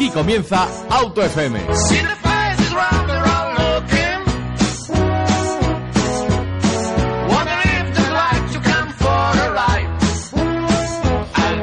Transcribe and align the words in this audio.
Aquí 0.00 0.08
comienza 0.08 0.66
Auto 0.88 1.22
FM. 1.22 1.60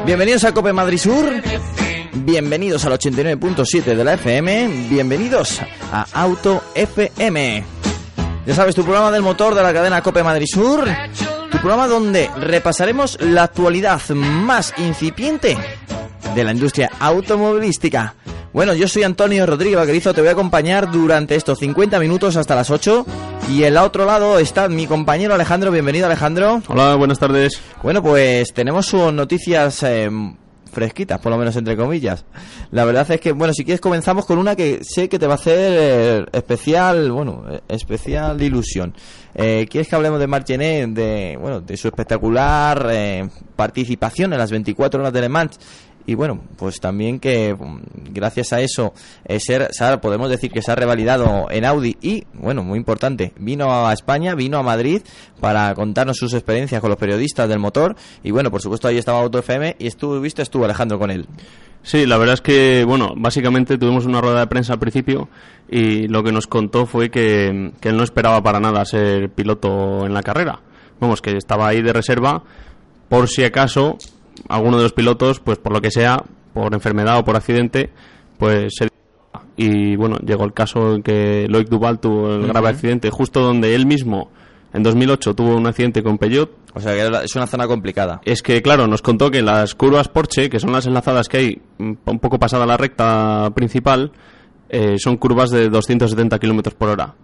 Bienvenidos 0.06 0.44
a 0.44 0.54
Cope 0.54 0.72
Madrid 0.72 1.00
Sur. 1.00 1.26
Bienvenidos 2.14 2.86
al 2.86 2.94
89.7 3.00 3.84
de 3.84 4.04
la 4.04 4.14
FM. 4.14 4.88
Bienvenidos 4.88 5.60
a 5.92 6.06
Auto 6.14 6.64
FM. 6.76 7.66
Ya 8.46 8.54
sabes, 8.54 8.76
tu 8.76 8.84
programa 8.84 9.10
del 9.10 9.24
motor 9.24 9.56
de 9.56 9.64
la 9.64 9.74
cadena 9.74 10.04
Cope 10.04 10.22
Madrid 10.22 10.46
Sur. 10.46 10.88
Tu 11.50 11.58
programa 11.58 11.88
donde 11.88 12.30
repasaremos 12.38 13.18
la 13.20 13.46
actualidad 13.46 14.00
más 14.10 14.76
incipiente 14.78 15.58
de 16.36 16.44
la 16.44 16.52
industria 16.52 16.92
automovilística. 17.00 18.14
Bueno, 18.58 18.74
yo 18.74 18.88
soy 18.88 19.04
Antonio 19.04 19.46
Rodríguez 19.46 19.78
Vaquerizo, 19.78 20.16
te 20.16 20.22
voy 20.22 20.30
a 20.30 20.32
acompañar 20.32 20.92
durante 20.92 21.36
estos 21.36 21.60
50 21.60 22.00
minutos 22.00 22.38
hasta 22.38 22.56
las 22.56 22.72
8. 22.72 23.06
Y 23.52 23.62
el 23.62 23.78
otro 23.78 24.04
lado 24.04 24.40
está 24.40 24.68
mi 24.68 24.88
compañero 24.88 25.36
Alejandro. 25.36 25.70
Bienvenido, 25.70 26.08
Alejandro. 26.08 26.64
Hola, 26.68 26.96
buenas 26.96 27.20
tardes. 27.20 27.62
Bueno, 27.84 28.02
pues 28.02 28.52
tenemos 28.54 28.88
sus 28.88 29.14
noticias 29.14 29.84
eh, 29.84 30.10
fresquitas, 30.72 31.20
por 31.20 31.32
lo 31.32 31.38
menos 31.38 31.56
entre 31.56 31.78
comillas. 31.78 32.26
La 32.72 32.84
verdad 32.84 33.10
es 33.12 33.22
que, 33.22 33.32
bueno, 33.32 33.54
si 33.54 33.64
quieres 33.64 33.80
comenzamos 33.80 34.26
con 34.26 34.40
una 34.40 34.56
que 34.56 34.80
sé 34.84 35.08
que 35.08 35.20
te 35.20 35.28
va 35.28 35.34
a 35.34 35.36
hacer 35.36 35.58
eh, 35.60 36.26
especial, 36.34 37.12
bueno, 37.12 37.46
eh, 37.50 37.62
especial 37.68 38.42
ilusión. 38.42 38.94
Eh, 39.36 39.68
¿Quieres 39.70 39.88
que 39.88 39.96
hablemos 39.96 40.20
de 40.20 40.26
Marchenet, 40.26 40.90
de, 40.90 41.38
bueno, 41.40 41.62
de 41.62 41.78
su 41.78 41.88
espectacular 41.88 42.88
eh, 42.92 43.30
participación 43.56 44.34
en 44.34 44.40
las 44.40 44.50
24 44.50 45.00
horas 45.00 45.14
de 45.14 45.22
Le 45.22 45.30
Mans? 45.30 45.60
Y 46.08 46.16
bueno, 46.16 46.40
pues 46.58 46.80
también 46.80 47.20
que 47.20 47.54
mm, 47.54 48.14
gracias 48.14 48.54
a 48.54 48.62
eso 48.62 48.94
eh, 49.26 49.40
ser, 49.42 49.68
se 49.72 49.98
podemos 49.98 50.30
decir 50.30 50.50
que 50.52 50.62
se 50.62 50.72
ha 50.72 50.76
revalidado 50.76 51.48
en 51.52 51.66
Audi 51.66 51.98
y, 52.02 52.24
bueno, 52.34 52.64
muy 52.64 52.80
importante, 52.80 53.34
vino 53.38 53.86
a 53.86 53.92
España, 53.92 54.34
vino 54.34 54.58
a 54.58 54.64
Madrid 54.64 55.02
para 55.42 55.76
contarnos 55.76 56.16
sus 56.16 56.34
experiencias 56.34 56.80
con 56.80 56.90
los 56.90 56.98
periodistas 56.98 57.50
del 57.50 57.60
motor 57.60 57.98
y 58.24 58.32
bueno, 58.32 58.50
por 58.50 58.62
supuesto 58.62 58.88
ahí 58.88 58.98
estaba 58.98 59.20
Auto 59.20 59.40
FM 59.40 59.76
y 59.80 59.88
estuvo, 59.88 60.20
viste, 60.22 60.42
estuvo 60.42 60.64
Alejandro 60.64 60.98
con 60.98 61.12
él. 61.12 61.28
Sí, 61.84 62.06
la 62.06 62.18
verdad 62.18 62.36
es 62.36 62.42
que, 62.42 62.86
bueno, 62.86 63.14
básicamente 63.18 63.78
tuvimos 63.78 64.06
una 64.06 64.22
rueda 64.22 64.40
de 64.40 64.48
prensa 64.48 64.74
al 64.74 64.80
principio 64.80 65.28
y 65.70 66.08
lo 66.08 66.24
que 66.24 66.32
nos 66.32 66.48
contó 66.48 66.86
fue 66.86 67.12
que, 67.12 67.74
que 67.82 67.90
él 67.90 67.98
no 67.98 68.04
esperaba 68.04 68.42
para 68.42 68.62
nada 68.62 68.86
ser 68.86 69.30
piloto 69.30 70.06
en 70.06 70.14
la 70.14 70.24
carrera. 70.24 70.62
Vamos, 71.02 71.22
que 71.22 71.36
estaba 71.36 71.68
ahí 71.68 71.82
de 71.82 71.92
reserva 71.92 72.44
por 73.10 73.28
si 73.28 73.44
acaso 73.44 73.98
alguno 74.48 74.78
de 74.78 74.84
los 74.84 74.94
pilotos, 74.94 75.40
pues 75.40 75.58
por 75.58 75.74
lo 75.74 75.82
que 75.82 75.92
sea, 75.92 76.24
por 76.54 76.74
enfermedad 76.74 77.20
o 77.20 77.26
por 77.26 77.36
accidente, 77.36 77.90
pues 78.38 78.74
se 78.78 78.90
y 79.60 79.96
bueno, 79.96 80.18
llegó 80.20 80.46
el 80.46 80.54
caso 80.54 80.94
en 80.94 81.02
que 81.02 81.48
Loic 81.50 81.68
Duval 81.68 82.00
tuvo 82.00 82.36
el 82.36 82.48
grave 82.48 82.70
accidente 82.70 83.10
justo 83.10 83.42
donde 83.42 83.74
él 83.74 83.88
mismo 83.88 84.30
en 84.72 84.84
2008 84.84 85.34
tuvo 85.34 85.56
un 85.56 85.66
accidente 85.66 86.04
con 86.04 86.20
Peugeot. 86.20 86.52
O 86.76 86.80
sea 86.80 86.94
que 86.94 87.26
es 87.26 87.36
una 87.36 87.48
zona 87.48 87.68
complicada. 87.68 88.22
Es 88.24 88.44
que, 88.44 88.62
claro, 88.62 88.86
nos 88.86 89.02
contó 89.02 89.32
que 89.32 89.42
las 89.42 89.74
curvas 89.74 90.10
Porsche, 90.10 90.50
que 90.50 90.60
son 90.60 90.72
las 90.72 90.86
enlazadas 90.86 91.28
que 91.28 91.38
hay 91.38 91.62
mm, 91.80 91.94
un 92.06 92.20
poco 92.20 92.38
pasada 92.38 92.68
la 92.68 92.78
recta 92.78 93.50
principal, 93.56 94.12
eh, 94.70 94.98
son 95.00 95.18
curvas 95.18 95.50
de 95.50 95.70
270 95.70 96.38
kilómetros 96.38 96.76
por 96.76 96.90
hora. 96.90 97.16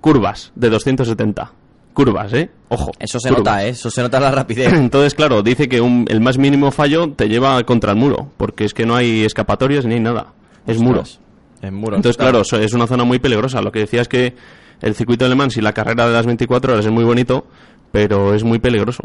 Curvas 0.00 0.52
de 0.54 0.70
270 0.70 1.52
curvas, 1.98 2.32
¿eh? 2.32 2.48
Ojo. 2.68 2.92
Eso 3.00 3.18
se 3.18 3.28
nota, 3.28 3.66
¿eh? 3.66 3.70
Eso 3.70 3.90
se 3.90 4.02
nota 4.02 4.20
la 4.20 4.30
rapidez. 4.30 4.72
Entonces, 4.72 5.16
claro, 5.16 5.42
dice 5.42 5.68
que 5.68 5.80
un, 5.80 6.06
el 6.08 6.20
más 6.20 6.38
mínimo 6.38 6.70
fallo 6.70 7.10
te 7.10 7.28
lleva 7.28 7.60
contra 7.64 7.90
el 7.90 7.98
muro, 7.98 8.30
porque 8.36 8.64
es 8.64 8.72
que 8.72 8.86
no 8.86 8.94
hay 8.94 9.24
escapatorias 9.24 9.84
ni 9.84 9.94
hay 9.94 10.00
nada. 10.00 10.28
Es 10.64 10.78
muro. 10.78 11.02
Es 11.02 11.72
muro. 11.72 11.96
Entonces, 11.96 12.16
claro, 12.16 12.42
es 12.42 12.72
una 12.72 12.86
zona 12.86 13.02
muy 13.02 13.18
peligrosa. 13.18 13.60
Lo 13.62 13.72
que 13.72 13.80
decía 13.80 14.00
es 14.00 14.06
que 14.06 14.36
el 14.80 14.94
circuito 14.94 15.24
de 15.24 15.30
Le 15.30 15.34
Mans 15.34 15.56
y 15.56 15.60
la 15.60 15.72
carrera 15.72 16.06
de 16.06 16.12
las 16.12 16.24
24 16.24 16.74
horas 16.74 16.86
es 16.86 16.92
muy 16.92 17.02
bonito, 17.02 17.46
pero 17.90 18.32
es 18.32 18.44
muy 18.44 18.60
peligroso. 18.60 19.02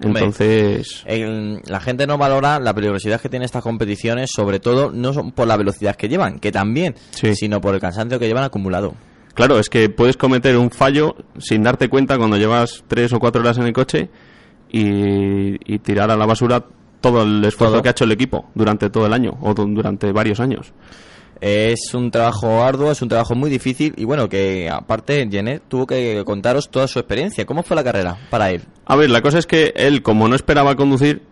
Entonces, 0.00 1.04
la 1.06 1.80
gente 1.80 2.06
no 2.06 2.16
valora 2.16 2.58
la 2.58 2.72
peligrosidad 2.72 3.20
que 3.20 3.28
tienen 3.28 3.44
estas 3.44 3.62
competiciones, 3.62 4.30
sobre 4.34 4.60
todo 4.60 4.90
no 4.90 5.12
por 5.32 5.46
la 5.46 5.58
velocidad 5.58 5.94
que 5.94 6.08
llevan, 6.08 6.38
que 6.38 6.50
también, 6.50 6.94
sino 7.10 7.60
por 7.60 7.74
el 7.74 7.82
cansancio 7.82 8.18
que 8.18 8.26
llevan 8.26 8.44
acumulado. 8.44 8.94
Claro, 9.34 9.58
es 9.58 9.68
que 9.68 9.88
puedes 9.88 10.16
cometer 10.16 10.56
un 10.56 10.70
fallo 10.70 11.16
sin 11.38 11.62
darte 11.62 11.88
cuenta 11.88 12.16
cuando 12.16 12.36
llevas 12.36 12.84
tres 12.86 13.12
o 13.12 13.18
cuatro 13.18 13.42
horas 13.42 13.58
en 13.58 13.64
el 13.64 13.72
coche 13.72 14.08
y, 14.70 15.78
tirar 15.80 16.10
a 16.10 16.16
la 16.16 16.24
basura 16.24 16.64
todo 17.00 17.22
el 17.22 17.44
esfuerzo 17.44 17.82
que 17.82 17.88
ha 17.88 17.90
hecho 17.90 18.04
el 18.04 18.12
equipo 18.12 18.46
durante 18.54 18.90
todo 18.90 19.06
el 19.06 19.12
año 19.12 19.36
o 19.42 19.52
durante 19.52 20.10
varios 20.12 20.40
años. 20.40 20.72
Es 21.40 21.92
un 21.94 22.10
trabajo 22.10 22.62
arduo, 22.62 22.92
es 22.92 23.02
un 23.02 23.08
trabajo 23.08 23.34
muy 23.34 23.50
difícil 23.50 23.92
y 23.96 24.04
bueno, 24.04 24.28
que 24.28 24.70
aparte 24.70 25.28
Jeanette 25.28 25.64
tuvo 25.68 25.86
que 25.86 26.22
contaros 26.24 26.70
toda 26.70 26.86
su 26.86 27.00
experiencia. 27.00 27.44
¿Cómo 27.44 27.62
fue 27.62 27.76
la 27.76 27.84
carrera 27.84 28.16
para 28.30 28.50
él? 28.50 28.62
A 28.86 28.96
ver, 28.96 29.10
la 29.10 29.20
cosa 29.20 29.38
es 29.38 29.46
que 29.46 29.72
él, 29.76 30.02
como 30.02 30.28
no 30.28 30.36
esperaba 30.36 30.76
conducir, 30.76 31.22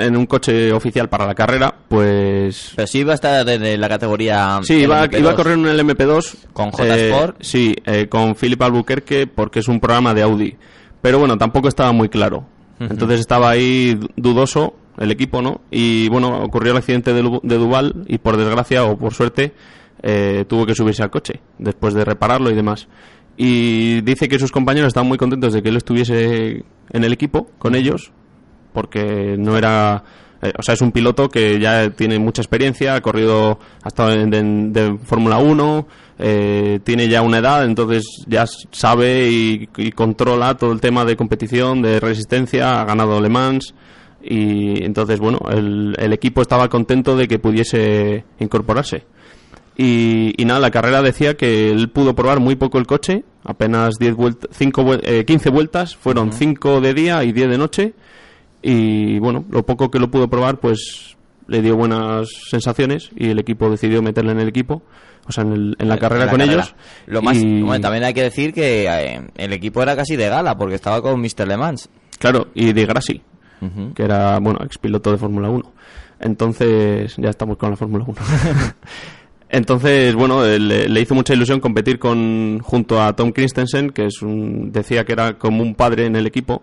en 0.00 0.16
un 0.16 0.26
coche 0.26 0.72
oficial 0.72 1.08
para 1.08 1.26
la 1.26 1.34
carrera, 1.34 1.74
pues... 1.88 2.72
Pero 2.74 2.86
sí 2.86 2.98
iba 2.98 3.12
a 3.12 3.14
estar 3.14 3.48
en 3.48 3.80
la 3.80 3.88
categoría... 3.88 4.60
Sí, 4.62 4.74
iba, 4.74 5.08
iba, 5.12 5.30
a 5.30 5.34
correr 5.34 5.58
en 5.58 5.66
el 5.66 5.80
MP2. 5.80 6.36
¿Con 6.52 6.70
J 6.70 6.96
Sport? 6.96 7.40
Eh, 7.40 7.44
sí, 7.44 7.76
eh, 7.84 8.08
con 8.08 8.34
Philip 8.34 8.60
Albuquerque 8.62 9.26
porque 9.26 9.60
es 9.60 9.68
un 9.68 9.80
programa 9.80 10.14
de 10.14 10.22
Audi. 10.22 10.56
Pero 11.00 11.18
bueno, 11.18 11.38
tampoco 11.38 11.68
estaba 11.68 11.92
muy 11.92 12.08
claro. 12.08 12.44
Entonces 12.78 13.20
estaba 13.20 13.50
ahí 13.50 13.98
dudoso 14.16 14.74
el 14.98 15.10
equipo, 15.10 15.42
¿no? 15.42 15.60
Y 15.70 16.08
bueno, 16.08 16.42
ocurrió 16.42 16.72
el 16.72 16.78
accidente 16.78 17.12
de, 17.12 17.40
de 17.42 17.58
Duval 17.58 18.04
y 18.06 18.18
por 18.18 18.38
desgracia 18.38 18.84
o 18.84 18.96
por 18.96 19.12
suerte 19.12 19.52
eh, 20.02 20.44
tuvo 20.48 20.64
que 20.64 20.74
subirse 20.74 21.02
al 21.02 21.10
coche 21.10 21.40
después 21.58 21.94
de 21.94 22.04
repararlo 22.04 22.50
y 22.50 22.54
demás. 22.54 22.88
Y 23.36 24.00
dice 24.02 24.28
que 24.28 24.38
sus 24.38 24.52
compañeros 24.52 24.88
estaban 24.88 25.08
muy 25.08 25.18
contentos 25.18 25.52
de 25.52 25.62
que 25.62 25.68
él 25.68 25.76
estuviese 25.76 26.64
en 26.90 27.04
el 27.04 27.12
equipo 27.12 27.50
con 27.58 27.74
ellos 27.74 28.12
porque 28.72 29.36
no 29.38 29.56
era 29.56 30.02
eh, 30.42 30.52
o 30.56 30.62
sea, 30.62 30.74
es 30.74 30.80
un 30.80 30.90
piloto 30.90 31.28
que 31.28 31.58
ya 31.60 31.90
tiene 31.90 32.18
mucha 32.18 32.40
experiencia, 32.40 32.94
ha 32.94 33.00
corrido, 33.00 33.58
ha 33.82 33.88
estado 33.88 34.12
en, 34.12 34.72
de, 34.72 34.96
Fórmula 35.04 35.38
1, 35.38 35.86
eh, 36.18 36.80
tiene 36.82 37.08
ya 37.08 37.20
una 37.20 37.38
edad, 37.38 37.64
entonces 37.64 38.04
ya 38.26 38.46
sabe 38.70 39.28
y, 39.30 39.66
controla 39.92 40.56
todo 40.56 40.72
el 40.72 40.80
tema 40.80 41.04
de 41.04 41.16
competición, 41.16 41.82
de 41.82 42.00
resistencia, 42.00 42.80
ha 42.80 42.84
ganado 42.84 43.20
Le 43.20 43.28
Mans 43.28 43.74
y 44.22 44.82
entonces, 44.82 45.18
bueno, 45.20 45.40
el, 45.50 46.12
equipo 46.12 46.40
estaba 46.40 46.68
contento 46.68 47.16
de 47.16 47.28
que 47.28 47.38
pudiese 47.38 48.24
incorporarse. 48.38 49.04
Y, 49.76 50.34
nada, 50.44 50.60
la 50.60 50.70
carrera 50.70 51.00
decía 51.00 51.36
que 51.36 51.70
él 51.70 51.88
pudo 51.88 52.14
probar 52.14 52.38
muy 52.40 52.54
poco 52.54 52.78
el 52.78 52.86
coche, 52.86 53.24
apenas 53.44 53.94
10 53.98 54.14
vueltas, 54.14 54.50
15 54.58 55.50
vueltas, 55.50 55.96
fueron 55.96 56.32
5 56.32 56.80
de 56.80 56.94
día 56.94 57.24
y 57.24 57.32
10 57.32 57.50
de 57.50 57.58
noche 57.58 57.94
y 58.62 59.18
bueno, 59.18 59.44
lo 59.50 59.64
poco 59.64 59.90
que 59.90 59.98
lo 59.98 60.10
pudo 60.10 60.28
probar, 60.28 60.58
pues 60.58 61.16
le 61.46 61.62
dio 61.62 61.76
buenas 61.76 62.28
sensaciones 62.48 63.10
y 63.16 63.30
el 63.30 63.38
equipo 63.38 63.70
decidió 63.70 64.02
meterle 64.02 64.32
en 64.32 64.40
el 64.40 64.48
equipo, 64.48 64.82
o 65.26 65.32
sea, 65.32 65.44
en, 65.44 65.74
la 65.78 65.98
carrera 65.98 66.30
con 66.30 66.40
ellos. 66.40 66.74
Lo 67.06 67.22
más, 67.22 67.38
también 67.80 68.04
hay 68.04 68.14
que 68.14 68.22
decir 68.22 68.52
que 68.52 68.86
eh, 68.86 69.22
el 69.36 69.52
equipo 69.52 69.82
era 69.82 69.96
casi 69.96 70.16
de 70.16 70.28
gala 70.28 70.56
porque 70.56 70.74
estaba 70.74 71.02
con 71.02 71.20
Mr. 71.20 71.48
Le 71.48 71.56
Mans. 71.56 71.88
Claro, 72.18 72.48
y 72.54 72.72
de 72.72 72.86
Grassi, 72.86 73.22
que 73.94 74.02
era, 74.02 74.38
bueno, 74.38 74.60
ex 74.64 74.78
piloto 74.78 75.10
de 75.10 75.18
Fórmula 75.18 75.48
1. 75.48 75.72
Entonces, 76.20 77.14
ya 77.16 77.30
estamos 77.30 77.56
con 77.56 77.70
la 77.70 77.76
Fórmula 77.76 78.04
1. 78.06 78.16
Entonces, 79.48 80.14
bueno, 80.14 80.44
le, 80.44 80.88
le, 80.88 81.00
hizo 81.00 81.14
mucha 81.14 81.34
ilusión 81.34 81.58
competir 81.58 81.98
con 81.98 82.60
junto 82.60 83.02
a 83.02 83.16
Tom 83.16 83.32
Christensen, 83.32 83.90
que 83.90 84.04
es 84.04 84.22
un, 84.22 84.70
decía 84.70 85.04
que 85.04 85.12
era 85.12 85.38
como 85.38 85.62
un 85.62 85.74
padre 85.74 86.06
en 86.06 86.14
el 86.14 86.26
equipo 86.26 86.62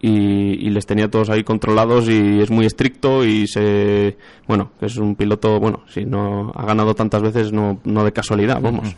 y, 0.00 0.70
les 0.70 0.86
tenía 0.86 1.10
todos 1.10 1.30
ahí 1.30 1.44
controlados 1.44 2.08
y 2.08 2.40
es 2.40 2.50
muy 2.50 2.64
estricto 2.64 3.24
y 3.24 3.46
se 3.46 4.16
bueno 4.46 4.72
es 4.80 4.96
un 4.96 5.14
piloto 5.14 5.60
bueno 5.60 5.82
si 5.88 6.04
no 6.04 6.52
ha 6.54 6.64
ganado 6.64 6.94
tantas 6.94 7.22
veces 7.22 7.52
no, 7.52 7.80
no 7.84 8.04
de 8.04 8.12
casualidad 8.12 8.60
vamos. 8.60 8.94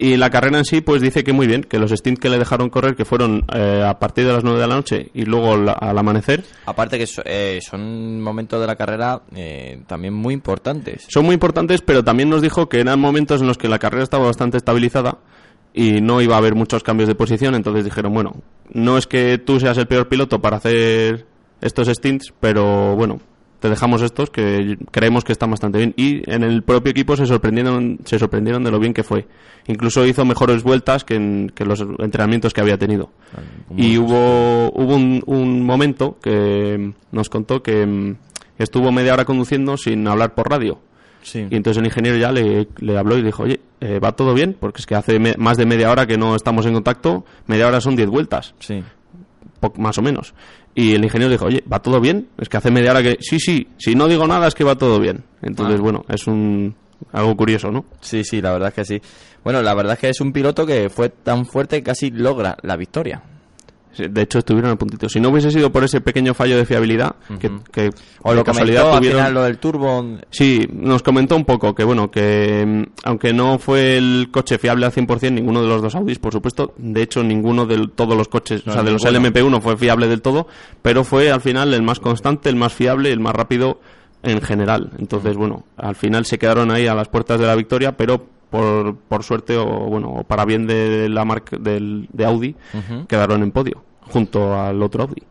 Y 0.00 0.16
la 0.16 0.30
carrera 0.30 0.58
en 0.58 0.64
sí 0.64 0.80
pues 0.80 1.02
dice 1.02 1.24
que 1.24 1.32
muy 1.32 1.48
bien 1.48 1.64
que 1.64 1.78
los 1.78 1.90
stints 1.90 2.20
que 2.20 2.28
le 2.28 2.38
dejaron 2.38 2.70
correr 2.70 2.94
que 2.94 3.04
fueron 3.04 3.44
eh, 3.52 3.82
a 3.84 3.98
partir 3.98 4.26
de 4.26 4.32
las 4.32 4.44
9 4.44 4.60
de 4.60 4.66
la 4.66 4.76
noche 4.76 5.10
y 5.12 5.24
luego 5.24 5.54
al 5.54 5.98
amanecer. 5.98 6.44
Aparte 6.66 6.98
que 6.98 7.06
eh, 7.24 7.58
son 7.60 8.20
momentos 8.20 8.60
de 8.60 8.66
la 8.68 8.76
carrera 8.76 9.22
eh, 9.34 9.80
también 9.88 10.14
muy 10.14 10.34
importantes. 10.34 11.06
Son 11.08 11.24
muy 11.24 11.34
importantes 11.34 11.82
pero 11.82 12.04
también 12.04 12.28
nos 12.28 12.42
dijo 12.42 12.68
que 12.68 12.80
eran 12.80 13.00
momentos 13.00 13.40
en 13.40 13.48
los 13.48 13.58
que 13.58 13.66
la 13.66 13.80
carrera 13.80 14.04
estaba 14.04 14.26
bastante 14.26 14.56
estabilizada 14.56 15.18
y 15.78 16.00
no 16.00 16.20
iba 16.20 16.34
a 16.34 16.38
haber 16.38 16.56
muchos 16.56 16.82
cambios 16.82 17.08
de 17.08 17.14
posición, 17.14 17.54
entonces 17.54 17.84
dijeron, 17.84 18.12
bueno, 18.12 18.34
no 18.72 18.98
es 18.98 19.06
que 19.06 19.38
tú 19.38 19.60
seas 19.60 19.78
el 19.78 19.86
peor 19.86 20.08
piloto 20.08 20.40
para 20.40 20.56
hacer 20.56 21.24
estos 21.60 21.86
stints, 21.86 22.34
pero 22.40 22.96
bueno, 22.96 23.20
te 23.60 23.68
dejamos 23.68 24.02
estos 24.02 24.28
que 24.28 24.76
creemos 24.90 25.22
que 25.22 25.30
están 25.30 25.52
bastante 25.52 25.78
bien. 25.78 25.94
Y 25.96 26.28
en 26.28 26.42
el 26.42 26.64
propio 26.64 26.90
equipo 26.90 27.14
se 27.14 27.26
sorprendieron, 27.26 28.00
se 28.04 28.18
sorprendieron 28.18 28.64
de 28.64 28.72
lo 28.72 28.80
bien 28.80 28.92
que 28.92 29.04
fue. 29.04 29.28
Incluso 29.68 30.04
hizo 30.04 30.24
mejores 30.24 30.64
vueltas 30.64 31.04
que 31.04 31.14
en 31.14 31.52
que 31.54 31.64
los 31.64 31.80
entrenamientos 32.00 32.52
que 32.52 32.60
había 32.60 32.76
tenido. 32.76 33.10
Y 33.76 33.98
hubo, 33.98 34.72
hubo 34.74 34.96
un, 34.96 35.22
un, 35.26 35.64
momento 35.64 36.18
que 36.20 36.92
nos 37.12 37.30
contó 37.30 37.62
que 37.62 37.86
mm, 37.86 38.16
estuvo 38.58 38.90
media 38.90 39.12
hora 39.12 39.24
conduciendo 39.24 39.76
sin 39.76 40.08
hablar 40.08 40.34
por 40.34 40.50
radio. 40.50 40.80
Sí. 41.30 41.46
Y 41.50 41.56
entonces 41.56 41.78
el 41.80 41.86
ingeniero 41.86 42.16
ya 42.18 42.32
le, 42.32 42.68
le 42.78 42.98
habló 42.98 43.18
y 43.18 43.22
dijo, 43.22 43.42
oye, 43.42 43.60
eh, 43.80 43.98
¿va 43.98 44.12
todo 44.12 44.34
bien? 44.34 44.56
Porque 44.58 44.80
es 44.80 44.86
que 44.86 44.94
hace 44.94 45.18
me- 45.18 45.34
más 45.36 45.56
de 45.56 45.66
media 45.66 45.90
hora 45.90 46.06
que 46.06 46.16
no 46.16 46.34
estamos 46.34 46.64
en 46.66 46.74
contacto, 46.74 47.24
media 47.46 47.66
hora 47.68 47.80
son 47.80 47.96
10 47.96 48.08
vueltas, 48.08 48.54
Sí. 48.60 48.82
po- 49.60 49.72
más 49.76 49.98
o 49.98 50.02
menos. 50.02 50.34
Y 50.74 50.94
el 50.94 51.02
ingeniero 51.04 51.30
dijo, 51.32 51.46
oye, 51.46 51.62
¿va 51.70 51.80
todo 51.80 52.00
bien? 52.00 52.28
Es 52.38 52.48
que 52.48 52.56
hace 52.56 52.70
media 52.70 52.92
hora 52.92 53.02
que... 53.02 53.16
Sí, 53.20 53.38
sí, 53.40 53.66
si 53.78 53.94
no 53.94 54.06
digo 54.08 54.26
nada 54.26 54.46
es 54.48 54.54
que 54.54 54.64
va 54.64 54.76
todo 54.76 55.00
bien. 55.00 55.24
Entonces, 55.42 55.78
Ah. 55.78 55.82
bueno, 55.82 56.04
es 56.08 56.26
un... 56.26 56.74
algo 57.12 57.36
curioso, 57.36 57.70
¿no? 57.70 57.84
Sí, 58.00 58.22
sí, 58.24 58.40
la 58.40 58.52
verdad 58.52 58.68
es 58.68 58.74
que 58.74 58.84
sí. 58.84 59.02
Bueno, 59.44 59.60
la 59.62 59.74
verdad 59.74 59.94
es 59.94 59.98
que 59.98 60.08
es 60.08 60.20
un 60.20 60.32
piloto 60.32 60.64
que 60.66 60.88
fue 60.88 61.08
tan 61.08 61.46
fuerte 61.46 61.76
que 61.78 61.82
casi 61.84 62.10
logra 62.10 62.56
la 62.62 62.76
victoria. 62.76 63.22
De 63.98 64.22
hecho, 64.22 64.38
estuvieron 64.38 64.70
a 64.70 64.76
puntito. 64.76 65.08
Si 65.08 65.20
no 65.20 65.30
hubiese 65.30 65.50
sido 65.50 65.72
por 65.72 65.84
ese 65.84 66.00
pequeño 66.00 66.34
fallo 66.34 66.56
de 66.56 66.64
fiabilidad, 66.64 67.16
que, 67.40 67.50
que 67.72 67.90
O 68.22 68.34
lo 68.34 68.44
casualidad 68.44 68.82
comentó 68.82 68.98
al 68.98 69.12
final 69.12 69.34
lo 69.34 69.42
del 69.42 69.58
turbo. 69.58 70.18
Sí, 70.30 70.68
nos 70.72 71.02
comentó 71.02 71.36
un 71.36 71.44
poco 71.44 71.74
que, 71.74 71.84
bueno, 71.84 72.10
que 72.10 72.64
mm, 72.66 72.82
aunque 73.04 73.32
no 73.32 73.58
fue 73.58 73.96
el 73.96 74.28
coche 74.30 74.58
fiable 74.58 74.86
al 74.86 74.92
100%, 74.92 75.32
ninguno 75.32 75.62
de 75.62 75.68
los 75.68 75.82
dos 75.82 75.94
Audis, 75.94 76.18
por 76.18 76.32
supuesto, 76.32 76.74
de 76.76 77.02
hecho, 77.02 77.22
ninguno 77.22 77.66
de 77.66 77.88
todos 77.94 78.16
los 78.16 78.28
coches, 78.28 78.66
No, 78.66 78.72
o 78.72 78.74
sea, 78.74 78.82
de 78.82 78.92
los 78.92 79.04
ninguno. 79.04 79.30
LMP1 79.30 79.60
fue 79.60 79.76
fiable 79.76 80.08
del 80.08 80.22
todo, 80.22 80.46
pero 80.82 81.04
fue 81.04 81.30
al 81.30 81.40
final 81.40 81.74
el 81.74 81.82
más 81.82 82.00
constante, 82.00 82.48
el 82.48 82.56
más 82.56 82.72
fiable, 82.72 83.10
el 83.10 83.20
más 83.20 83.34
rápido 83.34 83.80
en 84.22 84.40
general. 84.40 84.92
Entonces, 84.98 85.36
bueno, 85.36 85.64
al 85.76 85.94
final 85.94 86.24
se 86.26 86.38
quedaron 86.38 86.70
ahí 86.70 86.86
a 86.86 86.94
las 86.94 87.08
puertas 87.08 87.40
de 87.40 87.46
la 87.46 87.54
victoria, 87.54 87.96
pero 87.96 88.24
por, 88.50 88.96
por 88.96 89.22
suerte 89.22 89.56
o, 89.56 89.66
bueno, 89.66 90.08
o 90.08 90.24
para 90.24 90.44
bien 90.44 90.66
de 90.66 91.08
la 91.08 91.24
marca 91.24 91.56
del, 91.58 92.08
de 92.12 92.24
Audi, 92.24 92.56
quedaron 93.06 93.42
en 93.42 93.50
podio, 93.52 93.84
junto 94.10 94.54
al 94.58 94.82
otro 94.82 95.04
Audi. 95.04 95.22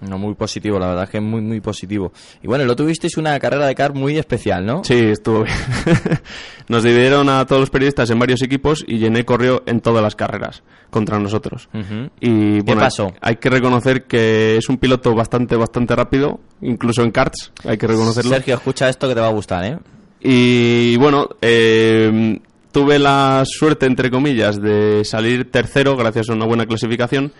No, 0.00 0.16
muy 0.16 0.32
positivo, 0.34 0.78
la 0.78 0.86
verdad 0.86 1.04
es 1.04 1.10
que 1.10 1.18
es 1.18 1.22
muy, 1.22 1.42
muy 1.42 1.60
positivo. 1.60 2.10
Y 2.42 2.46
bueno, 2.46 2.64
lo 2.64 2.74
tuvisteis 2.74 3.18
una 3.18 3.38
carrera 3.38 3.66
de 3.66 3.74
car 3.74 3.92
muy 3.92 4.16
especial, 4.16 4.64
¿no? 4.64 4.82
Sí, 4.82 4.94
estuvo 4.94 5.42
bien. 5.42 5.54
Nos 6.68 6.84
dividieron 6.84 7.28
a 7.28 7.44
todos 7.44 7.60
los 7.60 7.68
periodistas 7.70 8.08
en 8.08 8.18
varios 8.18 8.40
equipos 8.40 8.82
y 8.88 8.98
Gené 8.98 9.26
corrió 9.26 9.62
en 9.66 9.80
todas 9.82 10.02
las 10.02 10.16
carreras 10.16 10.62
contra 10.88 11.18
nosotros. 11.18 11.68
Ujú. 11.74 12.08
Y 12.18 12.60
bueno, 12.60 12.80
hay- 12.80 12.86
pasó? 12.86 13.12
Hay, 13.20 13.36
que 13.36 13.50
reconocer 13.50 14.04
que 14.04 14.56
es 14.56 14.70
un 14.70 14.78
piloto 14.78 15.14
bastante, 15.14 15.54
bastante 15.56 15.94
rápido, 15.94 16.40
incluso 16.62 17.02
en 17.02 17.10
karts, 17.10 17.52
hay 17.64 17.76
que 17.76 17.86
reconocerlo. 17.86 18.30
Sergio, 18.30 18.54
escucha 18.54 18.88
esto 18.88 19.06
que 19.06 19.14
te 19.14 19.20
va 19.20 19.28
a 19.28 19.32
gustar, 19.32 19.64
¿eh? 19.66 19.78
Y 20.22 20.96
bueno, 20.96 21.28
eh, 21.42 22.40
tuve 22.72 22.98
la 22.98 23.42
suerte, 23.44 23.84
entre 23.84 24.10
comillas, 24.10 24.60
de 24.62 25.04
salir 25.04 25.50
tercero 25.50 25.94
gracias 25.94 26.30
a 26.30 26.32
una 26.32 26.46
buena 26.46 26.64
clasificación 26.64 27.32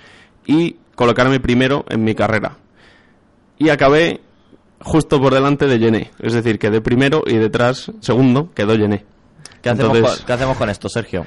y 0.47 0.77
colocarme 0.95 1.41
primero 1.41 1.85
en 1.89 2.05
mi 2.05 2.15
carrera. 2.15 2.57
Y 3.59 3.69
acabé 3.69 4.21
justo 4.81 5.21
por 5.21 5.35
delante 5.35 5.67
de 5.67 5.79
Gené, 5.79 6.11
es 6.19 6.33
decir, 6.33 6.59
quedé 6.59 6.81
primero 6.81 7.23
y 7.27 7.37
detrás, 7.37 7.93
segundo, 8.01 8.51
quedó 8.55 8.77
Gené. 8.77 9.05
¿Qué 9.63 9.69
hacemos, 9.71 9.97
Entonces- 9.97 10.19
con, 10.19 10.27
qué 10.27 10.33
hacemos 10.33 10.57
con 10.57 10.71
esto, 10.71 10.89
Sergio? 10.89 11.27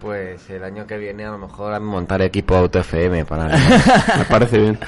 Pues 0.00 0.48
el 0.50 0.62
año 0.62 0.86
que 0.86 0.98
viene 0.98 1.24
a 1.24 1.30
lo 1.32 1.38
mejor 1.38 1.72
a 1.74 1.80
montar 1.80 2.22
equipo 2.22 2.54
Auto 2.54 2.78
FM 2.78 3.24
para... 3.24 3.46
Me 4.18 4.24
parece 4.28 4.58
bien. 4.58 4.78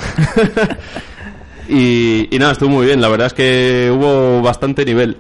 y, 1.68 2.34
y 2.34 2.38
nada, 2.38 2.52
estuvo 2.52 2.70
muy 2.70 2.86
bien. 2.86 3.00
La 3.00 3.08
verdad 3.08 3.26
es 3.28 3.34
que 3.34 3.90
hubo 3.92 4.40
bastante 4.42 4.84
nivel. 4.84 5.16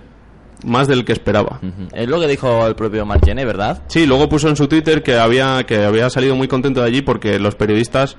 Más 0.64 0.88
del 0.88 1.04
que 1.04 1.12
esperaba. 1.12 1.60
Es 1.92 2.08
lo 2.08 2.18
que 2.20 2.26
dijo 2.26 2.66
el 2.66 2.74
propio 2.74 3.06
Margené, 3.06 3.44
¿verdad? 3.44 3.82
Sí, 3.86 4.06
luego 4.06 4.28
puso 4.28 4.48
en 4.48 4.56
su 4.56 4.66
Twitter 4.66 5.02
que 5.02 5.16
había, 5.16 5.64
que 5.64 5.84
había 5.84 6.10
salido 6.10 6.34
muy 6.34 6.48
contento 6.48 6.80
de 6.80 6.86
allí 6.86 7.02
porque 7.02 7.38
los 7.38 7.54
periodistas 7.54 8.16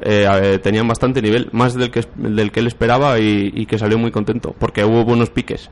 eh, 0.00 0.26
eh, 0.28 0.58
tenían 0.58 0.88
bastante 0.88 1.22
nivel, 1.22 1.48
más 1.52 1.74
del 1.74 1.90
que, 1.90 2.04
del 2.16 2.50
que 2.50 2.60
él 2.60 2.66
esperaba 2.66 3.18
y, 3.20 3.52
y 3.54 3.66
que 3.66 3.78
salió 3.78 3.98
muy 3.98 4.10
contento 4.10 4.54
porque 4.58 4.84
hubo 4.84 5.04
buenos 5.04 5.30
piques. 5.30 5.70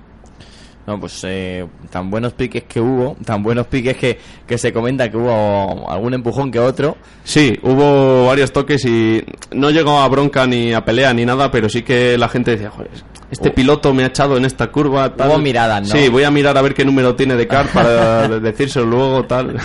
No, 0.87 1.01
pues 1.01 1.19
eh, 1.27 1.67
tan 1.91 2.11
buenos 2.11 2.35
piques 2.35 2.65
que 2.65 2.79
hubo, 2.79 3.17
tan 3.25 3.43
buenos 3.43 3.67
piques 3.69 3.97
que, 3.97 4.19
que 4.47 4.59
se 4.59 4.71
comenta 4.71 5.11
que 5.11 5.17
hubo 5.17 5.91
algún 5.91 6.13
empujón 6.13 6.51
que 6.51 6.59
otro. 6.59 6.97
Sí, 7.23 7.59
hubo 7.63 8.27
varios 8.27 8.53
toques 8.53 8.85
y 8.85 9.25
no 9.53 9.71
llegó 9.71 9.99
a 10.01 10.09
bronca 10.09 10.47
ni 10.47 10.75
a 10.75 10.85
pelea 10.85 11.15
ni 11.15 11.25
nada, 11.25 11.51
pero 11.51 11.71
sí 11.71 11.83
que 11.83 12.19
la 12.19 12.29
gente 12.29 12.51
decía, 12.51 12.69
joder, 12.71 12.91
este 13.31 13.49
Hubo- 13.49 13.55
piloto 13.55 13.95
me 13.95 14.03
ha 14.05 14.09
echado 14.09 14.37
en 14.37 14.45
esta 14.45 14.67
curva. 14.71 15.15
Tal. 15.17 15.31
Hubo 15.31 15.39
miradas, 15.39 15.89
¿no? 15.89 15.95
Sí, 15.99 16.09
voy 16.11 16.25
a 16.25 16.31
mirar 16.31 16.57
a 16.59 16.61
ver 16.61 16.75
qué 16.75 16.85
número 16.85 17.15
tiene 17.17 17.35
de 17.35 17.47
car 17.49 17.67
para 17.69 18.29
decírselo 18.41 18.85
luego, 18.85 19.25
tal. 19.25 19.57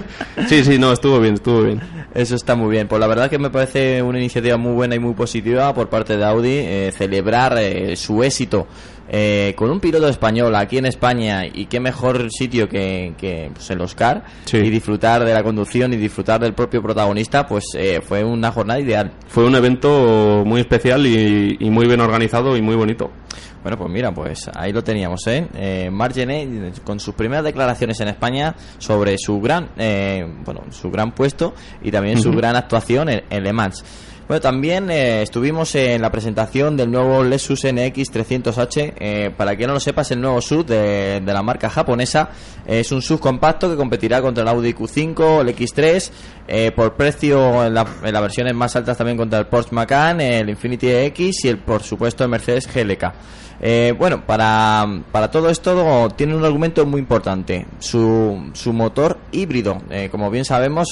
sí, 0.48 0.62
sí, 0.62 0.78
no, 0.78 0.92
estuvo 0.92 1.18
bien, 1.18 1.34
estuvo 1.34 1.62
bien. 1.62 1.80
Eso 2.14 2.36
está 2.36 2.54
muy 2.54 2.70
bien. 2.70 2.86
Pues 2.88 3.00
la 3.00 3.06
verdad 3.06 3.28
que 3.28 3.38
me 3.38 3.50
parece 3.50 4.00
una 4.02 4.18
iniciativa 4.18 4.56
muy 4.56 4.72
buena 4.72 4.94
y 4.94 4.98
muy 4.98 5.14
positiva 5.14 5.74
por 5.74 5.88
parte 5.88 6.16
de 6.16 6.24
Audi 6.24 6.50
eh, 6.52 6.92
celebrar 6.96 7.56
eh, 7.58 7.96
su 7.96 8.22
éxito 8.22 8.66
eh, 9.08 9.54
con 9.56 9.70
un 9.70 9.80
piloto 9.80 10.08
español 10.08 10.54
aquí 10.54 10.78
en 10.78 10.86
España 10.86 11.44
y 11.46 11.66
qué 11.66 11.80
mejor 11.80 12.30
sitio 12.30 12.68
que, 12.68 13.14
que 13.18 13.50
pues, 13.52 13.70
el 13.70 13.80
Oscar 13.80 14.24
Sí. 14.44 14.58
y 14.58 14.70
disfrutar 14.70 15.24
de 15.24 15.32
la 15.32 15.42
conducción 15.42 15.92
y 15.92 15.96
disfrutar 15.96 16.40
del 16.40 16.54
propio 16.54 16.82
protagonista 16.82 17.46
pues 17.46 17.64
eh, 17.74 18.00
fue 18.06 18.22
una 18.24 18.50
jornada 18.52 18.80
ideal. 18.80 19.12
Fue 19.28 19.44
un 19.44 19.54
evento 19.54 20.42
muy 20.44 20.60
especial 20.60 21.06
y, 21.06 21.56
y 21.58 21.70
muy 21.70 21.86
bien 21.86 22.00
organizado 22.00 22.56
y 22.56 22.62
muy 22.62 22.76
bonito. 22.76 23.10
Bueno, 23.62 23.76
pues 23.76 23.90
mira, 23.90 24.14
pues 24.14 24.48
ahí 24.54 24.72
lo 24.72 24.84
teníamos, 24.84 25.26
¿eh? 25.26 25.46
eh 25.56 25.90
Margené, 25.90 26.72
con 26.84 27.00
sus 27.00 27.14
primeras 27.14 27.44
declaraciones 27.44 27.98
en 28.00 28.08
España 28.08 28.54
sobre 28.78 29.16
su 29.18 29.40
gran, 29.40 29.70
eh, 29.76 30.24
bueno, 30.44 30.62
su 30.70 30.90
gran 30.90 31.12
puesto 31.12 31.54
y 31.82 31.90
también 31.90 32.20
su 32.22 32.30
gran 32.30 32.54
actuación 32.56 33.08
en, 33.08 33.24
en 33.28 33.42
Le 33.42 33.52
Mans. 33.52 33.84
Bueno, 34.28 34.42
también 34.42 34.90
eh, 34.90 35.22
estuvimos 35.22 35.74
en 35.74 36.02
la 36.02 36.10
presentación 36.12 36.76
del 36.76 36.90
nuevo 36.90 37.24
Lexus 37.24 37.64
NX 37.64 38.12
300H. 38.12 38.92
Eh, 38.98 39.30
para 39.34 39.56
quien 39.56 39.68
no 39.68 39.72
lo 39.74 39.80
sepa, 39.80 40.02
es 40.02 40.10
el 40.10 40.20
nuevo 40.20 40.42
SUV 40.42 40.66
de, 40.66 41.22
la 41.24 41.42
marca 41.42 41.70
japonesa. 41.70 42.28
Es 42.66 42.92
un 42.92 43.00
SUV 43.00 43.20
compacto 43.20 43.70
que 43.70 43.76
competirá 43.76 44.20
contra 44.20 44.42
el 44.42 44.48
Audi 44.48 44.74
Q5, 44.74 45.40
el 45.40 45.56
X3. 45.56 46.10
eh, 46.46 46.72
por 46.72 46.92
precio, 46.94 47.64
en, 47.64 47.72
la- 47.72 47.86
en 48.04 48.12
las 48.12 48.20
versiones 48.22 48.54
más 48.54 48.76
altas 48.76 48.98
también 48.98 49.16
contra 49.16 49.38
el 49.38 49.46
Porsche 49.46 49.74
Macan, 49.74 50.20
el 50.20 50.50
Infiniti 50.50 50.88
X 50.90 51.44
y 51.46 51.48
el, 51.48 51.56
por 51.58 51.82
supuesto, 51.82 52.22
el 52.24 52.28
Mercedes 52.30 52.68
GLK. 52.70 53.12
Bueno, 53.98 54.24
para, 54.26 54.86
para 55.10 55.30
todo 55.30 55.48
esto 55.50 56.08
tiene 56.16 56.34
un 56.36 56.44
argumento 56.44 56.86
muy 56.86 57.00
importante, 57.00 57.66
su, 57.80 58.50
su 58.52 58.72
motor 58.72 59.18
híbrido. 59.32 59.82
Como 60.12 60.30
bien 60.30 60.44
sabemos, 60.44 60.88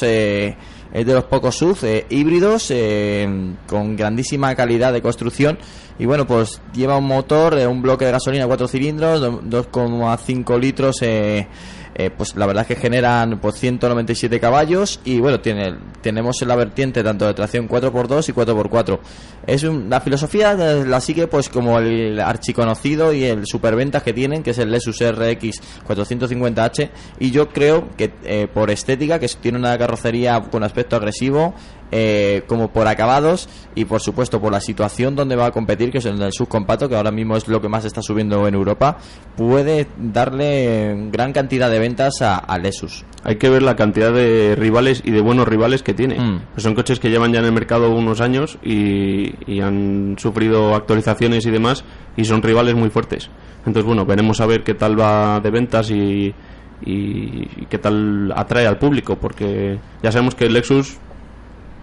es 0.98 1.06
de 1.06 1.12
los 1.14 1.24
pocos 1.24 1.54
SUV 1.56 1.76
eh, 1.84 2.06
híbridos 2.08 2.70
eh, 2.70 3.28
con 3.68 3.96
grandísima 3.96 4.54
calidad 4.54 4.92
de 4.92 5.02
construcción. 5.02 5.58
Y 5.98 6.06
bueno, 6.06 6.26
pues 6.26 6.60
lleva 6.74 6.96
un 6.96 7.04
motor, 7.06 7.54
de 7.54 7.66
un 7.66 7.82
bloque 7.82 8.04
de 8.06 8.12
gasolina 8.12 8.46
4 8.46 8.66
cilindros, 8.68 9.20
do- 9.20 9.42
2,5 9.42 10.58
litros. 10.58 10.96
Eh, 11.98 12.06
eh, 12.06 12.10
pues 12.10 12.36
la 12.36 12.46
verdad 12.46 12.62
es 12.62 12.68
que 12.76 12.76
generan 12.82 13.38
pues 13.40 13.56
197 13.56 14.38
caballos 14.38 15.00
y 15.04 15.18
bueno 15.18 15.40
tiene 15.40 15.74
tenemos 16.02 16.40
en 16.42 16.48
la 16.48 16.54
vertiente 16.56 17.02
tanto 17.02 17.26
de 17.26 17.34
tracción 17.34 17.68
4x2 17.68 18.28
y 18.28 18.32
4x4 18.32 18.98
es 19.46 19.62
un- 19.64 19.88
la 19.90 20.00
filosofía 20.00 20.54
de- 20.54 20.86
la 20.86 21.00
sigue 21.00 21.26
pues 21.26 21.48
como 21.48 21.78
el 21.78 22.20
archiconocido 22.20 23.12
y 23.12 23.24
el 23.24 23.46
superventas 23.46 24.02
que 24.02 24.12
tienen 24.12 24.42
que 24.42 24.50
es 24.50 24.58
el 24.58 24.70
Lexus 24.70 25.00
RX 25.00 25.60
450h 25.86 26.90
y 27.18 27.30
yo 27.30 27.48
creo 27.48 27.88
que 27.96 28.12
eh, 28.24 28.46
por 28.52 28.70
estética 28.70 29.18
que 29.18 29.28
tiene 29.40 29.58
una 29.58 29.76
carrocería 29.78 30.40
con 30.50 30.62
aspecto 30.62 30.96
agresivo 30.96 31.54
eh, 31.92 32.42
como 32.46 32.68
por 32.72 32.88
acabados 32.88 33.48
y 33.74 33.84
por 33.84 34.00
supuesto 34.00 34.40
por 34.40 34.50
la 34.52 34.60
situación 34.60 35.14
donde 35.14 35.36
va 35.36 35.46
a 35.46 35.50
competir 35.52 35.90
que 35.92 35.98
es 35.98 36.06
en 36.06 36.20
el 36.20 36.32
subcompacto 36.32 36.88
que 36.88 36.96
ahora 36.96 37.10
mismo 37.12 37.36
es 37.36 37.46
lo 37.48 37.60
que 37.60 37.68
más 37.68 37.84
está 37.84 38.02
subiendo 38.02 38.46
en 38.48 38.54
Europa 38.54 38.98
puede 39.36 39.86
darle 39.96 41.08
gran 41.12 41.32
cantidad 41.32 41.70
de 41.70 41.78
ventas 41.78 42.20
a, 42.22 42.36
a 42.36 42.58
Lexus 42.58 43.04
Hay 43.22 43.36
que 43.36 43.48
ver 43.50 43.62
la 43.62 43.76
cantidad 43.76 44.12
de 44.12 44.54
rivales 44.56 45.02
y 45.04 45.10
de 45.10 45.20
buenos 45.20 45.46
rivales 45.48 45.82
que 45.82 45.94
tiene. 45.94 46.18
Mm. 46.18 46.40
Pues 46.52 46.62
son 46.62 46.74
coches 46.74 46.98
que 47.00 47.10
llevan 47.10 47.32
ya 47.32 47.38
en 47.40 47.44
el 47.46 47.52
mercado 47.52 47.90
unos 47.90 48.20
años 48.20 48.58
y, 48.64 49.34
y 49.50 49.60
han 49.60 50.16
sufrido 50.18 50.74
actualizaciones 50.74 51.44
y 51.46 51.50
demás 51.50 51.84
y 52.16 52.24
son 52.24 52.42
rivales 52.42 52.74
muy 52.74 52.90
fuertes. 52.90 53.28
Entonces, 53.66 53.84
bueno, 53.84 54.04
veremos 54.06 54.40
a 54.40 54.46
ver 54.46 54.62
qué 54.62 54.74
tal 54.74 54.98
va 54.98 55.40
de 55.40 55.50
ventas 55.50 55.90
y, 55.90 56.32
y- 56.84 57.48
y 57.56 57.66
qué 57.68 57.78
tal 57.78 58.32
atrae 58.36 58.66
al 58.66 58.78
público, 58.78 59.16
porque 59.16 59.78
ya 60.02 60.12
sabemos 60.12 60.34
que 60.34 60.44
el 60.46 60.52
Lexus 60.52 60.98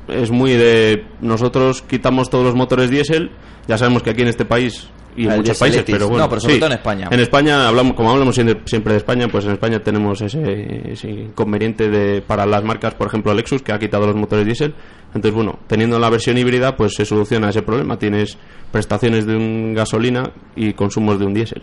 es 0.07 0.31
muy 0.31 0.51
de 0.53 1.05
nosotros 1.21 1.81
quitamos 1.81 2.29
todos 2.29 2.45
los 2.45 2.55
motores 2.55 2.89
diésel, 2.89 3.31
ya 3.67 3.77
sabemos 3.77 4.03
que 4.03 4.09
aquí 4.11 4.21
en 4.21 4.27
este 4.29 4.45
país 4.45 4.87
y 5.15 5.25
en 5.25 5.31
El 5.31 5.37
muchos 5.37 5.59
países, 5.59 5.83
pero 5.85 6.07
bueno, 6.07 6.23
No, 6.23 6.29
pero 6.29 6.41
sobre 6.41 6.55
sí. 6.55 6.59
todo 6.59 6.71
en 6.71 6.77
España. 6.77 7.07
En 7.11 7.19
España 7.19 7.67
hablamos 7.67 7.93
como 7.95 8.11
hablamos 8.11 8.33
siempre, 8.33 8.59
siempre 8.65 8.93
de 8.93 8.97
España, 8.97 9.27
pues 9.27 9.45
en 9.45 9.51
España 9.51 9.79
tenemos 9.79 10.19
ese, 10.21 10.91
ese 10.91 11.09
inconveniente 11.09 11.89
de 11.89 12.21
para 12.21 12.45
las 12.47 12.63
marcas, 12.63 12.95
por 12.95 13.07
ejemplo, 13.07 13.33
Lexus 13.33 13.61
que 13.61 13.71
ha 13.73 13.79
quitado 13.79 14.07
los 14.07 14.15
motores 14.15 14.45
diésel. 14.45 14.73
Entonces, 15.13 15.33
bueno, 15.35 15.59
teniendo 15.67 15.99
la 15.99 16.09
versión 16.09 16.37
híbrida, 16.39 16.75
pues 16.75 16.95
se 16.95 17.05
soluciona 17.05 17.49
ese 17.49 17.61
problema. 17.61 17.99
Tienes 17.99 18.35
prestaciones 18.71 19.27
de 19.27 19.35
un 19.35 19.75
gasolina 19.75 20.31
y 20.55 20.73
consumos 20.73 21.19
de 21.19 21.25
un 21.27 21.33
diésel. 21.35 21.61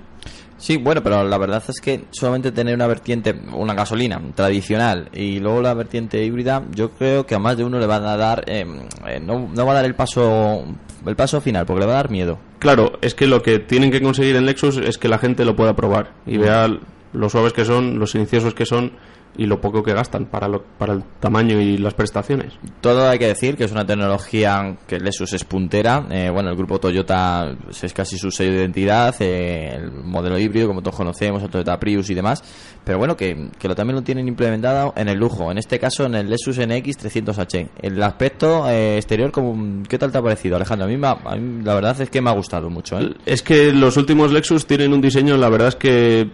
Sí, 0.60 0.76
bueno, 0.76 1.02
pero 1.02 1.24
la 1.24 1.38
verdad 1.38 1.62
es 1.66 1.80
que 1.80 2.04
solamente 2.10 2.52
tener 2.52 2.74
una 2.74 2.86
vertiente, 2.86 3.34
una 3.54 3.72
gasolina 3.72 4.20
tradicional 4.34 5.08
y 5.14 5.40
luego 5.40 5.62
la 5.62 5.72
vertiente 5.72 6.22
híbrida, 6.22 6.62
yo 6.74 6.90
creo 6.90 7.24
que 7.24 7.34
a 7.34 7.38
más 7.38 7.56
de 7.56 7.64
uno 7.64 7.78
le 7.78 7.86
van 7.86 8.04
a 8.04 8.16
dar, 8.18 8.44
eh, 8.46 8.66
eh, 9.06 9.20
no, 9.20 9.48
no 9.48 9.66
va 9.66 9.72
a 9.72 9.76
dar 9.76 9.86
el 9.86 9.94
paso, 9.94 10.64
el 11.06 11.16
paso 11.16 11.40
final, 11.40 11.64
porque 11.64 11.80
le 11.80 11.86
va 11.86 11.94
a 11.94 11.96
dar 11.96 12.10
miedo. 12.10 12.38
Claro, 12.58 12.92
es 13.00 13.14
que 13.14 13.26
lo 13.26 13.40
que 13.40 13.58
tienen 13.58 13.90
que 13.90 14.02
conseguir 14.02 14.36
en 14.36 14.44
Lexus 14.44 14.76
es 14.76 14.98
que 14.98 15.08
la 15.08 15.16
gente 15.16 15.46
lo 15.46 15.56
pueda 15.56 15.74
probar 15.74 16.12
y 16.26 16.36
vea 16.36 16.68
lo 17.14 17.28
suaves 17.30 17.54
que 17.54 17.64
son, 17.64 17.98
los 17.98 18.10
silenciosos 18.10 18.52
que 18.52 18.66
son 18.66 18.92
y 19.36 19.46
lo 19.46 19.60
poco 19.60 19.82
que 19.82 19.92
gastan 19.92 20.26
para, 20.26 20.48
lo, 20.48 20.62
para 20.62 20.92
el 20.92 21.04
tamaño 21.20 21.60
y 21.60 21.78
las 21.78 21.94
prestaciones. 21.94 22.54
Todo 22.80 23.08
hay 23.08 23.18
que 23.18 23.26
decir 23.26 23.56
que 23.56 23.64
es 23.64 23.72
una 23.72 23.86
tecnología 23.86 24.76
que 24.86 24.98
Lexus 24.98 25.32
es 25.32 25.44
puntera. 25.44 26.06
Eh, 26.10 26.30
bueno, 26.30 26.50
el 26.50 26.56
grupo 26.56 26.78
Toyota 26.78 27.56
es 27.70 27.92
casi 27.92 28.18
su 28.18 28.30
sello 28.30 28.52
de 28.52 28.58
identidad, 28.58 29.14
eh, 29.20 29.74
el 29.76 29.90
modelo 29.90 30.38
híbrido, 30.38 30.68
como 30.68 30.82
todos 30.82 30.96
conocemos, 30.96 31.42
el 31.42 31.50
Toyota 31.50 31.78
Prius 31.78 32.10
y 32.10 32.14
demás. 32.14 32.42
Pero 32.84 32.98
bueno, 32.98 33.16
que, 33.16 33.50
que 33.58 33.68
lo, 33.68 33.74
también 33.74 33.96
lo 33.96 34.02
tienen 34.02 34.26
implementado 34.28 34.92
en 34.96 35.08
el 35.08 35.18
lujo. 35.18 35.50
En 35.50 35.58
este 35.58 35.78
caso, 35.78 36.06
en 36.06 36.14
el 36.14 36.28
Lexus 36.28 36.58
NX 36.58 36.98
300H. 36.98 37.68
El 37.80 38.02
aspecto 38.02 38.68
eh, 38.68 38.96
exterior, 38.96 39.30
como, 39.30 39.82
¿qué 39.88 39.98
tal 39.98 40.10
te 40.12 40.18
ha 40.18 40.22
parecido, 40.22 40.56
Alejandro? 40.56 40.86
A 40.86 40.88
mí, 40.88 40.98
a 41.02 41.36
mí 41.36 41.62
la 41.62 41.74
verdad 41.74 42.00
es 42.00 42.10
que 42.10 42.20
me 42.20 42.30
ha 42.30 42.34
gustado 42.34 42.70
mucho. 42.70 42.98
¿eh? 43.00 43.14
Es 43.26 43.42
que 43.42 43.72
los 43.72 43.96
últimos 43.96 44.32
Lexus 44.32 44.66
tienen 44.66 44.92
un 44.92 45.00
diseño, 45.00 45.36
la 45.36 45.48
verdad 45.48 45.68
es 45.68 45.76
que 45.76 46.30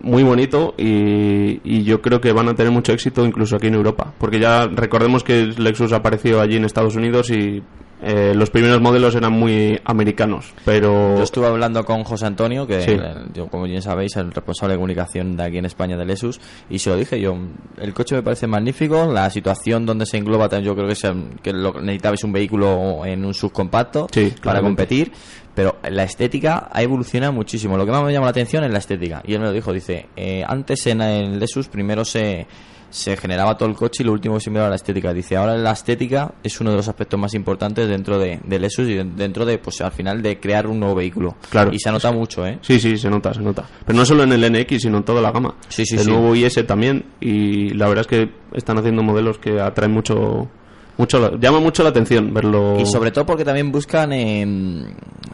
muy 0.00 0.22
bonito 0.22 0.74
y, 0.78 1.60
y 1.64 1.84
yo 1.84 2.00
creo 2.00 2.20
que 2.20 2.32
van 2.32 2.48
a 2.48 2.54
tener 2.54 2.72
mucho 2.72 2.92
éxito 2.92 3.24
incluso 3.24 3.56
aquí 3.56 3.66
en 3.68 3.74
Europa. 3.74 4.12
Porque 4.18 4.38
ya 4.38 4.66
recordemos 4.66 5.24
que 5.24 5.46
Lexus 5.56 5.92
apareció 5.92 6.40
allí 6.40 6.56
en 6.56 6.64
Estados 6.64 6.96
Unidos 6.96 7.30
y 7.30 7.62
eh, 8.02 8.32
los 8.34 8.50
primeros 8.50 8.80
modelos 8.80 9.14
eran 9.14 9.32
muy 9.32 9.80
americanos. 9.84 10.52
Pero 10.64 11.16
Yo 11.16 11.22
estuve 11.22 11.46
hablando 11.46 11.84
con 11.84 12.04
José 12.04 12.26
Antonio, 12.26 12.66
que 12.66 12.80
Sí. 12.82 12.96
yo, 13.32 13.48
como 13.48 13.64
bien 13.64 13.80
sabéis, 13.82 14.12
es 14.16 14.22
el 14.22 14.32
responsable 14.32 14.74
de 14.74 14.78
comunicación 14.78 15.36
de 15.36 15.44
aquí 15.44 15.58
en 15.58 15.64
España 15.64 15.96
de 15.96 16.04
Lexus, 16.04 16.40
y 16.68 16.78
se 16.78 16.90
lo 16.90 16.96
dije 16.96 17.18
yo, 17.20 17.36
el 17.80 17.94
coche 17.94 18.14
me 18.16 18.22
parece 18.22 18.46
magnífico, 18.46 19.10
la 19.10 19.30
situación 19.30 19.86
donde 19.86 20.04
se 20.06 20.18
engloba, 20.18 20.48
también 20.48 20.66
yo 20.72 20.76
creo 20.76 20.88
que, 20.88 20.94
se- 20.94 21.14
que 21.42 21.52
lo 21.52 21.72
necesitabais 21.80 22.22
un 22.24 22.32
vehículo 22.32 23.04
en 23.06 23.24
un 23.24 23.32
subcompacto 23.34 24.08
Sí, 24.12 24.26
para 24.26 24.40
claramente. 24.42 24.68
competir, 24.82 25.12
pero 25.54 25.76
la 25.88 26.02
estética 26.04 26.68
ha 26.70 26.82
evolucionado 26.82 27.32
muchísimo. 27.32 27.78
Lo 27.78 27.86
que 27.86 27.92
más 27.92 28.04
me 28.04 28.12
llama 28.12 28.26
la 28.26 28.30
atención 28.30 28.62
es 28.64 28.70
la 28.70 28.78
estética, 28.78 29.22
y 29.26 29.32
él 29.32 29.40
me 29.40 29.46
lo 29.46 29.52
dijo, 29.52 29.72
dice, 29.72 30.06
eh, 30.16 30.44
antes 30.46 30.86
en 30.86 31.00
el 31.00 31.38
primero 31.70 32.04
se 32.04 32.46
se 32.96 33.16
generaba 33.16 33.56
todo 33.58 33.68
el 33.68 33.74
coche 33.74 34.02
y 34.02 34.06
lo 34.06 34.12
último 34.12 34.36
que 34.36 34.40
se 34.40 34.50
miraba 34.50 34.70
la 34.70 34.76
estética. 34.76 35.12
Dice, 35.12 35.36
ahora 35.36 35.56
la 35.56 35.72
estética 35.72 36.32
es 36.42 36.60
uno 36.60 36.70
de 36.70 36.76
los 36.76 36.88
aspectos 36.88 37.20
más 37.20 37.34
importantes 37.34 37.86
dentro 37.88 38.18
de, 38.18 38.40
de 38.42 38.58
Lexus 38.58 38.88
y 38.88 38.94
de- 38.94 39.04
dentro 39.04 39.44
de, 39.44 39.58
pues 39.58 39.80
al 39.82 39.92
final, 39.92 40.22
de 40.22 40.40
crear 40.40 40.66
un 40.66 40.80
nuevo 40.80 40.94
vehículo. 40.94 41.36
Claro. 41.50 41.72
Y 41.72 41.78
se 41.78 41.90
nota 41.92 42.10
mucho, 42.12 42.46
¿eh? 42.46 42.58
Sí, 42.62 42.80
sí, 42.80 42.96
se 42.96 43.10
nota, 43.10 43.34
se 43.34 43.40
nota. 43.40 43.64
Pero 43.84 43.98
no 43.98 44.06
solo 44.06 44.22
en 44.22 44.32
el 44.32 44.50
NX, 44.52 44.80
sino 44.82 44.98
en 44.98 45.04
toda 45.04 45.20
la 45.20 45.30
gama. 45.30 45.54
Sí, 45.68 45.84
sí, 45.84 45.96
el 45.96 46.02
sí. 46.04 46.10
nuevo 46.10 46.34
IS 46.34 46.66
también. 46.66 47.04
Y 47.20 47.70
la 47.74 47.86
verdad 47.88 48.02
es 48.02 48.06
que 48.06 48.30
están 48.54 48.78
haciendo 48.78 49.02
modelos 49.02 49.38
que 49.38 49.60
atraen 49.60 49.92
mucho. 49.92 50.48
mucho 50.96 51.18
la- 51.20 51.36
llama 51.38 51.60
mucho 51.60 51.82
la 51.82 51.90
atención 51.90 52.32
verlo. 52.32 52.78
Y 52.80 52.86
sobre 52.86 53.10
todo 53.10 53.26
porque 53.26 53.44
también 53.44 53.70
buscan 53.70 54.12
em, 54.14 54.84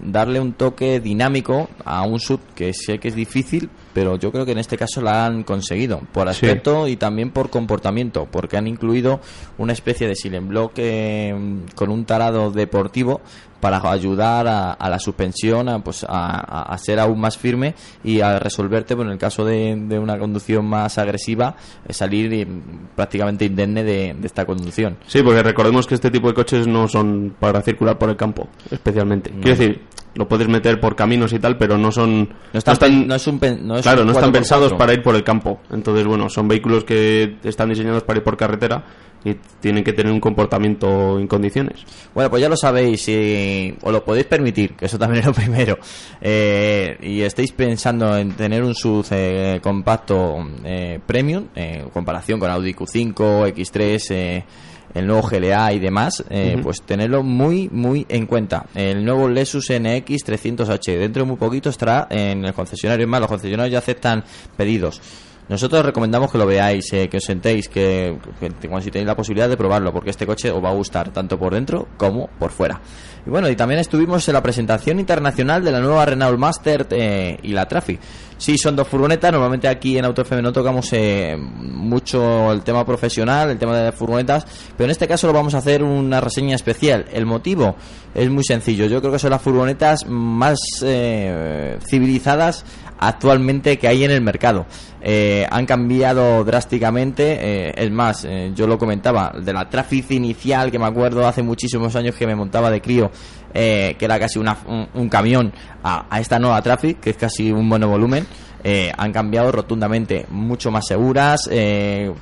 darle 0.02 0.40
un 0.40 0.54
toque 0.54 0.99
dinámico 0.99 1.71
a 1.85 2.02
un 2.02 2.19
sub 2.19 2.40
que 2.57 2.73
sé 2.75 2.99
que 2.99 3.07
es 3.09 3.14
difícil, 3.14 3.71
pero 3.94 4.16
yo 4.16 4.32
creo 4.32 4.44
que 4.44 4.52
en 4.52 4.58
este 4.58 4.76
caso 4.76 5.00
la 5.00 5.26
han 5.26 5.42
conseguido 5.42 6.00
por 6.12 6.25
Sí. 6.32 6.46
aspecto 6.46 6.88
y 6.88 6.96
también 6.96 7.30
por 7.30 7.50
comportamiento, 7.50 8.26
porque 8.30 8.56
han 8.56 8.66
incluido 8.66 9.20
una 9.58 9.72
especie 9.72 10.08
de 10.08 10.14
silent 10.14 10.49
block 10.49 10.72
em, 10.76 11.62
con 11.75 11.90
un 11.90 12.04
tarado 12.04 12.50
deportivo 12.50 13.20
para 13.61 13.78
ayudar 13.92 14.49
a, 14.49 14.72
a 14.72 14.90
la 14.90 14.99
suspensión 14.99 15.68
a, 15.68 15.78
pues, 15.84 16.04
a, 16.08 16.76
ser 16.78 16.99
aún 16.99 17.20
más 17.20 17.38
firme 17.38 17.76
y 18.02 18.20
a 18.20 18.40
resolverte, 18.40 18.96
pues, 18.96 19.06
en 19.06 19.12
el 19.12 19.18
caso 19.18 19.44
de, 19.44 19.76
de 19.76 20.00
una 20.00 20.18
conducción 20.18 20.66
más 20.66 20.99
agresiva, 20.99 21.54
eh, 21.87 21.92
salir 21.92 22.32
em, 22.34 22.61
prácticamente 22.96 23.44
indemne 23.44 23.84
de, 23.84 24.14
de 24.18 24.26
esta 24.26 24.44
conducción. 24.46 24.96
Sí, 25.06 25.22
porque 25.22 25.44
recordemos 25.44 25.87
que 25.87 25.94
este 25.94 26.11
tipo 26.11 26.26
de 26.26 26.34
coches 26.34 26.66
no 26.66 26.88
son 26.88 27.37
para 27.38 27.62
circular 27.62 27.99
por 27.99 28.11
el 28.11 28.16
campo, 28.16 28.49
especialmente. 28.68 29.30
Quiero 29.30 29.56
decir, 29.56 29.82
lo 30.14 30.28
puedes 30.28 30.49
meter 30.49 30.81
por 30.81 30.95
caminos 30.97 31.33
y 31.33 31.38
tal, 31.38 31.57
pero 31.57 31.78
no 31.78 31.90
son. 31.90 32.28
No, 32.52 32.59
están 32.59 33.07
no 33.07 33.14
es 33.14 33.26
un 33.26 33.40
no 33.62 33.76
es 33.76 33.83
claro, 33.83 34.02
un 34.02 34.07
no 34.09 34.12
están 34.12 34.31
4x4. 34.31 34.33
pensados 34.33 34.73
para 34.75 34.92
ir 34.92 35.02
por 35.02 35.14
el 35.14 35.25
campo. 35.25 35.61
Entonces, 35.71 36.07
bueno, 36.07 36.28
son 36.28 36.49
vehículos 36.49 36.85
que 36.85 37.37
están 37.45 37.69
diseñados 37.69 38.02
para 38.02 38.19
ir 38.19 38.25
por 38.25 38.37
carretera 38.37 38.85
y 39.25 39.35
tienen 39.61 39.85
que 39.85 39.92
tener 39.92 40.12
un 40.12 40.21
comportamiento 40.21 41.19
en 41.19 41.26
condiciones. 41.26 41.85
Bueno, 42.14 42.28
pues 42.31 42.42
ya 42.42 42.49
lo 42.49 42.57
sabéis, 42.57 43.02
si 43.02 43.75
os 43.81 43.92
lo 43.92 44.04
podéis 44.04 44.26
permitir, 44.26 44.75
que 44.75 44.87
eso 44.87 44.99
también 44.99 45.21
es 45.21 45.26
lo 45.26 45.33
primero, 45.42 45.78
eh, 46.21 46.97
y 47.00 47.21
estáis 47.23 47.52
pensando 47.52 48.16
en 48.16 48.33
tener 48.33 48.62
un 48.64 48.75
SUV 48.75 49.07
eh, 49.12 49.61
compacto 49.62 50.38
eh, 50.64 50.99
premium, 51.07 51.47
eh, 51.54 51.83
en 51.85 51.90
comparación 51.90 52.40
con 52.40 52.50
Audi 52.50 52.75
Q5, 52.75 53.14
X3, 53.54 54.07
eh, 54.11 54.45
el 54.94 55.06
nuevo 55.06 55.22
GLA 55.22 55.72
y 55.72 55.78
demás, 55.78 56.25
eh, 56.30 56.58
pues 56.62 56.82
tenerlo 56.82 57.22
muy, 57.22 57.68
muy 57.70 58.06
en 58.08 58.26
cuenta. 58.26 58.66
El 58.75 59.04
nuevo 59.04 59.28
Lexus 59.28 59.70
NX 59.70 60.25
300H, 60.26 60.99
dentro 60.99 61.22
de 61.22 61.28
muy 61.28 61.37
poquito 61.37 61.70
estará 61.70 62.06
en 62.11 62.44
el 62.44 62.54
concesionario. 62.54 63.04
Es 63.04 63.11
más, 63.11 63.20
los 63.20 63.28
concesionarios 63.28 63.72
ya 63.72 63.78
aceptan 63.78 64.25
pedidos. 64.56 65.00
Nosotros 65.49 65.84
recomendamos 65.84 66.30
que 66.30 66.38
lo 66.38 66.46
veáis, 66.46 66.92
eh, 66.92 67.08
que 67.08 67.18
os 67.18 67.25
sentéis, 67.25 67.68
que, 67.68 68.16
que 68.40 68.50
si 68.80 68.90
tenéis 68.90 69.06
la 69.06 69.16
posibilidad 69.16 69.49
de 69.49 69.56
probarlo, 69.56 69.92
porque 69.92 70.11
este 70.11 70.26
coche 70.26 70.50
os 70.50 70.62
va 70.62 70.70
a 70.70 70.75
gustar 70.75 71.12
tanto 71.12 71.38
por 71.38 71.52
dentro 71.52 71.88
como 71.96 72.28
por 72.38 72.52
fuera. 72.52 72.80
Y 73.26 73.30
bueno, 73.30 73.49
y 73.49 73.54
también 73.54 73.80
estuvimos 73.80 74.26
en 74.28 74.34
la 74.34 74.42
presentación 74.42 74.99
internacional 74.99 75.64
de 75.64 75.70
la 75.70 75.80
nueva 75.80 76.04
Renault 76.04 76.38
Master 76.38 76.87
eh, 76.90 77.38
y 77.42 77.52
la 77.52 77.66
Traffic. 77.66 78.00
Sí, 78.37 78.58
son 78.58 78.75
dos 78.75 78.88
furgonetas. 78.88 79.30
Normalmente 79.30 79.68
aquí 79.68 79.96
en 79.96 80.04
Auto 80.04 80.22
FM 80.22 80.42
no 80.42 80.52
tocamos 80.52 80.92
eh, 80.92 81.37
mucho 81.37 82.50
el 82.50 82.62
tema 82.62 82.84
profesional, 82.84 83.50
el 83.50 83.58
tema 83.58 83.78
de 83.78 83.92
furgonetas, 83.92 84.44
pero 84.76 84.87
en 84.87 84.90
este 84.90 85.06
caso 85.06 85.28
lo 85.28 85.32
vamos 85.32 85.54
a 85.54 85.58
hacer 85.58 85.84
una 85.84 86.20
reseña 86.20 86.56
especial. 86.56 87.06
El 87.12 87.25
motivo 87.25 87.76
es 88.14 88.28
muy 88.28 88.42
sencillo. 88.42 88.87
Yo 88.87 89.00
creo 89.00 89.12
que 89.12 89.20
son 89.20 89.30
las 89.30 89.42
furgonetas 89.42 90.06
más 90.08 90.58
eh, 90.82 91.78
civilizadas 91.88 92.64
actualmente 93.09 93.78
que 93.78 93.88
hay 93.88 94.04
en 94.04 94.11
el 94.11 94.21
mercado. 94.23 94.66
Eh, 95.02 95.47
han 95.50 95.66
cambiado 95.66 96.44
drásticamente. 96.44 97.38
eh, 97.40 97.73
es 97.76 97.90
más, 97.90 98.25
eh, 98.25 98.52
yo 98.54 98.66
lo 98.66 98.78
comentaba, 98.78 99.32
de 99.42 99.52
la 99.52 99.68
Traffic 99.68 100.11
inicial, 100.12 100.71
que 100.71 100.78
me 100.78 100.87
acuerdo 100.87 101.26
hace 101.26 101.42
muchísimos 101.42 101.97
años 101.97 102.14
que 102.14 102.26
me 102.26 102.35
montaba 102.37 102.71
de 102.71 102.80
crío, 102.80 103.11
que 103.52 103.97
era 104.00 104.18
casi 104.18 104.38
una- 104.38 104.56
un, 104.94 105.09
camión, 105.09 105.52
a, 105.82 106.18
esta 106.21 106.38
nueva 106.38 106.62
Traffic, 106.62 107.00
que 107.00 107.11
es 107.11 107.16
casi 107.16 107.50
un 107.52 107.66
monovolumen. 107.66 108.26
eh, 108.64 108.92
han 108.97 109.12
cambiado 109.12 109.50
rotundamente, 109.50 110.25
mucho 110.30 110.71
más 110.71 110.87
seguras, 110.87 111.50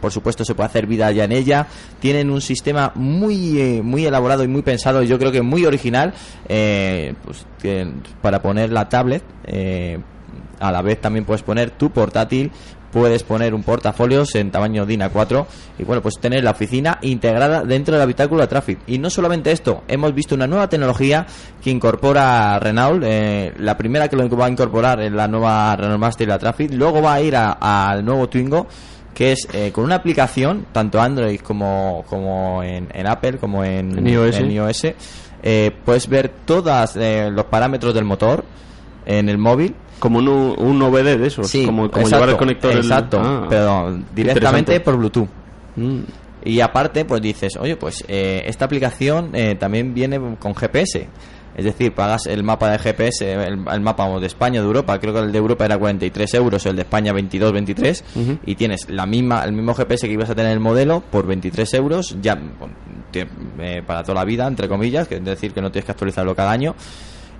por 0.00 0.10
supuesto 0.10 0.42
se 0.42 0.54
puede 0.54 0.68
hacer 0.68 0.86
vida 0.86 1.12
ya 1.12 1.24
en 1.24 1.32
ella, 1.32 1.66
tienen 2.00 2.30
un 2.30 2.40
sistema 2.40 2.92
muy 2.94 3.82
muy 3.84 4.06
elaborado 4.06 4.42
y 4.42 4.48
muy 4.48 4.62
pensado, 4.62 5.02
yo 5.02 5.18
creo 5.18 5.30
que 5.32 5.42
muy 5.42 5.66
original, 5.66 6.14
pues, 6.48 7.46
que 7.60 7.92
para 8.22 8.40
poner 8.40 8.72
la 8.72 8.88
tablet, 8.88 9.22
a 10.60 10.70
la 10.70 10.82
vez 10.82 11.00
también 11.00 11.24
puedes 11.24 11.42
poner 11.42 11.70
tu 11.70 11.90
portátil, 11.90 12.52
puedes 12.90 13.22
poner 13.22 13.54
un 13.54 13.62
portafolios 13.62 14.34
en 14.34 14.50
tamaño 14.50 14.84
DIN 14.84 15.00
A4 15.00 15.46
y 15.78 15.84
bueno, 15.84 16.02
pues 16.02 16.18
tener 16.18 16.44
la 16.44 16.50
oficina 16.50 16.98
integrada 17.02 17.62
dentro 17.62 17.94
del 17.94 18.02
habitáculo 18.02 18.42
de 18.42 18.48
Traffic. 18.48 18.78
Y 18.86 18.98
no 18.98 19.10
solamente 19.10 19.52
esto, 19.52 19.84
hemos 19.88 20.14
visto 20.14 20.34
una 20.34 20.46
nueva 20.46 20.68
tecnología 20.68 21.26
que 21.62 21.70
incorpora 21.70 22.58
Renault, 22.58 23.02
eh, 23.04 23.52
la 23.58 23.76
primera 23.76 24.08
que 24.08 24.16
lo 24.16 24.28
va 24.36 24.46
a 24.46 24.50
incorporar 24.50 25.00
en 25.00 25.16
la 25.16 25.28
nueva 25.28 25.74
Renault 25.76 26.00
Master 26.00 26.28
y 26.28 26.30
la 26.30 26.38
Traffic, 26.38 26.72
luego 26.72 27.02
va 27.02 27.14
a 27.14 27.20
ir 27.20 27.36
al 27.36 28.04
nuevo 28.04 28.28
Twingo 28.28 28.66
que 29.14 29.32
es 29.32 29.48
eh, 29.52 29.72
con 29.72 29.84
una 29.84 29.96
aplicación, 29.96 30.66
tanto 30.72 31.00
Android 31.00 31.40
como, 31.40 32.04
como 32.08 32.62
en, 32.62 32.88
en 32.94 33.06
Apple, 33.06 33.38
como 33.38 33.64
en, 33.64 33.98
En 33.98 34.06
iOS. 34.06 34.36
en 34.36 34.50
iOS, 34.52 34.86
eh, 35.42 35.72
puedes 35.84 36.08
ver 36.08 36.30
todos 36.44 36.96
los 36.96 37.44
parámetros 37.46 37.92
del 37.92 38.04
motor 38.04 38.44
en 39.04 39.28
el 39.28 39.36
móvil 39.36 39.74
Como 40.00 40.18
un, 40.18 40.28
un 40.28 40.82
OBD 40.82 41.18
de 41.18 41.26
esos, 41.28 41.48
Sí, 41.48 41.64
como, 41.64 41.90
como 41.90 42.00
exacto, 42.02 42.16
llevar 42.16 42.28
el 42.30 42.36
conector. 42.36 42.72
el- 42.72 42.78
Exacto, 42.78 43.20
Ah, 43.22 43.46
pero 43.48 43.98
directamente 44.14 44.80
por 44.80 44.96
Bluetooth. 44.96 45.28
Mm. 45.76 45.98
Y 46.44 46.60
aparte, 46.60 47.04
pues 47.04 47.20
dices, 47.22 47.56
oye, 47.56 47.76
pues 47.76 48.02
eh, 48.08 48.42
esta 48.46 48.64
aplicación 48.64 49.30
eh, 49.34 49.54
también 49.56 49.92
viene 49.94 50.18
con 50.38 50.54
GPS. 50.54 51.06
Es 51.54 51.64
decir, 51.64 51.92
pagas 51.92 52.26
el 52.26 52.42
mapa 52.44 52.70
de 52.70 52.78
GPS, 52.78 53.30
el, 53.32 53.58
el 53.70 53.80
mapa 53.80 54.08
de 54.18 54.26
España, 54.26 54.60
de 54.60 54.66
Europa, 54.66 54.98
creo 54.98 55.12
que 55.12 55.18
el 55.20 55.32
de 55.32 55.36
Europa 55.38 55.66
era 55.66 55.76
43 55.76 56.32
euros, 56.34 56.64
el 56.64 56.76
de 56.76 56.82
España 56.82 57.12
22, 57.12 57.52
23, 57.52 58.04
Ujú. 58.14 58.38
y 58.46 58.54
tienes 58.54 58.88
la 58.88 59.04
misma, 59.04 59.44
el 59.44 59.52
mismo 59.52 59.74
GPS 59.74 60.06
que 60.06 60.12
ibas 60.14 60.30
a 60.30 60.34
tener 60.34 60.52
en 60.52 60.58
el 60.58 60.60
modelo 60.60 61.02
por 61.10 61.26
23 61.26 61.74
euros, 61.74 62.16
ya 62.22 62.38
eh, 63.12 63.82
para 63.86 64.02
toda 64.02 64.14
la 64.14 64.24
vida, 64.24 64.46
entre 64.46 64.68
comillas, 64.68 65.08
que 65.08 65.16
es 65.16 65.24
decir, 65.24 65.52
que 65.52 65.60
no 65.60 65.70
tienes 65.70 65.84
que 65.86 65.92
actualizarlo 65.92 66.34
cada 66.34 66.52
año. 66.52 66.74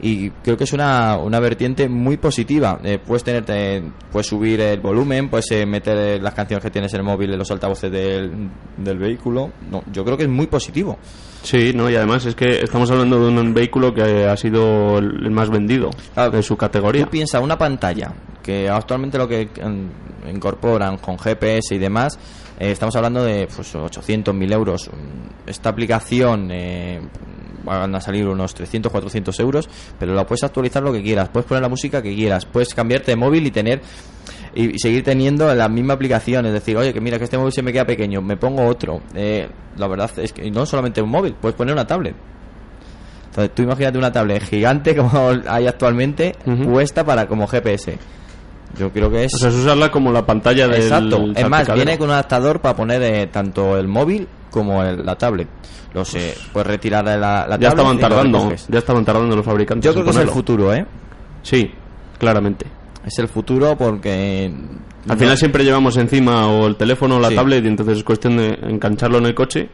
Y 0.03 0.31
creo 0.31 0.57
que 0.57 0.65
es 0.65 0.73
una, 0.73 1.17
una 1.19 1.41
vertiente 1.41 1.89
muy 1.89 2.17
positiva. 2.17 2.79
Eh, 2.85 2.99
puedes 3.05 3.23
tener, 3.25 3.45
eh, 3.49 3.83
puedes 4.11 4.27
subir 4.27 4.61
el 4.61 4.81
volumen, 4.81 5.29
puedes 5.29 5.51
eh, 5.51 5.67
meter 5.67 5.97
eh, 5.97 6.19
las 6.21 6.35
canciones 6.35 6.63
que 6.65 6.71
tienes 6.71 6.93
en 6.95 7.01
el 7.01 7.07
móvil 7.07 7.33
en 7.33 7.39
los 7.39 7.51
altavoces 7.51 7.91
del, 7.91 8.49
del 8.77 8.99
vehículo. 8.99 9.51
No, 9.71 9.83
yo 9.93 10.05
creo 10.05 10.17
que 10.17 10.25
es 10.25 10.29
muy 10.29 10.47
positivo. 10.47 10.99
Sí, 11.43 11.73
no, 11.75 11.89
y 11.91 11.97
además 11.97 12.27
es 12.27 12.35
que 12.35 12.61
estamos 12.63 12.91
hablando 12.91 13.19
de 13.19 13.41
un 13.41 13.55
vehículo 13.55 13.95
que 13.95 14.27
ha 14.27 14.37
sido 14.37 14.99
el 14.99 15.31
más 15.31 15.49
vendido 15.49 15.91
Claro, 16.15 16.31
de 16.33 16.43
su 16.43 16.57
categoría. 16.57 17.05
Tú 17.05 17.11
piensas 17.11 17.43
una 17.43 17.57
pantalla 17.57 18.13
que 18.43 18.69
actualmente 18.69 19.19
lo 19.19 19.27
que 19.29 19.47
mm, 19.47 20.29
incorporan 20.35 20.99
con 20.99 21.19
GPS 21.19 21.75
y 21.75 21.79
demás, 21.79 22.19
eh, 22.59 22.71
estamos 22.73 22.95
hablando 22.97 23.25
de 23.25 23.49
pues, 23.55 23.75
800, 23.75 24.35
1000 24.35 24.53
euros. 24.53 24.89
Mm, 24.93 25.49
Esta 25.49 25.71
aplicación 25.71 26.51
eh, 26.51 27.01
van 27.65 27.95
a 27.95 28.01
salir 28.01 28.27
unos 28.27 28.55
300, 28.55 28.91
400 28.91 29.39
euros, 29.41 29.69
pero 29.99 30.15
la 30.15 30.27
puedes 30.27 30.45
actualizar 30.45 30.83
lo 30.83 30.93
que 30.93 31.03
quieras, 31.03 31.29
puedes 31.29 31.47
poner 31.47 31.63
la 31.63 31.69
música 31.69 32.03
que 32.03 32.15
quieras, 32.15 32.47
puedes 32.47 32.75
cambiarte 32.75 33.13
de 33.13 33.17
móvil 33.17 33.47
y 33.47 33.51
tener 33.51 33.81
y 34.55 34.79
seguir 34.79 35.05
teniendo 35.05 35.55
la 35.55 35.69
misma 35.69 35.95
aplicación, 35.95 36.47
es 36.47 36.53
decir, 36.53 36.77
oye, 36.77 36.93
que 36.93 37.01
mira 37.01 37.19
que 37.19 37.25
este 37.25 37.39
móvil 37.39 37.53
se 37.53 37.63
me 37.63 37.73
queda 37.73 37.85
pequeño, 37.85 38.21
me 38.21 38.37
pongo 38.37 38.67
otro. 38.67 39.01
Eh, 39.15 39.49
la 39.77 39.87
verdad 39.87 40.11
es 40.17 40.33
que 40.33 40.51
no 40.51 40.67
solamente 40.67 41.01
un 41.01 41.11
móvil, 41.11 41.35
puedes 41.41 41.57
poner 41.57 41.73
una 41.73 41.87
tablet. 41.87 42.15
Entonces, 43.27 43.55
tú 43.55 43.63
imagínate 43.63 43.97
una 43.97 44.11
tablet 44.11 44.43
gigante 44.43 44.97
como 44.97 45.31
hay 45.47 45.67
actualmente, 45.67 46.35
Ujú. 46.47 46.73
puesta 46.73 47.05
para 47.05 47.29
como 47.29 47.47
GPS. 47.47 47.97
Yo 48.79 48.93
creo 48.93 49.11
que 49.11 49.25
es 49.25 49.35
O 49.35 49.39
sea, 49.39 49.49
es 49.49 49.55
usarla 49.57 49.91
como 49.91 50.13
la 50.13 50.25
pantalla 50.25 50.67
del 50.69 50.83
exacto. 50.83 51.27
Es 51.35 51.49
más, 51.49 51.73
viene 51.75 51.99
con 51.99 52.09
un 52.09 52.13
adaptador 52.15 52.61
para 52.61 52.77
poner 52.77 53.03
eh, 53.03 53.27
tanto 53.29 53.77
el 53.77 53.89
móvil 53.89 54.29
como 54.51 54.83
el- 54.83 55.05
la 55.05 55.17
tablet. 55.17 55.49
Lo 55.95 56.05
sé, 56.05 56.35
puedes 56.53 56.67
retirar 56.67 57.05
la, 57.05 57.17
la 57.17 57.43
tablet 57.43 57.61
Ya 57.61 57.69
estaban 57.69 57.99
tardando, 57.99 58.53
ya 58.69 58.79
estaban 58.79 59.05
tardando 59.05 59.35
los 59.37 59.45
fabricantes. 59.45 59.85
Yo 59.85 59.93
creo 59.93 60.05
que 60.05 60.11
es 60.11 60.17
el 60.19 60.29
futuro, 60.29 60.73
¿eh? 60.73 60.87
Sí, 61.43 61.73
claramente. 62.19 62.67
Es 63.05 63.19
el 63.19 63.29
futuro 63.29 63.77
porque 63.77 64.53
Al 65.09 65.09
no- 65.09 65.17
final 65.17 65.37
siempre 65.39 65.65
llevamos 65.65 65.97
encima 65.97 66.47
o 66.49 66.67
el 66.67 66.77
teléfono 66.77 67.17
o 67.17 67.21
la 67.21 67.29
Sí. 67.31 67.35
tablet 67.35 67.65
y 67.65 67.69
entonces 67.69 67.99
es 67.99 68.05
cuestión 68.05 68.37
de 68.37 68.59
engancharlo 68.63 69.19
en 69.19 69.27
el 69.27 69.35
coche 69.35 69.69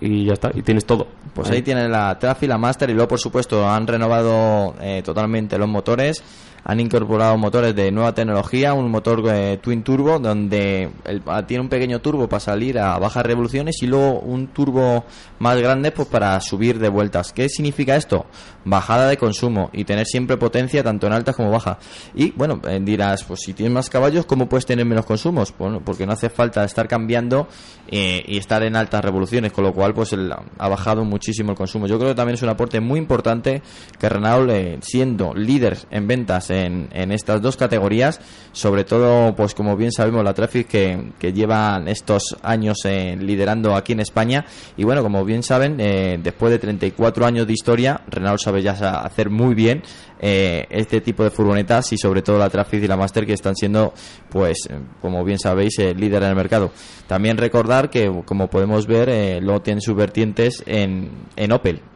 y 0.00 0.26
ya 0.26 0.34
está, 0.34 0.50
y 0.54 0.62
tienes 0.62 0.84
todo. 0.84 1.06
Pues 1.32 1.50
ahí 1.50 1.62
tienen 1.62 1.90
la 1.90 2.18
Trafi, 2.18 2.46
la 2.46 2.58
Master 2.58 2.90
y 2.90 2.92
luego 2.94 3.08
por 3.08 3.18
supuesto 3.18 3.66
han 3.68 3.86
renovado 3.86 4.74
eh, 4.80 5.02
totalmente 5.04 5.56
los 5.58 5.68
motores, 5.68 6.22
han 6.64 6.80
incorporado 6.80 7.36
motores 7.36 7.74
de 7.76 7.92
nueva 7.92 8.14
tecnología, 8.14 8.72
un 8.74 8.90
motor 8.90 9.22
eh, 9.28 9.58
Twin 9.62 9.82
Turbo 9.82 10.18
donde 10.18 10.90
el- 11.04 11.22
ah, 11.26 11.46
tiene 11.46 11.60
un 11.62 11.68
pequeño 11.68 12.00
turbo 12.00 12.28
para 12.28 12.40
salir 12.40 12.78
a 12.78 12.98
bajas 12.98 13.24
revoluciones 13.26 13.82
y 13.82 13.86
luego 13.86 14.20
un 14.20 14.46
turbo 14.48 15.04
más 15.40 15.58
grande 15.58 15.92
pues 15.92 16.08
para 16.08 16.40
subir 16.40 16.78
de 16.78 16.88
vueltas. 16.88 17.32
¿Qué 17.32 17.48
significa 17.48 17.96
esto? 17.96 18.24
Bajada 18.64 19.08
de 19.08 19.18
consumo 19.18 19.68
y 19.74 19.84
tener 19.84 20.06
siempre 20.06 20.38
potencia 20.38 20.82
tanto 20.82 21.06
en 21.06 21.12
altas 21.12 21.36
como 21.36 21.50
bajas. 21.50 21.76
Y 22.14 22.30
bueno, 22.32 22.60
eh, 22.66 22.80
dirás, 22.82 23.24
pues 23.24 23.40
si 23.40 23.52
tienes 23.52 23.72
más 23.74 23.90
caballos, 23.90 24.24
¿cómo 24.24 24.48
puedes 24.48 24.64
tener 24.64 24.86
menos 24.86 25.04
consumos? 25.04 25.52
Bueno, 25.58 25.82
porque 25.84 26.06
no 26.06 26.12
hace 26.12 26.30
falta 26.30 26.64
estar 26.64 26.88
cambiando 26.88 27.46
eh, 27.88 28.24
y 28.26 28.38
estar 28.38 28.62
en 28.62 28.74
altas 28.76 29.04
revoluciones, 29.04 29.52
con 29.52 29.64
lo 29.64 29.74
cual 29.74 29.92
pues 29.92 30.14
el- 30.14 30.32
ha 30.32 30.68
bajado 30.68 31.04
muchísimo 31.04 31.50
el 31.50 31.56
consumo. 31.58 31.86
Yo 31.86 31.98
creo 31.98 32.10
que 32.10 32.14
también 32.16 32.34
es 32.36 32.42
un 32.42 32.48
aporte 32.48 32.80
muy 32.80 32.98
importante 32.98 33.60
que 34.00 34.08
Renault, 34.08 34.82
siendo 34.82 35.34
líder 35.34 35.76
en 35.90 36.06
ventas 36.06 36.50
en, 36.54 37.12
estas 37.12 37.42
dos 37.42 37.56
categorías, 37.56 38.20
sobre 38.52 38.84
todo, 38.84 39.34
pues 39.34 39.54
como 39.54 39.76
bien 39.76 39.92
sabemos, 39.92 40.24
la 40.24 40.34
Traffic 40.34 40.66
que, 40.66 41.12
que 41.18 41.32
llevan 41.32 41.88
estos 41.88 42.36
años 42.42 42.78
eh, 42.84 43.16
liderando 43.18 43.74
aquí 43.74 43.92
en 43.92 44.00
España. 44.00 44.44
Y 44.76 44.84
bueno, 44.84 45.02
como 45.02 45.24
bien 45.24 45.42
saben, 45.42 45.76
eh, 45.80 46.18
después 46.22 46.52
de 46.52 46.58
34 46.58 47.26
años 47.26 47.46
de 47.46 47.52
historia, 47.52 48.00
Renault 48.08 48.40
sabe 48.40 48.62
ya 48.62 48.72
hacer 48.72 49.30
muy 49.30 49.54
bien 49.54 49.82
eh, 50.20 50.66
este 50.70 51.00
tipo 51.00 51.24
de 51.24 51.30
furgonetas 51.30 51.92
y 51.92 51.98
sobre 51.98 52.22
todo 52.22 52.38
la 52.38 52.50
Traffic 52.50 52.82
y 52.82 52.88
la 52.88 52.96
Master 52.96 53.26
que 53.26 53.34
están 53.34 53.54
siendo, 53.54 53.92
pues, 54.30 54.68
como 55.00 55.24
bien 55.24 55.38
sabéis, 55.38 55.78
eh, 55.78 55.94
líder 55.94 56.22
en 56.22 56.30
el 56.30 56.36
mercado. 56.36 56.70
También 57.06 57.36
recordar 57.36 57.90
que, 57.90 58.10
como 58.24 58.48
podemos 58.48 58.86
ver, 58.86 59.42
luego 59.42 59.62
tienen 59.62 59.80
sus 59.80 59.94
vertientes 59.94 60.62
en, 60.66 61.10
en 61.36 61.52
Opel 61.52 61.93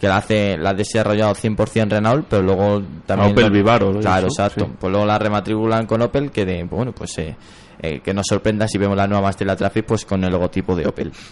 que 0.00 0.08
la 0.08 0.18
hace 0.18 0.56
la 0.56 0.70
ha 0.70 0.74
desarrollado 0.74 1.34
100% 1.34 1.88
Renault 1.90 2.26
pero 2.28 2.42
luego 2.42 2.82
también 3.06 3.32
Opel 3.32 3.46
lo- 3.46 3.50
Vivaro, 3.52 3.98
claro 4.00 4.26
exacto 4.28 4.64
sí. 4.66 4.70
pues 4.78 4.90
luego 4.90 5.06
la 5.06 5.18
rematriculan 5.18 5.86
con 5.86 6.02
Opel 6.02 6.30
que 6.30 6.44
de, 6.44 6.64
bueno 6.64 6.92
pues 6.92 7.16
eh, 7.18 7.36
eh, 7.80 8.00
que 8.00 8.12
nos 8.14 8.26
sorprenda 8.26 8.66
si 8.68 8.78
vemos 8.78 8.96
la 8.96 9.06
nueva 9.06 9.22
Master 9.28 9.46
y 9.46 9.48
la 9.48 9.56
Traffic 9.56 9.84
pues 9.86 10.04
con 10.04 10.22
el 10.24 10.30
logotipo 10.32 10.74
de 10.76 10.86
Opel 10.86 11.12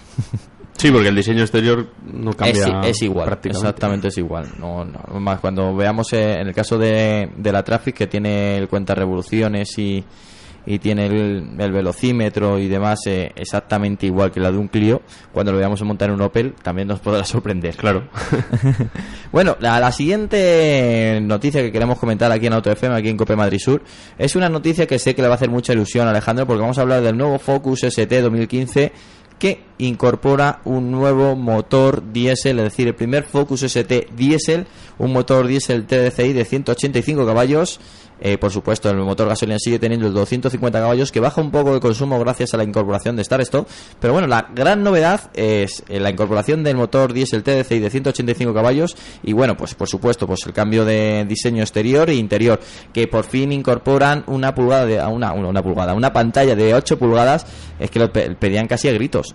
Sí, 0.78 0.90
porque 0.90 1.08
el 1.08 1.16
diseño 1.16 1.40
exterior 1.40 1.88
no 2.12 2.32
es, 2.32 2.36
cambia. 2.36 2.80
es 2.86 3.00
igual, 3.00 3.24
prácticamente. 3.24 3.66
exactamente 3.66 4.08
es 4.08 4.18
igual. 4.18 4.46
No, 4.58 4.84
no, 4.84 5.18
más 5.20 5.40
cuando 5.40 5.74
veamos 5.74 6.12
eh, 6.12 6.34
en 6.38 6.48
el 6.48 6.54
caso 6.54 6.76
de, 6.76 7.30
de 7.34 7.50
la 7.50 7.62
Traffic 7.62 7.96
que 7.96 8.06
tiene 8.06 8.58
el 8.58 8.68
cuenta 8.68 8.94
revoluciones 8.94 9.78
y, 9.78 10.04
y 10.66 10.78
tiene 10.80 11.06
el, 11.06 11.48
el 11.58 11.72
velocímetro 11.72 12.58
y 12.58 12.68
demás 12.68 13.00
eh, 13.06 13.32
exactamente 13.36 14.06
igual 14.06 14.32
que 14.32 14.40
la 14.40 14.50
de 14.50 14.58
un 14.58 14.68
Clio, 14.68 15.00
cuando 15.32 15.52
lo 15.52 15.58
veamos 15.58 15.80
montar 15.82 16.08
en 16.08 16.16
un 16.16 16.22
Opel 16.22 16.54
también 16.62 16.88
nos 16.88 17.00
podrá 17.00 17.24
sorprender. 17.24 17.76
Claro. 17.76 18.08
Bueno, 19.32 19.56
la, 19.60 19.78
la 19.80 19.92
siguiente 19.92 21.18
noticia 21.20 21.60
que 21.60 21.70
queremos 21.70 21.98
comentar 21.98 22.30
aquí 22.32 22.46
en 22.46 22.54
Auto 22.54 22.70
FM, 22.70 22.94
aquí 22.94 23.08
en 23.08 23.16
Cope 23.16 23.36
Madrid 23.36 23.58
Sur, 23.58 23.82
es 24.16 24.34
una 24.34 24.48
noticia 24.48 24.86
que 24.86 24.98
sé 24.98 25.14
que 25.14 25.20
le 25.20 25.28
va 25.28 25.34
a 25.34 25.36
hacer 25.36 25.50
mucha 25.50 25.74
ilusión 25.74 26.06
a 26.06 26.10
Alejandro 26.10 26.46
porque 26.46 26.62
vamos 26.62 26.78
a 26.78 26.82
hablar 26.82 27.02
del 27.02 27.18
nuevo 27.18 27.38
Focus 27.38 27.82
ST 27.84 28.22
2015 28.22 28.92
que 29.38 29.64
incorpora 29.78 30.60
un 30.64 30.90
nuevo 30.90 31.36
motor 31.36 32.12
diésel, 32.12 32.58
es 32.60 32.64
decir, 32.64 32.88
el 32.88 32.94
primer 32.94 33.24
Focus 33.24 33.64
ST 33.64 34.08
diésel, 34.16 34.66
un 34.98 35.12
motor 35.12 35.46
diésel 35.46 35.86
TDCi 35.86 36.32
de 36.32 36.44
185 36.44 37.26
caballos. 37.26 37.80
Eh, 38.18 38.38
por 38.38 38.50
supuesto, 38.50 38.88
el 38.88 38.96
motor 38.96 39.28
gasolina 39.28 39.58
sigue 39.58 39.78
teniendo 39.78 40.06
el 40.06 40.14
250 40.14 40.80
caballos, 40.80 41.12
que 41.12 41.20
baja 41.20 41.40
un 41.42 41.50
poco 41.50 41.74
de 41.74 41.80
consumo 41.80 42.18
gracias 42.18 42.54
a 42.54 42.56
la 42.56 42.64
incorporación 42.64 43.14
de 43.14 43.20
Star 43.22 43.42
Stop. 43.42 43.68
Pero 44.00 44.14
bueno, 44.14 44.26
la 44.26 44.48
gran 44.54 44.82
novedad 44.82 45.30
es 45.34 45.84
eh, 45.88 46.00
la 46.00 46.08
incorporación 46.10 46.64
del 46.64 46.76
motor 46.76 47.12
diésel 47.12 47.42
TDCi 47.42 47.78
de 47.78 47.90
185 47.90 48.54
caballos 48.54 48.96
y 49.22 49.34
bueno, 49.34 49.54
pues 49.56 49.74
por 49.74 49.86
supuesto, 49.88 50.26
pues 50.26 50.40
el 50.46 50.54
cambio 50.54 50.86
de 50.86 51.26
diseño 51.28 51.60
exterior 51.62 52.08
e 52.08 52.14
interior, 52.14 52.58
que 52.92 53.06
por 53.06 53.24
fin 53.24 53.52
incorporan 53.52 54.24
una 54.28 54.54
pulgada 54.54 54.86
de 54.86 54.98
a 54.98 55.08
una, 55.08 55.32
una, 55.34 55.62
pulgada, 55.62 55.92
una 55.92 56.12
pantalla 56.12 56.56
de 56.56 56.72
8 56.74 56.98
pulgadas, 56.98 57.46
es 57.78 57.90
que 57.90 57.98
lo 57.98 58.10
pe- 58.10 58.34
pedían 58.34 58.66
casi 58.66 58.88
a 58.88 58.92
gritos. 58.92 59.34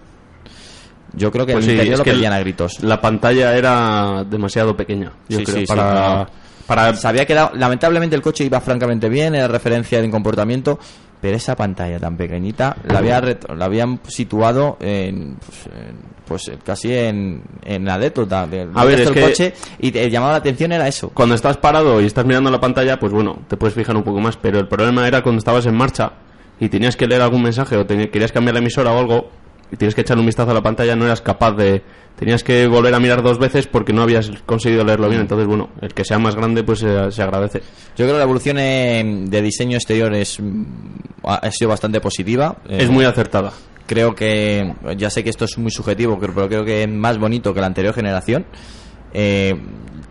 Yo 1.13 1.30
creo 1.32 1.46
que 1.46 1.54
Pues 1.54 1.65
el 1.65 1.72
sí, 1.72 1.76
interior 1.76 1.98
lo 2.00 2.04
pedían 2.06 2.34
a 2.34 2.39
gritos. 2.39 2.82
La 2.84 3.02
pantalla 3.02 3.56
era 3.58 4.24
demasiado 4.24 4.76
pequeña, 4.78 5.12
yo 5.28 5.39
Sí, 5.39 5.44
creo, 5.44 5.58
sí, 5.60 5.65
para. 5.67 6.28
Para 6.75 6.93
Se 6.95 7.07
había 7.07 7.25
quedado, 7.25 7.51
lamentablemente 7.55 8.15
el 8.15 8.21
coche 8.21 8.43
iba 8.45 8.62
francamente 8.62 9.10
bien, 9.10 9.36
era 9.36 9.47
referencia 9.47 9.99
en 9.99 10.10
comportamiento, 10.12 10.79
pero 11.19 11.36
esa 11.38 11.55
pantalla 11.55 11.99
tan 11.99 12.17
pequeñita 12.17 12.75
la, 12.88 12.99
había 12.99 13.21
la 13.55 13.65
habían 13.65 13.99
situado 14.07 14.77
en, 14.79 15.36
pues, 15.45 15.65
en- 15.67 16.12
pues, 16.27 16.51
casi 16.63 16.93
en, 16.95 17.43
en 17.65 17.84
la 17.86 17.95
anécdota 17.95 18.47
del 18.47 18.69
A 18.73 18.86
ver, 18.86 19.01
es 19.01 19.12
que- 19.12 19.21
coche 19.21 19.53
y 19.79 19.91
te 19.91 20.10
llamaba 20.10 20.31
la 20.31 20.38
atención 20.38 20.71
era 20.71 20.88
eso. 20.88 21.10
Cuando 21.10 21.36
estás 21.36 21.57
parado 21.57 21.99
y 22.01 22.05
estás 22.05 22.25
mirando 22.25 22.49
la 22.49 22.60
pantalla, 22.60 22.97
pues 22.99 23.12
bueno, 23.12 23.39
te 23.49 23.57
puedes 23.57 23.75
fijar 23.75 23.95
un 23.97 24.03
poco 24.03 24.21
más, 24.21 24.38
pero 24.38 24.57
el 24.60 24.67
problema 24.69 25.05
era 25.07 25.21
cuando 25.21 25.39
estabas 25.39 25.65
en 25.65 25.75
marcha 25.75 26.13
y 26.60 26.69
tenías 26.69 26.95
que 26.95 27.05
leer 27.05 27.21
algún 27.21 27.43
mensaje 27.43 27.75
o 27.75 27.86
te- 27.86 28.10
querías 28.10 28.31
cambiar 28.31 28.53
la 28.53 28.60
emisora 28.62 28.91
o 28.93 28.97
algo 28.99 29.29
tienes 29.77 29.95
que 29.95 30.01
echarle 30.01 30.21
un 30.21 30.25
vistazo 30.27 30.51
a 30.51 30.53
la 30.53 30.62
pantalla, 30.62 30.95
no 30.95 31.05
eras 31.05 31.21
capaz 31.21 31.53
de... 31.53 31.81
Tenías 32.17 32.43
que 32.43 32.67
volver 32.67 32.93
a 32.93 32.99
mirar 32.99 33.23
dos 33.23 33.39
veces 33.39 33.65
porque 33.67 33.93
no 33.93 34.03
habías 34.03 34.29
conseguido 34.45 34.84
leerlo 34.84 35.10
bien, 35.10 35.21
entonces 35.21 35.47
bueno, 35.47 35.69
el 35.81 35.93
que 35.93 36.03
sea 36.05 36.19
más 36.19 36.36
grande 36.36 36.63
pues 36.63 36.79
se, 36.79 37.12
se 37.12 37.23
agradece. 37.23 37.60
Yo 37.95 38.05
creo 38.05 38.10
que 38.12 38.17
la 38.17 38.23
evolución 38.23 38.57
eh, 38.60 39.03
de 39.27 39.41
diseño 39.41 39.77
exterior 39.77 40.13
es, 40.13 40.38
ha 41.23 41.49
sido 41.51 41.69
bastante 41.69 41.99
positiva. 41.99 42.57
Eh, 42.69 42.79
Es 42.81 42.89
muy 42.89 43.05
acertada. 43.05 43.53
creo 43.88 44.13
que 44.13 44.71
ya 44.97 45.10
sé 45.10 45.23
que 45.23 45.31
esto 45.31 45.45
es 45.45 45.57
muy 45.57 45.71
subjetivo 45.71 46.17
pero 46.19 46.47
creo 46.47 46.63
que 46.63 46.84
es 46.84 46.89
más 46.89 47.17
bonito 47.17 47.53
que 47.53 47.62
la 47.62 47.67
anterior 47.67 47.93
generación 47.93 48.45
Eh, 49.13 49.55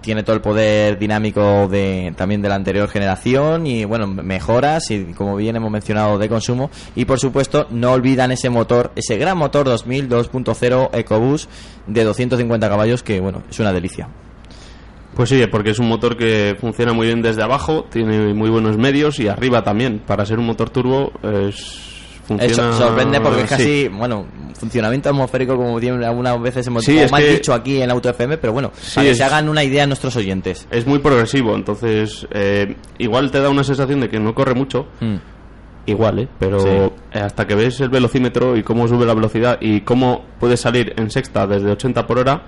tiene 0.00 0.22
todo 0.22 0.36
el 0.36 0.42
poder 0.42 0.98
dinámico 0.98 1.68
de 1.68 2.12
también 2.16 2.42
de 2.42 2.48
la 2.48 2.54
anterior 2.54 2.88
generación 2.88 3.66
y 3.66 3.84
bueno 3.84 4.06
mejoras 4.06 4.90
y 4.90 5.12
como 5.12 5.36
bien 5.36 5.56
hemos 5.56 5.70
mencionado 5.70 6.18
de 6.18 6.28
consumo 6.28 6.70
y 6.94 7.04
por 7.04 7.18
supuesto 7.18 7.66
no 7.70 7.92
olvidan 7.92 8.32
ese 8.32 8.50
motor 8.50 8.92
ese 8.96 9.16
gran 9.16 9.36
motor 9.36 9.66
2000 9.66 10.08
2.0 10.08 10.90
EcoBoost 10.92 11.50
de 11.86 12.04
250 12.04 12.68
caballos 12.68 13.02
que 13.02 13.20
bueno 13.20 13.42
es 13.50 13.58
una 13.60 13.72
delicia 13.72 14.08
Pues 15.14 15.28
sí, 15.28 15.44
porque 15.50 15.70
es 15.70 15.78
un 15.78 15.88
motor 15.88 16.16
que 16.16 16.56
funciona 16.58 16.92
muy 16.92 17.06
bien 17.06 17.20
desde 17.20 17.42
abajo, 17.42 17.84
tiene 17.90 18.32
muy 18.32 18.48
buenos 18.48 18.78
medios 18.78 19.18
y 19.18 19.28
arriba 19.28 19.62
también. 19.62 19.98
Para 20.06 20.24
ser 20.24 20.38
un 20.38 20.46
motor 20.46 20.70
turbo 20.70 21.12
es 21.22 21.90
funciona 22.24 22.70
Eso 22.70 22.72
sorprende 22.74 23.20
porque 23.20 23.42
es 23.42 23.50
sí. 23.50 23.56
casi, 23.56 23.88
bueno, 23.88 24.26
funcionamiento 24.54 25.08
atmosférico 25.08 25.56
como 25.56 25.78
tienen 25.80 26.02
algunas 26.04 26.40
veces 26.40 26.66
hemos 26.66 26.84
Sí, 26.84 26.92
como 26.92 27.04
es 27.06 27.12
mal 27.12 27.22
que- 27.22 27.32
dicho 27.34 27.52
aquí 27.54 27.80
en 27.82 27.90
Auto 27.90 28.08
FM, 28.10 28.38
pero 28.38 28.52
bueno, 28.52 28.70
Sí, 28.80 28.94
para 28.96 29.04
que 29.06 29.10
es- 29.12 29.18
se 29.18 29.24
hagan 29.24 29.48
una 29.48 29.62
idea 29.64 29.86
nuestros 29.86 30.14
oyentes. 30.16 30.66
Es 30.70 30.86
muy 30.86 30.98
progresivo, 31.00 31.54
entonces 31.54 32.26
eh, 32.32 32.76
igual 32.98 33.30
te 33.30 33.40
da 33.40 33.50
una 33.50 33.64
sensación 33.64 34.00
de 34.00 34.08
que 34.08 34.18
no 34.20 34.34
corre 34.34 34.54
mucho, 34.54 34.86
Mm. 35.00 35.16
igual, 35.86 36.18
¿eh? 36.20 36.28
pero 36.38 36.60
Sí. 36.60 37.18
hasta 37.18 37.46
que 37.46 37.54
ves 37.54 37.80
el 37.80 37.88
velocímetro 37.88 38.56
y 38.56 38.62
cómo 38.62 38.86
sube 38.86 39.06
la 39.06 39.14
velocidad 39.14 39.58
y 39.60 39.80
cómo 39.80 40.24
puedes 40.38 40.60
salir 40.60 40.92
en 40.96 41.10
sexta 41.10 41.46
desde 41.46 41.70
80 41.70 42.06
por 42.06 42.18
hora 42.18 42.42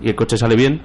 y 0.00 0.08
el 0.08 0.14
coche 0.14 0.36
sale 0.38 0.56
bien 0.56 0.80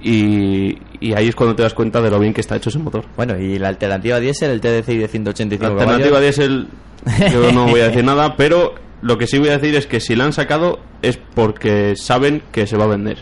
y, 0.00 0.78
y 1.00 1.14
ahí 1.14 1.28
es 1.28 1.36
cuando 1.36 1.54
te 1.54 1.62
das 1.62 1.74
cuenta 1.74 2.00
de 2.00 2.10
lo 2.10 2.18
bien 2.18 2.34
que 2.34 2.40
está 2.40 2.56
hecho 2.56 2.70
ese 2.70 2.78
motor. 2.78 3.04
Bueno, 3.16 3.38
y 3.38 3.58
la 3.58 3.68
alternativa 3.68 4.18
diésel, 4.18 4.50
el 4.50 4.60
TDCi 4.60 4.96
de 4.96 5.08
185 5.08 5.74
La 5.74 5.80
alternativa 5.82 6.20
diésel, 6.20 6.66
yo 7.32 7.52
no 7.52 7.66
voy 7.68 7.80
a 7.80 7.88
decir 7.88 8.04
nada, 8.04 8.34
pero 8.36 8.74
lo 9.02 9.18
que 9.18 9.26
sí 9.26 9.38
voy 9.38 9.48
a 9.48 9.58
decir 9.58 9.74
es 9.74 9.86
que 9.86 10.00
si 10.00 10.16
la 10.16 10.24
han 10.24 10.32
sacado 10.32 10.78
es 11.02 11.18
porque 11.34 11.94
saben 11.96 12.42
que 12.52 12.66
se 12.66 12.76
va 12.76 12.84
a 12.84 12.88
vender. 12.88 13.18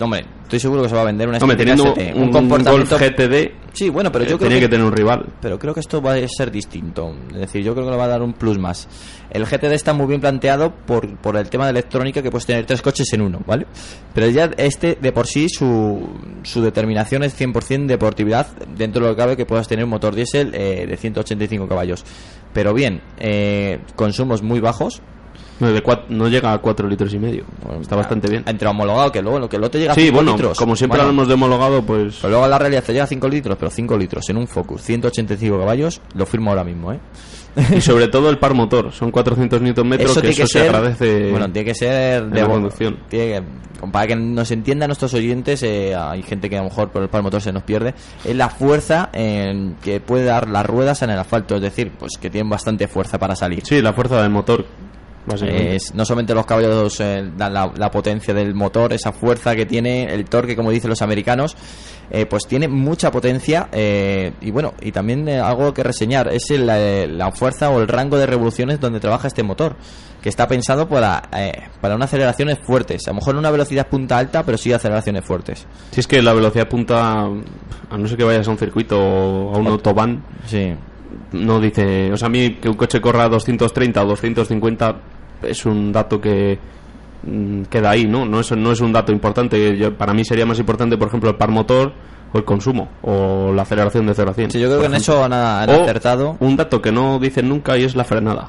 Hombre, 0.00 0.24
estoy 0.42 0.60
seguro 0.60 0.82
que 0.82 0.88
se 0.88 0.94
va 0.94 1.02
a 1.02 1.04
vender 1.04 1.28
una 1.28 1.38
Hombre, 1.38 1.56
teniendo 1.56 1.88
ST, 1.88 2.14
un, 2.14 2.22
un 2.22 2.30
comportamiento 2.32 2.98
Golf 2.98 3.10
GTD, 3.10 3.64
Sí, 3.74 3.88
bueno, 3.88 4.12
pero 4.12 4.24
eh, 4.24 4.28
yo 4.28 4.38
creo 4.38 4.48
tenía 4.48 4.60
que, 4.60 4.66
que 4.66 4.70
tener 4.70 4.86
un 4.86 4.92
rival. 4.92 5.26
pero 5.40 5.58
creo 5.58 5.74
que 5.74 5.80
esto 5.80 6.00
va 6.00 6.14
a 6.14 6.28
ser 6.28 6.50
distinto. 6.52 7.12
Es 7.32 7.40
decir, 7.40 7.62
yo 7.62 7.74
creo 7.74 7.84
que 7.84 7.90
le 7.90 7.96
va 7.96 8.04
a 8.04 8.08
dar 8.08 8.22
un 8.22 8.32
plus 8.32 8.56
más. 8.56 8.88
El 9.30 9.44
GTD 9.44 9.72
está 9.72 9.92
muy 9.92 10.06
bien 10.06 10.20
planteado 10.20 10.72
por, 10.72 11.16
por 11.18 11.36
el 11.36 11.50
tema 11.50 11.64
de 11.64 11.72
electrónica 11.72 12.22
que 12.22 12.30
puedes 12.30 12.46
tener 12.46 12.64
tres 12.66 12.80
coches 12.82 13.12
en 13.12 13.22
uno, 13.22 13.40
¿vale? 13.44 13.66
Pero 14.14 14.28
ya 14.28 14.50
este 14.56 14.96
de 15.00 15.10
por 15.10 15.26
sí 15.26 15.48
su, 15.48 16.08
su 16.44 16.62
determinación 16.62 17.24
es 17.24 17.38
100% 17.38 17.86
deportividad 17.86 18.46
dentro 18.76 19.02
de 19.02 19.10
lo 19.10 19.16
que 19.16 19.20
cabe 19.20 19.36
que 19.36 19.44
puedas 19.44 19.66
tener 19.66 19.84
un 19.84 19.90
motor 19.90 20.14
diésel 20.14 20.54
eh, 20.54 20.86
de 20.86 20.96
185 20.96 21.66
caballos. 21.66 22.04
Pero 22.52 22.72
bien, 22.74 23.02
eh, 23.18 23.80
consumos 23.96 24.42
muy 24.42 24.60
bajos, 24.60 25.02
No, 25.60 25.70
de 25.72 25.82
cuat- 25.82 26.08
no 26.08 26.28
llega 26.28 26.52
a 26.52 26.58
4 26.58 26.88
litros 26.88 27.12
y 27.14 27.18
medio. 27.18 27.44
Bueno, 27.64 27.80
Está 27.80 27.94
bastante 27.96 28.28
bien. 28.28 28.42
Entre 28.46 28.66
homologado, 28.66 29.12
que 29.12 29.22
luego 29.22 29.38
lo 29.38 29.48
que 29.48 29.58
lo 29.58 29.70
te 29.70 29.78
llega 29.78 29.92
a 29.92 29.94
Sí, 29.94 30.02
5 30.06 30.14
bueno, 30.16 30.32
litros. 30.32 30.58
como 30.58 30.74
siempre 30.74 30.98
Bueno, 30.98 31.10
hablamos 31.10 31.28
de 31.28 31.34
homologado, 31.34 31.82
pues... 31.82 32.16
Pero 32.20 32.30
luego 32.32 32.46
la 32.48 32.58
realidad 32.58 32.82
te 32.82 32.92
llega 32.92 33.04
a 33.04 33.08
5 33.08 33.28
litros, 33.28 33.56
pero 33.58 33.70
5 33.70 33.96
litros 33.96 34.28
en 34.30 34.36
un 34.36 34.48
Focus, 34.48 34.82
185 34.82 35.58
caballos, 35.58 36.00
lo 36.14 36.26
firmo 36.26 36.50
ahora 36.50 36.64
mismo, 36.64 36.92
¿eh? 36.92 36.98
Y 37.76 37.80
sobre 37.80 38.08
todo 38.08 38.30
el 38.30 38.38
par 38.38 38.52
motor, 38.54 38.90
son 38.92 39.12
400 39.12 39.60
Nm 39.62 39.92
eso 40.00 40.20
que 40.20 40.30
eso 40.30 40.42
que 40.42 40.46
se 40.46 40.46
ser, 40.46 40.74
agradece. 40.74 41.30
bueno, 41.30 41.48
tiene 41.52 41.66
que 41.66 41.74
ser 41.76 42.26
de 42.28 42.40
la 42.40 42.48
conducción. 42.48 42.98
tiene 43.08 43.26
que- 43.26 43.64
para 43.92 44.06
que 44.08 44.16
nos 44.16 44.50
entiendan 44.50 44.88
nuestros 44.88 45.12
oyentes, 45.14 45.62
eh, 45.62 45.94
hay 45.94 46.22
gente 46.22 46.48
que 46.50 46.56
a 46.56 46.62
lo 46.62 46.68
mejor 46.70 46.90
por 46.90 47.02
el 47.02 47.08
par 47.08 47.22
motor 47.22 47.40
se 47.42 47.52
nos 47.52 47.62
pierde, 47.64 47.94
es 48.24 48.34
la 48.34 48.48
fuerza 48.48 49.10
en 49.12 49.76
que 49.82 50.00
puede 50.00 50.24
dar 50.24 50.48
las 50.48 50.64
ruedas 50.66 51.02
en 51.02 51.10
el 51.10 51.18
asfalto, 51.18 51.54
es 51.56 51.62
decir, 51.62 51.92
pues 51.98 52.12
que 52.18 52.28
tienen 52.30 52.48
bastante 52.50 52.88
fuerza 52.88 53.18
para 53.18 53.36
salir. 53.36 53.62
Sí, 53.64 53.80
la 53.82 53.92
fuerza 53.92 54.20
del 54.22 54.30
motor. 54.30 54.64
Es, 55.76 55.94
no 55.94 56.04
solamente 56.04 56.34
los 56.34 56.44
caballos 56.44 57.00
eh, 57.00 57.30
dan 57.36 57.54
la, 57.54 57.72
la 57.76 57.90
potencia 57.90 58.34
del 58.34 58.54
motor, 58.54 58.92
esa 58.92 59.12
fuerza 59.12 59.56
que 59.56 59.64
tiene, 59.64 60.04
el 60.12 60.26
torque, 60.26 60.54
como 60.54 60.70
dicen 60.70 60.90
los 60.90 61.00
americanos, 61.02 61.56
eh, 62.10 62.26
pues 62.26 62.46
tiene 62.46 62.68
mucha 62.68 63.10
potencia 63.10 63.68
eh, 63.72 64.32
y 64.42 64.50
bueno, 64.50 64.74
y 64.82 64.92
también 64.92 65.26
eh, 65.28 65.38
algo 65.40 65.72
que 65.72 65.82
reseñar 65.82 66.28
es 66.32 66.50
el, 66.50 66.66
la 66.66 67.32
fuerza 67.32 67.70
o 67.70 67.80
el 67.80 67.88
rango 67.88 68.18
de 68.18 68.26
revoluciones 68.26 68.78
donde 68.80 69.00
trabaja 69.00 69.26
este 69.28 69.42
motor, 69.42 69.76
que 70.22 70.28
está 70.28 70.46
pensado 70.46 70.86
para, 70.88 71.22
eh, 71.36 71.52
para 71.80 71.94
unas 71.96 72.10
aceleraciones 72.10 72.58
fuertes, 72.66 73.06
a 73.06 73.10
lo 73.12 73.16
mejor 73.16 73.32
no 73.34 73.40
una 73.40 73.50
velocidad 73.50 73.88
punta 73.88 74.18
alta, 74.18 74.42
pero 74.42 74.58
sí 74.58 74.72
aceleraciones 74.74 75.24
fuertes. 75.24 75.66
Si 75.90 76.00
es 76.00 76.06
que 76.06 76.20
la 76.20 76.34
velocidad 76.34 76.68
punta, 76.68 77.22
a 77.24 77.98
no 77.98 78.06
ser 78.08 78.18
que 78.18 78.24
vayas 78.24 78.46
a 78.46 78.50
un 78.50 78.58
circuito 78.58 78.98
o 79.00 79.54
a 79.54 79.58
un 79.58 79.66
autobahn, 79.68 80.22
Sí. 80.46 80.74
no 81.32 81.60
dice. 81.60 82.12
O 82.12 82.16
sea, 82.18 82.26
a 82.26 82.30
mí 82.30 82.56
que 82.56 82.68
un 82.68 82.76
coche 82.76 83.00
corra 83.00 83.24
a 83.24 83.28
230 83.28 84.02
o 84.02 84.06
250 84.06 84.96
es 85.46 85.64
un 85.66 85.92
dato 85.92 86.20
que 86.20 86.58
mm, 87.24 87.62
queda 87.64 87.90
ahí, 87.90 88.06
¿no? 88.06 88.24
No 88.26 88.40
es, 88.40 88.52
no 88.52 88.72
es 88.72 88.80
un 88.80 88.92
dato 88.92 89.12
importante. 89.12 89.76
Yo- 89.76 89.96
para 89.96 90.12
mí 90.14 90.24
sería 90.24 90.46
más 90.46 90.58
importante, 90.58 90.96
por 90.96 91.08
ejemplo, 91.08 91.30
el 91.30 91.36
par 91.36 91.50
motor 91.50 91.92
o 92.32 92.38
el 92.38 92.44
consumo 92.44 92.88
o 93.02 93.52
la 93.52 93.62
aceleración 93.62 94.06
de 94.06 94.14
0 94.14 94.30
a 94.30 94.34
100. 94.34 94.50
Sí, 94.50 94.60
yo 94.60 94.68
creo 94.68 94.80
que 94.80 94.86
en 94.86 94.94
eso 94.94 95.22
han, 95.24 95.32
han 95.32 95.70
O 95.70 95.82
acertado. 95.82 96.36
Un 96.40 96.56
dato 96.56 96.82
que 96.82 96.90
no 96.92 97.18
dicen 97.18 97.48
nunca 97.48 97.76
y 97.78 97.84
es 97.84 97.94
la 97.94 98.04
frenada. 98.04 98.48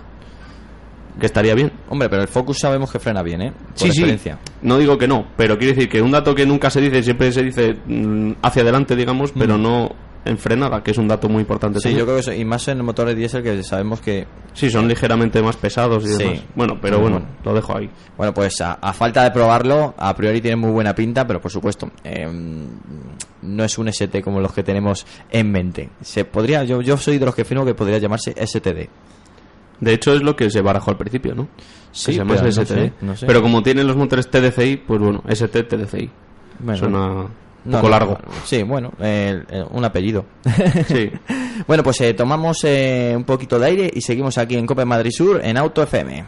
Que 1.20 1.28
estaría 1.28 1.56
bien. 1.56 1.72
Hombre, 1.90 2.10
pero 2.10 2.24
el 2.24 2.28
Focus 2.28 2.58
sabemos 2.60 2.92
que 2.92 3.00
frena 3.00 3.22
bien, 3.24 3.42
¿eh? 3.42 3.52
Por 3.52 3.78
Sí, 3.78 3.92
sí. 4.18 4.30
No 4.64 4.78
digo 4.78 4.98
que 4.98 5.08
no, 5.08 5.28
pero 5.38 5.58
quiere 5.58 5.74
decir 5.74 5.88
que 5.90 6.02
un 6.02 6.12
dato 6.12 6.36
que 6.36 6.46
nunca 6.46 6.70
se 6.70 6.82
dice, 6.82 7.02
siempre 7.04 7.32
se 7.32 7.42
dice 7.44 7.74
mm, 7.88 8.34
hacia 8.42 8.64
adelante, 8.64 8.98
digamos, 8.98 9.32
pero 9.32 9.58
no 9.58 9.92
en 10.26 10.38
frenada, 10.38 10.84
que 10.84 10.92
es 10.92 10.98
un 10.98 11.08
dato 11.08 11.30
muy 11.30 11.42
importante. 11.42 11.80
Sí, 11.80 11.84
también. 11.84 12.00
yo 12.00 12.06
creo 12.06 12.16
que 12.18 12.22
eso, 12.22 12.34
y 12.34 12.44
más 12.44 12.68
en 12.68 12.84
motores 12.84 13.16
diésel 13.16 13.44
que 13.44 13.64
sabemos 13.64 14.02
que 14.02 14.26
Sí, 14.54 14.70
son 14.70 14.88
ligeramente 14.88 15.42
más 15.42 15.56
pesados 15.56 16.04
y 16.04 16.08
Sí. 16.08 16.18
demás. 16.24 16.44
Bueno, 16.56 16.78
pero 16.82 17.00
bueno, 17.00 17.20
bueno. 17.20 17.36
lo 17.44 17.54
dejo 17.54 17.78
ahí. 17.78 17.90
Bueno, 18.18 18.34
pues 18.34 18.60
a, 18.62 18.74
a 18.74 18.92
falta 18.94 19.24
de 19.24 19.32
probarlo, 19.32 19.94
a 19.98 20.16
priori 20.16 20.42
tiene 20.42 20.58
muy 20.58 20.72
buena 20.72 20.94
pinta, 20.96 21.26
pero 21.28 21.40
por 21.40 21.52
supuesto, 21.52 21.92
eh, 22.04 22.28
no 23.42 23.64
es 23.64 23.78
un 23.78 23.88
ST 23.90 24.22
como 24.24 24.40
los 24.40 24.52
que 24.54 24.64
tenemos 24.64 25.06
en 25.30 25.52
mente. 25.52 25.90
Se 26.02 26.26
podría, 26.26 26.64
yo, 26.64 26.82
yo 26.82 26.98
soy 26.98 27.18
de 27.20 27.26
los 27.26 27.36
que 27.36 27.44
afirmo 27.44 27.64
que 27.66 27.74
podría 27.76 27.98
llamarse 28.00 28.34
STD. 28.46 28.90
De 29.82 29.94
hecho, 29.94 30.14
es 30.14 30.22
lo 30.24 30.36
que 30.36 30.50
se 30.50 30.62
barajó 30.62 30.92
al 30.92 30.98
principio, 30.98 31.36
¿no? 31.36 31.50
Sí, 31.92 32.08
que 32.08 32.12
se 32.14 32.18
llama 32.20 32.36
pero 32.36 32.46
no 32.46 32.52
STD. 32.52 32.66
sé, 32.68 32.94
no 33.02 33.16
sé. 33.18 33.26
Pero 33.28 33.42
como 33.42 33.62
tienen 33.62 33.86
los 33.86 33.98
motores 33.98 34.30
TDCI, 34.30 34.78
pues 34.78 35.00
bueno, 35.00 35.22
ST 35.28 35.64
TDCI. 35.64 36.10
Bueno, 36.60 36.78
Suena 36.80 37.26
un 37.66 37.72
no, 37.72 37.78
poco 37.78 37.88
no, 37.88 37.92
largo. 37.92 38.18
Sí, 38.46 38.64
bueno, 38.64 38.92
eh, 39.00 39.44
eh, 39.50 39.64
un 39.72 39.84
apellido. 39.84 40.26
Sí. 40.88 41.12
bueno, 41.68 41.84
pues 41.84 42.00
eh, 42.02 42.14
tomamos 42.14 42.64
eh, 42.64 43.14
un 43.16 43.24
poquito 43.24 43.58
de 43.60 43.66
aire 43.68 43.92
y 43.94 44.02
seguimos 44.02 44.38
aquí 44.38 44.56
en 44.56 44.66
Copa 44.66 44.86
Madrid 44.86 45.12
Sur 45.12 45.44
en 45.44 45.58
Auto 45.58 45.82
FM. 45.82 46.26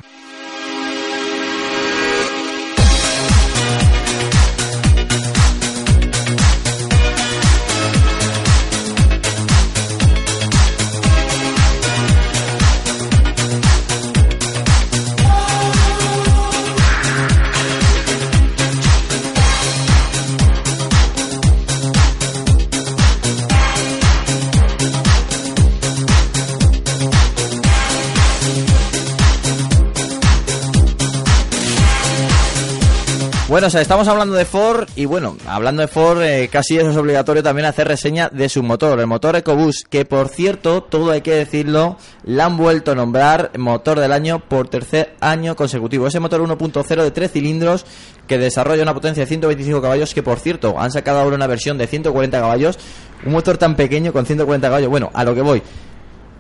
Bueno, 33.57 33.69
o 33.69 33.71
sea, 33.71 33.81
estamos 33.81 34.07
hablando 34.07 34.35
de 34.35 34.45
Ford 34.45 34.87
y 34.95 35.05
bueno, 35.05 35.35
hablando 35.47 35.81
de 35.81 35.87
Ford, 35.87 36.21
eh, 36.21 36.47
casi 36.47 36.77
eso 36.77 36.91
es 36.91 36.95
obligatorio 36.95 37.41
también 37.41 37.65
hacer 37.65 37.87
reseña 37.87 38.29
de 38.29 38.49
su 38.49 38.61
motor, 38.61 38.99
el 38.99 39.07
motor 39.07 39.35
EcoBoost, 39.35 39.87
que 39.89 40.05
por 40.05 40.29
cierto, 40.29 40.83
todo 40.83 41.09
hay 41.09 41.21
que 41.21 41.33
decirlo, 41.33 41.97
la 42.23 42.45
han 42.45 42.55
vuelto 42.55 42.91
a 42.91 42.93
nombrar 42.93 43.49
motor 43.57 43.99
del 43.99 44.11
año 44.11 44.47
por 44.47 44.67
tercer 44.67 45.15
año 45.21 45.55
consecutivo. 45.55 46.05
Ese 46.05 46.19
motor 46.19 46.39
1.0 46.39 47.01
de 47.01 47.09
3 47.09 47.31
cilindros 47.31 47.87
que 48.27 48.37
desarrolla 48.37 48.83
una 48.83 48.93
potencia 48.93 49.23
de 49.23 49.27
125 49.27 49.81
caballos, 49.81 50.13
que 50.13 50.21
por 50.21 50.37
cierto, 50.37 50.79
han 50.79 50.91
sacado 50.91 51.17
ahora 51.17 51.35
una 51.35 51.47
versión 51.47 51.79
de 51.79 51.87
140 51.87 52.39
caballos, 52.39 52.77
un 53.25 53.31
motor 53.31 53.57
tan 53.57 53.75
pequeño 53.75 54.13
con 54.13 54.27
140 54.27 54.67
caballos. 54.67 54.89
Bueno, 54.91 55.09
a 55.15 55.23
lo 55.23 55.33
que 55.33 55.41
voy. 55.41 55.63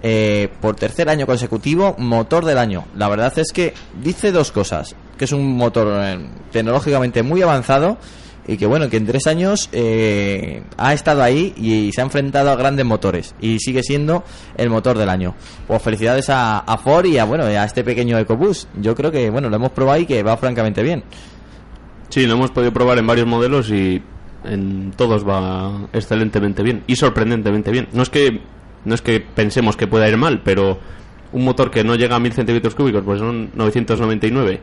Eh, 0.03 0.49
por 0.61 0.75
tercer 0.75 1.09
año 1.09 1.25
consecutivo, 1.25 1.95
motor 1.97 2.45
del 2.45 2.59
año. 2.59 2.85
La 2.95 3.09
verdad 3.09 3.33
es 3.39 3.51
que 3.51 3.73
dice 4.03 4.31
dos 4.31 4.51
cosas. 4.51 4.95
Que 5.17 5.25
es 5.25 5.31
un 5.31 5.55
motor 5.55 5.87
eh, 6.03 6.19
tecnológicamente 6.51 7.23
muy 7.23 7.41
avanzado 7.41 7.97
y 8.47 8.55
que 8.55 8.65
bueno, 8.65 8.89
que 8.89 8.97
en 8.97 9.05
tres 9.05 9.27
años 9.27 9.69
eh, 9.73 10.63
ha 10.77 10.93
estado 10.93 11.21
ahí 11.21 11.53
y, 11.57 11.91
se 11.91 12.01
ha 12.01 12.05
enfrentado 12.05 12.49
a 12.49 12.55
grandes 12.55 12.85
motores 12.85 13.35
y 13.41 13.59
sigue 13.59 13.83
siendo 13.83 14.23
el 14.55 14.69
motor 14.69 14.97
del 14.97 15.09
año. 15.09 15.35
Pues 15.67 15.81
felicidades 15.81 16.27
a, 16.29 16.63
Ford 16.81 17.05
y 17.05 17.17
a, 17.17 17.25
bueno, 17.25 17.43
a 17.43 17.65
este 17.65 17.83
pequeño 17.83 18.17
EcoBoost. 18.17 18.69
Yo 18.79 18.95
creo 18.95 19.11
que 19.11 19.29
bueno, 19.29 19.49
lo 19.49 19.57
hemos 19.57 19.71
probado 19.71 19.99
y 19.99 20.05
que 20.05 20.23
va 20.23 20.37
francamente 20.37 20.81
bien. 20.81 21.03
Sí, 22.09 22.25
lo 22.25 22.35
hemos 22.35 22.51
podido 22.51 22.71
probar 22.71 22.97
en 22.99 23.07
varios 23.07 23.27
modelos 23.27 23.69
y 23.69 24.01
en 24.45 24.91
todos 24.95 25.27
va 25.27 25.89
excelentemente 25.91 26.63
bien 26.63 26.83
y 26.87 26.95
sorprendentemente 26.95 27.69
bien. 27.69 27.89
No 27.91 28.03
es 28.03 28.09
que 28.09 28.41
no 28.85 28.95
es 28.95 29.01
que 29.01 29.19
pensemos 29.19 29.75
que 29.75 29.87
pueda 29.87 30.07
ir 30.07 30.15
mal, 30.15 30.41
pero 30.43 30.79
un 31.33 31.43
motor 31.43 31.69
que 31.69 31.83
no 31.83 31.95
llega 31.95 32.15
a 32.15 32.19
1000 32.19 32.31
centímetros 32.31 32.75
cúbicos, 32.75 33.03
pues 33.03 33.19
son 33.19 33.51
999 33.55 34.61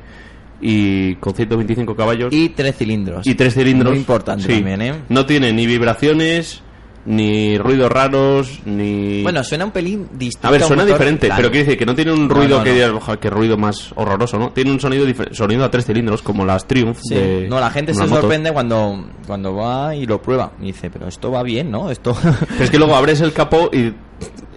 y 0.61 1.15
con 1.17 1.35
125 1.35 1.95
caballos 1.97 2.33
Y 2.33 2.51
tres 2.51 2.77
cilindros. 2.77 3.27
y 3.27 3.35
tres 3.35 3.55
cilindros. 3.55 3.91
Muy 3.93 3.99
importante 3.99 4.45
sí. 4.45 4.55
también, 4.55 4.83
¿eh? 4.83 4.95
No 5.09 5.27
tiene 5.27 5.53
ni 5.53 5.67
vibraciones, 5.67 6.63
ni 7.07 7.59
ruidos 7.59 7.93
raros, 7.93 8.61
ni. 8.65 9.23
Bueno, 9.23 9.45
suena 9.45 9.67
un 9.67 9.73
pelín 9.73 10.09
distinto. 10.15 10.49
a 10.49 10.51
ver, 10.51 10.63
suena 10.63 10.87
diferente, 10.87 11.29
pero 11.37 11.51
quiere 11.51 11.65
decir 11.67 11.79
que 11.79 11.85
no 11.85 11.95
tiene 11.95 12.13
un 12.13 12.31
ruido 12.31 12.59
no, 12.59 12.65
que 12.65 12.87
no. 12.87 12.97
"Ojalá, 12.97 13.21
qué 13.21 13.29
ruido 13.29 13.59
más 13.59 13.93
horroroso, 13.95 14.39
¿no? 14.39 14.53
Tiene 14.53 14.71
un 14.71 14.81
sonido 14.81 15.05
sonido 15.33 15.65
a 15.65 15.71
tres 15.71 15.85
cilindros, 15.85 16.23
como 16.23 16.47
las 16.47 16.67
Triumph. 16.67 16.99
Sí. 17.03 17.15
de- 17.15 17.47
no, 17.49 17.61
la 17.61 17.71
gente 17.71 17.93
se 17.93 18.09
sorprende 18.09 18.53
cuando, 18.53 19.05
cuando 19.27 19.55
va 19.55 19.95
y 19.95 20.07
lo 20.07 20.23
prueba. 20.23 20.53
Y 20.63 20.67
dice, 20.67 20.89
pero 20.91 21.07
esto 21.09 21.31
va 21.31 21.43
bien, 21.43 21.71
¿no? 21.71 21.91
Esto... 21.91 22.17
Pero 22.23 22.65
es 22.65 22.71
que 22.71 22.79
luego 22.79 22.97
abres 22.97 23.21
el 23.21 23.33
capó 23.35 23.69
y. 23.71 23.93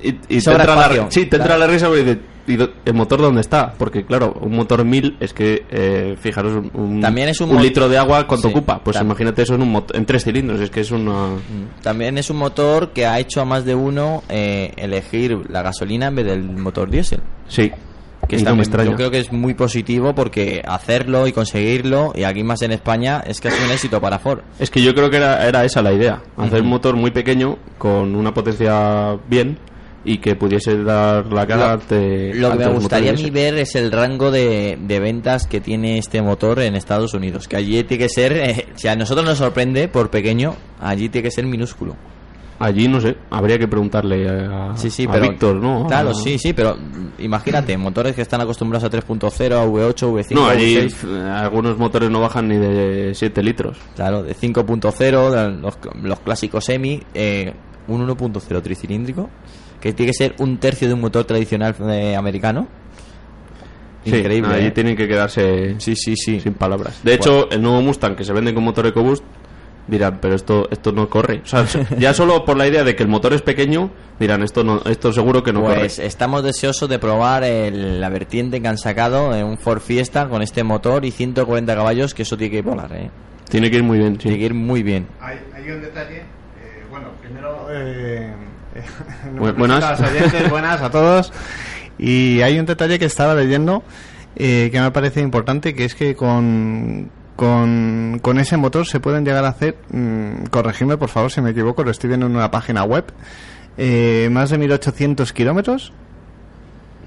Y, 0.04 0.10
y 0.10 0.42
te 0.42 0.52
entra 0.52 0.76
la, 0.76 1.08
sí, 1.12 1.26
te 1.26 1.38
entra 1.38 1.58
la 1.58 1.66
risa 1.68 1.88
porque 1.88 2.04
dices, 2.04 2.18
¿y 2.48 2.58
el 2.90 2.94
motor 2.94 3.20
dónde 3.20 3.42
está? 3.42 3.74
Porque 3.78 4.06
claro, 4.06 4.34
un 4.42 4.56
motor 4.56 4.86
1000 4.86 5.18
es 5.20 5.34
que, 5.34 5.66
eh, 5.72 6.16
fijaros, 6.20 6.54
un, 6.54 6.72
un- 6.74 7.02
También 7.02 7.30
es 7.30 7.42
un 7.42 7.54
mo- 7.54 7.60
litro 7.60 7.90
de 7.90 7.98
agua, 7.98 8.28
¿cuánto 8.28 8.48
Sí, 8.48 8.54
ocupa? 8.54 8.80
Pues 8.84 9.02
imagínate 9.02 9.42
eso 9.42 9.56
en, 9.56 9.64
un 9.64 9.84
en 9.94 10.06
tres 10.06 10.24
cilindros, 10.24 10.62
es 10.62 10.70
que 10.70 10.82
es 10.82 10.92
una... 10.92 11.30
También 11.82 12.18
es 12.20 12.30
un 12.30 12.38
motor 12.38 12.92
que 12.94 13.08
ha 13.08 13.20
hecho 13.20 13.42
a 13.42 13.46
más 13.46 13.66
de 13.66 13.74
uno 13.76 14.24
eh, 14.30 14.72
elegir 14.78 15.36
la 15.50 15.64
gasolina 15.64 16.08
en 16.08 16.16
vez 16.16 16.26
del 16.28 16.44
motor 16.44 16.90
diésel. 16.92 17.22
Sí, 17.48 17.72
que 18.28 18.36
Y 18.36 18.40
está 18.40 18.54
muy- 18.54 18.66
yo 18.66 18.96
creo 18.96 19.10
que 19.12 19.20
es 19.20 19.32
muy 19.32 19.54
positivo 19.54 20.14
porque 20.14 20.62
hacerlo 20.68 21.28
y 21.28 21.32
conseguirlo 21.32 22.12
y 22.16 22.24
aquí 22.24 22.44
más 22.44 22.62
en 22.62 22.72
España 22.72 23.24
es 23.26 23.40
que 23.40 23.48
es 23.48 23.56
un 23.66 23.72
éxito 23.72 24.00
para 24.02 24.20
Ford. 24.20 24.40
Es 24.60 24.70
que 24.70 24.82
yo 24.82 24.94
creo 24.94 25.10
que 25.10 25.18
era, 25.18 25.48
era 25.48 25.64
esa 25.66 25.82
la 25.82 25.94
idea, 25.94 26.22
hacer 26.38 26.62
un 26.62 26.68
motor 26.70 26.96
muy 26.96 27.12
pequeño 27.12 27.58
con 27.78 28.16
una 28.16 28.34
potencia 28.34 29.18
bien 29.30 29.58
y 30.06 30.20
que 30.20 30.36
pudiese 30.36 30.82
dar 30.84 31.26
la 31.34 31.46
cara 31.46 31.68
Lo- 31.68 31.74
ante 31.74 32.34
Lo 32.34 32.52
que 32.52 32.58
me 32.60 32.68
gustaría 32.74 33.12
a 33.12 33.14
mí 33.14 33.30
ver 33.30 33.56
es 33.58 33.76
el 33.76 33.92
rango 33.92 34.32
de, 34.32 34.78
de 34.80 35.00
ventas 35.02 35.48
que 35.48 35.60
tiene 35.60 35.98
este 35.98 36.22
motor 36.22 36.60
en 36.62 36.76
Estados 36.76 37.14
Unidos. 37.14 37.48
Que 37.50 37.58
allí 37.58 37.84
tiene 37.84 38.04
que 38.06 38.10
ser, 38.10 38.34
eh, 38.34 38.68
si 38.76 38.88
a 38.88 38.96
nosotros 38.96 39.26
nos 39.26 39.38
sorprende 39.40 39.90
por 39.90 40.10
pequeño, 40.10 40.56
allí 40.80 41.10
tiene 41.10 41.24
que 41.28 41.32
ser 41.32 41.46
minúsculo. 41.46 41.96
Allí 42.60 42.88
no 42.88 43.00
sé, 43.00 43.16
habría 43.30 43.60
que 43.60 43.68
preguntarle 43.68 44.28
a, 44.28 44.76
Sí, 44.76 44.90
sí, 44.90 45.06
a 45.08 45.12
pero. 45.12 45.30
Víctor, 45.30 45.56
¿no? 45.58 45.86
Claro, 45.88 46.10
A- 46.10 46.14
sí, 46.16 46.40
sí, 46.40 46.54
pero 46.54 46.76
imagínate, 47.20 47.78
motores 47.78 48.16
que 48.16 48.24
están 48.24 48.42
acostumbrados 48.42 48.84
a 48.84 48.90
3.0, 48.90 49.54
a 49.56 49.66
V8, 49.66 49.94
V5, 50.12 50.32
No, 50.34 50.48
allí 50.48 50.76
V6. 50.76 51.32
algunos 51.36 51.78
motores 51.78 52.10
no 52.10 52.20
bajan 52.20 52.48
ni 52.48 52.58
de 52.58 53.12
7 53.14 53.44
litros. 53.44 53.78
Claro, 53.96 54.24
de 54.24 54.34
5.0, 54.36 55.30
de 55.30 55.62
los, 55.62 55.78
los 56.02 56.20
clásicos 56.22 56.66
semi, 56.66 57.02
eh, 57.14 57.54
un 57.88 58.08
1.0 58.08 58.62
tricilíndrico, 58.64 59.30
que 59.80 59.94
tiene 59.94 60.12
que 60.12 60.18
ser 60.18 60.34
un 60.40 60.58
tercio 60.58 60.88
de 60.88 60.96
un 60.96 61.02
motor 61.02 61.26
tradicional 61.26 61.76
eh, 61.92 62.16
americano. 62.16 62.68
Sí, 64.04 64.16
Increíble. 64.16 64.54
Allí 64.56 64.68
¿eh? 64.68 64.72
tienen 64.72 64.96
que 64.96 65.08
quedarse 65.08 65.76
Sí, 65.80 65.94
sí, 65.96 66.16
sí. 66.16 66.40
sin 66.40 66.54
palabras. 66.54 67.02
De 67.04 67.14
hecho, 67.14 67.50
el 67.52 67.62
nuevo 67.62 67.82
Mustang 67.82 68.16
que 68.16 68.24
se 68.24 68.32
vende 68.32 68.54
con 68.54 68.64
motor 68.64 68.88
EcoBoost 68.88 69.24
dirán, 69.88 70.20
pero 70.22 70.36
esto 70.36 70.68
esto 70.72 70.92
no 70.92 71.10
corre. 71.10 71.42
O 71.44 71.48
sea, 71.48 71.66
ya 72.00 72.14
solo 72.14 72.44
por 72.46 72.58
la 72.58 72.68
idea 72.68 72.84
de 72.84 72.96
que 72.96 73.04
el 73.04 73.10
motor 73.10 73.34
es 73.34 73.42
pequeño, 73.42 73.92
dirán, 74.20 74.44
esto 74.44 74.64
no 74.64 74.82
esto 74.86 75.12
seguro 75.14 75.44
que 75.44 75.54
no 75.54 75.62
Pues 75.64 75.96
corre. 75.96 76.08
estamos 76.08 76.44
deseosos 76.44 76.90
de 76.90 77.00
probar 77.00 77.44
el- 77.44 78.00
la 78.02 78.10
vertiente 78.10 78.62
que 78.62 78.68
han 78.68 78.78
sacado 78.78 79.36
en 79.36 79.46
un 79.46 79.58
Ford 79.58 79.80
Fiesta 79.82 80.28
con 80.30 80.42
este 80.42 80.64
motor 80.64 81.06
y 81.06 81.12
140 81.12 81.76
caballos, 81.76 82.14
que 82.14 82.24
eso 82.24 82.38
tiene 82.38 82.52
que 82.52 82.62
volar, 82.62 82.92
¿eh? 82.96 83.10
Tiene 83.50 83.72
que 83.72 83.78
ir 83.78 83.84
muy 83.84 83.98
bien, 83.98 84.14
sí. 84.16 84.24
Tiene 84.24 84.38
que 84.40 84.46
ir 84.46 84.54
muy 84.54 84.84
bien. 84.84 85.08
Hay, 85.22 85.38
hay 85.56 85.72
un 85.72 85.82
detalle. 85.82 86.18
eh, 86.18 86.26
bueno, 86.92 87.08
primero. 87.22 87.68
Eh, 87.72 88.30
eh, 88.76 88.82
Bu- 89.40 89.56
buenas. 89.56 89.84
a 89.84 89.92
los 89.92 90.02
oyentes, 90.02 90.50
buenas 90.50 90.82
a 90.82 90.90
todos. 90.92 91.32
Y 91.98 92.42
hay 92.42 92.60
un 92.60 92.66
detalle 92.66 93.00
que 93.00 93.06
estaba 93.06 93.34
leyendo 93.36 93.84
eh, 94.36 94.70
que 94.72 94.82
me 94.82 94.92
parece 94.92 95.22
importante: 95.22 95.74
que 95.74 95.86
es 95.86 95.96
que 95.96 96.14
con. 96.16 97.10
Con, 97.38 98.20
con 98.22 98.40
ese 98.40 98.58
motor 98.58 98.86
se 98.86 99.00
pueden 99.00 99.24
llegar 99.24 99.46
a 99.46 99.50
hacer, 99.50 99.78
mm, 99.92 100.48
corregidme 100.50 100.98
por 100.98 101.08
favor 101.10 101.32
si 101.32 101.40
me 101.40 101.52
equivoco, 101.52 101.84
lo 101.84 101.92
estoy 101.92 102.10
viendo 102.10 102.26
en 102.26 102.36
una 102.36 102.52
página 102.52 102.84
web, 102.84 103.06
eh, 103.78 104.28
más 104.32 104.50
de 104.50 104.58
1800 104.58 105.32
kilómetros. 105.32 105.94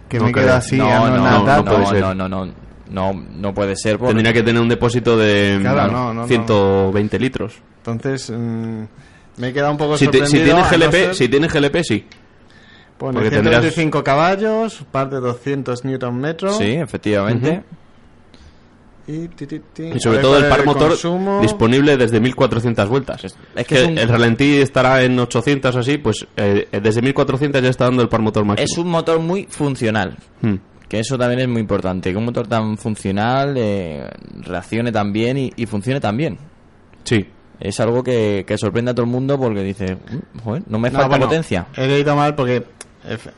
Que 0.09 0.19
No 0.19 0.25
me 0.27 0.33
queda 0.33 0.57
así 0.59 0.77
no, 0.79 0.85
no, 0.89 0.91
no, 0.91 1.05
anonadado. 1.27 1.63
no 1.65 1.71
puede 1.71 1.87
ser. 1.87 2.01
no, 2.01 2.15
no, 2.15 2.29
no, 2.29 2.53
no, 2.91 3.13
no 3.13 3.55
puede 3.55 3.77
ser. 3.77 3.99
porque- 3.99 4.15
Tendría 4.15 4.33
que 4.33 4.43
tener 4.43 4.63
un 4.63 4.69
depósito 4.69 5.17
de 5.19 5.59
Claro, 5.61 6.13
mm, 6.13 6.17
no. 6.17 6.27
120 6.27 7.19
litros. 7.19 7.55
Entonces, 7.79 8.31
mm, 8.31 8.83
me 9.39 9.49
he 9.49 9.53
quedado 9.53 9.73
un 9.73 9.79
poco 9.79 9.97
Si, 9.99 10.07
te- 10.07 10.19
si 10.27 10.37
sorprendido. 10.39 10.45
tiene 10.45 10.61
a 10.61 10.65
no 10.65 10.71
GLP, 10.71 10.93
ser- 11.07 11.15
si 11.17 11.29
tiene 11.29 11.49
GLP, 11.49 11.83
sí. 11.85 12.07
Pone 12.99 13.15
Porque 13.15 13.31
125 13.31 14.05
caballos, 14.05 14.85
par 14.93 15.11
de 15.11 15.19
200 15.21 15.85
newton 15.85 16.17
metros. 16.21 16.57
Sí, 16.59 16.73
efectivamente. 16.73 17.63
Y, 19.11 19.29
ti, 19.29 19.47
ti, 19.47 19.61
ti. 19.73 19.83
Y 19.95 20.01
sobre 20.01 20.19
todo 20.19 20.39
el 20.39 20.49
par 20.49 20.65
motor 20.65 20.91
consumo. 20.91 21.41
disponible 21.41 21.97
desde 21.97 22.21
1400 22.21 22.89
vueltas. 22.89 23.25
Es 23.25 23.35
que 23.57 23.65
que 23.65 23.75
es 23.83 23.89
un- 23.89 23.99
el 23.99 24.09
ralentí 24.09 24.57
estará 24.59 25.03
en 25.03 25.19
800 25.19 25.75
así, 25.77 25.99
pues 25.99 26.27
eh, 26.37 26.69
desde 26.83 27.03
1400 27.03 27.63
ya 27.63 27.69
está 27.71 27.85
dando 27.87 28.03
el 28.03 28.09
par 28.09 28.21
motor 28.21 28.45
máximo. 28.45 28.65
Es 28.71 28.79
un 28.79 28.89
motor 28.91 29.19
muy 29.21 29.47
funcional. 29.51 30.17
Hmm. 30.43 30.57
Que 30.89 30.99
eso 31.01 31.17
también 31.17 31.41
es 31.41 31.49
muy 31.49 31.61
importante. 31.61 32.11
Que 32.11 32.17
un 32.17 32.25
motor 32.25 32.47
tan 32.49 32.77
funcional 32.77 33.55
eh, 33.57 34.09
reaccione 34.43 34.91
tan 34.93 35.13
bien 35.13 35.37
y, 35.39 35.53
y 35.57 35.67
funcione 35.67 36.01
tan 36.01 36.17
bien. 36.17 36.37
Sí. 37.05 37.27
Es 37.61 37.79
algo 37.79 38.03
que, 38.03 38.45
que 38.47 38.57
sorprende 38.59 38.91
a 38.93 38.95
todo 38.95 39.05
el 39.05 39.11
mundo 39.13 39.39
porque 39.39 39.63
dice, 39.63 39.95
"Mm, 39.97 40.39
joder, 40.43 40.63
no 40.67 40.79
me 40.79 40.89
No, 40.91 40.95
falta 40.99 41.09
bueno, 41.11 41.27
potencia. 41.27 41.67
He 41.77 41.87
leído 41.87 42.17
mal 42.17 42.35
porque 42.35 42.57
eh, 42.57 42.65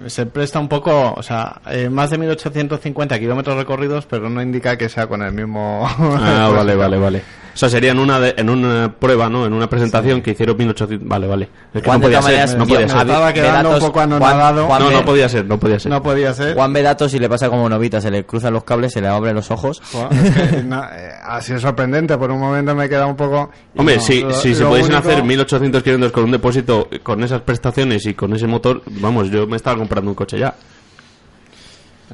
se 0.06 0.26
presta 0.26 0.58
un 0.58 0.68
poco, 0.68 1.14
o 1.16 1.22
sea, 1.22 1.60
eh, 1.70 1.88
más 1.88 2.10
de 2.10 2.18
1850 2.18 3.18
kilómetros 3.18 3.56
recorridos, 3.56 4.06
pero 4.06 4.28
no 4.28 4.42
indica 4.42 4.76
que 4.76 4.88
sea 4.88 5.06
con 5.06 5.22
el 5.22 5.32
mismo. 5.32 5.86
Ah, 5.86 6.50
vale, 6.54 6.74
vale, 6.74 6.98
vale. 6.98 7.22
O 7.54 7.56
sea, 7.56 7.68
sería 7.68 7.92
en 7.92 7.98
una, 7.98 8.18
de- 8.18 8.34
en 8.36 8.48
una 8.50 8.94
prueba, 8.98 9.28
¿no? 9.28 9.44
En 9.46 9.52
una 9.52 9.68
presentación 9.68 10.22
que 10.22 10.30
hicieron 10.32 10.56
1800... 10.56 11.06
Vale, 11.06 11.26
vale. 11.26 11.48
Es 11.74 11.82
que 11.82 11.88
Juan, 11.88 12.00
no 12.00 12.04
podía 12.06 12.22
ser, 12.22 12.30
maneras, 12.32 12.54
no 12.56 12.64
podía 12.64 12.88
ser. 12.88 12.96
estaba 12.98 13.32
quedando 13.32 13.70
un 13.70 13.78
poco 13.78 13.92
Juan- 13.92 14.12
anonadado. 14.12 14.66
Juan 14.66 14.82
No, 14.82 14.88
ve- 14.88 14.94
no 14.94 15.04
podía 15.04 15.28
ser, 15.28 15.44
no 15.46 15.58
podía 15.60 15.78
ser. 15.78 15.90
No 15.92 16.02
podía 16.02 16.32
ser. 16.34 16.54
Juan 16.54 16.72
ve 16.72 16.82
datos 16.82 17.12
y 17.14 17.18
le 17.18 17.28
pasa 17.28 17.48
como 17.50 17.68
novita, 17.68 18.00
se 18.00 18.10
le 18.10 18.24
cruzan 18.24 18.52
los 18.54 18.64
cables, 18.64 18.92
se 18.92 19.00
le 19.00 19.08
abren 19.08 19.34
los 19.34 19.50
ojos. 19.50 19.82
Joder, 19.92 20.12
es 20.12 20.50
que, 20.50 20.62
no, 20.64 20.82
eh, 20.84 21.10
ha 21.24 21.40
sido 21.42 21.58
sorprendente, 21.60 22.16
por 22.16 22.30
un 22.30 22.40
momento 22.40 22.74
me 22.74 22.86
he 22.86 22.88
quedado 22.88 23.08
un 23.08 23.16
poco... 23.16 23.50
Hombre, 23.76 23.96
no, 23.96 24.00
si, 24.02 24.20
lo- 24.22 24.32
si 24.32 24.54
se 24.54 24.62
lo 24.62 24.70
pudiesen 24.70 24.94
único- 24.94 25.08
hacer 25.10 25.22
1800 25.24 25.82
kilómetros 25.82 26.12
con 26.12 26.24
un 26.24 26.30
depósito, 26.32 26.88
con 27.02 27.22
esas 27.22 27.42
prestaciones 27.42 28.06
y 28.06 28.14
con 28.14 28.32
ese 28.34 28.46
motor, 28.46 28.82
vamos, 28.86 29.30
yo 29.30 29.46
me 29.46 29.56
estaba 29.56 29.76
comprando 29.76 30.10
un 30.10 30.14
coche 30.14 30.38
ya. 30.38 30.54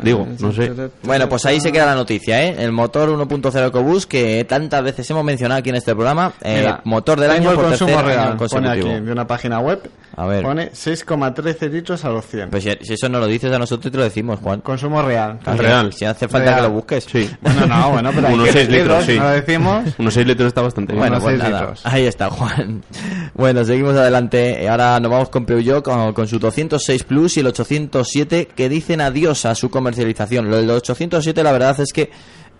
Digo, 0.03 0.27
no 0.39 0.53
sé. 0.53 0.73
Bueno, 1.03 1.29
pues 1.29 1.45
ahí 1.47 1.61
se 1.61 1.73
queda 1.73 1.87
la 1.87 1.95
noticia, 1.95 2.43
¿eh? 2.45 2.57
El 2.59 2.73
motor 2.73 3.09
1.0 3.11 3.69
EcoBoost 3.69 4.09
que 4.09 4.45
tantas 4.45 4.83
veces 4.83 5.09
hemos 5.11 5.25
mencionado 5.25 5.59
aquí 5.61 5.71
en 5.71 5.77
este 5.77 5.95
programa. 5.95 6.33
eh, 6.43 6.59
Mira, 6.61 6.81
motor 6.85 7.21
del 7.21 7.31
año 7.31 7.51
el 7.51 7.57
por 7.57 7.67
consumo 7.67 7.91
tercer 7.91 8.07
real, 8.07 8.29
año 8.33 8.47
pone 8.49 8.69
aquí, 8.69 8.89
de 8.89 9.13
una 9.13 9.27
página 9.27 9.61
web. 9.61 9.91
A 10.17 10.27
ver. 10.27 10.43
Pone 10.43 10.73
6,13 10.73 11.71
litros 11.71 12.05
a 12.05 12.09
los 12.11 12.27
100. 12.27 12.51
Pues 12.51 12.65
si, 12.65 12.71
si 12.83 12.95
eso 12.95 13.09
no 13.09 13.21
lo 13.21 13.27
dices 13.27 13.53
a 13.53 13.59
nosotros 13.59 13.93
te 13.93 13.99
lo 13.99 14.05
decimos, 14.05 14.41
Juan. 14.41 14.61
Consumo 14.63 15.01
real. 15.03 15.39
Real. 15.45 15.93
Si 15.93 16.05
hace 16.05 16.27
falta 16.27 16.47
Real. 16.51 16.57
que 16.57 16.63
lo 16.69 16.71
busques. 16.75 17.05
Sí. 17.05 17.31
Bueno, 17.41 17.67
no, 17.67 17.91
bueno, 17.93 18.11
pero 18.15 18.29
Unos 18.29 18.47
que 18.47 18.53
6 18.53 18.69
litros, 18.69 19.05
sí. 19.05 19.17
No 19.17 19.25
lo 19.25 19.31
decimos. 19.31 19.85
Unos 19.99 20.15
6 20.15 20.27
litros 20.27 20.49
está 20.49 20.63
bastante 20.63 20.93
bien. 20.93 21.01
Bueno, 21.01 21.21
pues 21.21 21.39
seis 21.39 21.43
nada, 21.43 21.61
litros. 21.61 21.81
ahí 21.87 22.07
está 22.07 22.31
Juan. 22.31 22.83
Bueno, 23.35 23.65
seguimos 23.65 23.95
adelante. 23.95 24.69
Ahora 24.69 24.99
nos 24.99 25.11
vamos 25.13 25.29
con 25.29 25.45
Peugeot 25.47 25.85
con, 25.85 26.13
con 26.13 26.27
su 26.27 26.41
206 26.41 27.05
Plus 27.05 27.37
y 27.37 27.41
el 27.41 27.47
807 27.47 28.49
que 28.55 28.69
dicen 28.69 29.01
adiós 29.01 29.45
a 29.45 29.55
su 29.55 29.71
comercialización. 29.92 30.48
Lo 30.51 30.57
del 30.57 30.70
807 30.70 31.42
la 31.42 31.53
verdad 31.53 31.79
es 31.81 31.92
que 31.92 32.11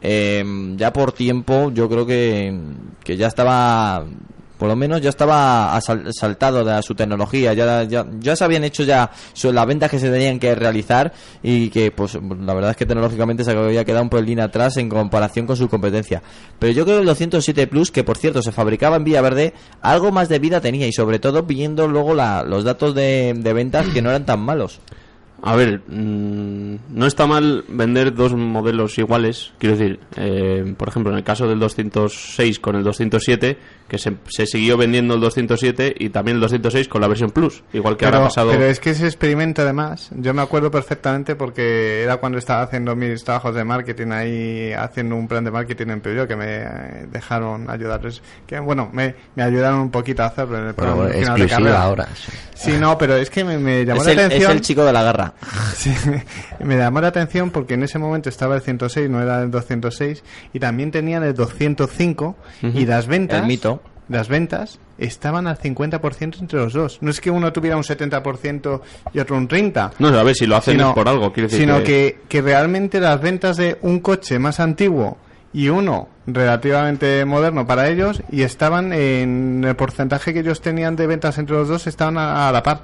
eh, 0.01 0.45
ya 0.77 0.93
por 0.93 1.13
tiempo 1.13 1.71
yo 1.73 1.89
creo 1.89 2.07
que, 2.07 2.57
que 3.05 3.17
ya 3.17 3.27
estaba 3.27 4.05
por 4.59 4.67
lo 4.69 4.75
menos 4.75 5.01
ya 5.01 5.11
estaba 5.11 5.79
saltado 6.11 6.65
de 6.65 6.83
su 6.83 6.93
tecnología, 6.97 7.55
ya, 7.55 7.85
ya, 7.85 8.05
ya 8.19 8.35
se 8.35 8.43
habían 8.43 8.65
hecho 8.65 8.83
ya 8.83 9.09
las 9.53 9.67
ventas 9.69 9.89
que 9.89 10.01
se 10.01 10.11
tenían 10.11 10.41
que 10.41 10.53
realizar 10.57 11.13
y 11.45 11.71
que 11.71 11.93
pues 11.93 12.15
la 12.17 12.55
verdad 12.55 12.73
es 12.73 12.77
que 12.77 12.85
tecnológicamente 12.85 13.45
se 13.45 13.53
había 13.53 13.85
quedado 13.85 14.03
un 14.03 14.11
pelín 14.11 14.41
atrás 14.41 14.77
en 14.79 14.89
comparación 14.89 15.47
con 15.47 15.57
su 15.57 15.69
competencia. 15.69 16.23
Pero 16.59 16.73
yo 16.73 16.85
creo 16.85 16.97
que 16.97 17.01
el 17.03 17.07
207 17.07 17.69
Plus, 17.69 17.93
que 17.93 18.03
por 18.03 18.19
cierto 18.19 18.43
se 18.43 18.51
fabricaba 18.51 18.97
en 18.97 19.05
Villaverde, 19.05 19.55
algo 19.81 20.11
más 20.11 20.29
de 20.29 20.41
vida 20.41 20.61
tenía 20.61 20.89
y 20.89 20.93
sobre 20.93 21.21
todo 21.21 21.45
viendo 21.45 21.87
luego 21.87 22.15
la- 22.15 22.43
los 22.43 22.65
datos 22.65 22.97
de 22.97 23.53
ventas 23.55 23.87
que 23.95 24.03
no 24.03 24.11
eran 24.11 24.27
tan 24.27 24.41
malos. 24.41 24.81
A 25.41 25.55
ver, 25.55 25.83
mm, 25.87 26.77
no 26.91 27.07
está 27.07 27.27
mal 27.29 27.65
vender 27.69 28.13
dos 28.15 28.35
modelos 28.35 28.99
iguales. 28.99 29.53
Quiero 29.59 29.77
decir, 29.77 30.01
eh, 30.17 30.75
por 30.77 30.89
ejemplo, 30.89 31.13
en 31.13 31.19
el 31.19 31.25
caso 31.25 31.47
del 31.47 31.61
206 31.61 32.59
con 32.59 32.75
el 32.75 32.83
207, 32.83 33.57
que 33.89 33.99
se, 33.99 34.15
se 34.27 34.47
siguió 34.47 34.77
vendiendo 34.77 35.15
el 35.15 35.21
207 35.21 35.95
y 35.99 36.11
también 36.11 36.37
el 36.37 36.41
206 36.43 36.89
con 36.89 37.01
la 37.01 37.09
versión 37.09 37.31
Plus. 37.31 37.63
Igual 37.73 37.97
que 37.97 38.05
ahora 38.05 38.19
ha 38.19 38.23
pasado. 38.25 38.51
pero 38.51 38.65
es 38.67 38.81
que 38.81 38.91
ese 38.91 39.07
experimento 39.07 39.63
además, 39.63 40.11
yo 40.17 40.35
me 40.35 40.43
acuerdo 40.43 40.71
perfectamente 40.71 41.37
porque 41.37 42.03
era 42.03 42.17
cuando 42.19 42.37
estaba 42.39 42.63
haciendo 42.63 42.95
mis 42.97 43.23
trabajos 43.25 43.55
de 43.55 43.65
marketing 43.65 44.09
ahí, 44.11 44.73
haciendo 44.73 45.15
un 45.17 45.29
plan 45.29 45.45
de 45.45 45.51
marketing 45.53 45.87
en 45.89 46.01
Peugeot 46.01 46.27
que 46.29 46.37
me 46.37 46.47
dejaron 47.13 47.71
ayudarles, 47.71 48.21
que 48.47 48.59
bueno, 48.59 48.91
me, 48.93 49.15
me 49.37 49.43
ayudaron 49.45 49.81
un 49.81 49.91
poquito 49.91 50.23
a 50.25 50.27
hacerlo 50.27 50.59
en 50.59 50.67
el 50.67 50.75
plan 50.75 50.97
Bueno, 50.97 51.13
final 51.15 51.41
de 51.41 51.47
carrera. 51.47 51.83
ahora. 51.83 52.09
Sí, 52.55 52.73
no, 52.79 52.99
pero 52.99 53.15
es 53.17 53.31
que 53.31 53.45
me, 53.45 53.57
me 53.57 53.85
llamó 53.85 54.01
Es 54.01 54.07
la 54.07 54.13
el, 54.13 54.19
es 54.19 54.25
atención. 54.27 54.53
el 54.53 54.61
chico 54.61 54.85
de 54.85 54.93
la 54.93 55.03
Sí, 55.75 55.93
me 56.61 56.77
llamó 56.77 57.01
la 57.01 57.09
atención 57.09 57.51
porque 57.51 57.75
en 57.75 57.83
ese 57.83 57.99
momento 57.99 58.29
estaba 58.29 58.57
el 58.57 58.63
106, 58.63 59.09
no 59.11 59.21
era 59.23 59.43
el 59.43 59.51
206, 59.51 60.23
y 60.53 60.59
también 60.61 60.91
tenían 60.91 61.23
el 61.25 61.35
205 61.35 62.37
y 62.63 62.87
las 62.87 63.07
ventas, 63.07 63.41
El 63.43 63.47
mito. 63.47 63.83
las 64.09 64.29
ventas 64.29 64.79
estaban 64.99 65.47
al 65.47 65.57
50% 65.59 66.41
entre 66.41 66.59
los 66.59 66.73
dos. 66.73 66.99
No 67.03 67.11
es 67.11 67.21
que 67.21 67.31
uno 67.31 67.53
tuviera 67.53 67.77
un 67.77 67.85
70% 67.85 68.81
y 69.13 69.19
otro 69.21 69.37
un 69.37 69.47
30%. 69.49 69.93
No, 70.01 70.09
a 70.09 70.23
ver 70.25 70.35
si 70.35 70.47
lo 70.47 70.57
hacen 70.57 70.75
sino, 70.75 70.95
por 70.95 71.09
algo. 71.09 71.31
Decir 71.31 71.51
sino 71.61 71.79
que- 71.79 71.85
que, 71.85 72.21
que 72.29 72.43
realmente 72.43 72.99
las 73.01 73.21
ventas 73.21 73.57
de 73.57 73.79
un 73.83 74.01
coche 74.01 74.39
más 74.41 74.59
antiguo 74.61 75.19
y 75.53 75.69
uno 75.69 76.09
relativamente 76.27 77.25
moderno 77.25 77.67
para 77.67 77.89
ellos 77.89 78.23
y 78.31 78.43
estaban 78.43 78.93
en 78.93 79.65
el 79.67 79.77
porcentaje 79.77 80.33
que 80.35 80.41
ellos 80.41 80.61
tenían 80.61 80.97
de 80.97 81.07
ventas 81.07 81.39
entre 81.39 81.57
los 81.57 81.69
dos 81.69 81.87
estaban 81.87 82.19
a, 82.19 82.49
a 82.49 82.53
la 82.53 82.63
par. 82.63 82.81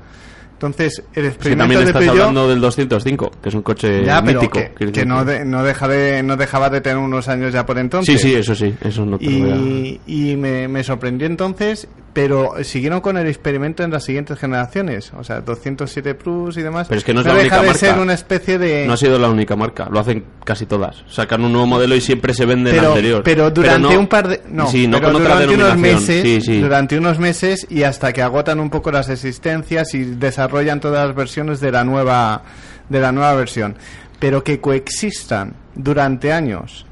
Entonces, 0.55 1.03
el 1.15 1.23
Sí, 1.25 1.29
experimento 1.29 1.63
también 1.63 1.81
de 1.81 1.87
estás 1.87 2.01
Peugeot 2.03 2.21
hablando 2.21 2.49
del 2.49 2.61
205, 2.61 3.31
que 3.43 3.49
es 3.51 3.55
un 3.55 3.63
coche 3.63 4.05
ya, 4.05 4.23
pero 4.25 4.41
que, 4.49 5.05
no, 5.05 5.25
de- 5.25 5.45
no, 5.45 5.63
deja 5.63 5.89
de, 5.89 6.23
no 6.23 6.37
dejaba 6.37 6.71
de 6.71 6.81
tener 6.81 6.99
unos 6.99 7.29
años 7.29 7.53
ya 7.53 7.67
por 7.67 7.77
entonces. 7.79 8.21
Sí, 8.21 8.29
sí, 8.31 8.35
eso 8.35 8.55
sí, 8.55 8.75
eso 8.81 9.05
no 9.05 9.19
te 9.19 9.25
Y, 9.27 10.01
y 10.07 10.37
me, 10.37 10.69
me 10.69 10.83
sorprendió 10.85 11.27
entonces 11.27 11.89
pero 12.15 12.53
siguieron 12.63 13.01
con 13.01 13.17
el 13.17 13.27
experimento 13.27 13.83
en 13.83 13.91
las 13.91 14.05
siguientes 14.05 14.39
generaciones, 14.39 15.13
o 15.19 15.25
sea, 15.25 15.41
207 15.41 16.15
Plus 16.15 16.57
y 16.57 16.63
demás. 16.63 16.87
Pero 16.87 16.99
es 17.01 17.05
que 17.05 17.13
no 17.13 17.23
es 17.23 17.27
No 17.27 17.33
la 17.33 17.43
deja 17.43 17.57
única 17.57 17.61
de 17.63 17.67
marca. 17.67 17.79
ser 17.93 17.99
una 17.99 18.15
especie 18.15 18.57
de... 18.57 18.87
No 18.87 18.93
ha 18.93 18.97
sido 18.97 19.19
la 19.19 19.29
única 19.29 19.57
marca, 19.57 19.89
lo 19.91 19.99
hacen 19.99 20.23
casi 20.45 20.65
todas. 20.65 21.03
Sacan 21.09 21.45
un 21.45 21.51
nuevo 21.51 21.67
modelo 21.67 21.97
y 21.97 22.01
siempre 22.01 22.33
se 22.33 22.47
vende 22.47 22.71
el 22.71 22.77
pero, 22.77 22.89
anterior. 22.91 23.23
pero 23.25 23.51
durante 23.51 23.93
no- 23.93 23.99
un 23.99 24.07
par 24.07 24.29
de 24.29 24.43
no, 24.49 24.69
sí, 24.69 24.87
no 24.87 25.03
con 25.03 25.17
otra 25.17 25.41
durante 25.41 25.55
unos 25.57 25.77
meses 25.77 26.23
Sí, 26.23 26.41
sí. 26.41 26.61
durante 26.61 26.97
unos 26.97 27.19
meses 27.19 27.67
y 27.69 27.83
hasta 27.83 28.13
que 28.13 28.23
agotan 28.23 28.61
un 28.61 28.71
poco 28.71 28.93
las 28.93 29.09
existencias 29.09 29.93
y 29.95 30.05
desarrollan 30.05 30.44
todas 30.49 31.07
las 31.07 31.15
versiones 31.17 31.61
de 31.61 31.71
la 31.73 31.85
nueva 31.85 32.43
de 32.89 33.01
la 33.01 33.13
nueva 33.13 33.35
versión 33.35 33.77
pero 34.19 34.43
que 34.45 34.61
coexistan 34.61 35.55
durante 35.75 36.33
años 36.33 36.87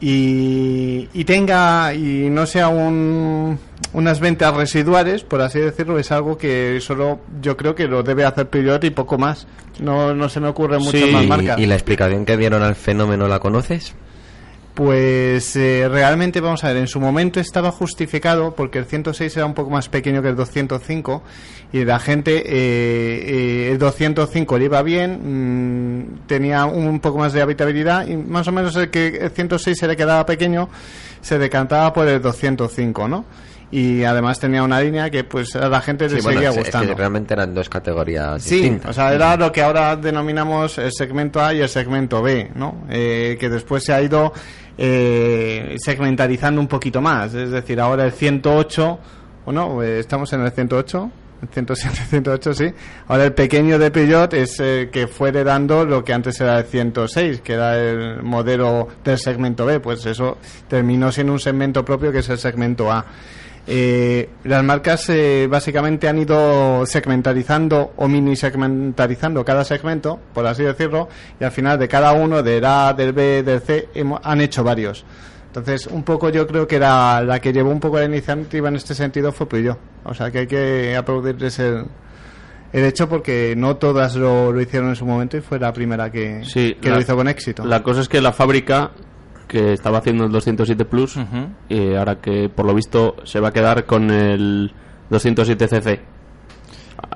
y, 0.00 1.08
y 1.12 1.24
tenga 1.24 1.92
y 1.94 2.30
no 2.30 2.46
sea 2.46 2.68
un, 2.68 3.58
unas 3.92 4.18
ventas 4.20 4.54
residuales 4.54 5.24
por 5.24 5.42
así 5.42 5.58
decirlo 5.58 5.98
es 5.98 6.10
algo 6.10 6.38
que 6.38 6.78
solo 6.80 7.20
yo 7.42 7.56
creo 7.56 7.74
que 7.74 7.86
lo 7.86 8.02
debe 8.02 8.24
hacer 8.24 8.48
Peugeot 8.48 8.82
y 8.84 8.90
poco 8.90 9.18
más. 9.18 9.46
No, 9.78 10.14
no 10.14 10.28
se 10.28 10.40
me 10.40 10.48
ocurren 10.48 10.80
muchas 10.82 11.00
Sí, 11.02 11.10
más 11.10 11.24
y- 11.24 11.26
marcas. 11.26 11.58
¿Y 11.58 11.66
la 11.66 11.74
explicación 11.74 12.24
que 12.26 12.36
dieron 12.36 12.62
al 12.62 12.74
fenómeno 12.74 13.28
la 13.28 13.38
conoces? 13.40 13.94
Pues 14.84 15.56
eh, 15.56 15.86
realmente, 15.90 16.40
vamos 16.40 16.64
a 16.64 16.68
ver, 16.68 16.78
en 16.78 16.86
su 16.88 17.00
momento 17.00 17.38
estaba 17.38 17.70
justificado 17.70 18.54
porque 18.54 18.78
el 18.78 18.86
106 18.86 19.36
era 19.36 19.44
un 19.44 19.52
poco 19.52 19.68
más 19.68 19.90
pequeño 19.90 20.22
que 20.22 20.28
el 20.30 20.36
205 20.36 21.22
y 21.70 21.84
la 21.84 21.98
gente, 21.98 22.38
eh, 22.38 22.44
eh, 22.46 23.68
el 23.72 23.78
205 23.78 24.56
le 24.56 24.64
iba 24.64 24.80
bien, 24.82 26.00
mm, 26.22 26.26
tenía 26.26 26.64
un 26.64 26.98
poco 27.00 27.18
más 27.18 27.34
de 27.34 27.42
habitabilidad 27.42 28.06
y 28.08 28.16
más 28.16 28.48
o 28.48 28.52
menos 28.52 28.74
el 28.76 28.88
que 28.88 29.08
el 29.18 29.30
106 29.32 29.76
se 29.78 29.86
le 29.86 29.98
quedaba 29.98 30.24
pequeño, 30.24 30.70
se 31.20 31.38
decantaba 31.38 31.92
por 31.92 32.08
el 32.08 32.22
205, 32.22 33.06
¿no? 33.06 33.26
Y 33.72 34.02
además 34.04 34.40
tenía 34.40 34.62
una 34.64 34.80
línea 34.80 35.10
que 35.10 35.24
pues 35.24 35.54
a 35.56 35.68
la 35.68 35.80
gente 35.82 36.08
le 36.08 36.16
Sí, 36.16 36.22
bueno, 36.22 36.40
seguía 36.40 36.50
es- 36.50 36.56
gustando. 36.56 36.88
que 36.88 36.94
realmente 36.94 37.34
eran 37.34 37.54
dos 37.54 37.68
categorías 37.68 38.42
Sí, 38.42 38.54
distintas. 38.56 38.90
o 38.90 38.92
sea, 38.94 39.12
era 39.12 39.36
lo 39.36 39.52
que 39.52 39.60
ahora 39.62 39.94
denominamos 39.94 40.78
el 40.78 40.90
segmento 40.90 41.40
A 41.44 41.52
y 41.52 41.60
el 41.60 41.68
segmento 41.68 42.22
B, 42.22 42.50
¿no? 42.54 42.86
Eh, 42.88 43.36
que 43.38 43.48
después 43.50 43.84
se 43.84 43.92
ha 43.92 44.00
ido 44.02 44.32
eh, 44.82 45.76
segmentarizando 45.78 46.58
un 46.58 46.66
poquito 46.66 47.02
más. 47.02 47.34
Es 47.34 47.50
decir, 47.50 47.78
ahora 47.78 48.06
el 48.06 48.12
108, 48.12 48.98
¿o 49.44 49.52
no? 49.52 49.82
Eh, 49.82 50.00
Estamos 50.00 50.32
en 50.32 50.40
el 50.40 50.50
108. 50.50 51.10
El 51.42 51.48
107, 51.48 51.98
108, 52.08 52.54
sí. 52.54 52.72
Ahora 53.06 53.24
el 53.24 53.34
pequeño 53.34 53.78
de 53.78 53.90
Peugeot 53.90 54.32
es 54.32 54.58
eh, 54.58 54.88
que 54.90 55.06
fue 55.06 55.28
heredando 55.28 55.84
lo 55.84 56.02
que 56.02 56.14
antes 56.14 56.40
era 56.40 56.58
el 56.58 56.64
106, 56.64 57.42
que 57.42 57.52
era 57.52 57.78
el 57.78 58.22
modelo 58.22 58.88
del 59.04 59.18
segmento 59.18 59.66
B. 59.66 59.80
Pues 59.80 60.06
eso 60.06 60.38
terminó 60.66 61.12
siendo 61.12 61.34
un 61.34 61.40
segmento 61.40 61.84
propio 61.84 62.10
que 62.10 62.20
es 62.20 62.28
el 62.30 62.38
segmento 62.38 62.90
A. 62.90 63.04
Eh, 63.66 64.28
las 64.44 64.64
marcas 64.64 65.08
eh, 65.10 65.46
básicamente 65.48 66.08
han 66.08 66.18
ido 66.18 66.84
segmentarizando 66.86 67.92
o 67.96 68.08
mini 68.08 68.34
segmentarizando 68.36 69.44
cada 69.44 69.64
segmento, 69.64 70.18
por 70.34 70.46
así 70.46 70.62
decirlo, 70.64 71.08
y 71.38 71.44
al 71.44 71.52
final 71.52 71.78
de 71.78 71.86
cada 71.86 72.12
uno, 72.12 72.42
del 72.42 72.64
A, 72.64 72.92
del 72.94 73.12
B, 73.12 73.42
del 73.42 73.60
C, 73.60 73.88
hemo- 73.94 74.20
han 74.24 74.40
hecho 74.40 74.64
varios. 74.64 75.04
Entonces, 75.46 75.86
un 75.88 76.04
poco 76.04 76.30
yo 76.30 76.46
creo 76.46 76.66
que 76.66 76.78
la, 76.78 77.22
la 77.24 77.40
que 77.40 77.52
llevó 77.52 77.70
un 77.70 77.80
poco 77.80 77.98
la 77.98 78.04
iniciativa 78.06 78.68
en 78.68 78.76
este 78.76 78.94
sentido 78.94 79.32
fue 79.32 79.48
Peugeot. 79.48 79.78
O 80.04 80.14
sea, 80.14 80.30
que 80.30 80.38
hay 80.40 80.46
que 80.46 80.96
aplaudirles 80.96 81.58
el, 81.58 81.84
el 82.72 82.84
hecho 82.84 83.08
porque 83.08 83.54
no 83.56 83.76
todas 83.76 84.14
lo, 84.16 84.52
lo 84.52 84.60
hicieron 84.60 84.90
en 84.90 84.96
su 84.96 85.04
momento 85.04 85.36
y 85.36 85.40
fue 85.40 85.58
la 85.58 85.72
primera 85.72 86.10
que, 86.10 86.42
Sí, 86.44 86.76
que 86.80 86.88
la- 86.88 86.94
lo 86.96 87.00
hizo 87.02 87.16
con 87.16 87.26
éxito. 87.28 87.64
La 87.64 87.82
cosa 87.82 88.00
es 88.00 88.08
que 88.08 88.20
la 88.20 88.32
fábrica 88.32 88.92
que 89.50 89.72
estaba 89.72 89.98
haciendo 89.98 90.24
el 90.24 90.32
207 90.32 90.84
Plus, 90.84 91.18
y 91.68 91.94
ahora 91.94 92.20
que 92.20 92.48
por 92.48 92.64
lo 92.66 92.74
visto 92.74 93.16
se 93.24 93.40
va 93.40 93.48
a 93.48 93.52
quedar 93.52 93.84
con 93.84 94.10
el 94.10 94.72
207 95.10 95.66
CC. 95.68 96.00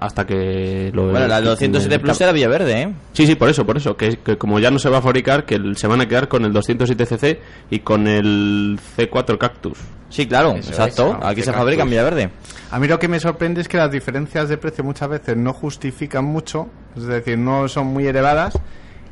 Hasta 0.01 0.27
que 0.27 0.91
lo. 0.95 1.11
Bueno, 1.11 1.27
la 1.29 1.37
quiten 1.41 1.73
207 1.73 1.89
del 1.91 2.01
Plus 2.01 2.21
era 2.21 2.33
Villaverde, 2.33 2.83
¿eh? 2.83 2.93
Sí, 3.13 3.27
sí, 3.27 3.35
por 3.35 3.49
eso, 3.51 3.65
por 3.67 3.77
eso. 3.77 3.97
Que, 3.97 4.17
que 4.19 4.37
como 4.39 4.59
ya 4.59 4.71
no 4.71 4.79
se 4.79 4.89
va 4.89 4.99
a 4.99 5.03
fabricar, 5.03 5.45
que 5.45 5.55
el- 5.57 5.77
se 5.77 5.87
van 5.87 6.01
a 6.01 6.09
quedar 6.09 6.27
con 6.29 6.45
el 6.45 6.53
207 6.53 7.07
CC 7.07 7.41
y 7.71 7.81
con 7.81 8.09
el 8.09 8.79
C4 8.97 9.37
Cactus. 9.39 9.79
Sí, 10.09 10.27
claro, 10.27 10.55
Eso 10.57 10.71
exacto. 10.71 11.19
es, 11.21 11.27
Aquí 11.27 11.43
se 11.43 11.53
fabrica 11.53 11.83
en 11.83 11.89
cactus. 11.89 11.91
Villaverde. 11.91 12.31
A 12.71 12.79
mí 12.81 12.89
lo 12.89 12.99
que 12.99 13.09
me 13.09 13.21
sorprende 13.21 13.61
es 13.61 13.69
que 13.69 13.77
las 13.77 13.91
diferencias 13.91 14.49
de 14.49 14.57
precio 14.57 14.83
muchas 14.85 15.09
veces 15.09 15.37
no 15.37 15.53
justifican 15.53 16.25
mucho, 16.25 16.69
es 16.97 17.05
decir, 17.05 17.39
no 17.39 17.69
son 17.69 17.87
muy 17.89 18.07
elevadas 18.07 18.59